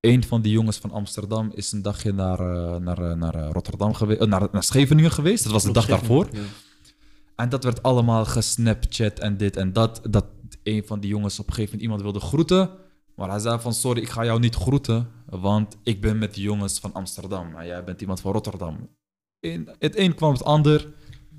Een 0.00 0.24
van 0.24 0.42
die 0.42 0.52
jongens 0.52 0.76
van 0.76 0.90
Amsterdam 0.90 1.50
is 1.54 1.72
een 1.72 1.82
dagje 1.82 2.12
naar, 2.12 2.40
eh, 2.40 2.76
naar, 2.76 2.98
eh, 2.98 3.16
naar 3.16 3.34
eh, 3.34 3.48
Rotterdam 3.52 3.94
geweest, 3.94 4.26
naar, 4.26 4.48
naar 4.52 4.62
Scheveningen 4.62 5.10
geweest. 5.10 5.42
Dat 5.42 5.52
was 5.52 5.64
de 5.64 5.72
dag 5.72 5.86
daarvoor. 5.86 6.28
Ja. 6.32 6.40
En 7.36 7.48
dat 7.48 7.64
werd 7.64 7.82
allemaal 7.82 8.24
gesnapchat 8.24 9.18
en 9.18 9.36
dit 9.36 9.56
en 9.56 9.72
dat. 9.72 10.00
Dat 10.10 10.26
een 10.62 10.82
van 10.86 11.00
die 11.00 11.10
jongens 11.10 11.38
op 11.38 11.46
een 11.46 11.54
gegeven 11.54 11.78
moment 11.78 11.82
iemand 11.82 12.02
wilde 12.02 12.26
groeten. 12.26 12.70
Maar 13.20 13.30
hij 13.30 13.38
zei 13.38 13.58
van, 13.60 13.74
sorry, 13.74 14.00
ik 14.00 14.08
ga 14.08 14.24
jou 14.24 14.40
niet 14.40 14.54
groeten. 14.54 15.10
Want 15.26 15.76
ik 15.82 16.00
ben 16.00 16.18
met 16.18 16.34
de 16.34 16.40
jongens 16.40 16.78
van 16.78 16.92
Amsterdam. 16.92 17.56
En 17.56 17.66
jij 17.66 17.84
bent 17.84 18.00
iemand 18.00 18.20
van 18.20 18.32
Rotterdam. 18.32 18.88
In, 19.40 19.68
het 19.78 19.98
een 19.98 20.14
kwam 20.14 20.32
het 20.32 20.44
ander. 20.44 20.88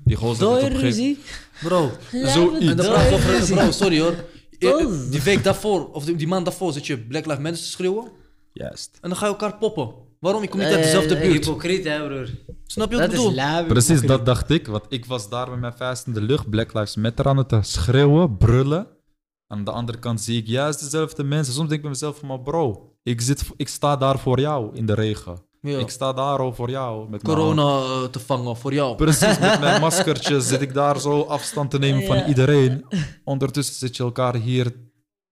Die 0.04 0.16
gozer 0.16 0.40
Door 0.40 0.60
ruzie? 0.60 1.18
Bro, 1.62 1.90
Zoiets. 2.10 2.66
En 2.66 2.76
praat 2.76 3.12
over, 3.12 3.54
bro, 3.54 3.70
sorry 3.70 4.00
hoor. 4.00 4.14
Eh. 4.58 4.86
Die 5.10 5.22
week 5.22 5.44
daarvoor, 5.44 5.90
of 5.92 6.04
die, 6.04 6.16
die 6.16 6.26
maand 6.26 6.44
daarvoor, 6.44 6.72
zit 6.72 6.86
je 6.86 6.98
Black 6.98 7.26
Lives 7.26 7.42
Matter 7.42 7.62
te 7.62 7.68
schreeuwen. 7.68 8.10
Juist. 8.52 8.98
En 9.00 9.08
dan 9.08 9.18
ga 9.18 9.24
je 9.24 9.30
elkaar 9.32 9.56
poppen. 9.56 9.90
Waarom? 10.20 10.42
Je 10.42 10.48
komt 10.48 10.62
niet 10.62 10.72
uit 10.72 10.82
dezelfde 10.82 11.14
Eh, 11.14 11.22
buurt. 11.22 11.44
Hypocriet, 11.44 11.84
hè, 11.84 12.06
broer. 12.06 12.28
Snap 12.66 12.90
je 12.90 12.96
wat 12.96 13.10
Dat 13.10 13.20
ik 13.20 13.32
bedoel? 13.34 13.66
Precies, 13.66 14.00
dat 14.00 14.26
dacht 14.26 14.50
ik. 14.50 14.66
Want 14.66 14.84
ik 14.88 15.04
was 15.04 15.28
daar 15.28 15.50
met 15.50 15.60
mijn 15.60 15.72
vuist 15.72 16.06
in 16.06 16.12
de 16.12 16.20
lucht. 16.22 16.50
Black 16.50 16.72
Lives 16.74 16.96
Matter 16.96 17.26
aan 17.26 17.36
het 17.36 17.66
schreeuwen, 17.66 18.36
brullen. 18.36 18.86
Aan 19.52 19.64
de 19.64 19.70
andere 19.70 19.98
kant 19.98 20.20
zie 20.20 20.38
ik 20.40 20.46
juist 20.46 20.80
dezelfde 20.80 21.24
mensen. 21.24 21.54
Soms 21.54 21.66
denk 21.68 21.72
ik 21.76 21.80
bij 21.80 21.90
mezelf 21.90 22.18
van, 22.18 22.28
maar 22.28 22.40
bro, 22.40 22.92
ik, 23.02 23.20
zit, 23.20 23.44
ik 23.56 23.68
sta 23.68 23.96
daar 23.96 24.18
voor 24.18 24.40
jou 24.40 24.70
in 24.76 24.86
de 24.86 24.94
regen. 24.94 25.38
Ja. 25.60 25.78
Ik 25.78 25.88
sta 25.90 26.12
daar 26.12 26.38
al 26.38 26.52
voor 26.54 26.70
jou. 26.70 27.08
Met 27.10 27.22
mijn 27.22 27.36
Corona 27.36 27.62
eh, 27.62 28.02
te 28.02 28.18
vangen 28.20 28.56
voor 28.56 28.72
jou. 28.74 28.96
Precies, 28.96 29.38
met 29.38 29.60
mijn 29.60 29.80
maskertje 29.86 30.40
zit 30.40 30.60
ik 30.60 30.74
daar 30.74 31.00
zo 31.00 31.20
afstand 31.20 31.70
te 31.70 31.78
nemen 31.78 32.00
Ja. 32.00 32.06
van 32.06 32.28
iedereen. 32.28 32.84
Ondertussen 33.24 33.74
zit 33.74 33.96
je 33.96 34.02
elkaar 34.02 34.34
hier 34.36 34.72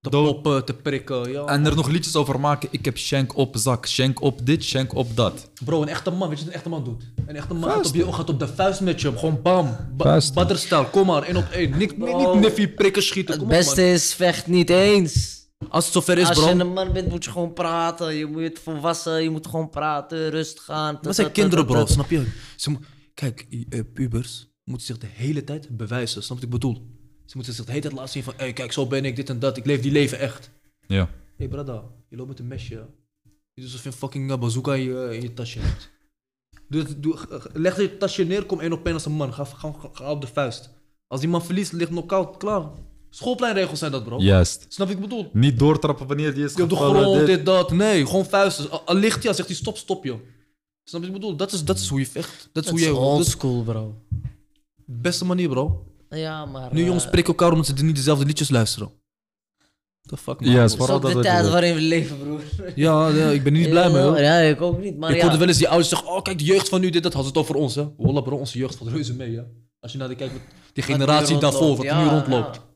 Te 0.01 0.09
dood. 0.09 0.25
poppen, 0.25 0.65
te 0.65 0.73
prikken. 0.73 1.31
Ja. 1.31 1.45
En 1.45 1.65
er 1.65 1.75
nog 1.75 1.87
liedjes 1.87 2.15
over 2.15 2.39
maken. 2.39 2.69
Ik 2.71 2.85
heb 2.85 2.97
shank 2.97 3.37
op 3.37 3.55
zak, 3.57 3.87
shank 3.87 4.21
op 4.21 4.45
dit, 4.45 4.63
shank 4.63 4.95
op 4.95 5.15
dat. 5.15 5.49
Bro, 5.65 5.81
een 5.81 5.87
echte 5.87 6.11
man, 6.11 6.29
weet 6.29 6.37
je 6.37 6.43
wat 6.43 6.53
een 6.53 6.59
echte 6.59 6.69
man 6.69 6.83
doet? 6.83 7.03
Een 7.25 7.35
echte 7.35 7.53
man 7.53 7.69
gaat 7.69 7.87
op, 7.87 7.95
je, 7.95 8.13
gaat 8.13 8.29
op 8.29 8.39
de 8.39 8.47
vuist 8.47 8.81
met 8.81 9.01
je. 9.01 9.17
Gewoon 9.17 9.41
bam. 9.41 9.77
Ba 9.97 10.19
kom 10.91 11.05
maar, 11.07 11.23
één 11.23 11.35
op 11.35 11.49
één. 11.49 11.77
Niet, 11.77 11.97
Bro. 11.97 12.31
niet 12.33 12.41
niffie 12.41 12.69
prikken 12.69 13.03
schieten. 13.03 13.33
Het 13.33 13.41
Kom 13.41 13.51
beste 13.51 13.91
is 13.91 14.13
vecht 14.13 14.47
niet 14.47 14.69
eens. 14.69 15.39
Als 15.69 15.83
het 15.83 15.93
zover 15.93 16.17
is, 16.17 16.27
Als 16.27 16.37
bro. 16.37 16.47
je 16.47 16.59
een 16.59 16.73
man 16.73 16.91
bent, 16.91 17.09
moet 17.09 17.23
je 17.23 17.31
gewoon 17.31 17.53
praten. 17.53 18.15
Je 18.15 18.25
moet 18.25 18.59
volwassen, 18.63 19.23
je 19.23 19.29
moet 19.29 19.47
gewoon 19.47 19.69
praten, 19.69 20.29
rust 20.29 20.59
gaan. 20.59 20.97
Dat 21.01 21.15
zijn 21.15 21.31
kinderen, 21.31 21.65
bro, 21.65 21.85
snap 21.85 22.09
je? 22.09 22.25
Kijk, 23.13 23.47
eh, 23.69 23.79
pubers 23.93 24.47
moeten 24.63 24.85
zich 24.85 24.97
de 24.97 25.07
hele 25.13 25.43
tijd 25.43 25.77
bewijzen. 25.77 26.23
Snap 26.23 26.39
je 26.39 26.45
wat 26.45 26.53
ik 26.53 26.59
bedoel? 26.59 26.99
Ze 27.31 27.37
moeten 27.37 27.55
zich 27.55 27.65
de 27.65 27.71
hele 27.71 27.83
tijd 27.83 27.93
laten 27.93 28.11
zien 28.11 28.23
van... 28.23 28.33
Hey, 28.37 28.53
kijk, 28.53 28.71
zo 28.71 28.87
ben 28.87 29.05
ik, 29.05 29.15
dit 29.15 29.29
en 29.29 29.39
dat. 29.39 29.57
Ik 29.57 29.65
leef 29.65 29.81
die 29.81 29.91
leven 29.91 30.19
echt. 30.19 30.49
Ja. 30.87 31.05
Hé, 31.05 31.07
hey, 31.37 31.47
brada, 31.47 31.83
je 32.09 32.15
loopt 32.15 32.29
met 32.29 32.39
een 32.39 32.47
mesje. 32.47 32.73
Je 32.73 33.61
doet 33.61 33.63
alsof 33.65 33.81
je 33.83 33.87
een 33.89 33.95
fucking 33.95 34.31
eh, 34.31 34.39
bazooka 34.39 34.73
in 34.75 34.81
je, 34.83 35.15
in 35.15 35.21
je 35.21 35.33
tasje 35.33 35.59
hebt. 35.59 35.89
Doe, 36.67 36.99
doe, 36.99 37.17
g- 37.17 37.47
leg 37.53 37.77
je 37.77 37.97
tasje 37.97 38.23
neer, 38.23 38.45
kom 38.45 38.59
één 38.59 38.71
op 38.73 38.85
één 38.85 38.93
als 38.93 39.05
een 39.05 39.11
man. 39.11 39.33
Ga, 39.33 39.43
ga, 39.43 39.71
ga, 39.79 39.89
ga 39.91 40.11
op 40.11 40.21
de 40.21 40.27
vuist. 40.27 40.69
Als 41.07 41.19
die 41.19 41.29
man 41.29 41.43
verliest, 41.45 41.71
ligt 41.71 41.89
knock-out, 41.89 42.37
klaar. 42.37 42.63
Schoolpleinregels 43.09 43.79
zijn 43.79 43.91
dat, 43.91 44.03
bro. 44.03 44.19
Juist. 44.19 44.65
Snap 44.69 44.87
je 44.87 44.93
wat 44.95 45.03
ik 45.03 45.09
bedoel? 45.09 45.29
Niet 45.33 45.59
doortrappen 45.59 46.07
wanneer 46.07 46.33
die 46.33 46.43
is 46.43 46.53
Je 46.55 46.63
op 46.63 46.69
de 46.69 46.75
grond, 46.75 47.17
dit. 47.17 47.25
dit, 47.25 47.45
dat. 47.45 47.71
Nee, 47.71 48.05
gewoon 48.05 48.25
vuisten. 48.25 48.85
Al, 48.85 48.95
ligt 48.95 49.19
hij, 49.19 49.27
al 49.29 49.33
zegt 49.35 49.47
hij 49.47 49.57
stop, 49.57 49.77
stop, 49.77 50.03
joh. 50.03 50.19
Snap 50.83 51.01
je 51.01 51.07
wat 51.07 51.15
ik 51.15 51.21
bedoel? 51.21 51.35
Dat 51.35 51.51
is, 51.51 51.63
dat 51.63 51.77
is 51.79 51.87
hoe 51.87 51.99
je 51.99 52.07
vecht. 52.07 52.49
Dat 52.53 52.63
is 52.63 52.69
hoe 52.69 52.79
je... 52.79 52.95
old 52.95 53.17
Dat 53.17 53.25
is 53.25 53.31
school, 53.31 53.63
bro. 53.63 53.95
de 54.75 54.97
beste 55.01 55.25
manier, 55.25 55.49
bro. 55.49 55.85
Ja, 56.19 56.45
maar... 56.45 56.73
Nu 56.73 56.79
eh, 56.79 56.85
jongens 56.85 57.09
prikken 57.09 57.33
elkaar 57.33 57.51
omdat 57.51 57.65
ze 57.65 57.83
niet 57.83 57.95
dezelfde 57.95 58.25
liedjes 58.25 58.49
luisteren. 58.49 58.91
The 60.01 60.17
fuck, 60.17 60.39
man. 60.39 60.49
Ja, 60.49 60.55
is 60.55 60.61
Het 60.61 60.71
is 60.71 60.77
vooral 60.77 60.95
ook 60.95 61.01
dat 61.01 61.11
de 61.11 61.17
het 61.17 61.27
tijd 61.27 61.49
waarin 61.49 61.75
we 61.75 61.81
leven, 61.81 62.17
broer. 62.17 62.41
Ja, 62.75 63.07
ja, 63.07 63.29
ik 63.29 63.43
ben 63.43 63.53
er 63.53 63.59
niet 63.59 63.69
blij 63.69 63.89
mee, 63.89 64.01
hoor. 64.01 64.19
Ja, 64.19 64.37
ik 64.37 64.61
ook 64.61 64.79
niet. 64.79 64.97
Maar 64.97 65.09
ik 65.09 65.15
ja, 65.15 65.21
hoorde 65.21 65.37
wel 65.37 65.47
eens 65.47 65.57
die 65.57 65.67
ouders 65.67 65.89
zeggen, 65.89 66.07
oh 66.07 66.21
kijk, 66.21 66.37
de 66.37 66.43
jeugd 66.43 66.69
van 66.69 66.81
nu, 66.81 66.89
dit, 66.89 67.03
dat. 67.03 67.13
Had 67.13 67.25
het 67.25 67.37
over 67.37 67.55
ons, 67.55 67.75
hè. 67.75 67.87
Wallah 67.97 68.23
bro, 68.23 68.37
onze 68.37 68.57
jeugd 68.57 68.75
valt 68.75 68.89
reuze 68.89 69.13
mee, 69.13 69.35
hè. 69.35 69.41
Als 69.79 69.91
je 69.91 69.97
naar 69.97 70.07
de 70.07 70.15
kijkt, 70.15 70.33
die 70.73 70.83
generatie 70.83 71.37
daarvoor, 71.37 71.75
wat 71.75 71.85
er 71.85 71.95
nu 71.95 72.09
rondloopt. 72.09 72.55
ja. 72.55 72.69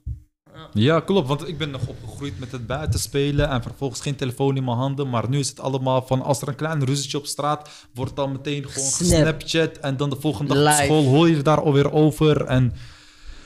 Ja, 0.74 1.00
klopt. 1.00 1.28
Want 1.28 1.48
ik 1.48 1.58
ben 1.58 1.72
nog 1.72 1.88
opgegroeid 1.88 2.40
met 2.40 2.52
het 2.52 2.68
buiten 2.68 3.00
spelen 3.00 3.50
en 3.50 3.62
vervolgens 3.62 4.02
geen 4.02 4.16
telefoon 4.16 4.58
in 4.58 4.64
mijn 4.64 4.78
handen. 4.78 5.10
Maar 5.10 5.30
nu 5.30 5.40
is 5.40 5.50
het 5.50 5.60
allemaal 5.60 6.02
van 6.02 6.22
als 6.22 6.42
er 6.42 6.48
een 6.48 6.56
klein 6.56 6.86
ruzietje 6.86 7.18
op 7.18 7.26
straat 7.26 7.70
wordt 7.94 8.16
dan 8.16 8.32
meteen 8.32 8.70
gewoon 8.70 8.90
Snap. 8.90 9.10
gesnapchat. 9.10 9.78
En 9.78 9.98
dan 9.98 10.10
de 10.10 10.16
volgende 10.20 10.54
dag 10.54 10.80
op 10.80 10.86
school 10.86 11.04
hoor 11.04 11.30
je 11.30 11.42
daar 11.42 11.62
alweer 11.62 11.92
over. 11.92 12.46
En 12.46 12.74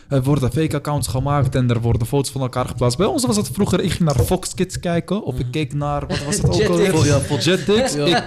er 0.09 0.23
worden 0.23 0.51
fake 0.51 0.75
accounts 0.75 1.07
gemaakt 1.07 1.55
en 1.55 1.69
er 1.69 1.79
worden 1.81 2.07
foto's 2.07 2.31
van 2.31 2.41
elkaar 2.41 2.65
geplaatst. 2.65 2.97
Bij 2.97 3.07
ons 3.07 3.25
was 3.25 3.35
het 3.35 3.49
vroeger, 3.53 3.79
ik 3.81 3.91
ging 3.91 4.03
naar 4.03 4.25
Fox 4.25 4.53
Kids 4.53 4.79
kijken. 4.79 5.23
Of 5.23 5.39
ik 5.39 5.45
keek 5.51 5.73
naar, 5.73 6.03
wat 6.07 6.23
was 6.25 6.35
het 6.37 6.45
ook 6.45 6.69
alweer? 6.69 7.05
Ja. 7.05 7.19
Jetix. 7.39 7.95
Ik, 7.95 8.23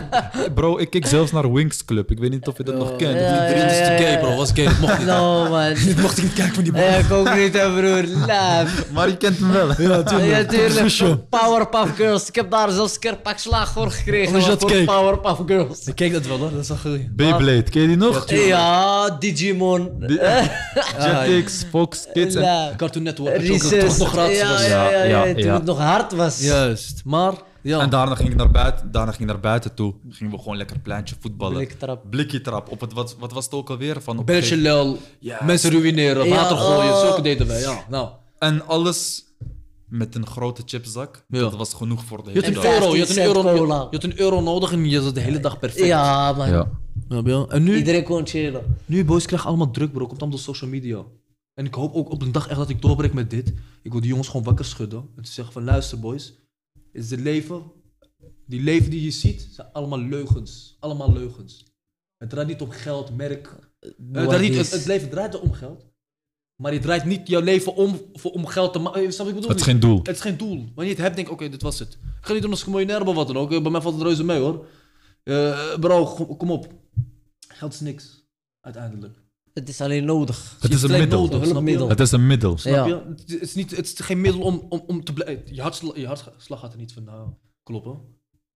bro, 0.54 0.78
ik 0.78 0.90
keek 0.90 1.06
zelfs 1.06 1.32
naar 1.32 1.52
Wings 1.52 1.84
Club. 1.84 2.10
Ik 2.10 2.18
weet 2.18 2.30
niet 2.30 2.46
of 2.48 2.56
je 2.56 2.64
dat 2.64 2.74
nog 2.78 2.96
kent. 2.96 3.18
Ja, 3.20 3.44
is 3.44 3.76
te 3.76 4.04
gay, 4.04 4.18
bro. 4.18 4.36
Was 4.36 4.50
gay, 4.54 4.64
dat 4.64 4.78
mocht 4.78 4.98
niet. 4.98 5.06
No, 5.06 5.48
man. 5.48 5.74
Dit 5.74 6.00
mocht 6.02 6.16
ik 6.18 6.24
niet 6.24 6.32
kijken 6.32 6.54
van 6.54 6.62
die 6.64 6.72
man. 6.72 6.80
Ja, 6.82 6.88
ik 6.88 7.10
ook 7.12 7.34
niet, 7.34 7.52
hè, 7.58 7.70
broer. 7.70 8.26
Laaf. 8.26 8.84
Maar 8.92 9.08
je 9.08 9.16
kent 9.16 9.38
hem 9.38 9.52
wel. 9.52 9.68
Ja, 9.78 10.02
Ja, 10.24 10.44
tuurlijk. 10.44 11.28
Powerpuff 11.28 11.94
Girls. 11.96 12.28
Ik 12.28 12.34
heb 12.34 12.50
daar 12.50 12.70
zelfs 12.70 12.94
een 12.94 13.00
keer 13.00 13.16
pak 13.16 13.38
slaag 13.38 13.72
voor 13.72 13.90
gekregen. 13.90 14.32
Dat 14.46 14.60
voor. 14.60 14.84
Powerpuff 14.84 15.40
Girls. 15.46 15.84
Ik 15.86 15.94
keek 15.94 16.12
dat 16.12 16.26
wel, 16.26 16.38
hoor. 16.38 16.50
Dat 16.54 16.66
zag 16.66 16.82
je. 16.82 17.08
Beyblade, 17.12 17.62
ken 17.62 17.80
je 17.82 17.86
die 17.88 17.96
nog? 17.96 18.30
Ja, 18.30 19.10
Digimon. 19.18 19.90
Die- 19.98 20.20
Jetix, 20.98 21.64
Fox 21.72 22.06
Kids. 22.12 22.34
En. 22.34 22.76
Cartoon 22.76 23.02
Network, 23.02 23.40
je 23.40 23.52
ook 23.52 23.98
nog- 23.98 24.08
gratis 24.08 24.38
ja, 24.38 24.52
was. 24.52 24.66
ja, 24.66 24.90
ja, 24.90 25.02
ja, 25.04 25.24
Ja, 25.24 25.34
Toen 25.34 25.52
het 25.52 25.64
nog 25.64 25.78
hard 25.78 26.12
was. 26.12 26.40
Juist. 26.40 27.02
Maar, 27.04 27.32
ja. 27.62 27.80
En 27.80 27.90
daarna 27.90 28.14
ging 28.14 28.28
ik 28.28 28.36
naar 28.36 28.50
buiten, 28.50 28.90
daarna 28.92 29.10
ging 29.12 29.22
ik 29.22 29.28
naar 29.28 29.40
buiten 29.42 29.74
toe. 29.74 29.94
Gingen 30.08 30.32
we 30.32 30.38
gewoon 30.38 30.56
lekker 30.56 30.78
pleintje 30.78 31.14
voetballen. 31.20 31.56
Bliktrap. 31.56 32.04
Blikje 32.10 32.40
trap. 32.40 32.70
Op 32.70 32.80
het, 32.80 32.92
wat, 32.92 33.16
wat 33.18 33.32
was 33.32 33.44
het 33.44 33.54
ook 33.54 33.70
alweer? 33.70 34.00
Van 34.02 34.22
Ja. 35.20 35.38
mensen 35.44 35.70
ruïneren, 35.70 36.26
Ja, 36.28 36.34
water 36.34 36.56
gooien, 36.56 36.92
oh. 36.92 37.00
zulke 37.00 37.22
deden 37.22 37.46
wij. 37.46 37.60
Ja, 37.60 37.84
nou. 37.88 38.08
En 38.38 38.66
alles 38.66 39.24
met 39.88 40.14
een 40.14 40.26
grote 40.26 40.62
chipzak. 40.64 41.24
Ja. 41.28 41.40
Dat 41.40 41.56
was 41.56 41.74
genoeg 41.74 42.04
voor 42.04 42.24
de 42.24 42.30
Je 42.32 42.34
had 42.36 42.44
hele 42.44 42.56
een 42.56 42.62
dag. 42.62 42.72
euro, 42.72 42.92
je 42.94 42.98
had 43.00 43.08
een 43.08 43.14
15 43.14 43.46
euro, 43.46 43.50
je, 43.66 43.72
je 43.90 43.96
had 43.96 44.04
een 44.04 44.20
euro 44.20 44.40
nodig 44.40 44.72
en 44.72 44.88
je 44.90 45.02
zat 45.02 45.14
de 45.14 45.20
hele 45.20 45.40
dag 45.40 45.58
perfect. 45.58 45.86
Ja, 45.86 46.32
man. 46.32 46.48
Ja. 46.50 46.68
En 47.48 47.62
nu, 47.62 47.76
Iedereen 47.76 48.04
kon 48.04 48.26
chillen. 48.26 48.76
nu 48.86 49.04
boys 49.04 49.26
krijgen 49.26 49.48
allemaal 49.48 49.70
druk 49.70 49.92
bro, 49.92 50.06
komt 50.06 50.20
allemaal 50.20 50.38
door 50.38 50.54
social 50.54 50.70
media. 50.70 51.02
En 51.54 51.66
ik 51.66 51.74
hoop 51.74 51.94
ook 51.94 52.10
op 52.10 52.22
een 52.22 52.32
dag 52.32 52.48
echt 52.48 52.58
dat 52.58 52.68
ik 52.68 52.82
doorbreek 52.82 53.12
met 53.12 53.30
dit. 53.30 53.52
Ik 53.82 53.90
wil 53.90 54.00
die 54.00 54.08
jongens 54.08 54.28
gewoon 54.28 54.44
wakker 54.44 54.64
schudden. 54.64 55.08
En 55.16 55.22
te 55.22 55.30
zeggen 55.30 55.52
van 55.52 55.64
luister 55.64 56.00
boys. 56.00 56.34
Is 56.92 57.10
het 57.10 57.20
leven. 57.20 57.62
Die 58.46 58.62
leven 58.62 58.90
die 58.90 59.02
je 59.02 59.10
ziet, 59.10 59.48
zijn 59.50 59.72
allemaal 59.72 59.98
leugens. 59.98 60.76
Allemaal 60.80 61.12
leugens. 61.12 61.64
Het 62.16 62.30
draait 62.30 62.48
niet 62.48 62.60
om 62.60 62.70
geld, 62.70 63.16
merk. 63.16 63.56
Het, 63.80 63.94
draait 64.12 64.40
niet, 64.40 64.56
het, 64.56 64.70
het 64.70 64.86
leven 64.86 65.10
draait 65.10 65.34
er 65.34 65.40
om 65.40 65.52
geld. 65.52 65.86
Maar 66.62 66.72
je 66.72 66.78
draait 66.78 67.04
niet 67.04 67.28
jouw 67.28 67.40
leven 67.40 67.74
om, 67.74 68.00
voor, 68.12 68.30
om 68.30 68.46
geld 68.46 68.72
te 68.72 68.78
maken. 68.78 69.12
Snap 69.12 69.12
je 69.12 69.16
wat 69.16 69.28
ik 69.28 69.34
bedoel? 69.34 69.48
Het 69.48 69.58
is 69.58 69.64
geen 69.64 69.80
doel. 69.80 69.98
Het 69.98 70.08
is 70.08 70.20
geen 70.20 70.36
doel. 70.36 70.56
Wanneer 70.56 70.84
je 70.84 70.90
het 70.90 70.98
hebt, 70.98 71.16
denk 71.16 71.26
ik, 71.26 71.32
oké, 71.32 71.48
dit 71.48 71.62
was 71.62 71.78
het. 71.78 71.92
Ik 71.92 72.26
ga 72.26 72.32
niet 72.32 72.42
doen 72.42 72.50
als 72.50 72.60
ik 72.60 72.66
een 72.66 72.72
miljonair 72.72 72.98
ben 72.98 73.08
of 73.08 73.14
wat 73.14 73.26
dan 73.26 73.36
ook. 73.36 73.48
Bij 73.48 73.70
mij 73.70 73.80
valt 73.80 73.94
het 73.94 74.02
reuze 74.02 74.24
mee, 74.24 74.40
hoor. 74.40 74.66
Eh, 75.22 75.78
bro, 75.78 76.04
kom, 76.04 76.36
kom 76.36 76.50
op. 76.50 76.72
Geld 77.48 77.72
is 77.72 77.80
niks. 77.80 78.26
Uiteindelijk. 78.60 79.21
Het 79.54 79.68
is 79.68 79.80
alleen 79.80 80.04
nodig. 80.04 80.56
Het 80.60 80.72
is 80.72 80.82
een 80.82 80.88
alleen 80.88 81.00
middel. 81.00 81.18
nodig. 81.20 81.38
Het 81.88 82.00
is 82.00 82.12
een 82.12 82.26
middel. 82.26 82.58
Snap 82.58 82.86
je? 82.86 83.02
Het 83.16 83.40
is, 83.40 83.54
niet, 83.54 83.76
het 83.76 83.86
is 83.86 83.94
geen 83.96 84.20
middel 84.20 84.40
om, 84.40 84.66
om, 84.68 84.82
om 84.86 85.04
te 85.04 85.12
blijven. 85.12 85.54
Je, 85.54 85.60
hartsla- 85.60 85.92
je 85.94 86.06
hartslag 86.06 86.60
gaat 86.60 86.72
er 86.72 86.78
niet 86.78 86.92
van 86.92 87.04
nou, 87.04 87.28
kloppen. 87.62 87.92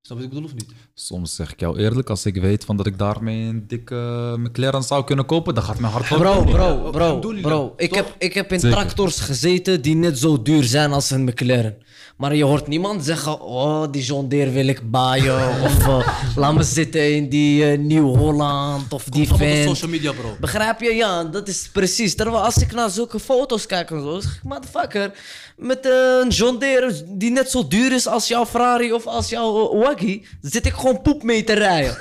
Snap 0.03 0.19
je 0.19 0.25
wat 0.25 0.33
ik 0.35 0.43
bedoel 0.43 0.45
of 0.45 0.55
niet? 0.55 0.75
Soms 0.95 1.35
zeg 1.35 1.53
ik 1.53 1.61
jou 1.61 1.79
eerlijk, 1.79 2.11
als 2.11 2.27
ik 2.27 2.35
weet 2.37 2.65
van 2.65 2.77
dat 2.77 2.87
ik 2.87 2.99
daarmee 2.99 3.49
een 3.49 3.67
dikke 3.67 4.35
McLaren 4.39 4.83
zou 4.83 5.05
kunnen 5.05 5.27
kopen, 5.27 5.55
dan 5.55 5.63
gaat 5.65 5.79
mijn 5.79 5.93
hart 5.93 6.13
ook 6.13 6.19
Bro, 6.19 6.45
bro, 6.45 6.91
bro, 6.91 7.19
bro. 7.41 7.73
Ik 7.77 7.95
heb, 7.95 8.15
ik 8.19 8.35
heb 8.35 8.53
in 8.53 8.61
Zeker. 8.61 8.77
tractors 8.79 9.21
gezeten 9.21 9.83
die 9.83 9.95
net 9.95 10.19
zo 10.19 10.43
duur 10.43 10.65
zijn 10.65 10.93
als 10.93 11.11
een 11.11 11.25
McLaren. 11.25 11.77
Maar 12.17 12.35
je 12.35 12.45
hoort 12.45 12.67
niemand 12.67 13.05
zeggen, 13.05 13.41
oh, 13.41 13.85
die 13.91 14.03
John 14.03 14.27
Deere 14.29 14.51
wil 14.51 14.67
ik 14.67 14.91
baaien. 14.91 15.62
of 15.62 15.87
eh, 15.87 16.09
laat 16.37 16.55
me 16.55 16.62
zitten 16.62 17.14
in 17.14 17.29
die 17.29 17.71
eh, 17.71 17.79
Nieuw-Holland 17.79 18.93
of 18.93 19.05
die 19.05 19.29
Allemaal 19.29 19.49
op 19.49 19.55
vent. 19.55 19.69
social 19.69 19.91
media, 19.91 20.12
bro. 20.12 20.37
Begrijp 20.41 20.81
je? 20.81 20.95
Ja, 20.95 21.25
dat 21.25 21.49
is 21.49 21.69
precies. 21.73 22.14
Terwijl 22.14 22.45
als 22.45 22.57
ik 22.57 22.73
naar 22.73 22.91
zulke 22.91 23.21
foto's 23.21 23.67
kijk 23.67 23.91
en 23.91 24.01
zo, 24.01 24.21
zeg 24.21 24.35
ik, 24.37 24.43
motherfucker, 24.43 25.12
met 25.57 25.87
eh, 25.87 25.93
een 26.23 26.29
John 26.29 26.59
Deere 26.59 27.03
die 27.07 27.31
net 27.31 27.51
zo 27.51 27.69
duur 27.69 27.93
is 27.93 28.07
als 28.07 28.29
jouw 28.29 28.47
Ferrari 28.47 28.93
of 28.93 29.07
als 29.07 29.29
jouw 29.29 29.75
Waggy, 29.79 30.23
zit 30.41 30.67
ik 30.67 30.73
gewoon 30.73 31.03
poep 31.03 31.23
mee 31.23 31.45
te 31.45 31.53
rijden. 31.53 31.97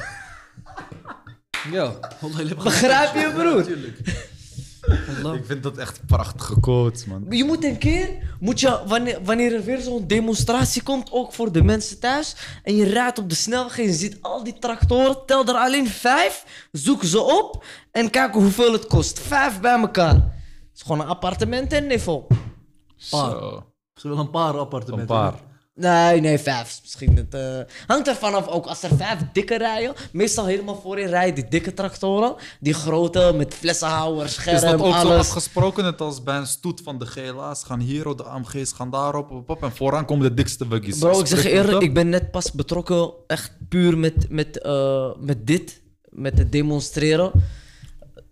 Ja. 1.72 1.94
Begrijp 2.64 3.14
je, 3.16 3.32
broer? 3.36 3.66
Ik 5.36 5.46
vind 5.46 5.64
dat 5.64 5.78
echt 5.78 6.06
prachtige 6.06 6.60
quotes, 6.60 7.06
man. 7.06 7.26
Je 7.30 7.44
moet 7.44 7.64
een 7.64 7.78
keer, 7.78 8.10
moet 8.40 8.60
je, 8.60 8.80
wanneer, 8.88 9.20
wanneer 9.24 9.54
er 9.54 9.64
weer 9.64 9.80
zo'n 9.80 10.08
demonstratie 10.08 10.84
komt, 10.84 11.12
ook 11.12 11.34
voor 11.34 11.52
de 11.52 11.64
mensen 11.64 12.00
thuis, 12.00 12.36
en 12.64 12.76
je 12.76 12.86
rijdt 12.86 13.20
op 13.20 13.30
de 13.30 13.36
snelweg 13.36 13.78
en 13.78 13.84
je 13.84 13.94
ziet 13.94 14.18
al 14.22 14.44
die 14.44 14.60
tractoren, 14.60 15.18
tel 15.26 15.46
er 15.46 15.56
alleen 15.56 15.88
vijf, 15.88 16.68
zoek 16.72 17.04
ze 17.04 17.22
op 17.22 17.66
en 17.92 18.10
kijk 18.10 18.34
hoeveel 18.34 18.72
het 18.74 18.88
kost. 18.88 19.20
Vijf 19.20 19.60
bij 19.60 19.80
elkaar. 19.80 20.14
Het 20.14 20.24
is 20.74 20.82
gewoon 20.82 21.00
een 21.00 21.08
appartement 21.08 21.74
en 21.74 21.88
niveau. 21.88 22.24
Zo. 22.96 23.64
Ze 23.94 24.08
willen 24.08 24.24
een 24.24 24.30
paar 24.32 24.54
Een 24.54 24.60
appartementen. 24.60 25.08
paar. 25.08 25.34
Nee, 25.76 26.22
nee, 26.22 26.40
vijf 26.40 26.70
is 26.70 26.80
misschien. 26.82 27.16
Het, 27.16 27.34
eh, 27.34 27.60
hangt 27.88 28.08
er 28.08 28.16
vanaf 28.16 28.48
ook. 28.48 28.66
Als 28.66 28.84
er 28.84 28.96
vijf 28.98 29.20
dikke 29.34 29.58
rijden, 29.58 29.94
meestal 30.12 30.46
helemaal 30.46 30.82
voorin 30.82 31.08
rijden 31.08 31.36
die 31.36 31.48
dikke 31.48 31.74
tractoren. 31.74 32.36
Die 32.60 32.74
grote 32.74 33.34
met 33.36 33.54
flessenhouders, 33.54 34.34
scherm, 34.34 34.56
Is 34.56 34.62
dat 34.62 34.74
ook 34.74 34.80
zo 34.80 34.92
alles. 34.92 35.18
afgesproken, 35.18 35.84
net 35.84 36.02
als 36.02 36.24
bij 36.24 36.38
een 36.38 36.48
stoet 36.48 36.82
van 36.84 37.00
de 37.00 37.06
GLA's? 37.06 37.64
Gaan 37.64 37.80
hier, 37.80 38.08
op 38.08 38.18
de 38.18 38.24
AMG's 38.24 38.72
gaan 38.72 38.90
daarop, 38.90 39.32
op, 39.32 39.50
op, 39.50 39.64
en 39.64 39.72
vooraan 39.72 40.06
komen 40.06 40.28
de 40.28 40.34
dikste 40.34 40.66
buggies. 40.66 40.98
Bro, 40.98 41.20
ik 41.20 41.28
zeg 41.28 41.44
je 41.44 41.50
eerlijk, 41.50 41.82
ik 41.82 41.94
ben 41.94 42.10
net 42.10 42.32
pas 42.32 42.52
betrokken, 42.52 43.12
echt 43.28 43.52
puur 43.70 43.98
met, 43.98 44.30
met, 44.30 44.62
eh, 44.62 45.10
met 45.20 45.48
dit, 45.48 45.82
met 46.10 46.38
het 46.38 46.52
demonstreren. 46.52 47.32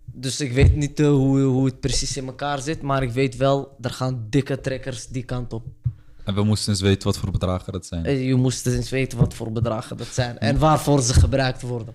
Dus 0.04 0.40
ik 0.40 0.52
weet 0.52 0.76
niet 0.76 1.00
eh, 1.00 1.08
hoe, 1.08 1.40
hoe 1.40 1.64
het 1.64 1.80
precies 1.80 2.16
in 2.16 2.26
elkaar 2.26 2.60
zit, 2.60 2.82
maar 2.82 3.02
ik 3.02 3.10
weet 3.10 3.36
wel, 3.36 3.76
er 3.80 3.90
gaan 3.90 4.26
dikke 4.30 4.60
trekkers 4.60 5.06
die 5.06 5.24
kant 5.24 5.52
op. 5.52 5.64
En 6.24 6.34
we 6.34 6.42
moesten 6.42 6.72
eens 6.72 6.80
weten 6.80 7.06
wat 7.06 7.16
voor 7.18 7.30
bedragen 7.30 7.72
dat 7.72 7.86
zijn. 7.86 8.04
En 8.04 8.14
je 8.14 8.34
moest 8.34 8.66
eens 8.66 8.90
weten 8.90 9.18
wat 9.18 9.34
voor 9.34 9.52
bedragen 9.52 9.96
dat 9.96 10.06
zijn 10.06 10.38
en 10.38 10.58
waarvoor 10.58 11.02
ze 11.02 11.14
gebruikt 11.14 11.62
worden. 11.62 11.94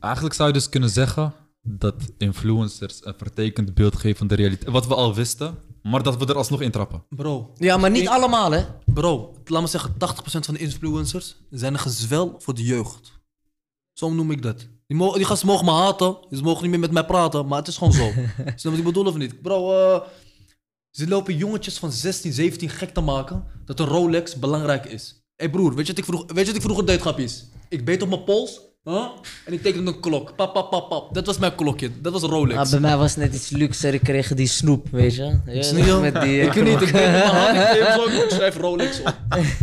Eigenlijk 0.00 0.34
zou 0.34 0.48
je 0.48 0.54
dus 0.54 0.68
kunnen 0.68 0.90
zeggen 0.90 1.32
dat 1.62 1.94
influencers 2.18 2.98
een 3.04 3.14
vertekend 3.16 3.74
beeld 3.74 3.96
geven 3.96 4.16
van 4.18 4.26
de 4.26 4.34
realiteit. 4.34 4.70
Wat 4.70 4.86
we 4.86 4.94
al 4.94 5.14
wisten, 5.14 5.54
maar 5.82 6.02
dat 6.02 6.16
we 6.16 6.26
er 6.26 6.36
alsnog 6.36 6.60
intrappen. 6.60 7.04
Bro, 7.08 7.50
Ja, 7.56 7.76
maar 7.76 7.90
niet 7.90 8.08
allemaal, 8.08 8.50
hè? 8.52 8.64
bro, 8.84 9.34
laat 9.44 9.62
me 9.62 9.68
zeggen, 9.68 9.92
80% 9.92 9.96
van 10.24 10.54
de 10.54 10.60
influencers 10.60 11.36
zijn 11.50 11.72
een 11.72 11.78
gezwel 11.80 12.34
voor 12.38 12.54
de 12.54 12.64
jeugd. 12.64 13.20
Zo 13.92 14.10
noem 14.10 14.30
ik 14.30 14.42
dat. 14.42 14.68
Die, 14.86 14.96
mo- 14.96 15.12
die 15.14 15.24
gasten 15.24 15.48
mogen 15.48 15.64
me 15.64 15.70
haten, 15.70 16.16
ze 16.30 16.42
mogen 16.42 16.62
niet 16.62 16.70
meer 16.70 16.80
met 16.80 16.90
mij 16.90 17.04
praten, 17.04 17.46
maar 17.46 17.58
het 17.58 17.68
is 17.68 17.76
gewoon 17.76 17.92
zo. 17.92 18.10
Snap 18.36 18.56
je 18.56 18.68
wat 18.68 18.78
ik 18.78 18.84
bedoel 18.84 19.06
of 19.06 19.16
niet? 19.16 19.42
Bro, 19.42 19.72
eh, 19.72 20.00
ze 20.98 21.08
lopen 21.08 21.36
jongetjes 21.36 21.78
van 21.78 21.92
16, 21.92 22.32
17 22.32 22.68
gek 22.68 22.94
te 22.94 23.00
maken 23.00 23.44
dat 23.64 23.80
een 23.80 23.86
Rolex 23.86 24.38
belangrijk 24.38 24.86
is. 24.86 25.22
Hé 25.36 25.44
hey 25.44 25.50
broer, 25.50 25.74
weet 25.74 25.86
je, 25.86 25.92
wat 25.92 25.98
ik 25.98 26.04
vroeg, 26.04 26.24
weet 26.26 26.38
je 26.38 26.46
wat 26.46 26.54
ik 26.54 26.62
vroeger 26.62 26.86
deed, 26.86 27.00
grapjes? 27.00 27.44
Ik 27.68 27.84
beet 27.84 28.02
op 28.02 28.08
mijn 28.08 28.24
pols 28.24 28.60
huh? 28.84 29.06
en 29.44 29.52
ik 29.52 29.62
tekende 29.62 29.90
een 29.92 30.00
klok. 30.00 30.36
Pap, 30.36 30.52
pap, 30.52 30.70
pap, 30.70 30.88
pap. 30.88 31.14
Dat 31.14 31.26
was 31.26 31.38
mijn 31.38 31.54
klokje, 31.54 31.90
dat 32.00 32.12
was 32.12 32.22
een 32.22 32.28
Rolex. 32.28 32.58
Ah, 32.58 32.70
bij 32.70 32.80
mij 32.80 32.96
was 32.96 33.14
het 33.14 33.24
net 33.24 33.34
iets 33.34 33.50
luxer, 33.50 33.94
ik 33.94 34.00
kreeg 34.00 34.34
die 34.34 34.46
snoep, 34.46 34.86
weet 34.90 35.14
je? 35.14 35.38
Ja? 35.46 35.98
Met 36.00 36.20
die, 36.20 36.40
ik 36.40 36.52
weet 36.52 36.64
niet, 36.64 36.80
ik 36.80 36.88
weet 36.88 37.12
niet, 37.12 37.12
maar 37.12 37.54
had 37.54 37.76
ik 37.76 38.12
zo, 38.12 38.22
ik 38.24 38.30
schrijf 38.30 38.56
Rolex 38.56 39.00
op. 39.00 39.18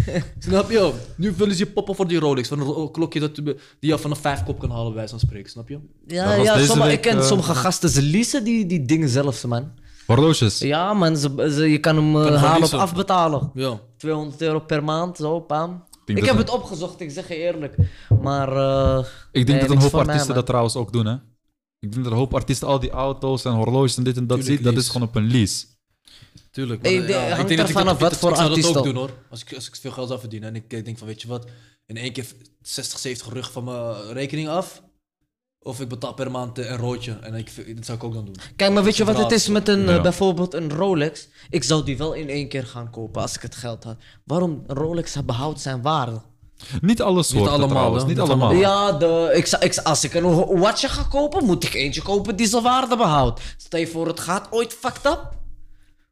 Snap 0.39 0.69
je? 0.69 0.93
Nu 1.17 1.33
willen 1.37 1.55
ze 1.55 1.63
je 1.65 1.71
poppen 1.71 1.95
voor 1.95 2.07
die 2.07 2.19
Rolex, 2.19 2.47
van 2.47 2.59
een 2.59 2.65
ro- 2.65 2.89
klokje 2.89 3.19
dat, 3.19 3.35
die 3.35 3.55
je 3.79 3.97
van 3.97 4.11
een 4.11 4.17
vijf 4.17 4.43
kop 4.43 4.59
kan 4.59 4.71
halen, 4.71 4.93
bij 4.93 5.07
van 5.07 5.19
spreken, 5.19 5.51
snap 5.51 5.69
je? 5.69 5.79
Ja, 6.07 6.33
ja 6.33 6.53
deze 6.53 6.65
sommige, 6.65 6.89
week, 6.89 6.97
ik 6.97 7.11
ken 7.11 7.17
eh, 7.17 7.25
sommige 7.25 7.55
gasten, 7.55 7.89
ze 7.89 8.01
leasen 8.01 8.43
die, 8.43 8.65
die 8.65 8.85
dingen 8.85 9.09
zelfs, 9.09 9.45
man. 9.45 9.71
Horloges. 10.05 10.59
Ja, 10.59 10.93
man, 10.93 11.17
ze, 11.17 11.51
ze- 11.55 11.71
je 11.71 11.77
kan 11.79 11.95
hem 11.95 12.15
eh, 12.15 12.23
Kan 12.23 12.33
halen 12.33 12.67
op 12.67 12.73
afbetalen. 12.73 13.51
Ja. 13.53 13.79
200 13.97 14.41
euro 14.41 14.59
per 14.59 14.83
maand, 14.83 15.17
zo, 15.17 15.39
pam. 15.39 15.83
Ik 16.05 16.25
heb 16.25 16.37
het 16.37 16.49
opgezocht, 16.49 16.99
ik 17.01 17.11
zeg 17.11 17.27
je 17.27 17.35
eerlijk. 17.35 17.75
Maar. 18.21 18.47
eh, 18.57 18.97
Ik 19.31 19.45
denk 19.45 19.47
nee, 19.47 19.59
dat 19.59 19.69
een 19.77 19.83
hoop 19.83 19.91
mij, 19.91 20.01
artiesten 20.01 20.35
dat 20.35 20.45
trouwens 20.45 20.75
ook 20.75 20.93
doen, 20.93 21.05
hè? 21.05 21.13
Ik 21.79 21.91
denk 21.91 22.03
dat 22.03 22.11
een 22.13 22.17
hoop 22.19 22.33
artiesten 22.33 22.67
al 22.67 22.79
die 22.79 22.89
auto's 22.89 23.45
en 23.45 23.51
horloges 23.51 23.97
en 23.97 24.03
dit 24.03 24.17
en 24.17 24.27
dat 24.27 24.43
ziet, 24.43 24.63
dat 24.63 24.73
is 24.75 24.87
gewoon 24.89 25.07
op 25.07 25.15
een 25.15 25.31
lease. 25.31 25.65
Tuurlijk. 26.51 26.81
Maar, 26.81 26.91
ja, 26.91 26.99
hangt 27.27 27.39
ik 27.41 27.47
denk 27.47 27.59
dat 27.59 27.69
ik 27.69 27.75
ervan 27.75 27.85
dat, 27.85 27.93
af 27.93 27.99
wat 27.99 28.11
ik, 28.11 28.17
voor 28.17 28.29
ik 28.29 28.35
zou 28.35 28.61
dat 28.61 28.77
ook 28.77 28.83
doen 28.83 28.95
hoor. 28.95 29.09
Als 29.29 29.41
ik, 29.41 29.53
als 29.53 29.67
ik 29.67 29.75
veel 29.75 29.91
geld 29.91 30.07
zou 30.07 30.19
verdienen 30.19 30.49
en 30.49 30.55
ik 30.55 30.85
denk 30.85 30.97
van 30.97 31.07
weet 31.07 31.21
je 31.21 31.27
wat, 31.27 31.45
in 31.85 31.97
één 31.97 32.11
keer 32.13 32.25
60, 32.61 32.99
70 32.99 33.33
rug 33.33 33.51
van 33.51 33.63
mijn 33.63 34.11
rekening 34.13 34.47
af. 34.47 34.83
Of 35.65 35.79
ik 35.81 35.87
betaal 35.87 36.13
per 36.13 36.31
maand 36.31 36.57
eh, 36.59 36.69
een 36.69 36.77
roodje 36.77 37.11
en 37.21 37.33
ik, 37.33 37.75
dat 37.75 37.85
zou 37.85 37.97
ik 37.97 38.03
ook 38.03 38.13
dan 38.13 38.25
doen. 38.25 38.35
Kijk, 38.55 38.73
maar 38.73 38.83
weet 38.83 38.97
je 38.97 39.05
wat 39.05 39.17
het 39.17 39.31
is 39.31 39.47
met 39.47 39.67
een, 39.67 39.87
eh, 39.89 39.95
Ja. 39.95 40.01
bijvoorbeeld 40.01 40.53
een 40.53 40.69
Rolex? 40.73 41.27
Ik 41.49 41.63
zou 41.63 41.83
die 41.83 41.97
wel 41.97 42.13
in 42.13 42.29
één 42.29 42.47
keer 42.47 42.65
gaan 42.65 42.89
kopen 42.89 43.21
als 43.21 43.35
ik 43.35 43.41
het 43.41 43.55
geld 43.55 43.83
had. 43.83 43.95
Waarom? 44.23 44.63
Een 44.67 44.75
Rolex 44.75 45.17
behoudt 45.25 45.59
zijn 45.61 45.81
waarde. 45.81 46.21
Niet 46.81 47.01
alle 47.01 47.23
soorten 47.23 47.49
allemaal, 47.51 47.67
trouwens, 47.69 48.01
hè? 48.03 48.07
niet 48.09 48.17
Niet 48.17 48.27
allemaal. 48.27 48.47
allemaal. 48.49 48.91
Ja, 48.91 48.97
de, 48.97 49.31
ik, 49.35 49.45
zou- 49.45 49.63
ik, 49.65 49.77
als 49.77 50.03
ik 50.03 50.13
een 50.13 50.59
watje 50.59 50.87
ga 50.87 51.03
kopen, 51.03 51.45
moet 51.45 51.63
ik 51.63 51.73
eentje 51.73 52.01
kopen 52.01 52.35
die 52.35 52.47
zijn 52.47 52.63
waarde 52.63 52.97
behoudt. 52.97 53.41
Stel 53.57 53.79
je 53.79 53.87
voor, 53.87 54.07
het 54.07 54.19
gaat 54.19 54.47
ooit 54.51 54.73
fucked 54.73 55.05
up, 55.05 55.29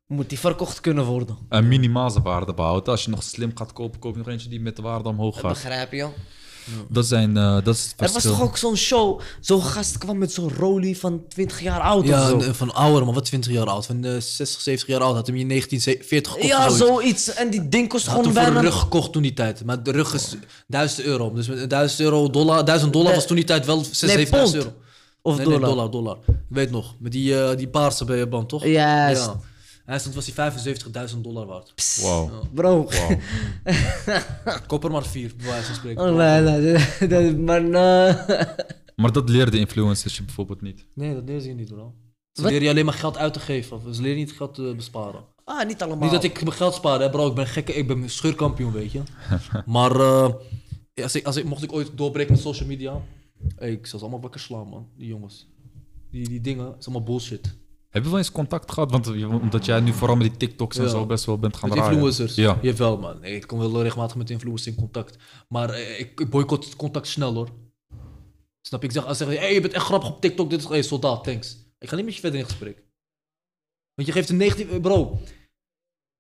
moet 0.08 0.30
die 0.30 0.40
verkocht 0.40 0.80
kunnen 0.82 1.06
worden. 1.06 1.38
En 1.50 1.68
minimaal 1.68 2.10
zijn 2.10 2.24
waarde 2.24 2.54
behouden. 2.54 2.92
Als 2.92 3.04
je 3.04 3.10
nog 3.10 3.24
slim 3.24 3.52
gaat 3.56 3.74
kopen, 3.74 4.00
koop 4.00 4.12
je 4.14 4.18
nog 4.18 4.28
eentje 4.28 4.50
die 4.50 4.62
met 4.62 4.76
de 4.76 4.82
waarde 4.82 5.10
omhoog 5.10 5.40
gaat. 5.40 5.54
Begrijp 5.54 5.92
je? 5.92 6.08
Dat, 6.90 7.06
zijn, 7.06 7.38
eh, 7.38 7.54
dat 7.64 7.76
is 7.76 7.82
het 7.84 7.92
Er 7.92 7.96
was 7.98 8.12
verschil. 8.12 8.32
toch 8.32 8.42
ook 8.42 8.58
zo'n 8.58 8.76
show, 8.76 9.20
zo'n 9.40 9.62
gast 9.64 9.98
kwam 9.98 10.18
met 10.18 10.32
zo'n 10.32 10.50
Rolie 10.54 10.98
van 10.98 11.24
20 11.28 11.62
jaar 11.62 11.80
oud 11.80 12.02
of 12.04 12.10
Ja, 12.10 12.28
zo. 12.28 12.40
een- 12.40 12.56
van 12.56 12.74
ouder, 12.74 13.06
maar 13.06 13.14
wat 13.14 13.26
20 13.26 13.52
jaar 13.52 13.66
oud. 13.68 13.86
Van 13.86 14.04
eh, 14.06 14.12
60, 14.20 14.62
70 14.62 14.88
jaar 14.88 15.02
oud 15.02 15.16
had 15.16 15.28
hem 15.28 15.36
in 15.36 15.48
1940 15.48 16.32
gekocht. 16.32 16.50
ja, 16.50 16.70
zoiets. 16.70 16.78
zoiets. 16.88 17.34
En 17.34 17.50
die 17.50 17.70
ding 17.70 17.90
kost 17.90 18.06
Hij 18.06 18.14
had 18.16 18.24
gewoon 18.24 18.34
toen 18.36 18.44
voor 18.44 18.52
bijna... 18.54 18.68
een 18.68 18.74
rug 18.74 18.82
gekocht 18.84 19.12
toen 19.12 19.22
die 19.22 19.34
tijd. 19.34 19.66
Maar 19.66 19.84
de 19.84 19.92
rug 19.92 20.14
is 20.14 20.36
1000 20.68 21.02
euro. 21.06 21.32
Dus 21.34 21.48
met 21.48 21.70
1000 21.70 22.00
euro, 22.02 22.30
dollar, 22.30 22.66
1000 22.66 22.94
dollar 22.94 23.08
Nee. 23.08 23.18
was 23.18 23.28
toen 23.28 23.36
die 23.36 23.46
tijd 23.46 23.66
wel 23.66 23.84
6, 23.84 24.02
Nee, 24.02 24.10
7000 24.12 24.52
pond. 24.64 24.66
euro. 24.74 24.82
Of 25.22 25.38
nee, 25.38 25.46
nee, 25.48 25.56
dollar. 25.60 25.70
dollar, 25.70 25.92
dollar. 25.92 26.18
Ik 26.28 26.34
weet 26.48 26.72
nog. 26.72 26.96
Met 27.00 27.12
die, 27.12 27.42
eh, 27.44 27.58
die 27.58 27.68
paarse 27.68 28.06
bij 28.06 28.18
je 28.18 28.28
band, 28.28 28.50
toch? 28.50 28.66
Juist. 28.66 29.26
Ja. 29.26 29.40
Hij 29.86 30.00
stond 30.00 30.16
was 30.16 30.32
hij 30.34 30.52
75.000 31.14 31.18
dollar 31.22 31.46
waard. 31.46 31.74
Wow. 32.02 32.44
Bro. 32.54 32.84
Koop 34.68 34.84
er 34.84 34.92
maar 34.92 35.06
vier, 35.06 35.34
bij 35.38 35.46
wijze 35.46 35.66
van 35.66 35.76
spreken. 35.76 36.04
Oh, 36.04 36.16
nee, 36.16 36.42
nee, 36.42 36.74
dat- 37.00 37.10
dat- 37.10 37.38
maar 37.38 37.64
nee. 37.64 38.16
Maar 38.96 39.12
dat 39.12 39.30
leerde 39.30 39.60
influencers 39.60 40.18
je 40.18 40.24
bijvoorbeeld 40.24 40.62
niet. 40.62 40.86
Nee, 40.94 41.14
dat 41.14 41.24
leren 41.26 41.42
ze 41.42 41.50
niet, 41.50 41.68
bro. 41.74 41.94
Ze 42.32 42.42
Wat? 42.42 42.52
leren 42.52 42.66
je 42.66 42.72
alleen 42.72 42.86
maar 42.86 42.94
geld 42.94 43.18
uit 43.18 43.34
te 43.34 43.40
geven. 43.40 43.96
Ze 43.96 44.02
leren 44.02 44.18
niet 44.18 44.32
geld 44.32 44.54
te 44.56 44.74
besparen. 44.76 45.24
Ah, 45.44 45.68
niet 45.68 45.82
allemaal. 45.82 46.02
Niet 46.04 46.12
dat 46.12 46.24
ik 46.24 46.44
mijn 46.44 46.56
geld 46.56 46.74
spaar, 46.74 47.00
hè, 47.00 47.10
bro. 47.10 47.28
Ik 47.28 47.34
ben 47.36 47.48
gekke, 47.48 47.74
ik 47.74 47.88
ben 47.88 48.10
scheurkampioen, 48.10 48.72
weet 48.72 48.92
je. 48.92 49.02
maar 49.66 49.96
eh, 49.96 50.34
als 51.04 51.16
ik, 51.16 51.26
als 51.26 51.36
ik, 51.36 51.44
mocht 51.46 51.64
ik 51.64 51.74
ooit 51.74 51.92
doorbreken 51.98 52.32
met 52.34 52.42
social 52.42 52.68
media, 52.68 53.02
hey, 53.56 53.72
ik 53.72 53.86
zou 53.86 53.98
ze 53.98 54.00
allemaal 54.00 54.22
wakker 54.22 54.40
slaan, 54.40 54.68
man. 54.68 54.88
Die 54.98 55.08
jongens. 55.08 55.48
Die, 56.12 56.28
die 56.28 56.42
dingen, 56.42 56.76
is 56.80 56.86
allemaal 56.86 57.04
bullshit. 57.06 57.56
Heb 57.94 58.04
je 58.04 58.10
wel 58.10 58.18
eens 58.18 58.32
contact 58.32 58.72
gehad? 58.72 58.92
Want 58.92 59.08
omdat 59.26 59.66
jij 59.66 59.80
nu 59.80 59.94
vooral 59.94 60.16
met 60.16 60.28
die 60.28 60.38
TikToks 60.38 60.78
en 60.78 60.84
Ja. 60.84 60.90
zo 60.90 61.06
best 61.06 61.26
wel 61.26 61.38
bent 61.40 61.56
gaan 61.58 61.70
Met 61.70 61.78
draaien. 61.78 61.94
influencers. 61.94 62.36
Ja. 62.36 62.60
Jawel, 62.62 62.98
man. 62.98 63.24
Ik 63.24 63.48
kom 63.48 63.60
wel 63.60 63.82
regelmatig 63.82 64.16
met 64.16 64.30
influencers 64.30 64.68
in 64.76 64.82
contact. 64.82 65.18
Maar 65.48 65.70
eh, 65.70 66.00
ik, 66.00 66.30
boycott 66.30 66.66
het 66.66 66.76
contact 66.76 67.08
snel, 67.08 67.34
hoor. 67.34 67.50
Snap? 68.62 68.84
Ik 68.84 68.92
zeg, 68.92 69.06
als 69.06 69.18
ze 69.18 69.24
zeggen, 69.24 69.42
hey, 69.44 69.54
je 69.54 69.62
bent 69.62 69.74
echt 69.74 69.86
grappig 69.86 70.10
op 70.10 70.22
TikTok. 70.22 70.50
Dit 70.50 70.60
is, 70.60 70.68
hey, 70.68 70.82
soldaat, 70.82 71.24
thanks. 71.24 71.58
Ik 71.80 71.90
ga 71.90 71.96
niet 71.96 72.06
met 72.06 72.14
je 72.14 72.20
verder 72.20 72.40
in 72.40 72.46
gesprek. 72.46 72.84
Want 73.96 74.08
je 74.08 74.14
geeft 74.14 74.30
een 74.30 74.38
negatief... 74.38 74.82
Bro, 74.82 75.20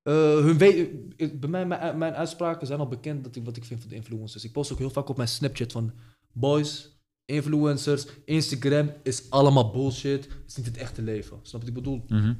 eh, 0.01 0.13
hun 0.13 0.57
we- 0.57 1.07
eh, 1.17 1.29
bij 1.33 1.49
mij, 1.49 1.65
mijn, 1.65 1.97
mijn 1.97 2.13
uitspraken 2.13 2.67
zijn 2.67 2.79
al 2.79 2.87
bekend 2.87 3.23
dat 3.23 3.35
ik, 3.35 3.45
wat 3.45 3.57
ik 3.57 3.65
vind 3.65 3.79
van 3.79 3.89
de 3.89 3.95
influencers. 3.95 4.43
Ik 4.43 4.51
post 4.51 4.71
ook 4.71 4.77
heel 4.77 4.89
vaak 4.89 5.09
op 5.09 5.17
mijn 5.17 5.29
Snapchat 5.29 5.71
van... 5.71 5.91
Boys, 6.31 6.92
influencers, 7.25 8.05
Instagram 8.25 8.91
is 9.03 9.23
allemaal 9.29 9.71
bullshit. 9.71 10.23
Het 10.23 10.33
is 10.47 10.55
niet 10.55 10.65
het 10.65 10.77
echte 10.77 11.01
leven. 11.01 11.39
Snap 11.41 11.61
je 11.61 11.67
wat 11.67 11.77
ik 11.77 11.83
bedoel? 11.83 12.03
Mhm. 12.07 12.33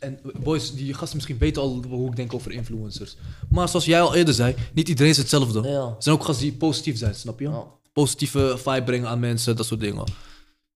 En 0.00 0.18
boys, 0.42 0.74
die 0.74 0.94
gasten 0.94 1.16
misschien 1.16 1.38
weten 1.38 1.62
al 1.62 1.82
hoe 1.88 2.08
ik 2.10 2.16
denk 2.16 2.34
over 2.34 2.52
influencers. 2.52 3.16
Maar 3.50 3.68
zoals 3.68 3.84
jij 3.84 4.00
al 4.00 4.14
eerder 4.14 4.34
zei, 4.34 4.54
niet 4.74 4.88
iedereen 4.88 5.10
is 5.10 5.16
hetzelfde. 5.16 5.62
Ja. 5.62 5.86
Er 5.86 5.94
zijn 5.98 6.14
ook 6.14 6.24
gasten 6.24 6.44
die 6.44 6.56
positief 6.56 6.98
zijn, 6.98 7.14
snap 7.14 7.40
je? 7.40 7.48
Ja. 7.48 7.66
Positieve 7.92 8.54
vibe 8.58 8.82
brengen 8.82 9.08
aan 9.08 9.20
mensen, 9.20 9.56
dat 9.56 9.66
soort 9.66 9.80
dingen. 9.80 10.04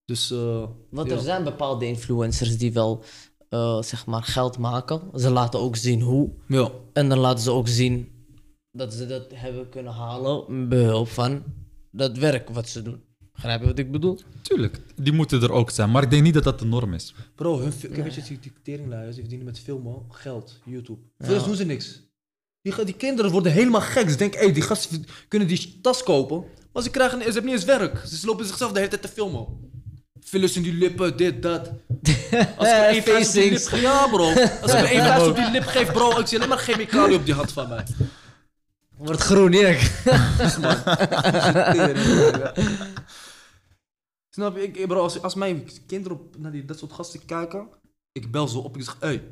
Dus, 0.05 0.31
eh, 0.31 0.65
Want 0.90 1.09
ja. 1.09 1.15
er 1.15 1.23
zijn 1.23 1.44
bepaalde 1.44 1.86
influencers 1.86 2.59
die 2.59 2.73
wel 2.73 3.05
eh, 3.48 3.82
zeg 3.82 4.06
maar 4.06 4.23
geld 4.23 4.59
maken. 4.59 5.01
Ze 5.15 5.31
laten 5.31 5.60
ook 5.60 5.77
zien 5.77 6.01
hoe. 6.01 6.31
ja. 6.48 6.70
En 6.93 7.09
dan 7.09 7.19
laten 7.19 7.43
ze 7.43 7.51
ook 7.51 7.69
zien 7.69 8.09
dat 8.73 8.94
ze 8.94 9.06
dat 9.06 9.27
hebben 9.35 9.69
kunnen 9.69 9.93
halen 9.93 10.44
met 10.59 10.69
behulp 10.69 11.09
van 11.09 11.43
dat 11.90 12.16
werk 12.16 12.48
wat 12.48 12.69
ze 12.69 12.82
doen. 12.82 13.02
Begrijp 13.39 13.60
je 13.60 13.66
wat 13.66 13.78
ik 13.78 13.90
bedoel? 13.90 14.19
Tuurlijk, 14.43 14.78
die 14.97 15.12
moeten 15.12 15.43
er 15.43 15.52
ook 15.52 15.70
zijn. 15.70 15.90
Maar 15.90 16.02
ik 16.02 16.10
denk 16.10 16.23
niet 16.23 16.35
dat 16.35 16.44
dat 16.44 16.59
de 16.59 16.65
norm 16.65 16.94
is. 16.94 17.15
Bro, 17.35 17.60
hun, 17.60 17.73
kijk, 17.81 17.97
weet 17.97 18.15
je, 18.15 18.39
die, 18.40 18.52
teringluiers, 18.62 19.15
die 19.15 19.20
verdienen 19.20 19.47
met 19.47 19.59
filmen 19.59 20.02
geld, 20.10 20.60
YouTube. 20.65 21.01
Voor 21.19 21.27
de 21.27 21.32
rest 21.32 21.44
doen 21.44 21.55
ze 21.55 21.65
niks. 21.65 22.01
Die, 22.62 22.85
die 22.85 22.94
kinderen 22.94 23.31
worden 23.31 23.52
helemaal 23.52 23.81
gek. 23.81 24.10
Ze 24.10 24.16
denken, 24.16 24.40
hey, 24.40 24.52
die 24.52 24.62
gasten 24.62 25.05
kunnen 25.28 25.48
die 25.48 25.78
tas 25.81 26.02
kopen. 26.02 26.44
Maar 26.73 26.82
ze, 26.82 26.90
krijgen, 26.90 27.19
ze 27.19 27.24
hebben 27.24 27.44
niet 27.44 27.55
eens 27.55 27.65
werk. 27.65 28.02
Ze 28.06 28.27
lopen 28.27 28.47
zichzelf 28.47 28.73
de 28.73 28.78
hele 28.78 28.90
tijd 28.90 29.02
te 29.02 29.09
filmen. 29.09 29.47
Fillers 30.20 30.56
in 30.56 30.62
die 30.62 30.74
lippen, 30.74 31.16
dit, 31.16 31.43
dat. 31.43 31.69
Als 32.56 32.69
ik 32.69 32.74
er 32.74 32.85
één 32.85 33.02
vuist 33.02 33.28
op 33.28 33.35
die 33.43 33.51
lip 33.51 33.66
geef, 33.66 33.81
ja 33.81 34.09
bro. 34.09 34.32
Als 34.62 34.73
ik 34.73 34.78
er 34.78 34.90
één 34.97 35.05
vuist 35.05 35.27
op 35.27 35.36
die 35.36 35.51
lip 35.51 35.66
geef, 35.66 35.93
bro, 35.93 36.19
ik 36.19 36.27
zie 36.27 36.36
alleen 36.36 36.48
maar 36.48 36.59
chemicaliën 36.59 37.19
op 37.19 37.24
die 37.24 37.35
hand 37.35 37.52
van 37.52 37.69
mij. 37.69 37.85
Wordt 38.97 39.23
groen, 39.23 39.52
Erik. 39.52 39.81
Snap 44.39 44.56
je? 44.56 44.62
Ik, 44.62 44.86
bro, 44.86 45.01
als, 45.01 45.23
als 45.23 45.35
mijn 45.35 45.69
kinderen 45.86 46.19
op, 46.19 46.39
naar 46.39 46.52
die, 46.52 46.65
dat 46.65 46.78
soort 46.78 46.93
gasten 46.93 47.24
kijken, 47.24 47.69
ik 48.12 48.31
bel 48.31 48.48
ze 48.48 48.59
op. 48.59 48.77
Ik 48.77 48.82
zeg, 48.82 48.97
hey, 49.01 49.24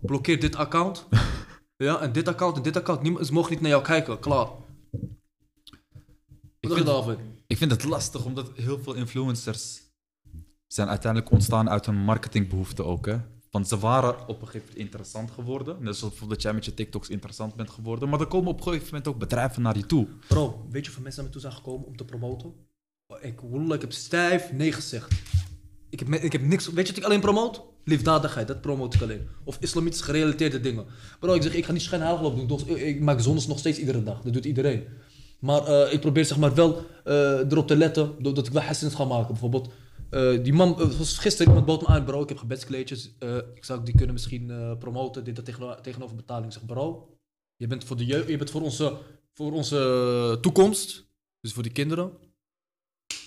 blokkeer 0.00 0.40
dit 0.40 0.56
account. 0.56 1.06
ja, 1.76 2.00
en 2.00 2.12
dit 2.12 2.28
account 2.28 2.56
en 2.56 2.62
dit 2.62 2.76
account. 2.76 3.02
Niemand, 3.02 3.26
ze 3.26 3.32
mogen 3.32 3.50
niet 3.50 3.60
naar 3.60 3.70
jou 3.70 3.82
kijken. 3.82 4.18
Klaar. 4.18 4.46
Wat 4.46 4.60
vind- 6.60 6.72
vind 6.72 6.86
David? 6.86 7.18
Ik 7.46 7.56
vind 7.56 7.70
het 7.70 7.84
lastig, 7.84 8.24
omdat 8.24 8.50
heel 8.54 8.78
veel 8.78 8.94
influencers 8.94 9.80
zijn 10.66 10.88
uiteindelijk 10.88 11.32
ontstaan 11.32 11.70
uit 11.70 11.86
hun 11.86 11.96
marketingbehoeften 12.04 12.84
ook. 12.86 13.06
Hè? 13.06 13.18
Want 13.50 13.68
ze 13.68 13.78
waren 13.78 14.28
op 14.28 14.40
een 14.40 14.46
gegeven 14.46 14.60
moment 14.60 14.76
interessant 14.78 15.30
geworden. 15.30 15.74
Net 15.74 15.96
zoals 15.96 16.00
bijvoorbeeld 16.00 16.30
dat 16.30 16.42
jij 16.42 16.52
met 16.52 16.64
je 16.64 16.74
TikToks 16.74 17.08
interessant 17.08 17.54
bent 17.54 17.70
geworden. 17.70 18.08
Maar 18.08 18.20
er 18.20 18.26
komen 18.26 18.50
op 18.50 18.56
een 18.56 18.62
gegeven 18.62 18.86
moment 18.86 19.08
ook 19.08 19.18
bedrijven 19.18 19.62
naar 19.62 19.76
je 19.76 19.86
toe. 19.86 20.06
Bro, 20.28 20.66
weet 20.70 20.84
je 20.84 20.86
hoeveel 20.86 21.02
mensen 21.02 21.22
naar 21.22 21.32
me 21.32 21.38
toe 21.38 21.40
zijn 21.40 21.52
gekomen 21.52 21.86
om 21.86 21.96
te 21.96 22.04
promoten? 22.04 22.67
Ik, 23.16 23.40
ik 23.68 23.80
heb 23.80 23.92
stijf 23.92 24.52
nee 24.52 24.72
gezegd. 24.72 25.12
Ik 25.90 25.98
heb, 25.98 26.08
ik 26.08 26.32
heb 26.32 26.42
niks... 26.42 26.66
Weet 26.66 26.86
je 26.86 26.92
wat 26.92 27.00
ik 27.00 27.04
alleen 27.04 27.20
promoot? 27.20 27.62
Liefdadigheid, 27.84 28.48
dat 28.48 28.60
promoot 28.60 28.94
ik 28.94 29.02
alleen. 29.02 29.28
Of 29.44 29.58
islamitisch 29.60 30.00
gerelateerde 30.00 30.60
dingen. 30.60 30.86
Bro, 31.20 31.34
ik 31.34 31.42
zeg, 31.42 31.54
ik 31.54 31.64
ga 31.64 31.72
niet 31.72 31.82
schijnheilig 31.82 32.22
lopen 32.22 32.46
doen. 32.46 32.76
Ik, 32.78 33.00
maak 33.00 33.20
zondags 33.20 33.46
nog 33.46 33.58
steeds 33.58 33.78
iedere 33.78 34.02
dag. 34.02 34.20
Dat 34.20 34.32
doet 34.32 34.44
iedereen. 34.44 34.86
Maar 35.40 35.64
eh, 35.64 35.92
ik 35.92 36.00
probeer 36.00 36.24
zeg 36.24 36.38
maar 36.38 36.54
wel 36.54 36.86
eh, 37.04 37.38
erop 37.38 37.66
te 37.66 37.76
letten 37.76 38.22
doordat 38.22 38.46
ik 38.46 38.52
wel 38.52 38.62
hassens 38.62 38.94
ga 38.94 39.04
maken. 39.04 39.28
Bijvoorbeeld, 39.28 39.72
eh, 40.10 40.42
die 40.42 40.52
man, 40.52 40.76
gisteren 41.00 41.46
iemand 41.46 41.66
bood 41.66 41.80
me 41.80 41.86
aan, 41.86 42.04
bro, 42.04 42.22
ik 42.22 42.28
heb 42.28 42.38
gebedskleedjes. 42.38 43.14
ik 43.54 43.64
zou 43.64 43.84
die 43.84 43.94
kunnen 43.94 44.14
misschien 44.14 44.76
promoten, 44.78 45.24
dit 45.24 45.36
dat 45.36 45.44
tegeno- 45.44 45.80
tegenover 45.80 46.16
betaling. 46.16 46.46
Ik 46.46 46.52
zeg, 46.52 46.66
bro, 46.66 47.16
je 47.56 47.66
bent 47.66 47.84
voor 47.84 47.96
de 47.96 48.04
jeugd, 48.04 48.28
je 48.28 48.36
bent 48.36 48.50
voor 48.50 48.62
onze, 48.62 48.96
voor 49.32 49.52
onze 49.52 50.38
toekomst, 50.40 51.08
dus 51.40 51.52
voor 51.52 51.62
die 51.62 51.72
kinderen. 51.72 52.27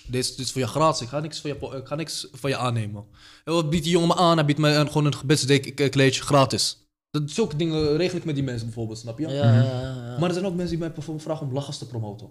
Dit 0.06 0.24
is, 0.24 0.36
dit 0.36 0.46
is 0.46 0.52
voor 0.52 0.60
je 0.60 0.66
gratis, 0.66 1.00
ik 1.00 1.08
ga 1.08 1.20
niks 1.20 1.40
van 1.40 1.50
je, 1.50 1.76
ik 1.76 1.86
ga 1.86 1.94
niks 1.94 2.28
van 2.32 2.50
je 2.50 2.56
aannemen. 2.56 3.04
En 3.44 3.52
wat 3.52 3.70
biedt 3.70 3.82
die 3.84 3.92
jongen 3.92 4.08
me 4.08 4.16
aan? 4.16 4.36
Hij 4.36 4.44
biedt 4.46 4.58
me 4.58 4.68
een, 4.68 4.86
gewoon 4.86 5.06
een 5.06 5.14
gebedskleedje 5.14 6.22
gratis. 6.22 6.76
Dat, 7.10 7.30
zulke 7.30 7.56
dingen 7.56 7.96
regel 7.96 8.18
ik 8.18 8.24
met 8.24 8.34
die 8.34 8.44
mensen 8.44 8.66
bijvoorbeeld, 8.66 8.98
snap 8.98 9.18
je? 9.18 9.28
Ja, 9.28 9.34
ja, 9.34 9.54
ja, 9.54 9.62
ja. 9.62 10.16
Maar 10.18 10.28
er 10.28 10.34
zijn 10.34 10.46
ook 10.46 10.52
mensen 10.54 10.70
die 10.70 10.78
mij 10.78 10.92
bijvoorbeeld 10.92 11.26
vragen 11.26 11.46
om 11.46 11.52
lachgas 11.52 11.78
te 11.78 11.86
promoten. 11.86 12.28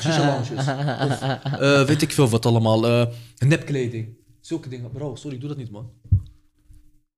Shisha 0.00 0.26
lounges. 0.26 0.50
Of 1.06 1.60
eh, 1.60 1.82
weet 1.84 2.02
ik 2.02 2.12
veel 2.12 2.28
wat 2.28 2.46
allemaal. 2.46 2.86
eh, 2.88 3.06
nepkleding. 3.38 4.16
Zulke 4.40 4.68
dingen. 4.68 4.90
Bro, 4.90 5.14
sorry, 5.14 5.34
ik 5.34 5.40
doe 5.40 5.48
dat 5.48 5.58
niet, 5.58 5.70
man. 5.70 5.90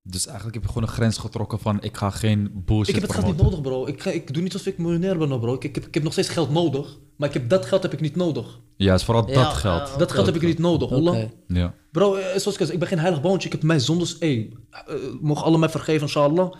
Dus 0.09 0.27
eigenlijk 0.27 0.55
heb 0.57 0.65
je 0.65 0.73
gewoon 0.73 0.89
een 0.89 0.95
grens 0.95 1.19
getrokken 1.19 1.59
van 1.59 1.83
ik 1.83 1.97
ga 1.97 2.11
geen 2.11 2.51
bullshit 2.65 2.89
Ik 2.89 2.95
heb 2.95 3.03
het 3.03 3.13
geld 3.13 3.27
niet 3.27 3.43
nodig, 3.43 3.61
bro. 3.61 3.87
Ik, 3.87 4.03
ga, 4.03 4.11
ik 4.11 4.35
doe 4.35 4.43
niet 4.43 4.53
alsof 4.53 4.67
ik 4.69 4.79
miljonair 4.79 5.19
ben, 5.19 5.41
bro. 5.41 5.55
Ik, 5.55 5.65
ik, 5.65 5.75
heb, 5.75 5.87
ik 5.87 5.95
heb 5.95 6.03
nog 6.03 6.13
steeds 6.13 6.29
geld 6.29 6.51
nodig. 6.51 6.99
Maar 7.17 7.29
ik 7.29 7.35
heb, 7.35 7.49
dat 7.49 7.67
geld 7.67 7.83
heb 7.83 7.93
ik 7.93 8.01
niet 8.01 8.17
nodig. 8.17 8.61
Ja, 8.77 8.91
het 8.91 9.01
is 9.01 9.07
vooral 9.07 9.29
Ja, 9.29 9.35
dat 9.35 9.53
geld. 9.53 9.89
ja. 9.89 9.97
Dat 9.97 10.13
geld 10.13 10.27
heb 10.27 10.35
ik 10.35 10.43
niet 10.43 10.59
nodig, 10.59 10.87
Oké. 10.91 10.95
holla. 10.95 11.29
Ja. 11.47 11.75
Bro, 11.93 12.15
eh, 12.15 12.23
zoals 12.25 12.47
ik 12.47 12.57
zei, 12.57 12.73
ik 12.73 12.79
ben 12.79 12.89
geen 12.89 12.99
heilig 12.99 13.21
boontje. 13.21 13.47
Ik 13.47 13.53
heb 13.55 13.63
mijn 13.63 13.81
zondes... 13.81 14.17
Hey, 14.19 14.53
eh, 14.71 14.95
mogen 15.21 15.45
Allah 15.45 15.61
mij 15.61 15.69
vergeven, 15.69 16.03
inshallah. 16.03 16.53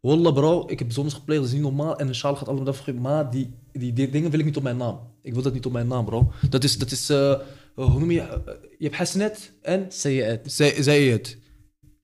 Wallah, 0.00 0.34
bro, 0.34 0.64
ik 0.66 0.78
heb 0.78 0.92
zondes 0.92 1.14
gepleegd, 1.14 1.40
dat 1.40 1.48
is 1.50 1.54
niet 1.54 1.64
normaal. 1.64 1.98
En 1.98 2.06
inshallah 2.06 2.38
gaat 2.38 2.64
dat 2.66 2.74
vergeven. 2.76 3.00
Maar 3.00 3.30
die, 3.30 3.54
die, 3.72 3.92
die 3.92 4.10
dingen 4.10 4.30
wil 4.30 4.38
ik 4.38 4.44
niet 4.44 4.56
op 4.56 4.62
mijn 4.62 4.76
naam. 4.76 4.98
Ik 5.22 5.32
wil 5.32 5.42
dat 5.42 5.52
niet 5.52 5.66
op 5.66 5.72
mijn 5.72 5.86
naam, 5.86 6.04
bro. 6.04 6.32
Dat 6.50 6.64
is... 6.64 6.78
Dat 6.78 6.90
is 6.90 7.10
eh, 7.10 7.34
hoe 7.74 7.98
noem 7.98 8.10
je... 8.10 8.20
eh, 8.20 8.36
je 8.78 8.84
hebt 8.84 8.96
Hassanet 8.96 9.52
en... 9.62 9.86
Zie 9.88 10.14
je 10.14 11.20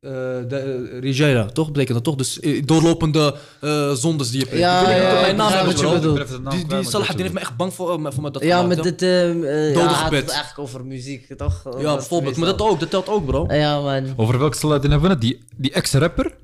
Eh 0.00 0.10
de 0.48 0.88
uh, 0.92 1.00
Rijera, 1.00 1.44
toch? 1.46 1.66
Betekent 1.72 1.94
dat 1.94 2.04
toch? 2.04 2.14
Dus 2.14 2.40
eh, 2.40 2.62
doorlopende 2.64 3.34
eh, 3.60 3.92
zondes 3.92 4.30
die 4.30 4.40
je 4.40 4.46
pleegt. 4.46 4.62
Ja, 4.62 4.90
ja, 4.90 5.12
mijn 5.20 5.30
ik 5.30 5.36
naam 5.36 5.66
wat 5.66 5.80
je 5.80 5.88
bedoelt. 5.88 6.50
Die, 6.50 6.66
die 6.66 6.84
Salah 6.84 7.08
heeft 7.08 7.32
me 7.32 7.40
echt 7.40 7.56
bang 7.56 7.74
voor, 7.74 8.04
eh, 8.06 8.12
voor 8.12 8.22
me 8.22 8.30
dat 8.30 8.42
Ja, 8.42 8.62
met 8.62 8.82
dit... 8.82 9.02
eh, 9.02 9.08
Dode 9.08 9.78
ja, 9.78 10.04
het 10.04 10.12
eigenlijk 10.12 10.58
over 10.58 10.84
muziek, 10.84 11.36
toch? 11.36 11.62
Ja, 11.78 11.94
bijvoorbeeld. 11.94 12.36
Maar 12.36 12.46
dat 12.48 12.60
ook, 12.60 12.80
dat 12.80 12.90
telt 12.90 13.08
ook, 13.08 13.26
bro. 13.26 13.46
Ja, 13.48 13.80
man. 13.80 14.04
Over 14.16 14.38
welke 14.38 14.56
Saladin 14.56 14.90
hebben 14.90 15.08
we 15.08 15.14
het? 15.14 15.22
Die, 15.22 15.44
die 15.56 15.72
ex-rapper? 15.72 16.36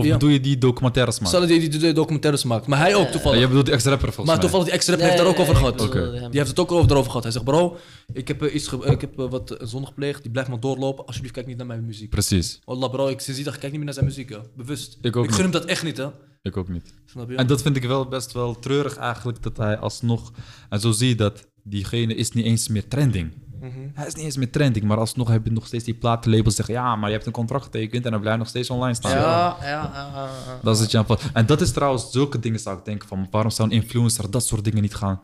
Of 0.00 0.06
Ja. 0.06 0.12
bedoel 0.12 0.28
je 0.30 0.40
die 0.40 0.58
documentaires 0.58 1.18
maakt? 1.18 1.32
Salah 1.32 1.48
die, 1.48 1.68
die, 1.68 1.92
documentaires 1.92 2.44
maakt. 2.44 2.66
Maar 2.66 2.78
hij 2.78 2.94
ook 2.94 3.04
Ja, 3.06 3.10
toevallig. 3.12 3.40
je 3.40 3.46
bedoelt 3.46 3.64
die 3.64 3.74
ex-rapper 3.74 4.12
volgens 4.12 4.26
maar 4.26 4.34
mij. 4.36 4.44
toevallig 4.44 4.66
die 4.66 4.74
ex-rap 4.74 5.00
heeft 5.00 5.16
daar 5.16 5.26
ook 5.26 5.38
over 5.38 5.56
gehad. 5.56 5.80
Oké. 5.80 6.10
Die 6.30 6.38
heeft 6.38 6.48
het 6.48 6.58
ook 6.58 6.72
over, 6.72 6.90
erover 6.90 7.06
gehad. 7.10 7.22
Hij 7.22 7.32
zegt, 7.32 7.44
bro, 7.44 7.76
ik 8.12 8.28
heb, 8.28 8.42
eh, 8.42 8.54
iets 8.54 8.68
ge- 8.68 8.84
ik 8.86 9.00
heb 9.00 9.18
eh, 9.18 9.30
wat 9.30 9.60
een 9.60 9.66
zonde 9.68 9.86
gepleegd. 9.86 10.22
Die 10.22 10.30
blijft 10.30 10.50
maar 10.50 10.60
doorlopen. 10.60 11.06
Alsjeblieft, 11.06 11.34
kijk 11.34 11.46
niet 11.46 11.56
naar 11.56 11.66
mijn 11.66 11.84
muziek. 11.86 12.10
Precies, 12.10 12.58
Wallah, 12.64 12.90
bro, 12.90 13.08
ik 13.08 13.24
die 13.24 13.44
dag 13.44 13.52
kijk 13.58 13.64
niet 13.72 13.74
meer 13.76 13.84
naar 13.84 13.94
zijn 13.94 14.06
muziek, 14.06 14.28
hè. 14.28 14.38
Bewust. 14.56 14.98
Ik 15.02 15.16
ook 15.16 15.24
ik 15.24 15.30
gun 15.30 15.44
niet. 15.44 15.52
hem 15.52 15.60
dat 15.62 15.70
echt 15.70 15.82
niet, 15.82 15.96
hè. 15.96 16.06
ik 16.42 16.56
ook 16.56 16.68
niet. 16.68 16.94
Snap 17.06 17.30
je? 17.30 17.36
En 17.36 17.46
dat 17.46 17.62
vind 17.62 17.76
ik 17.76 17.82
wel 17.82 18.08
best 18.08 18.32
wel 18.32 18.58
treurig 18.58 18.96
eigenlijk, 18.96 19.42
dat 19.42 19.56
hij 19.56 19.78
alsnog... 19.78 20.32
En 20.68 20.80
zo 20.80 20.90
zie 20.90 21.08
je 21.08 21.14
dat 21.14 21.46
diegene 21.64 22.14
is 22.14 22.32
niet 22.32 22.44
eens 22.44 22.68
meer 22.68 22.88
trending. 22.88 23.32
Mhm. 23.60 23.70
Hij 23.94 24.06
is 24.06 24.14
niet 24.14 24.24
eens 24.24 24.36
meer 24.36 24.50
trending, 24.50 24.84
maar 24.84 24.98
alsnog 24.98 25.28
heb 25.28 25.44
je 25.44 25.50
nog 25.52 25.66
steeds 25.66 25.84
die 25.84 25.94
platenlabels 25.94 26.54
zeggen... 26.54 26.74
Ja, 26.74 26.96
maar 26.96 27.08
je 27.08 27.14
hebt 27.14 27.26
een 27.26 27.32
contract 27.32 27.64
getekend 27.64 28.04
en 28.04 28.10
dan 28.10 28.20
blijft 28.20 28.38
nog 28.38 28.48
steeds 28.48 28.70
online 28.70 28.94
staan. 28.94 29.10
Ja, 29.10 29.56
ja, 29.60 29.66
ja, 29.66 30.10
ja. 30.14 30.28
Dat 30.62 30.74
is 30.76 30.80
het 30.82 30.90
jammer. 30.90 31.30
En 31.32 31.46
dat 31.46 31.60
is 31.60 31.72
trouwens, 31.72 32.10
zulke 32.10 32.38
dingen 32.38 32.60
zou 32.60 32.78
ik 32.78 32.84
denken 32.84 33.08
van... 33.08 33.26
Waarom 33.30 33.50
zou 33.50 33.68
een 33.68 33.74
influencer 33.74 34.30
dat 34.30 34.46
soort 34.46 34.64
dingen 34.64 34.82
niet 34.82 34.94
gaan... 34.94 35.20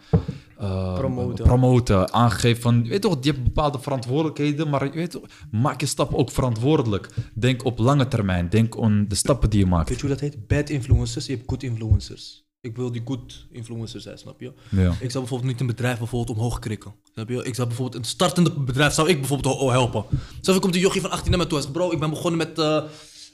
eh, 0.59 0.95
Promoten. 0.95 1.45
promoten, 1.45 2.13
aangeven 2.13 2.63
van... 2.63 2.81
Je 2.85 2.91
weet 2.91 3.03
toch, 3.03 3.19
die 3.19 3.33
hebben 3.33 3.53
bepaalde 3.53 3.79
verantwoordelijkheden, 3.81 4.69
maar 4.71 4.85
je 4.85 4.91
weet 4.91 5.11
toch, 5.11 5.23
maak 5.51 5.81
je 5.81 5.87
stappen 5.87 6.19
ook 6.19 6.31
verantwoordelijk. 6.31 7.09
Denk 7.35 7.65
op 7.65 7.79
lange 7.79 8.09
termijn, 8.09 8.49
denk 8.49 8.77
aan 8.81 9.05
de 9.09 9.15
stappen 9.15 9.51
die 9.51 9.59
je 9.61 9.67
maakt. 9.67 9.89
Weet 9.89 10.01
je 10.01 10.07
hoe 10.07 10.17
dat 10.17 10.21
heet? 10.21 10.47
Bad 10.47 10.71
influencers, 10.71 11.27
je 11.27 11.33
hebt 11.33 11.45
good 11.47 11.63
influencers. 11.63 12.46
Ik 12.67 12.77
wil 12.77 12.93
die 12.93 13.03
good 13.05 13.47
influencers 13.51 14.03
zijn, 14.03 14.19
snap 14.19 14.41
je? 14.41 14.53
Ja. 14.69 14.91
Ik 15.01 15.11
zou 15.11 15.19
bijvoorbeeld 15.19 15.51
niet 15.51 15.61
een 15.61 15.67
bedrijf 15.67 15.99
bijvoorbeeld 15.99 16.39
omhoog 16.39 16.59
krikken. 16.59 16.95
Snap 17.13 17.29
je? 17.29 17.45
Ik 17.45 17.55
zou 17.55 17.69
bijvoorbeeld 17.69 18.03
een 18.03 18.09
startende 18.09 18.51
bedrijf 18.51 18.93
zou 18.93 19.09
ik 19.09 19.19
bijvoorbeeld 19.19 19.71
helpen. 19.71 20.05
Zelfs 20.41 20.61
komt 20.61 20.75
een 20.75 20.81
jochie 20.81 21.01
van 21.01 21.11
18 21.11 21.31
naar 21.31 21.41
me 21.41 21.47
toe. 21.47 21.55
Hij 21.59 21.67
zegt, 21.67 21.79
bro, 21.79 21.93
ik 21.93 22.01
ben 22.01 22.11
begonnen 22.11 22.39
met, 22.39 22.59
eh 22.59 22.85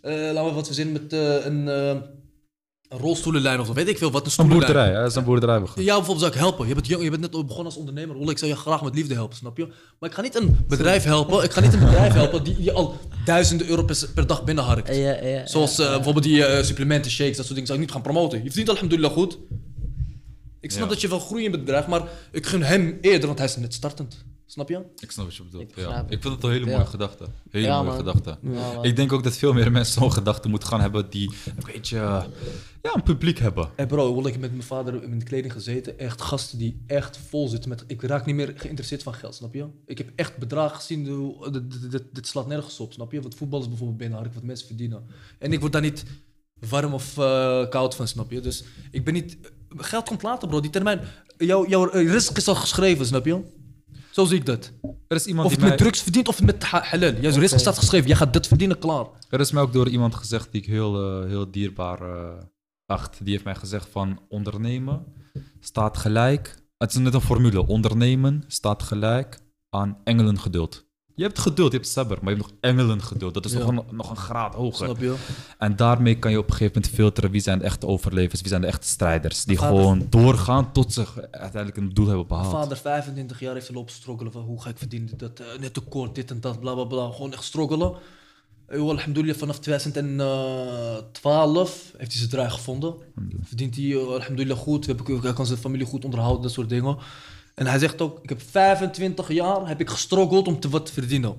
eh, 0.03 0.33
laten 0.33 0.45
we 0.45 0.53
wat 0.53 0.67
verzinnen, 0.67 1.03
met 1.03 1.13
eh, 1.13 1.45
een, 1.45 1.69
een 2.93 2.99
rolstoelenlijn 2.99 3.61
of. 3.61 3.69
Weet 3.73 3.89
ik 3.89 3.99
veel, 3.99 4.11
wat 4.11 4.21
een 4.21 4.27
Een 4.27 4.33
stoelenlijn. 4.33 4.67
boerderij, 4.73 4.93
hè? 4.95 5.01
dat 5.01 5.11
is 5.11 5.17
een 5.17 5.25
boerderij 5.25 5.61
begonnen. 5.61 5.85
Ja, 5.85 5.95
bijvoorbeeld 5.97 6.21
zou 6.27 6.33
ik 6.33 6.39
helpen. 6.49 6.69
Je 6.69 6.75
bent, 6.75 6.87
jong, 6.87 7.03
je 7.03 7.11
bent 7.11 7.21
net 7.23 7.31
begonnen 7.31 7.65
als 7.65 7.77
ondernemer. 7.77 8.15
Wallah, 8.17 8.31
Ik 8.31 8.39
zou 8.39 8.51
je 8.51 8.57
graag 8.57 8.83
met 8.83 8.95
liefde 8.95 9.15
helpen, 9.15 9.37
snap 9.37 9.57
je? 9.57 9.69
Maar 9.99 10.09
ik 10.09 10.15
ga 10.15 10.23
niet 10.23 10.35
een 10.35 10.57
bedrijf 10.69 11.05
helpen. 11.05 11.45
Ik 11.45 11.53
ga 11.53 11.61
niet 11.61 11.73
een 11.73 11.79
bedrijf 11.79 12.13
helpen 12.13 12.45
die 12.45 12.63
je 12.63 12.73
al 12.73 12.97
duizenden 13.25 13.69
euro 13.69 13.83
per, 13.85 14.09
per 14.15 14.27
dag 14.27 14.45
binnenharkt. 14.45 14.97
Ja, 14.97 15.25
ja, 15.25 15.47
Zoals 15.47 15.79
eh, 15.79 15.95
bijvoorbeeld 15.95 16.25
die 16.25 16.45
eh, 16.45 16.65
supplementen, 16.65 17.11
shakes, 17.11 17.37
dat 17.37 17.47
soort 17.47 17.49
dingen 17.59 17.67
zou 17.67 17.79
ik 17.79 17.85
niet 17.85 17.95
gaan 17.95 18.03
promoten. 18.13 18.39
Je 18.39 18.45
verdient 18.45 18.69
alhamdulillah 18.69 19.13
goed. 19.13 19.39
Ik 20.61 20.71
snap 20.71 20.83
Ja. 20.85 20.89
dat 20.93 21.01
je 21.01 21.09
wil 21.09 21.19
groeien 21.21 21.45
in 21.47 21.53
het 21.53 21.61
bedrijf, 21.61 21.87
maar 21.87 22.03
ik 22.33 22.47
gun 22.47 22.63
hem 22.63 22.99
eerder, 23.01 23.27
want 23.27 23.39
hij 23.39 23.49
is 23.49 23.57
net 23.57 23.75
startend. 23.75 24.25
Snap 24.53 24.69
je? 24.69 24.83
Ik 24.99 25.11
snap 25.11 25.25
wat 25.27 25.35
je 25.37 25.43
bedoelt. 25.43 25.71
Ik 25.71 25.77
ja. 25.77 26.05
Ik 26.09 26.23
vind 26.23 26.35
het 26.35 26.43
een 26.45 26.51
hele 26.51 26.67
Ja. 26.67 26.73
mooie 26.73 26.87
gedachte. 26.87 27.27
Hele 27.51 27.67
Ja, 27.67 27.83
mooie 27.83 27.97
gedachte. 27.97 28.39
Ja. 28.43 28.83
Ik 28.83 28.97
denk 28.97 29.13
ook 29.13 29.23
dat 29.23 29.37
veel 29.37 29.53
meer 29.53 29.73
mensen 29.73 30.01
zo'n 30.01 30.13
gedachte 30.13 30.49
moeten 30.49 30.69
gaan 30.69 30.81
hebben 30.81 31.11
die 31.11 31.31
een 31.47 31.73
beetje, 31.73 31.97
Ja, 31.97 32.27
een 32.95 33.03
publiek 33.03 33.39
hebben. 33.39 33.69
Hey 33.77 33.87
bro, 33.87 34.19
ik 34.19 34.33
heb 34.33 34.41
met 34.41 34.51
mijn 34.51 34.63
vader 34.63 35.03
in 35.03 35.19
de 35.19 35.25
kleding 35.25 35.53
gezeten. 35.53 35.99
Echt 35.99 36.23
gasten 36.23 36.59
die 36.59 36.83
echt 36.87 37.17
vol 37.29 37.49
zitten 37.49 37.69
met... 37.69 37.85
Ik 37.87 38.03
raak 38.03 38.27
niet 38.27 38.35
meer 38.35 38.53
geïnteresseerd 38.57 39.03
van 39.03 39.15
geld, 39.15 39.35
snap 39.35 39.55
je? 39.55 39.67
Ik 39.87 39.99
heb 39.99 40.11
echt 40.17 40.37
bedragen 40.37 40.77
gezien, 40.77 41.05
de- 41.05 41.51
dit, 41.51 41.71
dit, 41.81 41.91
dit, 41.91 42.05
dit 42.13 42.27
slaat 42.27 42.47
nergens 42.47 42.81
op, 42.81 42.93
snap 42.93 43.13
je? 43.13 43.21
Wat 43.23 43.35
voetballers 43.35 43.69
bijvoorbeeld 43.69 43.99
binnenharken, 43.99 44.35
wat 44.35 44.45
mensen 44.45 44.67
verdienen. 44.67 45.07
En 45.39 45.53
ik 45.53 45.61
word 45.61 45.73
daar 45.73 45.83
niet 45.83 46.05
warm 46.69 46.95
of 46.95 47.19
eh, 47.19 47.69
koud 47.69 47.95
van, 47.95 48.09
snap 48.09 48.31
je? 48.31 48.41
Dus 48.41 48.65
ik 48.91 49.05
ben 49.05 49.15
niet... 49.15 49.37
Geld 49.77 50.09
komt 50.09 50.23
later, 50.23 50.49
bro. 50.49 50.61
Die 50.61 50.71
termijn... 50.71 51.01
Jouw, 51.39 51.69
jouw 51.69 51.91
eh, 51.91 52.11
risk 52.11 52.37
is 52.37 52.49
al 52.49 52.55
geschreven, 52.55 53.07
snap 53.07 53.27
je? 53.27 53.61
Zo 54.13 54.25
zie 54.25 54.37
ik 54.39 54.47
dat. 54.47 54.73
Er 55.09 55.17
is 55.17 55.27
iemand 55.27 55.47
Of 55.47 55.53
die 55.55 55.61
het 55.61 55.71
met 55.71 55.79
mij... 55.79 55.89
drugs 55.89 56.03
verdient 56.03 56.29
of 56.29 56.43
met 56.43 56.65
ha- 56.65 56.83
halal. 56.83 57.15
Jouw 57.21 57.39
risk 57.39 57.59
staat 57.59 57.79
geschreven. 57.79 58.07
Jij 58.09 58.17
gaat 58.17 58.33
dit 58.33 58.47
verdienen, 58.47 58.79
klaar. 58.79 59.07
Er 59.31 59.41
is 59.41 59.51
mij 59.53 59.63
ook 59.63 59.73
door 59.73 59.89
iemand 59.89 60.15
gezegd 60.15 60.53
die 60.53 60.61
ik 60.61 60.67
heel, 60.67 61.23
eh, 61.23 61.29
heel 61.29 61.51
dierbaar 61.51 62.01
eh, 62.03 62.43
acht. 62.87 63.19
Die 63.25 63.33
heeft 63.33 63.45
mij 63.45 63.55
gezegd 63.55 63.89
van 63.91 64.21
ondernemen 64.29 65.05
staat 65.61 65.97
gelijk. 65.97 66.57
Het 66.79 66.91
is 66.91 66.97
net 66.97 67.15
een 67.15 67.21
formule. 67.21 67.67
Ondernemen 67.67 68.45
staat 68.47 68.83
gelijk 68.83 69.41
aan 69.71 69.99
engelengeduld. 70.05 70.87
Je 71.15 71.23
hebt 71.23 71.39
geduld, 71.39 71.71
je 71.73 71.77
hebt 71.77 71.89
sabber, 71.91 72.19
maar 72.23 72.33
je 72.33 72.39
hebt 72.39 72.51
nog 72.51 72.59
engelengeduld. 72.61 73.35
Dat 73.35 73.45
is 73.45 73.53
nog, 73.53 73.67
een, 73.69 73.83
nog 73.91 74.11
een 74.11 74.17
graad 74.17 74.55
hoger. 74.55 74.85
Snap 74.87 75.01
je? 75.01 75.15
En 75.59 75.77
daarmee 75.77 76.19
kan 76.19 76.31
je 76.31 76.39
op 76.39 76.45
een 76.47 76.53
gegeven 76.53 76.73
moment 76.75 76.95
filteren 76.95 77.31
wie 77.31 77.41
zijn 77.41 77.59
de 77.59 77.65
echte 77.65 77.87
overlevers, 77.87 78.41
wie 78.41 78.49
zijn 78.49 78.61
de 78.61 78.67
echte 78.67 78.87
strijders. 78.87 79.45
Die 79.45 79.59
Vader- 79.59 79.77
gewoon 79.77 80.07
doorgaan 80.11 80.73
tot 80.73 80.93
ze 80.93 81.07
uiteindelijk 81.31 81.77
een 81.77 81.95
doel 81.95 82.07
hebben 82.07 82.27
Mijn 82.29 82.41
behaald. 82.43 82.63
vader, 82.63 82.77
25 82.77 83.41
jaar, 83.41 83.55
heeft 83.55 83.71
lopen 83.73 83.93
stroggelen 83.95 84.33
van 84.33 84.43
hoe 84.43 84.63
ga 84.63 84.71
ik 84.71 84.79
verdienen, 84.79 85.11
dat, 85.17 85.41
eh, 85.41 85.47
net 85.61 85.75
tekort, 85.75 86.15
dit 86.15 86.31
en 86.31 86.41
dat, 86.41 86.61
bla 86.61 86.75
bla 86.75 86.85
bla. 86.85 87.11
Gewoon 87.11 87.33
echt 87.33 87.45
stroggelen. 87.45 87.93
Eh, 88.67 88.81
alhamdulillah, 88.81 89.37
vanaf 89.39 89.59
2012 89.59 91.93
heeft 91.97 92.11
hij 92.11 92.19
zijn 92.19 92.31
draai 92.31 92.51
gevonden. 92.51 92.95
Verdient 93.43 93.77
hij, 93.77 93.85
eh, 93.91 94.07
alhamdulillah, 94.07 94.59
goed. 94.59 94.87
Hij 94.87 95.33
kan 95.35 95.47
zijn 95.47 95.59
familie 95.59 95.87
goed 95.87 96.05
onderhouden, 96.05 96.43
dat 96.43 96.53
soort 96.53 96.69
dingen. 96.69 96.97
En 97.55 97.67
hij 97.67 97.79
zegt 97.79 98.01
ook, 98.01 98.19
ik 98.23 98.29
heb 98.29 98.43
25 98.43 99.33
jaar 99.33 99.69
heb 99.69 99.81
ik 99.81 99.91
gestroggeld 99.91 100.49
om 100.49 100.61
te 100.61 100.69
wat 100.69 100.87
te 100.87 100.93
verdienen. 100.93 101.37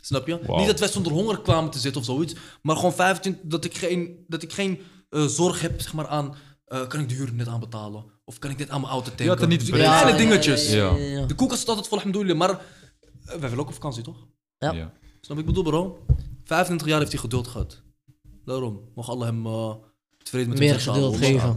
Snap 0.00 0.26
je? 0.26 0.38
Niet 0.46 0.66
dat 0.66 0.78
wij 0.78 0.88
zonder 0.88 1.12
honger 1.12 1.40
kwamen 1.40 1.70
te 1.70 1.78
zitten 1.78 2.00
of 2.00 2.06
zoiets, 2.06 2.34
maar 2.62 2.76
gewoon 2.76 2.92
25, 2.92 3.42
dat 3.44 3.64
ik 3.64 3.76
geen, 3.76 4.24
dat 4.28 4.42
ik 4.42 4.52
geen 4.52 4.80
eh, 5.08 5.24
zorg 5.24 5.60
heb 5.60 5.80
zeg 5.80 5.92
maar, 5.92 6.06
aan, 6.06 6.34
eh, 6.64 6.86
kan 6.86 7.00
ik 7.00 7.08
de 7.08 7.14
huur 7.14 7.32
net 7.34 7.48
aan 7.48 7.60
betalen? 7.60 8.04
Of 8.24 8.38
kan 8.38 8.50
ik 8.50 8.58
dit 8.58 8.70
aan 8.70 8.80
mijn 8.80 8.92
auto 8.92 9.08
tanken? 9.08 9.28
had 9.28 9.40
er 9.40 9.48
niet 9.48 9.60
Dus 9.60 9.68
kleine 9.68 10.10
Ja, 10.10 10.16
dingetjes. 10.16 10.70
Ja, 10.70 10.76
ja, 10.76 10.96
ja, 10.96 11.18
ja. 11.18 11.26
De 11.26 11.34
koelkast 11.34 11.60
staat 11.60 11.76
altijd 11.76 11.88
vol, 11.88 11.98
alhamdulillah, 11.98 12.38
maar 12.38 12.50
eh, 12.50 12.56
wij 13.24 13.38
willen 13.40 13.58
ook 13.58 13.68
op 13.68 13.74
vakantie, 13.74 14.02
toch? 14.02 14.26
Ja. 14.58 14.72
Ja. 14.72 14.92
Snap 15.20 15.38
ik 15.38 15.46
bedoel, 15.46 15.62
bro? 15.62 16.04
25 16.44 16.86
jaar 16.86 16.98
heeft 16.98 17.12
hij 17.12 17.20
geduld 17.20 17.48
gehad. 17.48 17.82
Daarom, 18.44 18.80
mag 18.94 19.10
Allah 19.10 19.26
hem 19.26 19.46
eh, 19.46 19.74
tevreden 20.22 20.48
met 20.48 20.58
Meer 20.58 20.80
geduld 20.80 21.16
geven. 21.16 21.56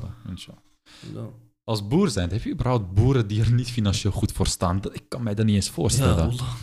Ja. 1.14 1.30
Als 1.66 1.88
boer 1.88 2.10
zijn, 2.10 2.30
heb 2.30 2.44
je 2.44 2.50
überhaupt 2.52 2.94
boeren 2.94 3.28
die 3.28 3.42
er 3.42 3.52
niet 3.52 3.70
financieel 3.72 4.12
goed 4.12 4.32
voor 4.32 4.48
staan? 4.48 4.82
Dat- 4.82 4.96
Ik 4.96 5.04
kan 5.10 5.24
mij 5.24 5.34
dat 5.34 5.46
niet 5.46 5.56
eens 5.56 5.66
Ja, 5.68 5.74
voorstellen. 5.74 6.16
wallah. 6.18 6.54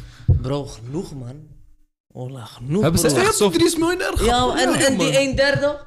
Bro, 0.43 0.65
genoeg 0.67 1.15
man. 1.15 1.35
Wallah, 2.07 2.47
genoeg 2.47 2.83
Hebben 2.83 3.01
ze 3.01 3.07
bro. 3.07 3.17
echt 3.21 3.37
zo- 3.37 3.51
Er 3.53 3.65
is 3.65 3.77
miljonair 3.77 4.25
Ja, 4.25 4.55
en, 4.57 4.75
en 4.75 4.99
die 4.99 5.13
man. 5.13 5.23
een 5.23 5.35
derde? 5.37 5.79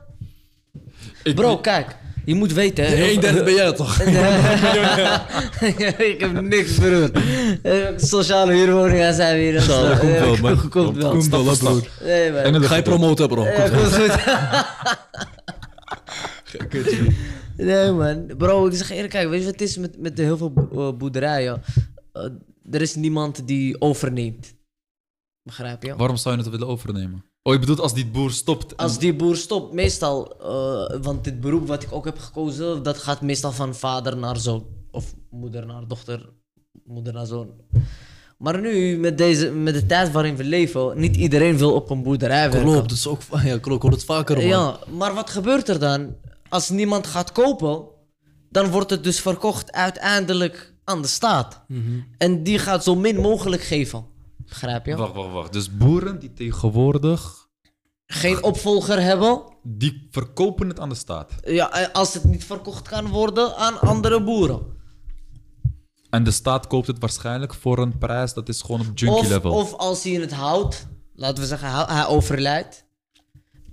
Ik- 1.23 1.35
Bro, 1.35 1.57
kijk. 1.57 1.95
Je 2.25 2.35
moet 2.35 2.53
weten, 2.53 2.85
hè. 2.85 2.95
De 2.95 3.13
een 3.13 3.19
derde 3.19 3.43
ben 3.43 3.53
jij 3.53 3.73
toch? 3.73 3.99
ik 6.11 6.15
heb 6.19 6.41
niks, 6.41 6.71
broer. 6.73 7.11
Eh, 7.63 7.87
Sociale 7.97 8.53
huurwoningen 8.53 9.13
zijn 9.13 9.37
weer. 9.37 9.65
Komt 9.99 10.19
wel, 10.19 10.37
man. 10.37 10.69
Komt, 10.69 10.97
wel. 10.97 11.09
Komt 11.11 11.27
wel, 11.27 11.57
broer. 11.57 11.87
Nee, 12.03 12.31
man. 12.31 12.41
Engelen- 12.41 12.69
Ga 12.69 12.75
je 12.75 12.81
promoten, 12.81 13.27
bro? 13.27 13.43
Ja, 13.43 13.69
komt 13.69 13.95
goed. 13.95 14.13
Nee, 17.57 17.91
man. 17.91 18.25
Bro, 18.37 18.65
ik 18.67 18.73
zeg 18.73 18.89
eerlijk, 18.91 19.09
kijk, 19.09 19.29
weet 19.29 19.39
je 19.39 19.45
wat 19.45 19.53
het 19.59 19.61
is 19.69 19.77
met, 19.77 19.99
met 19.99 20.15
de 20.15 20.21
heel 20.23 20.37
veel 20.37 20.53
eh, 20.71 20.97
boerderijen? 20.97 21.61
Eh, 22.11 22.23
er 22.71 22.81
is 22.81 22.95
niemand 22.95 23.47
die 23.47 23.81
overneemt. 23.81 24.53
Begrijp 25.43 25.83
je? 25.83 25.95
Waarom 25.95 26.17
zou 26.17 26.35
je 26.37 26.41
het 26.41 26.51
willen 26.51 26.67
overnemen? 26.67 27.23
Oh, 27.43 27.53
je 27.53 27.59
bedoelt 27.59 27.79
als 27.79 27.93
die 27.93 28.05
boer 28.07 28.31
stopt. 28.31 28.71
en- 28.71 28.77
Als 28.77 28.99
die 28.99 29.15
boer 29.15 29.35
stopt, 29.35 29.73
meestal, 29.73 30.37
eh, 30.39 30.97
want 31.01 31.23
dit 31.23 31.39
beroep 31.41 31.67
wat 31.67 31.83
ik 31.83 31.91
ook 31.91 32.05
heb 32.05 32.19
gekozen, 32.19 32.83
dat 32.83 32.97
gaat 32.97 33.21
meestal 33.21 33.51
van 33.51 33.75
vader 33.75 34.17
naar 34.17 34.37
zoon. 34.37 34.65
Of 34.91 35.13
moeder 35.29 35.65
naar 35.65 35.87
dochter, 35.87 36.29
moeder 36.85 37.13
naar 37.13 37.25
zoon. 37.25 37.51
Maar 38.37 38.61
nu, 38.61 38.97
met, 38.97 39.17
deze, 39.17 39.51
met 39.51 39.73
de 39.73 39.85
tijd 39.85 40.11
waarin 40.11 40.35
we 40.35 40.43
leven, 40.43 40.99
niet 40.99 41.15
iedereen 41.15 41.57
wil 41.57 41.73
op 41.73 41.89
een 41.89 42.03
boerderij 42.03 42.51
werken. 42.51 42.69
Klopt, 42.71 42.89
dat 42.89 42.97
is 42.97 43.07
ook... 43.07 43.19
Ja, 43.43 43.57
klopt, 43.57 43.75
ik 43.75 43.81
hoor 43.81 43.91
het 43.91 44.03
vaker, 44.05 44.35
man. 44.37 44.45
Ja, 44.45 44.79
maar 44.89 45.13
wat 45.13 45.29
gebeurt 45.29 45.69
er 45.69 45.79
dan? 45.79 46.15
Als 46.49 46.69
niemand 46.69 47.07
gaat 47.07 47.31
kopen, 47.31 47.83
dan 48.49 48.71
wordt 48.71 48.89
het 48.89 49.03
dus 49.03 49.19
verkocht 49.19 49.71
uiteindelijk 49.71 50.73
aan 50.83 51.01
de 51.01 51.07
staat. 51.07 51.63
Mhm. 51.67 51.99
En 52.17 52.43
die 52.43 52.59
gaat 52.59 52.83
zo 52.83 52.95
min 52.95 53.15
mogelijk 53.19 53.61
geven. 53.63 54.05
Begrijp 54.37 54.85
je? 54.85 54.95
Wacht, 54.95 55.13
wacht, 55.13 55.31
wacht. 55.31 55.53
Dus 55.53 55.77
boeren 55.77 56.19
die 56.19 56.33
tegenwoordig, 56.33 57.43
Geen 58.07 58.43
opvolger 58.43 59.01
hebben. 59.01 59.41
die 59.63 60.07
verkopen 60.11 60.67
het 60.67 60.79
aan 60.79 60.89
de 60.89 60.95
staat. 60.95 61.31
Ja, 61.43 61.71
eh, 61.73 61.93
als 61.93 62.13
het 62.13 62.23
niet 62.23 62.45
verkocht 62.45 62.87
kan 62.87 63.07
worden 63.07 63.55
aan 63.57 63.79
andere 63.79 64.23
boeren. 64.23 64.73
En 66.09 66.23
de 66.23 66.31
staat 66.31 66.67
koopt 66.67 66.87
het 66.87 66.99
waarschijnlijk 66.99 67.53
voor 67.53 67.77
een 67.77 67.97
prijs 67.97 68.33
dat 68.33 68.49
is 68.49 68.61
gewoon 68.61 68.79
op 68.79 68.97
junkie 68.97 69.19
Of, 69.21 69.27
level. 69.29 69.51
of 69.51 69.73
als 69.73 70.03
hij 70.03 70.13
het 70.13 70.33
houdt, 70.33 70.87
laten 71.15 71.41
we 71.43 71.47
zeggen, 71.47 71.69
hij 71.87 72.07
overlijdt. 72.07 72.84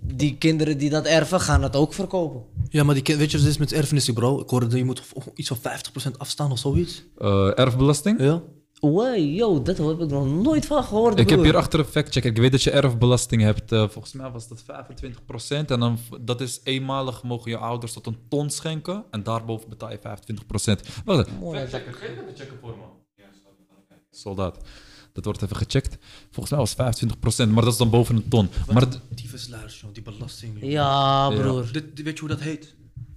Die 0.05 0.37
kinderen 0.37 0.79
die 0.79 0.91
dat 0.91 1.07
erven, 1.07 1.41
gaan 1.41 1.63
het 1.63 1.77
ook 1.77 1.95
verkopen. 1.95 2.43
Ja, 2.69 2.83
maar 2.85 2.95
die, 2.95 3.17
weet 3.17 3.31
je 3.31 3.39
wat 3.39 3.47
is 3.47 3.59
met 3.59 3.73
erfenissen, 3.73 4.15
bro? 4.15 4.41
Ik 4.41 4.49
hoorde 4.51 4.67
dat 4.67 4.79
je 4.79 4.85
moet 4.85 5.03
iets 5.35 5.49
van 5.49 5.59
50% 5.59 6.17
afstaan 6.17 6.51
of 6.53 6.59
zoiets. 6.59 7.05
Eh, 7.19 7.59
erfbelasting? 7.59 8.21
Ja? 8.21 8.43
Wow, 8.81 9.17
yo, 9.17 9.63
dat 9.63 9.79
heb 9.79 10.01
ik 10.01 10.09
nog 10.09 10.27
nooit 10.43 10.67
van 10.67 10.85
gehoord. 10.85 11.19
Ik 11.19 11.31
heb 11.31 11.43
hier 11.43 11.57
achter 11.57 11.79
een 11.79 11.85
factcheck. 11.85 12.25
Ik 12.25 12.37
weet 12.37 12.51
dat 12.51 12.63
je 12.63 12.71
erfbelasting 12.71 13.43
hebt. 13.43 13.73
eh, 13.73 13.89
volgens 13.89 14.13
mij 14.13 14.31
was 14.31 14.49
dat 14.49 14.63
25%. 14.63 15.71
En 15.71 15.81
dan, 15.81 15.99
dat 16.21 16.41
is 16.41 16.61
eenmalig 16.65 17.23
mogen 17.23 17.51
je 17.51 17.57
ouders 17.57 17.93
tot 17.93 18.07
een 18.07 18.19
ton 18.29 18.51
schenken. 18.51 19.05
En 19.11 19.23
daarboven 19.23 19.69
betaal 19.69 19.91
je 19.91 19.99
25%. 19.99 20.03
Wacht 21.05 21.27
even. 21.27 21.41
Dat-. 21.41 21.51
Ga 21.53 21.59
je 21.59 22.11
even 22.11 22.37
checken 22.37 22.59
voor 22.61 22.71
me? 22.77 23.25
Soldaat. 24.11 24.59
Dat 25.13 25.25
wordt 25.25 25.43
even 25.43 25.57
gecheckt. 25.57 25.99
Volgens 26.31 26.51
mij 26.51 26.59
was 26.59 26.75
het 26.77 27.47
25%. 27.47 27.49
Maar 27.53 27.63
dat 27.65 27.73
is 27.73 27.79
dan 27.79 27.91
boven 27.91 28.17
een 28.17 28.29
ton. 28.29 28.49
Maar 28.73 28.89
d- 28.89 29.01
Tyfuslaars, 29.15 29.81
joh, 29.81 29.93
die 29.93 30.03
belasting, 30.03 30.61
joh. 30.61 30.71
Ja, 30.71 31.31
broer. 31.31 31.69
Dit, 31.73 31.97
dit- 31.97 32.05
weet 32.05 32.15
je 32.15 32.21
hoe 32.21 32.29
dat 32.29 32.41
heet? 32.41 32.75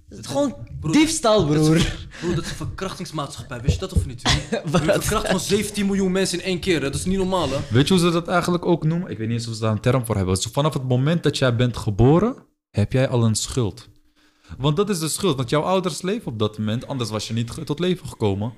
Het 0.08 0.18
is 0.18 0.26
gewoon 0.26 0.54
Broer, 0.80 0.92
diefstal, 0.92 1.46
broer. 1.46 1.96
Bro, 2.20 2.34
dat 2.34 2.44
is 2.44 2.50
een 2.50 2.56
verkrachtingsmaatschappij, 2.56 3.60
weet 3.60 3.72
je 3.72 3.78
dat 3.78 3.92
of 3.92 4.06
niet? 4.06 4.22
Je 4.50 4.60
verkracht 4.64 5.24
gewoon 5.26 5.40
17 5.40 5.86
miljoen 5.86 6.12
mensen 6.12 6.38
in 6.38 6.44
één 6.44 6.60
keer, 6.60 6.80
dat 6.80 6.94
is 6.94 7.04
niet 7.04 7.16
normaal, 7.18 7.48
hè? 7.50 7.56
weet 7.70 7.88
je 7.88 7.94
hoe 7.94 8.02
ze 8.02 8.10
dat 8.10 8.28
eigenlijk 8.28 8.66
ook 8.66 8.84
noemen? 8.84 9.10
Ik 9.10 9.18
weet 9.18 9.28
niet 9.28 9.36
eens 9.38 9.48
of 9.48 9.54
ze 9.54 9.60
daar 9.60 9.72
een 9.72 9.80
term 9.80 10.06
voor 10.06 10.16
hebben. 10.16 10.34
Dus 10.34 10.44
vanaf 10.44 10.74
het 10.74 10.88
moment 10.88 11.22
dat 11.22 11.38
jij 11.38 11.56
bent 11.56 11.76
geboren, 11.76 12.36
heb 12.70 12.92
jij 12.92 13.08
al 13.08 13.24
een 13.24 13.34
schuld. 13.34 13.88
Want 14.58 14.76
dat 14.76 14.90
is 14.90 14.98
de 14.98 15.08
schuld. 15.08 15.36
Want 15.36 15.50
jouw 15.50 15.62
ouders 15.62 16.02
leven 16.02 16.26
op 16.32 16.38
dat 16.38 16.58
moment. 16.58 16.86
Anders 16.86 17.10
was 17.10 17.28
je 17.28 17.34
niet 17.34 17.66
tot 17.66 17.78
leven 17.78 18.08
gekomen. 18.08 18.52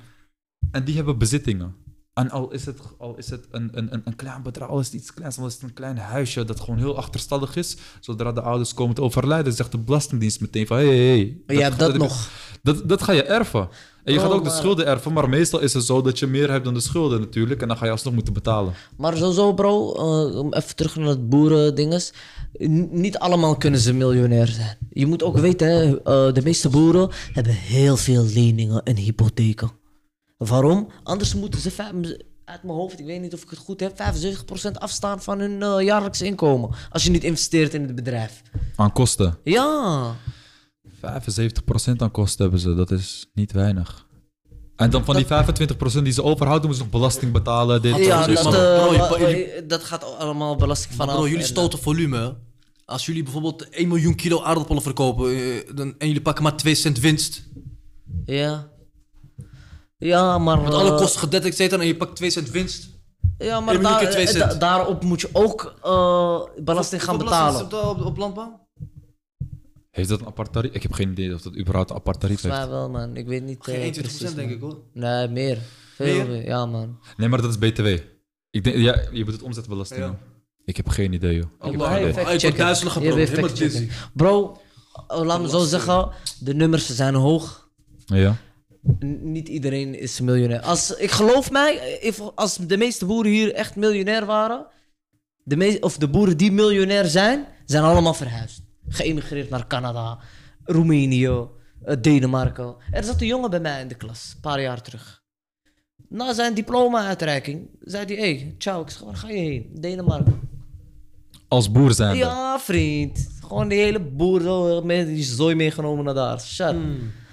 En 0.70 0.84
die 0.84 0.94
hebben 0.96 1.18
bezittingen. 1.18 1.74
En 2.18 2.30
al 2.30 2.50
is 2.50 2.66
het, 2.66 2.78
al 2.98 3.16
is 3.16 3.30
het 3.30 3.46
een, 3.50 3.70
een, 3.72 3.92
een, 3.92 4.02
een 4.04 4.16
klein 4.16 4.42
bedrag, 4.42 4.68
al 4.68 4.78
is 4.78 4.86
het 4.86 4.94
iets 4.94 5.14
kleins, 5.14 5.38
al 5.38 5.46
is 5.46 5.52
het 5.52 5.62
een 5.62 5.72
klein 5.72 5.98
huisje 5.98 6.44
dat 6.44 6.60
gewoon 6.60 6.78
heel 6.78 6.96
achterstallig 6.96 7.56
is. 7.56 7.76
Zodra 8.00 8.32
de 8.32 8.40
ouders 8.40 8.74
komen 8.74 8.94
te 8.94 9.02
overlijden, 9.02 9.52
zegt 9.52 9.72
de 9.72 9.78
Belastingdienst 9.78 10.40
meteen 10.40 10.66
van... 10.66 10.76
Hé, 10.76 10.84
hé, 10.84 11.36
hé. 11.46 11.54
Je 11.54 11.62
hebt 11.62 11.78
dat 11.78 11.96
nog. 11.96 12.30
Dat, 12.62 12.88
dat 12.88 13.02
ga 13.02 13.12
je 13.12 13.22
erven. 13.22 13.68
En 14.04 14.12
je 14.12 14.18
Oh, 14.18 14.24
gaat 14.24 14.34
ook 14.34 14.44
de 14.44 14.50
schulden 14.50 14.86
erven, 14.86 15.12
maar 15.12 15.28
meestal 15.28 15.60
is 15.60 15.72
het 15.72 15.84
zo 15.84 16.02
dat 16.02 16.18
je 16.18 16.26
meer 16.26 16.50
hebt 16.50 16.64
dan 16.64 16.74
de 16.74 16.80
schulden 16.80 17.20
natuurlijk. 17.20 17.62
En 17.62 17.68
dan 17.68 17.76
ga 17.76 17.84
je 17.84 17.90
alsnog 17.90 18.14
moeten 18.14 18.32
betalen. 18.32 18.72
Maar 18.96 19.16
sowieso, 19.16 19.54
bro, 19.54 19.88
om 20.30 20.52
even 20.52 20.76
terug 20.76 20.96
naar 20.96 21.08
het 21.08 21.28
boerendinges. 21.28 22.12
Niet 22.90 23.18
allemaal 23.18 23.56
kunnen 23.56 23.80
ze 23.80 23.92
miljonair 23.92 24.46
zijn. 24.46 24.76
Je 24.90 25.06
moet 25.06 25.22
ook 25.22 25.38
weten, 25.38 25.68
hè, 25.68 26.02
eh, 26.02 26.34
de 26.34 26.42
meeste 26.42 26.68
boeren 26.68 27.10
hebben 27.32 27.52
heel 27.52 27.96
veel 27.96 28.24
leningen 28.24 28.82
en 28.82 28.96
hypotheken. 28.96 29.70
Waarom? 30.38 30.88
Anders 31.02 31.34
moeten 31.34 31.60
ze, 31.60 31.70
uit 32.44 32.62
mijn 32.62 32.74
hoofd, 32.76 32.98
ik 32.98 33.04
weet 33.06 33.20
niet 33.20 33.34
of 33.34 33.42
ik 33.42 33.50
het 33.50 33.58
goed 33.58 33.80
heb, 33.80 33.98
75% 34.68 34.72
afstaan 34.72 35.22
van 35.22 35.38
hun 35.38 35.62
eh, 35.62 35.84
jaarlijks 35.84 36.22
inkomen. 36.22 36.70
Als 36.90 37.04
je 37.04 37.10
niet 37.10 37.24
investeert 37.24 37.74
in 37.74 37.82
het 37.82 37.94
bedrijf. 37.94 38.42
Aan 38.76 38.92
kosten. 38.92 39.38
Ja, 39.44 40.14
75% 40.96 41.00
aan 41.96 42.10
kosten 42.10 42.42
hebben 42.42 42.60
ze, 42.60 42.74
dat 42.74 42.90
is 42.90 43.26
niet 43.34 43.52
weinig. 43.52 44.06
En 44.76 44.90
dan 44.90 45.04
van 45.04 45.16
die 45.16 45.26
25% 45.26 45.28
die 46.02 46.12
ze 46.12 46.22
overhouden, 46.22 46.68
moeten 46.68 46.86
ze 46.86 46.90
nog 46.90 47.00
belasting 47.00 47.32
betalen. 47.32 47.82
Dit, 47.82 47.96
ja 47.96 48.26
dat, 48.26 48.42
dat, 48.44 48.54
eh, 48.54 49.08
Bro, 49.08 49.18
jullie- 49.18 49.66
dat 49.66 49.84
gaat 49.84 50.16
allemaal 50.18 50.56
belasting 50.56 50.94
vanaf. 50.94 51.14
bro, 51.14 51.24
jullie 51.24 51.38
en, 51.42 51.46
stoten 51.46 51.78
volume? 51.78 52.36
Als 52.84 53.06
jullie 53.06 53.22
bijvoorbeeld 53.22 53.68
1 53.70 53.88
miljoen 53.88 54.14
kilo 54.14 54.42
aardappelen 54.42 54.82
verkopen 54.82 55.30
eh, 55.36 55.74
dan, 55.74 55.94
en 55.98 56.06
jullie 56.06 56.22
pakken 56.22 56.42
maar 56.42 56.56
2 56.56 56.74
cent 56.74 56.98
winst, 57.00 57.48
eh, 58.26 58.38
Ja. 58.38 58.68
Ja, 59.98 60.38
maar... 60.38 60.60
met 60.60 60.74
alle 60.74 60.90
eh, 60.90 60.96
kosten 60.96 61.20
gedekt, 61.20 61.44
et 61.44 61.56
cetera, 61.56 61.80
en 61.80 61.86
je 61.86 61.96
pakt 61.96 62.16
2 62.16 62.30
cent 62.30 62.50
winst. 62.50 62.88
Ja, 63.38 63.60
maar 63.60 63.80
daar, 63.82 64.02
eh, 64.02 64.32
da- 64.32 64.54
daarop 64.54 65.02
moet 65.04 65.20
je 65.20 65.28
ook 65.32 65.74
eh, 65.82 66.42
belasting 66.64 67.02
gaan 67.04 67.14
Hoeveel 67.14 67.28
belasting 67.28 67.28
betalen. 67.28 67.54
is 67.54 67.60
het 67.60 67.96
op, 67.96 68.00
op, 68.00 68.06
op 68.06 68.16
landbouw? 68.16 68.66
Heeft 69.90 70.08
dat 70.08 70.20
een 70.20 70.26
apart 70.26 70.52
tarief? 70.52 70.72
Ik 70.72 70.82
heb 70.82 70.92
geen 70.92 71.10
idee 71.10 71.34
of 71.34 71.42
dat 71.42 71.56
überhaupt 71.58 71.90
een 71.90 71.96
apart 71.96 72.20
tarief 72.20 72.42
heeft. 72.42 72.54
mij 72.54 72.68
wel, 72.68 72.90
man. 72.90 73.16
Ik 73.16 73.26
weet 73.26 73.42
niet 73.42 73.58
Geen 73.60 73.80
eh, 73.80 73.86
21% 73.86 74.00
precies, 74.00 74.34
denk 74.34 74.50
ik 74.50 74.60
hoor. 74.60 74.78
Nee, 74.92 75.28
meer. 75.28 75.58
Veel 75.94 76.14
Meer? 76.14 76.26
meer? 76.28 76.44
Ja, 76.44 76.66
man. 76.66 76.98
Nee, 77.16 77.28
maar 77.28 77.42
dat 77.42 77.50
is 77.50 77.58
BTW. 77.58 77.86
Ik 78.50 78.64
denk, 78.64 78.76
ja, 78.76 79.00
je 79.12 79.24
bedoelt 79.24 79.42
omzetbelasting. 79.42 80.00
Ja. 80.00 80.18
Ik 80.64 80.76
heb 80.76 80.88
geen 80.88 81.12
idee, 81.12 81.34
joh. 81.34 81.42
Ik 81.60 81.70
heb 81.70 81.80
Allah, 81.80 81.92
geen 81.92 82.08
idee. 82.08 82.34
ik 82.34 82.40
helemaal. 83.56 83.88
Bro, 84.12 84.60
oh, 85.08 85.24
laat 85.24 85.40
me 85.40 85.48
zo 85.48 85.64
zeggen. 85.64 86.10
De 86.40 86.54
nummers 86.54 86.94
zijn 86.94 87.14
hoog. 87.14 87.68
Ja. 88.06 88.36
Niet 89.20 89.48
iedereen 89.48 89.98
is 89.98 90.20
miljonair. 90.20 90.60
Als, 90.60 90.96
ik 90.96 91.10
geloof 91.10 91.50
mij, 91.50 91.98
if- 92.00 92.20
als 92.34 92.56
de 92.56 92.76
meeste 92.76 93.06
boeren 93.06 93.32
hier 93.32 93.52
echt 93.54 93.76
miljonair 93.76 94.26
waren, 94.26 94.66
de 95.42 95.56
meest, 95.56 95.82
of 95.82 95.96
de 95.98 96.08
boeren 96.08 96.36
die 96.36 96.52
miljonair 96.52 97.04
zijn, 97.04 97.46
zijn 97.64 97.84
allemaal 97.84 98.14
verhuisd. 98.14 98.60
Geëmigreerd 98.88 99.50
naar 99.50 99.66
Canada, 99.66 100.18
Roemenië, 100.64 101.26
eh, 101.82 101.96
Denemarken. 102.00 102.76
Er 102.90 103.04
zat 103.04 103.20
een 103.20 103.26
jongen 103.26 103.50
bij 103.50 103.60
mij 103.60 103.80
in 103.80 103.88
de 103.88 103.94
klas, 103.94 104.32
een 104.34 104.40
paar 104.40 104.60
jaar 104.60 104.82
terug. 104.82 105.22
Na 106.08 106.32
zijn 106.32 106.54
diploma-uitreiking 106.54 107.68
zei 107.80 108.04
hij: 108.04 108.16
Hey, 108.16 108.54
ciao, 108.58 108.82
ik 108.82 108.90
zeg, 108.90 109.00
waar 109.00 109.16
ga 109.16 109.28
je 109.28 109.36
heen? 109.38 109.70
Denemarken. 109.74 110.40
Als 111.48 111.70
boer 111.72 111.92
zijn. 111.92 112.16
Ja, 112.16 112.58
vriend. 112.60 113.28
Gewoon 113.40 113.68
die 113.68 113.78
hele 113.78 114.00
boer, 114.00 114.82
die 114.86 115.22
zooi 115.22 115.54
meegenomen 115.54 116.04
naar 116.04 116.14
daar. 116.14 116.40
Shut. 116.40 116.76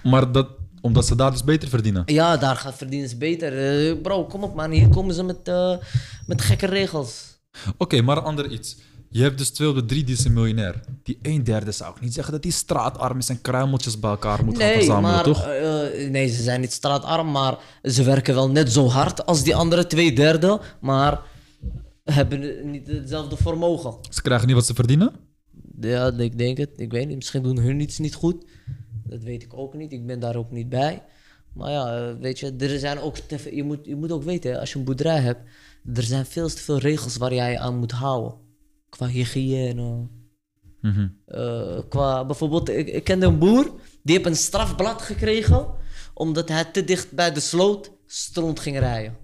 Maar 0.04 0.32
dat, 0.32 0.48
omdat 0.86 1.06
ze 1.06 1.16
daar 1.16 1.32
dus 1.32 1.44
beter 1.44 1.70
verdienen. 1.70 2.04
Ja, 2.06 2.38
daar 2.38 2.56
gaat 2.56 2.76
verdienen 2.76 3.10
ze 3.10 3.18
beter. 3.18 3.52
Eh, 3.58 4.02
bro, 4.02 4.26
kom 4.26 4.44
op 4.44 4.56
man, 4.56 4.72
hier 4.72 4.90
komen 4.90 5.16
ze 5.16 5.24
met, 5.24 5.48
eh, 5.48 5.76
met 6.26 6.42
gekke 6.42 6.66
regels. 6.66 7.40
Oké, 7.78 8.02
maar 8.02 8.18
een 8.18 8.24
ander 8.24 8.52
iets. 8.52 8.78
Je 9.10 9.22
hebt 9.22 9.38
dus 9.38 9.50
twee 9.50 9.70
op 9.70 9.76
de 9.76 9.86
drie 9.86 10.04
die 10.04 10.16
zijn 10.16 10.34
miljonair. 10.34 10.80
Die 11.04 11.20
een 11.22 11.44
derde 11.44 11.72
zou 11.72 11.96
ik 11.96 12.02
niet 12.02 12.14
zeggen 12.14 12.34
dat 12.34 12.42
die 12.42 12.52
straatarm 12.52 13.18
is 13.18 13.30
en 13.30 13.42
kruimeltjes 13.42 14.00
bij 14.00 14.10
elkaar 14.10 14.46
moet 14.46 14.58
gaan 14.58 14.72
verzamelen, 14.72 15.12
maar, 15.12 15.24
toch? 15.24 15.46
eh, 15.48 16.10
nee, 16.10 16.28
ze 16.28 16.44
zijn 16.44 16.62
niet 16.62 16.72
straatarm, 16.72 17.32
maar 17.32 17.58
ze 17.84 18.04
werken 18.04 18.34
wel 18.34 18.50
net 18.50 18.72
zo 18.72 18.88
hard 18.88 19.26
als 19.26 19.44
die 19.44 19.56
andere 19.56 19.88
twee 19.88 20.14
derde, 20.14 20.62
maar 20.82 21.22
hebben 22.04 22.70
niet 22.72 22.88
hetzelfde 22.88 23.38
vermogen. 23.38 23.94
Ze 24.10 24.22
krijgen 24.22 24.48
niet 24.48 24.56
wat 24.56 24.66
ze 24.66 24.74
verdienen? 24.74 25.12
Ja, 25.80 26.12
ik 26.18 26.38
denk 26.38 26.58
het. 26.58 26.70
Ik 26.76 26.92
weet 26.92 27.08
niet. 27.08 27.16
Misschien 27.16 27.44
doen 27.44 27.58
hun 27.58 27.80
iets 27.80 27.98
niet 27.98 28.16
goed. 28.16 28.46
Dat 29.08 29.24
weet 29.24 29.44
ik 29.44 29.54
ook 29.54 29.74
niet. 29.74 29.92
Ik 29.92 30.06
ben 30.06 30.20
daar 30.20 30.36
ook 30.36 30.52
niet 30.52 30.70
bij. 30.70 31.04
Maar 31.54 31.72
ja, 31.72 31.98
eh, 31.98 32.16
weet 32.20 32.40
je, 32.40 32.56
er 32.58 32.80
zijn 32.80 33.00
ook 33.00 33.18
te 33.18 33.56
je, 33.56 33.64
moet, 33.64 33.86
je 33.86 33.96
moet 33.96 34.12
ook 34.12 34.24
weten, 34.24 34.60
als 34.60 34.74
je 34.74 34.80
een 34.80 34.86
boerderij 34.86 35.20
hebt, 35.20 35.50
er 35.94 36.04
zijn 36.04 36.26
veel 36.26 36.48
te 36.48 36.58
veel 36.58 36.78
regels 36.78 37.18
waar 37.18 37.34
jij 37.34 37.52
je 37.52 37.60
aan 37.60 37.78
moet 37.78 37.92
houden. 37.92 38.38
Qua 38.90 39.08
hygiëne. 39.08 40.08
Mhm. 40.82 41.08
eh, 41.26 41.80
qua 41.90 42.26
bijvoorbeeld, 42.26 42.70
ik, 42.70 42.88
ik 42.88 43.04
kende 43.04 43.26
een 43.26 43.40
boer, 43.40 43.72
die 44.04 44.16
heeft 44.16 44.28
een 44.28 44.36
strafblad 44.36 45.02
gekregen 45.02 45.68
omdat 46.14 46.50
hij 46.50 46.66
te 46.66 46.84
dicht 46.84 47.12
bij 47.12 47.32
de 47.32 47.40
sloot 47.40 47.92
stront 48.06 48.60
ging 48.60 48.80
rijden. 48.80 49.18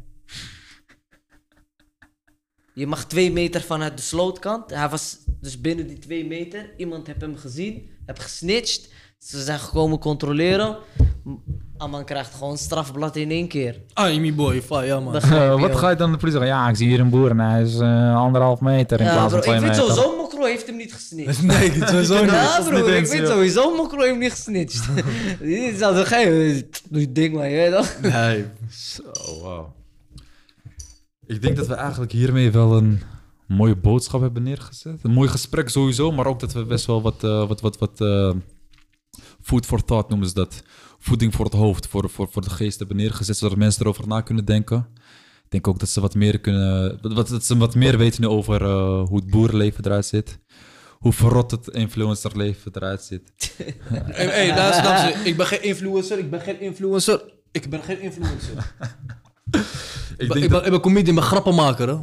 Je 2.73 2.87
mag 2.87 3.05
twee 3.05 3.31
meter 3.31 3.61
vanuit 3.61 3.97
de 3.97 4.03
slootkant. 4.03 4.69
Hij 4.69 4.89
was 4.89 5.17
dus 5.25 5.61
binnen 5.61 5.87
die 5.87 5.99
twee 5.99 6.25
meter. 6.25 6.73
Iemand 6.77 7.07
heeft 7.07 7.21
hem 7.21 7.37
gezien, 7.37 7.89
heb 8.05 8.19
gesnitcht. 8.19 8.89
Ze 9.25 9.41
zijn 9.43 9.59
gekomen 9.59 9.99
controleren. 9.99 10.77
Aman 11.77 12.05
krijgt 12.05 12.33
gewoon 12.35 12.57
strafblad 12.57 13.15
in 13.15 13.31
één 13.31 13.47
keer. 13.47 13.81
Ah, 13.93 14.05
Amy 14.15 14.35
boy, 14.35 14.61
fa, 14.61 14.81
ja 14.81 14.99
man. 14.99 15.13
Je 15.13 15.55
wat 15.59 15.75
ga 15.75 15.89
je 15.89 15.95
dan 15.95 16.11
de 16.11 16.17
politie 16.17 16.39
zeggen? 16.39 16.57
Ja, 16.57 16.69
ik 16.69 16.75
zie 16.75 16.87
hier 16.87 16.99
een 16.99 17.09
boer 17.09 17.29
en 17.29 17.39
hij 17.39 17.61
is 17.61 17.79
eh, 17.79 18.15
anderhalf 18.15 18.59
meter 18.61 18.99
in 18.99 19.05
Ja, 19.05 19.11
plaats 19.13 19.33
van 19.33 19.41
twee 19.41 19.55
ik 19.55 19.61
weet 19.61 19.69
meter. 19.69 19.83
sowieso, 19.85 20.15
Mokro 20.17 20.43
heeft 20.43 20.67
hem 20.67 20.75
niet 20.75 20.93
gesnitcht. 20.93 21.41
Nee, 21.51 21.69
het 21.71 21.83
is 21.83 21.89
sowieso 21.89 22.21
niet. 22.23 22.31
Ja, 22.31 22.57
dat 22.57 22.65
is 22.65 22.69
bro, 22.71 22.87
ik 22.87 22.93
eens, 22.93 23.09
weet 23.09 23.27
sowieso, 23.27 23.75
Mokro 23.75 23.97
heeft 23.99 24.09
hem 24.11 24.19
niet 24.19 24.31
gesnitcht. 24.31 24.89
Zeggen, 25.77 26.05
hey, 26.17 26.67
doe 26.89 26.99
je 27.01 27.11
ding 27.11 27.33
maar, 27.35 27.49
je 27.49 27.55
weet 27.55 27.71
toch? 27.71 28.11
Nee. 28.11 28.45
Zo, 28.69 29.03
wauw. 29.41 29.73
Ik 31.25 31.41
denk 31.41 31.55
dat 31.55 31.67
we 31.67 31.73
eigenlijk 31.73 32.11
hiermee 32.11 32.51
wel 32.51 32.77
een 32.77 33.01
mooie 33.47 33.75
boodschap 33.75 34.21
hebben 34.21 34.43
neergezet. 34.43 34.99
Een 35.01 35.11
mooi 35.11 35.29
gesprek 35.29 35.69
sowieso, 35.69 36.11
maar 36.11 36.25
ook 36.25 36.39
dat 36.39 36.53
we 36.53 36.65
best 36.65 36.85
wel 36.85 37.01
wat, 37.01 37.23
eh, 37.23 37.47
wat, 37.47 37.61
wat, 37.61 37.77
wat 37.77 38.01
eh, 38.01 38.31
food 39.41 39.65
for 39.65 39.83
thought 39.83 40.09
noemen 40.09 40.27
ze 40.27 40.33
dat. 40.33 40.63
Voeding 40.99 41.35
voor 41.35 41.45
het 41.45 41.53
hoofd, 41.53 41.87
voor, 41.87 42.09
voor, 42.09 42.27
voor 42.31 42.41
de 42.41 42.49
geest 42.49 42.79
hebben 42.79 42.97
neergezet, 42.97 43.37
zodat 43.37 43.57
mensen 43.57 43.81
erover 43.81 44.07
na 44.07 44.21
kunnen 44.21 44.45
denken. 44.45 44.87
Ik 45.43 45.49
denk 45.49 45.67
ook 45.67 45.79
dat 45.79 45.89
ze 45.89 46.01
wat 46.01 46.15
meer 46.15 46.39
kunnen, 46.39 46.99
wat, 47.01 47.27
dat 47.27 47.45
ze 47.45 47.57
wat 47.57 47.75
meer 47.75 47.97
weten 47.97 48.21
nu 48.21 48.27
over 48.27 48.61
eh, 48.61 49.07
hoe 49.07 49.19
het 49.19 49.29
boerenleven 49.29 49.85
eruit 49.85 50.05
zit. 50.05 50.39
Hoe 50.91 51.13
verrot 51.13 51.51
het 51.51 51.67
influencerleven 51.67 52.71
eruit 52.75 53.03
zit. 53.03 53.31
Hey, 53.89 54.49
hey, 54.49 55.15
ik 55.23 55.37
ben 55.37 55.45
geen 55.45 55.63
influencer, 55.63 56.19
ik 56.19 56.29
ben 56.29 56.41
geen 56.41 56.59
influencer. 56.59 57.23
Ik 57.51 57.69
ben 57.69 57.83
geen 57.83 58.01
influencer. 58.01 58.53
Ik 60.17 60.27
ik, 60.27 60.33
denk 60.33 60.49
ben, 60.49 60.65
ik 60.65 60.71
ben 60.71 60.79
comedian, 60.79 61.07
ik 61.09 61.15
ben 61.15 61.23
grappenmaker, 61.23 61.87
hè? 61.87 61.97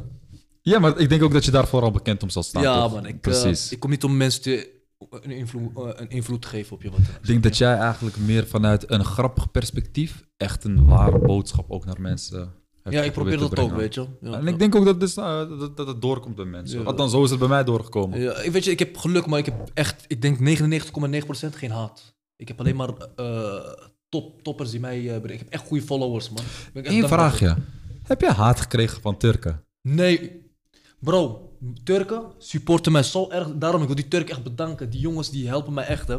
ja, 0.63 0.79
maar 0.79 0.99
ik 0.99 1.09
denk 1.09 1.23
ook 1.23 1.33
dat 1.33 1.45
je 1.45 1.51
daarvoor 1.51 1.83
al 1.83 1.91
bekend 1.91 2.23
om 2.23 2.31
zal 2.31 2.43
staan. 2.43 2.63
ja, 2.63 2.83
toch? 2.83 2.93
man. 2.93 3.07
Ik, 3.07 3.15
eh, 3.15 3.21
Precies. 3.21 3.73
ik 3.73 3.81
kom 3.81 3.91
niet 3.91 4.05
om 4.05 4.17
mensen 4.17 4.43
te, 4.43 4.78
een, 5.11 5.31
invloed, 5.31 5.77
eh, 5.77 5.89
een 5.95 6.11
invloed 6.11 6.43
te 6.43 6.49
geven 6.49 6.77
op 6.77 6.83
je. 6.83 6.91
Wat. 6.91 6.99
Ik 6.99 7.27
denk 7.27 7.43
dat 7.43 7.57
jij 7.57 7.75
eigenlijk 7.75 8.17
meer 8.17 8.47
vanuit 8.47 8.91
een 8.91 9.05
grappig 9.05 9.51
perspectief 9.51 10.25
echt 10.37 10.65
een 10.65 10.87
ware 10.87 11.19
boodschap 11.19 11.71
ook 11.71 11.85
naar 11.85 12.01
mensen 12.01 12.53
hebt 12.83 12.95
Ja, 12.97 13.03
ik 13.03 13.13
probeer 13.13 13.39
dat 13.39 13.59
ook, 13.59 13.73
weet 13.73 13.95
je. 13.95 14.07
Ja, 14.21 14.33
En 14.33 14.45
ja. 14.45 14.49
ik 14.51 14.59
denk 14.59 14.75
ook 14.75 14.85
dat, 14.85 15.01
dus, 15.01 15.17
eh, 15.17 15.49
dat, 15.59 15.77
dat 15.77 15.87
het 15.87 16.03
doorkomt 16.03 16.35
bij 16.35 16.45
mensen. 16.45 16.79
Ja. 16.79 16.85
Althans, 16.85 17.13
zo 17.13 17.25
is 17.25 17.31
het 17.31 17.39
bij 17.39 17.49
mij 17.49 17.65
doorgekomen. 17.65 18.21
Ja, 18.21 18.37
ik 18.37 18.53
weet 18.53 18.65
je, 18.65 18.71
ik 18.71 18.79
heb 18.79 18.97
geluk, 18.97 19.27
maar 19.27 19.39
ik 19.39 19.45
heb 19.45 19.71
echt, 19.75 20.05
ik 20.07 20.23
denk 20.23 20.39
99,9% 20.39 21.57
geen 21.57 21.71
haat. 21.71 22.17
Ik 22.37 22.49
heb 22.49 22.61
alleen 22.61 22.77
maar 22.77 22.91
eh, 23.17 23.73
top, 24.09 24.43
toppers 24.43 24.71
die 24.71 24.81
mij 24.81 25.01
brengen. 25.01 25.31
Ik 25.31 25.39
heb 25.39 25.49
echt 25.49 25.67
goede 25.67 25.85
followers, 25.85 26.31
man. 26.31 26.45
Eén 26.73 27.09
vraagje. 27.09 27.57
Heb 28.03 28.21
je 28.21 28.31
haat 28.31 28.61
gekregen 28.61 29.01
van 29.01 29.17
Turken? 29.17 29.65
Nee, 29.83 30.48
bro, 30.99 31.53
Turken 31.85 32.23
supporten 32.39 32.93
mij 32.93 33.03
zo 33.03 33.31
erg. 33.31 33.49
Daarom 33.55 33.81
ik 33.81 33.87
wil 33.87 33.97
die 33.97 34.09
Turken 34.09 34.31
echt 34.35 34.43
bedanken. 34.43 34.91
Die 34.91 35.01
jongens 35.01 35.31
die 35.31 35.49
helpen 35.49 35.73
mij 35.73 35.87
echt. 35.87 36.09
Hè. 36.09 36.17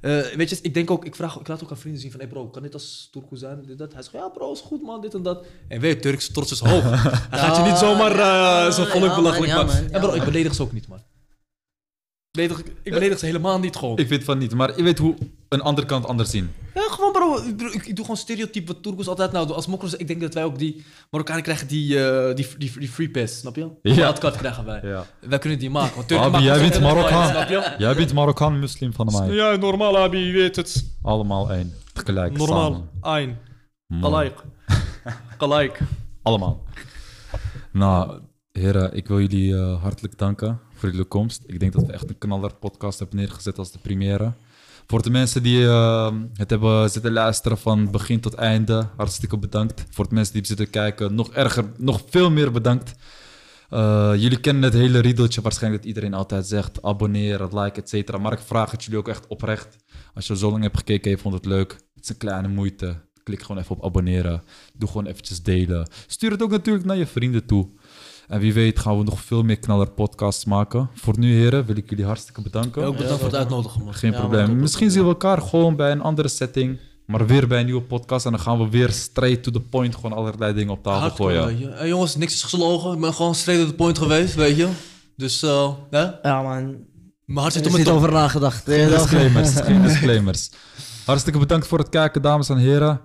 Eh, 0.00 0.36
weet 0.36 0.50
je, 0.50 0.58
ik 0.62 0.74
denk 0.74 0.90
ook, 0.90 1.04
ik, 1.04 1.14
vraag, 1.14 1.40
ik 1.40 1.48
laat 1.48 1.62
ook 1.62 1.70
aan 1.70 1.76
vrienden 1.76 2.00
zien 2.00 2.10
van, 2.10 2.20
hey 2.20 2.28
bro, 2.28 2.48
kan 2.48 2.62
dit 2.62 2.74
als 2.74 3.08
Turko 3.12 3.36
zijn? 3.36 3.62
Dit, 3.66 3.78
dat. 3.78 3.92
Hij 3.92 4.02
zegt, 4.02 4.14
ja 4.14 4.28
bro, 4.28 4.52
is 4.52 4.60
goed 4.60 4.82
man, 4.82 5.00
dit 5.00 5.14
en 5.14 5.22
dat. 5.22 5.46
En 5.68 5.80
weet 5.80 5.94
je, 5.94 6.00
Turks 6.00 6.32
trots 6.32 6.52
is 6.52 6.58
hoog. 6.58 6.82
Hij 7.30 7.38
gaat 7.38 7.56
je 7.56 7.62
niet 7.62 7.76
zomaar 7.76 8.12
eh 8.12 8.72
zo 8.72 8.82
Ja, 8.82 8.88
volk 8.88 9.06
man, 9.06 9.14
belachelijk 9.14 9.52
ja, 9.52 9.62
maken. 9.62 9.92
En 9.92 10.00
bro, 10.00 10.10
ja, 10.10 10.16
ik 10.16 10.24
beledig 10.24 10.54
ze 10.54 10.62
ook 10.62 10.72
niet, 10.72 10.88
man. 10.88 11.00
Beledig, 12.30 12.62
ik 12.82 12.92
beledig 12.92 13.18
ze 13.18 13.26
helemaal 13.26 13.58
niet 13.58 13.76
gewoon. 13.76 13.98
Ik 13.98 14.08
weet 14.08 14.24
van 14.24 14.38
niet, 14.38 14.54
maar 14.54 14.76
je 14.76 14.82
weet 14.82 14.98
hoe 14.98 15.14
een 15.48 15.60
ander 15.62 15.86
kan 15.86 16.00
het 16.00 16.08
anders 16.08 16.30
zien. 16.30 16.50
Ja, 16.74 16.82
gewoon 16.88 17.12
bro, 17.12 17.36
ik, 17.36 17.60
ik, 17.60 17.86
ik 17.86 17.96
doe 17.96 18.04
gewoon 18.04 18.16
stereotype 18.16 18.72
wat 18.72 18.82
Turkos 18.82 19.08
altijd 19.08 19.32
nou 19.32 19.46
doen. 19.46 19.56
Als 19.56 19.66
Mokros, 19.66 19.94
ik 19.94 20.06
denk 20.06 20.20
dat 20.20 20.34
wij 20.34 20.44
ook 20.44 20.58
die 20.58 20.84
Marokkanen 21.10 21.42
krijgen 21.42 21.68
die, 21.68 22.04
eh, 22.04 22.34
die, 22.34 22.46
die, 22.58 22.72
die 22.78 22.88
free 22.88 23.10
pass, 23.10 23.38
snap 23.38 23.56
je? 23.56 23.68
Ja. 23.82 24.12
Dat 24.12 24.36
krijgen 24.36 24.64
wij. 24.64 24.80
Ja. 24.82 25.06
Wij 25.20 25.38
kunnen 25.38 25.58
die 25.58 25.70
maken. 25.70 25.94
Want 25.94 26.08
Turken 26.08 26.26
Abi, 26.26 26.44
maken 26.44 26.60
jij 26.60 26.68
bent 26.68 26.80
Marokkaan. 26.82 27.28
snap 27.30 27.48
je? 27.48 27.74
Jij 27.78 27.94
bent 27.94 28.12
Marokkaan 28.12 28.60
moslim 28.60 28.92
van 28.92 29.08
mij. 29.12 29.34
Ja, 29.34 29.56
normaal, 29.56 29.98
Abi, 29.98 30.18
je 30.18 30.32
weet 30.32 30.56
het. 30.56 30.84
Allemaal 31.02 31.52
één. 31.52 31.74
Tegelijk. 31.92 32.36
Normaal. 32.36 32.88
Ein. 33.00 33.38
Mooi. 33.86 34.02
Gelijk. 34.02 34.42
Gelijk. 35.38 35.80
Allemaal. 36.22 36.64
Nou, 37.72 38.20
heren, 38.52 38.94
ik 38.94 39.08
wil 39.08 39.20
jullie 39.20 39.56
eh, 39.56 39.82
hartelijk 39.82 40.18
danken 40.18 40.60
voor 40.78 40.90
jullie 40.90 41.04
komst. 41.04 41.42
Ik 41.46 41.60
denk 41.60 41.72
dat 41.72 41.86
we 41.86 41.92
echt 41.92 42.08
een 42.08 42.18
knaller 42.18 42.54
podcast 42.54 42.98
hebben 42.98 43.18
neergezet 43.18 43.58
als 43.58 43.72
de 43.72 43.78
première. 43.78 44.32
Voor 44.86 45.02
de 45.02 45.10
mensen 45.10 45.42
die 45.42 45.64
eh, 45.64 46.12
het 46.34 46.50
hebben 46.50 46.90
zitten 46.90 47.12
luisteren 47.12 47.58
van 47.58 47.90
begin 47.90 48.20
tot 48.20 48.34
einde, 48.34 48.88
hartstikke 48.96 49.38
bedankt. 49.38 49.84
Voor 49.90 50.08
de 50.08 50.14
mensen 50.14 50.34
die 50.34 50.46
zitten 50.46 50.70
kijken, 50.70 51.14
nog 51.14 51.32
erger, 51.32 51.64
nog 51.76 52.02
veel 52.08 52.30
meer 52.30 52.50
bedankt. 52.52 52.94
Eh, 53.70 54.12
jullie 54.16 54.40
kennen 54.40 54.62
het 54.62 54.72
hele 54.72 54.98
riedeltje 54.98 55.40
waarschijnlijk 55.40 55.82
dat 55.82 55.94
iedereen 55.94 56.14
altijd 56.14 56.46
zegt. 56.46 56.82
Abonneren, 56.82 57.58
like, 57.58 57.80
et 57.80 57.88
cetera. 57.88 58.18
Maar 58.18 58.32
ik 58.32 58.38
vraag 58.38 58.70
het 58.70 58.84
jullie 58.84 58.98
ook 58.98 59.08
echt 59.08 59.26
oprecht. 59.26 59.76
Als 60.14 60.26
je 60.26 60.36
zo 60.36 60.50
lang 60.50 60.62
hebt 60.62 60.76
gekeken 60.76 61.04
en 61.04 61.16
je 61.16 61.22
vond 61.22 61.34
het 61.34 61.44
leuk. 61.44 61.72
Het 61.72 62.02
is 62.02 62.08
een 62.08 62.16
kleine 62.16 62.48
moeite. 62.48 62.96
Klik 63.22 63.42
gewoon 63.42 63.62
even 63.62 63.76
op 63.76 63.84
abonneren. 63.84 64.42
Doe 64.74 64.88
gewoon 64.88 65.06
eventjes 65.06 65.42
delen. 65.42 65.88
Stuur 66.06 66.30
het 66.30 66.42
ook 66.42 66.50
natuurlijk 66.50 66.86
naar 66.86 66.96
je 66.96 67.06
vrienden 67.06 67.46
toe. 67.46 67.68
En 68.28 68.40
wie 68.40 68.52
weet 68.52 68.78
gaan 68.78 68.98
we 68.98 69.04
nog 69.04 69.20
veel 69.20 69.42
meer 69.42 69.58
knaller 69.58 69.90
podcasts 69.90 70.44
maken. 70.44 70.90
Voor 70.94 71.18
nu 71.18 71.34
heren 71.34 71.66
wil 71.66 71.76
ik 71.76 71.90
jullie 71.90 72.04
hartstikke 72.04 72.42
bedanken. 72.42 72.82
Ja, 72.82 72.88
ook 72.88 72.96
bedankt 72.96 73.18
voor 73.18 73.28
het 73.28 73.38
uitnodigen, 73.38 73.84
man. 73.84 73.94
Geen 73.94 74.12
Ja, 74.12 74.18
probleem. 74.18 74.56
Misschien 74.56 74.90
zien 74.90 75.02
we 75.02 75.08
elkaar 75.08 75.42
gewoon 75.42 75.76
bij 75.76 75.90
een 75.90 76.00
andere 76.00 76.28
setting. 76.28 76.78
Maar 77.06 77.26
weer 77.26 77.46
bij 77.48 77.58
een 77.58 77.64
nieuwe 77.64 77.82
podcast. 77.82 78.24
En 78.24 78.30
dan 78.30 78.40
gaan 78.40 78.58
we 78.58 78.68
weer 78.68 78.90
straight 78.90 79.42
to 79.42 79.50
the 79.50 79.60
point. 79.60 79.94
Gewoon 79.94 80.12
allerlei 80.12 80.54
dingen 80.54 80.72
op 80.72 80.82
tafel 80.82 81.00
Hardcore, 81.00 81.42
gooien. 81.42 81.72
Hey, 81.72 81.88
jongens, 81.88 82.16
niks 82.16 82.34
is 82.34 82.42
gelogen. 82.42 82.92
Ik 82.92 83.00
ben 83.00 83.14
gewoon 83.14 83.34
straight 83.34 83.64
to 83.64 83.70
the 83.70 83.76
point 83.76 83.98
geweest, 83.98 84.34
weet 84.34 84.56
je. 84.56 84.68
Dus, 85.16 85.42
eh, 85.42 85.70
hè? 85.90 86.02
Ja, 86.22 86.42
man. 86.42 86.76
Mijn 87.24 87.40
hart 87.40 87.52
zit 87.52 87.66
Er 87.66 87.78
niet 87.78 87.88
over 87.88 88.12
nagedacht. 88.12 88.64
Geen 88.64 88.88
disclaimers. 88.88 89.60
geen 89.60 89.82
disclaimers. 89.82 90.50
Hartstikke 91.06 91.38
bedankt 91.38 91.66
voor 91.66 91.78
het 91.78 91.88
kijken, 91.88 92.22
dames 92.22 92.48
en 92.48 92.56
heren. 92.56 93.00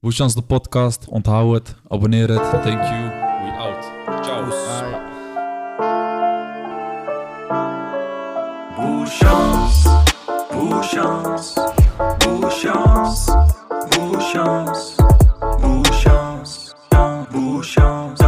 Woeshans 0.00 0.34
de 0.34 0.42
podcast. 0.42 1.04
Onthoud 1.08 1.54
het. 1.54 1.74
Abonneer 1.88 2.28
het. 2.28 2.50
Thank 2.50 2.82
you. 2.82 3.25
Bouchons, 10.68 11.54
Bouchons, 12.20 13.30
bouchons, 13.92 14.96
bouchons, 17.30 18.26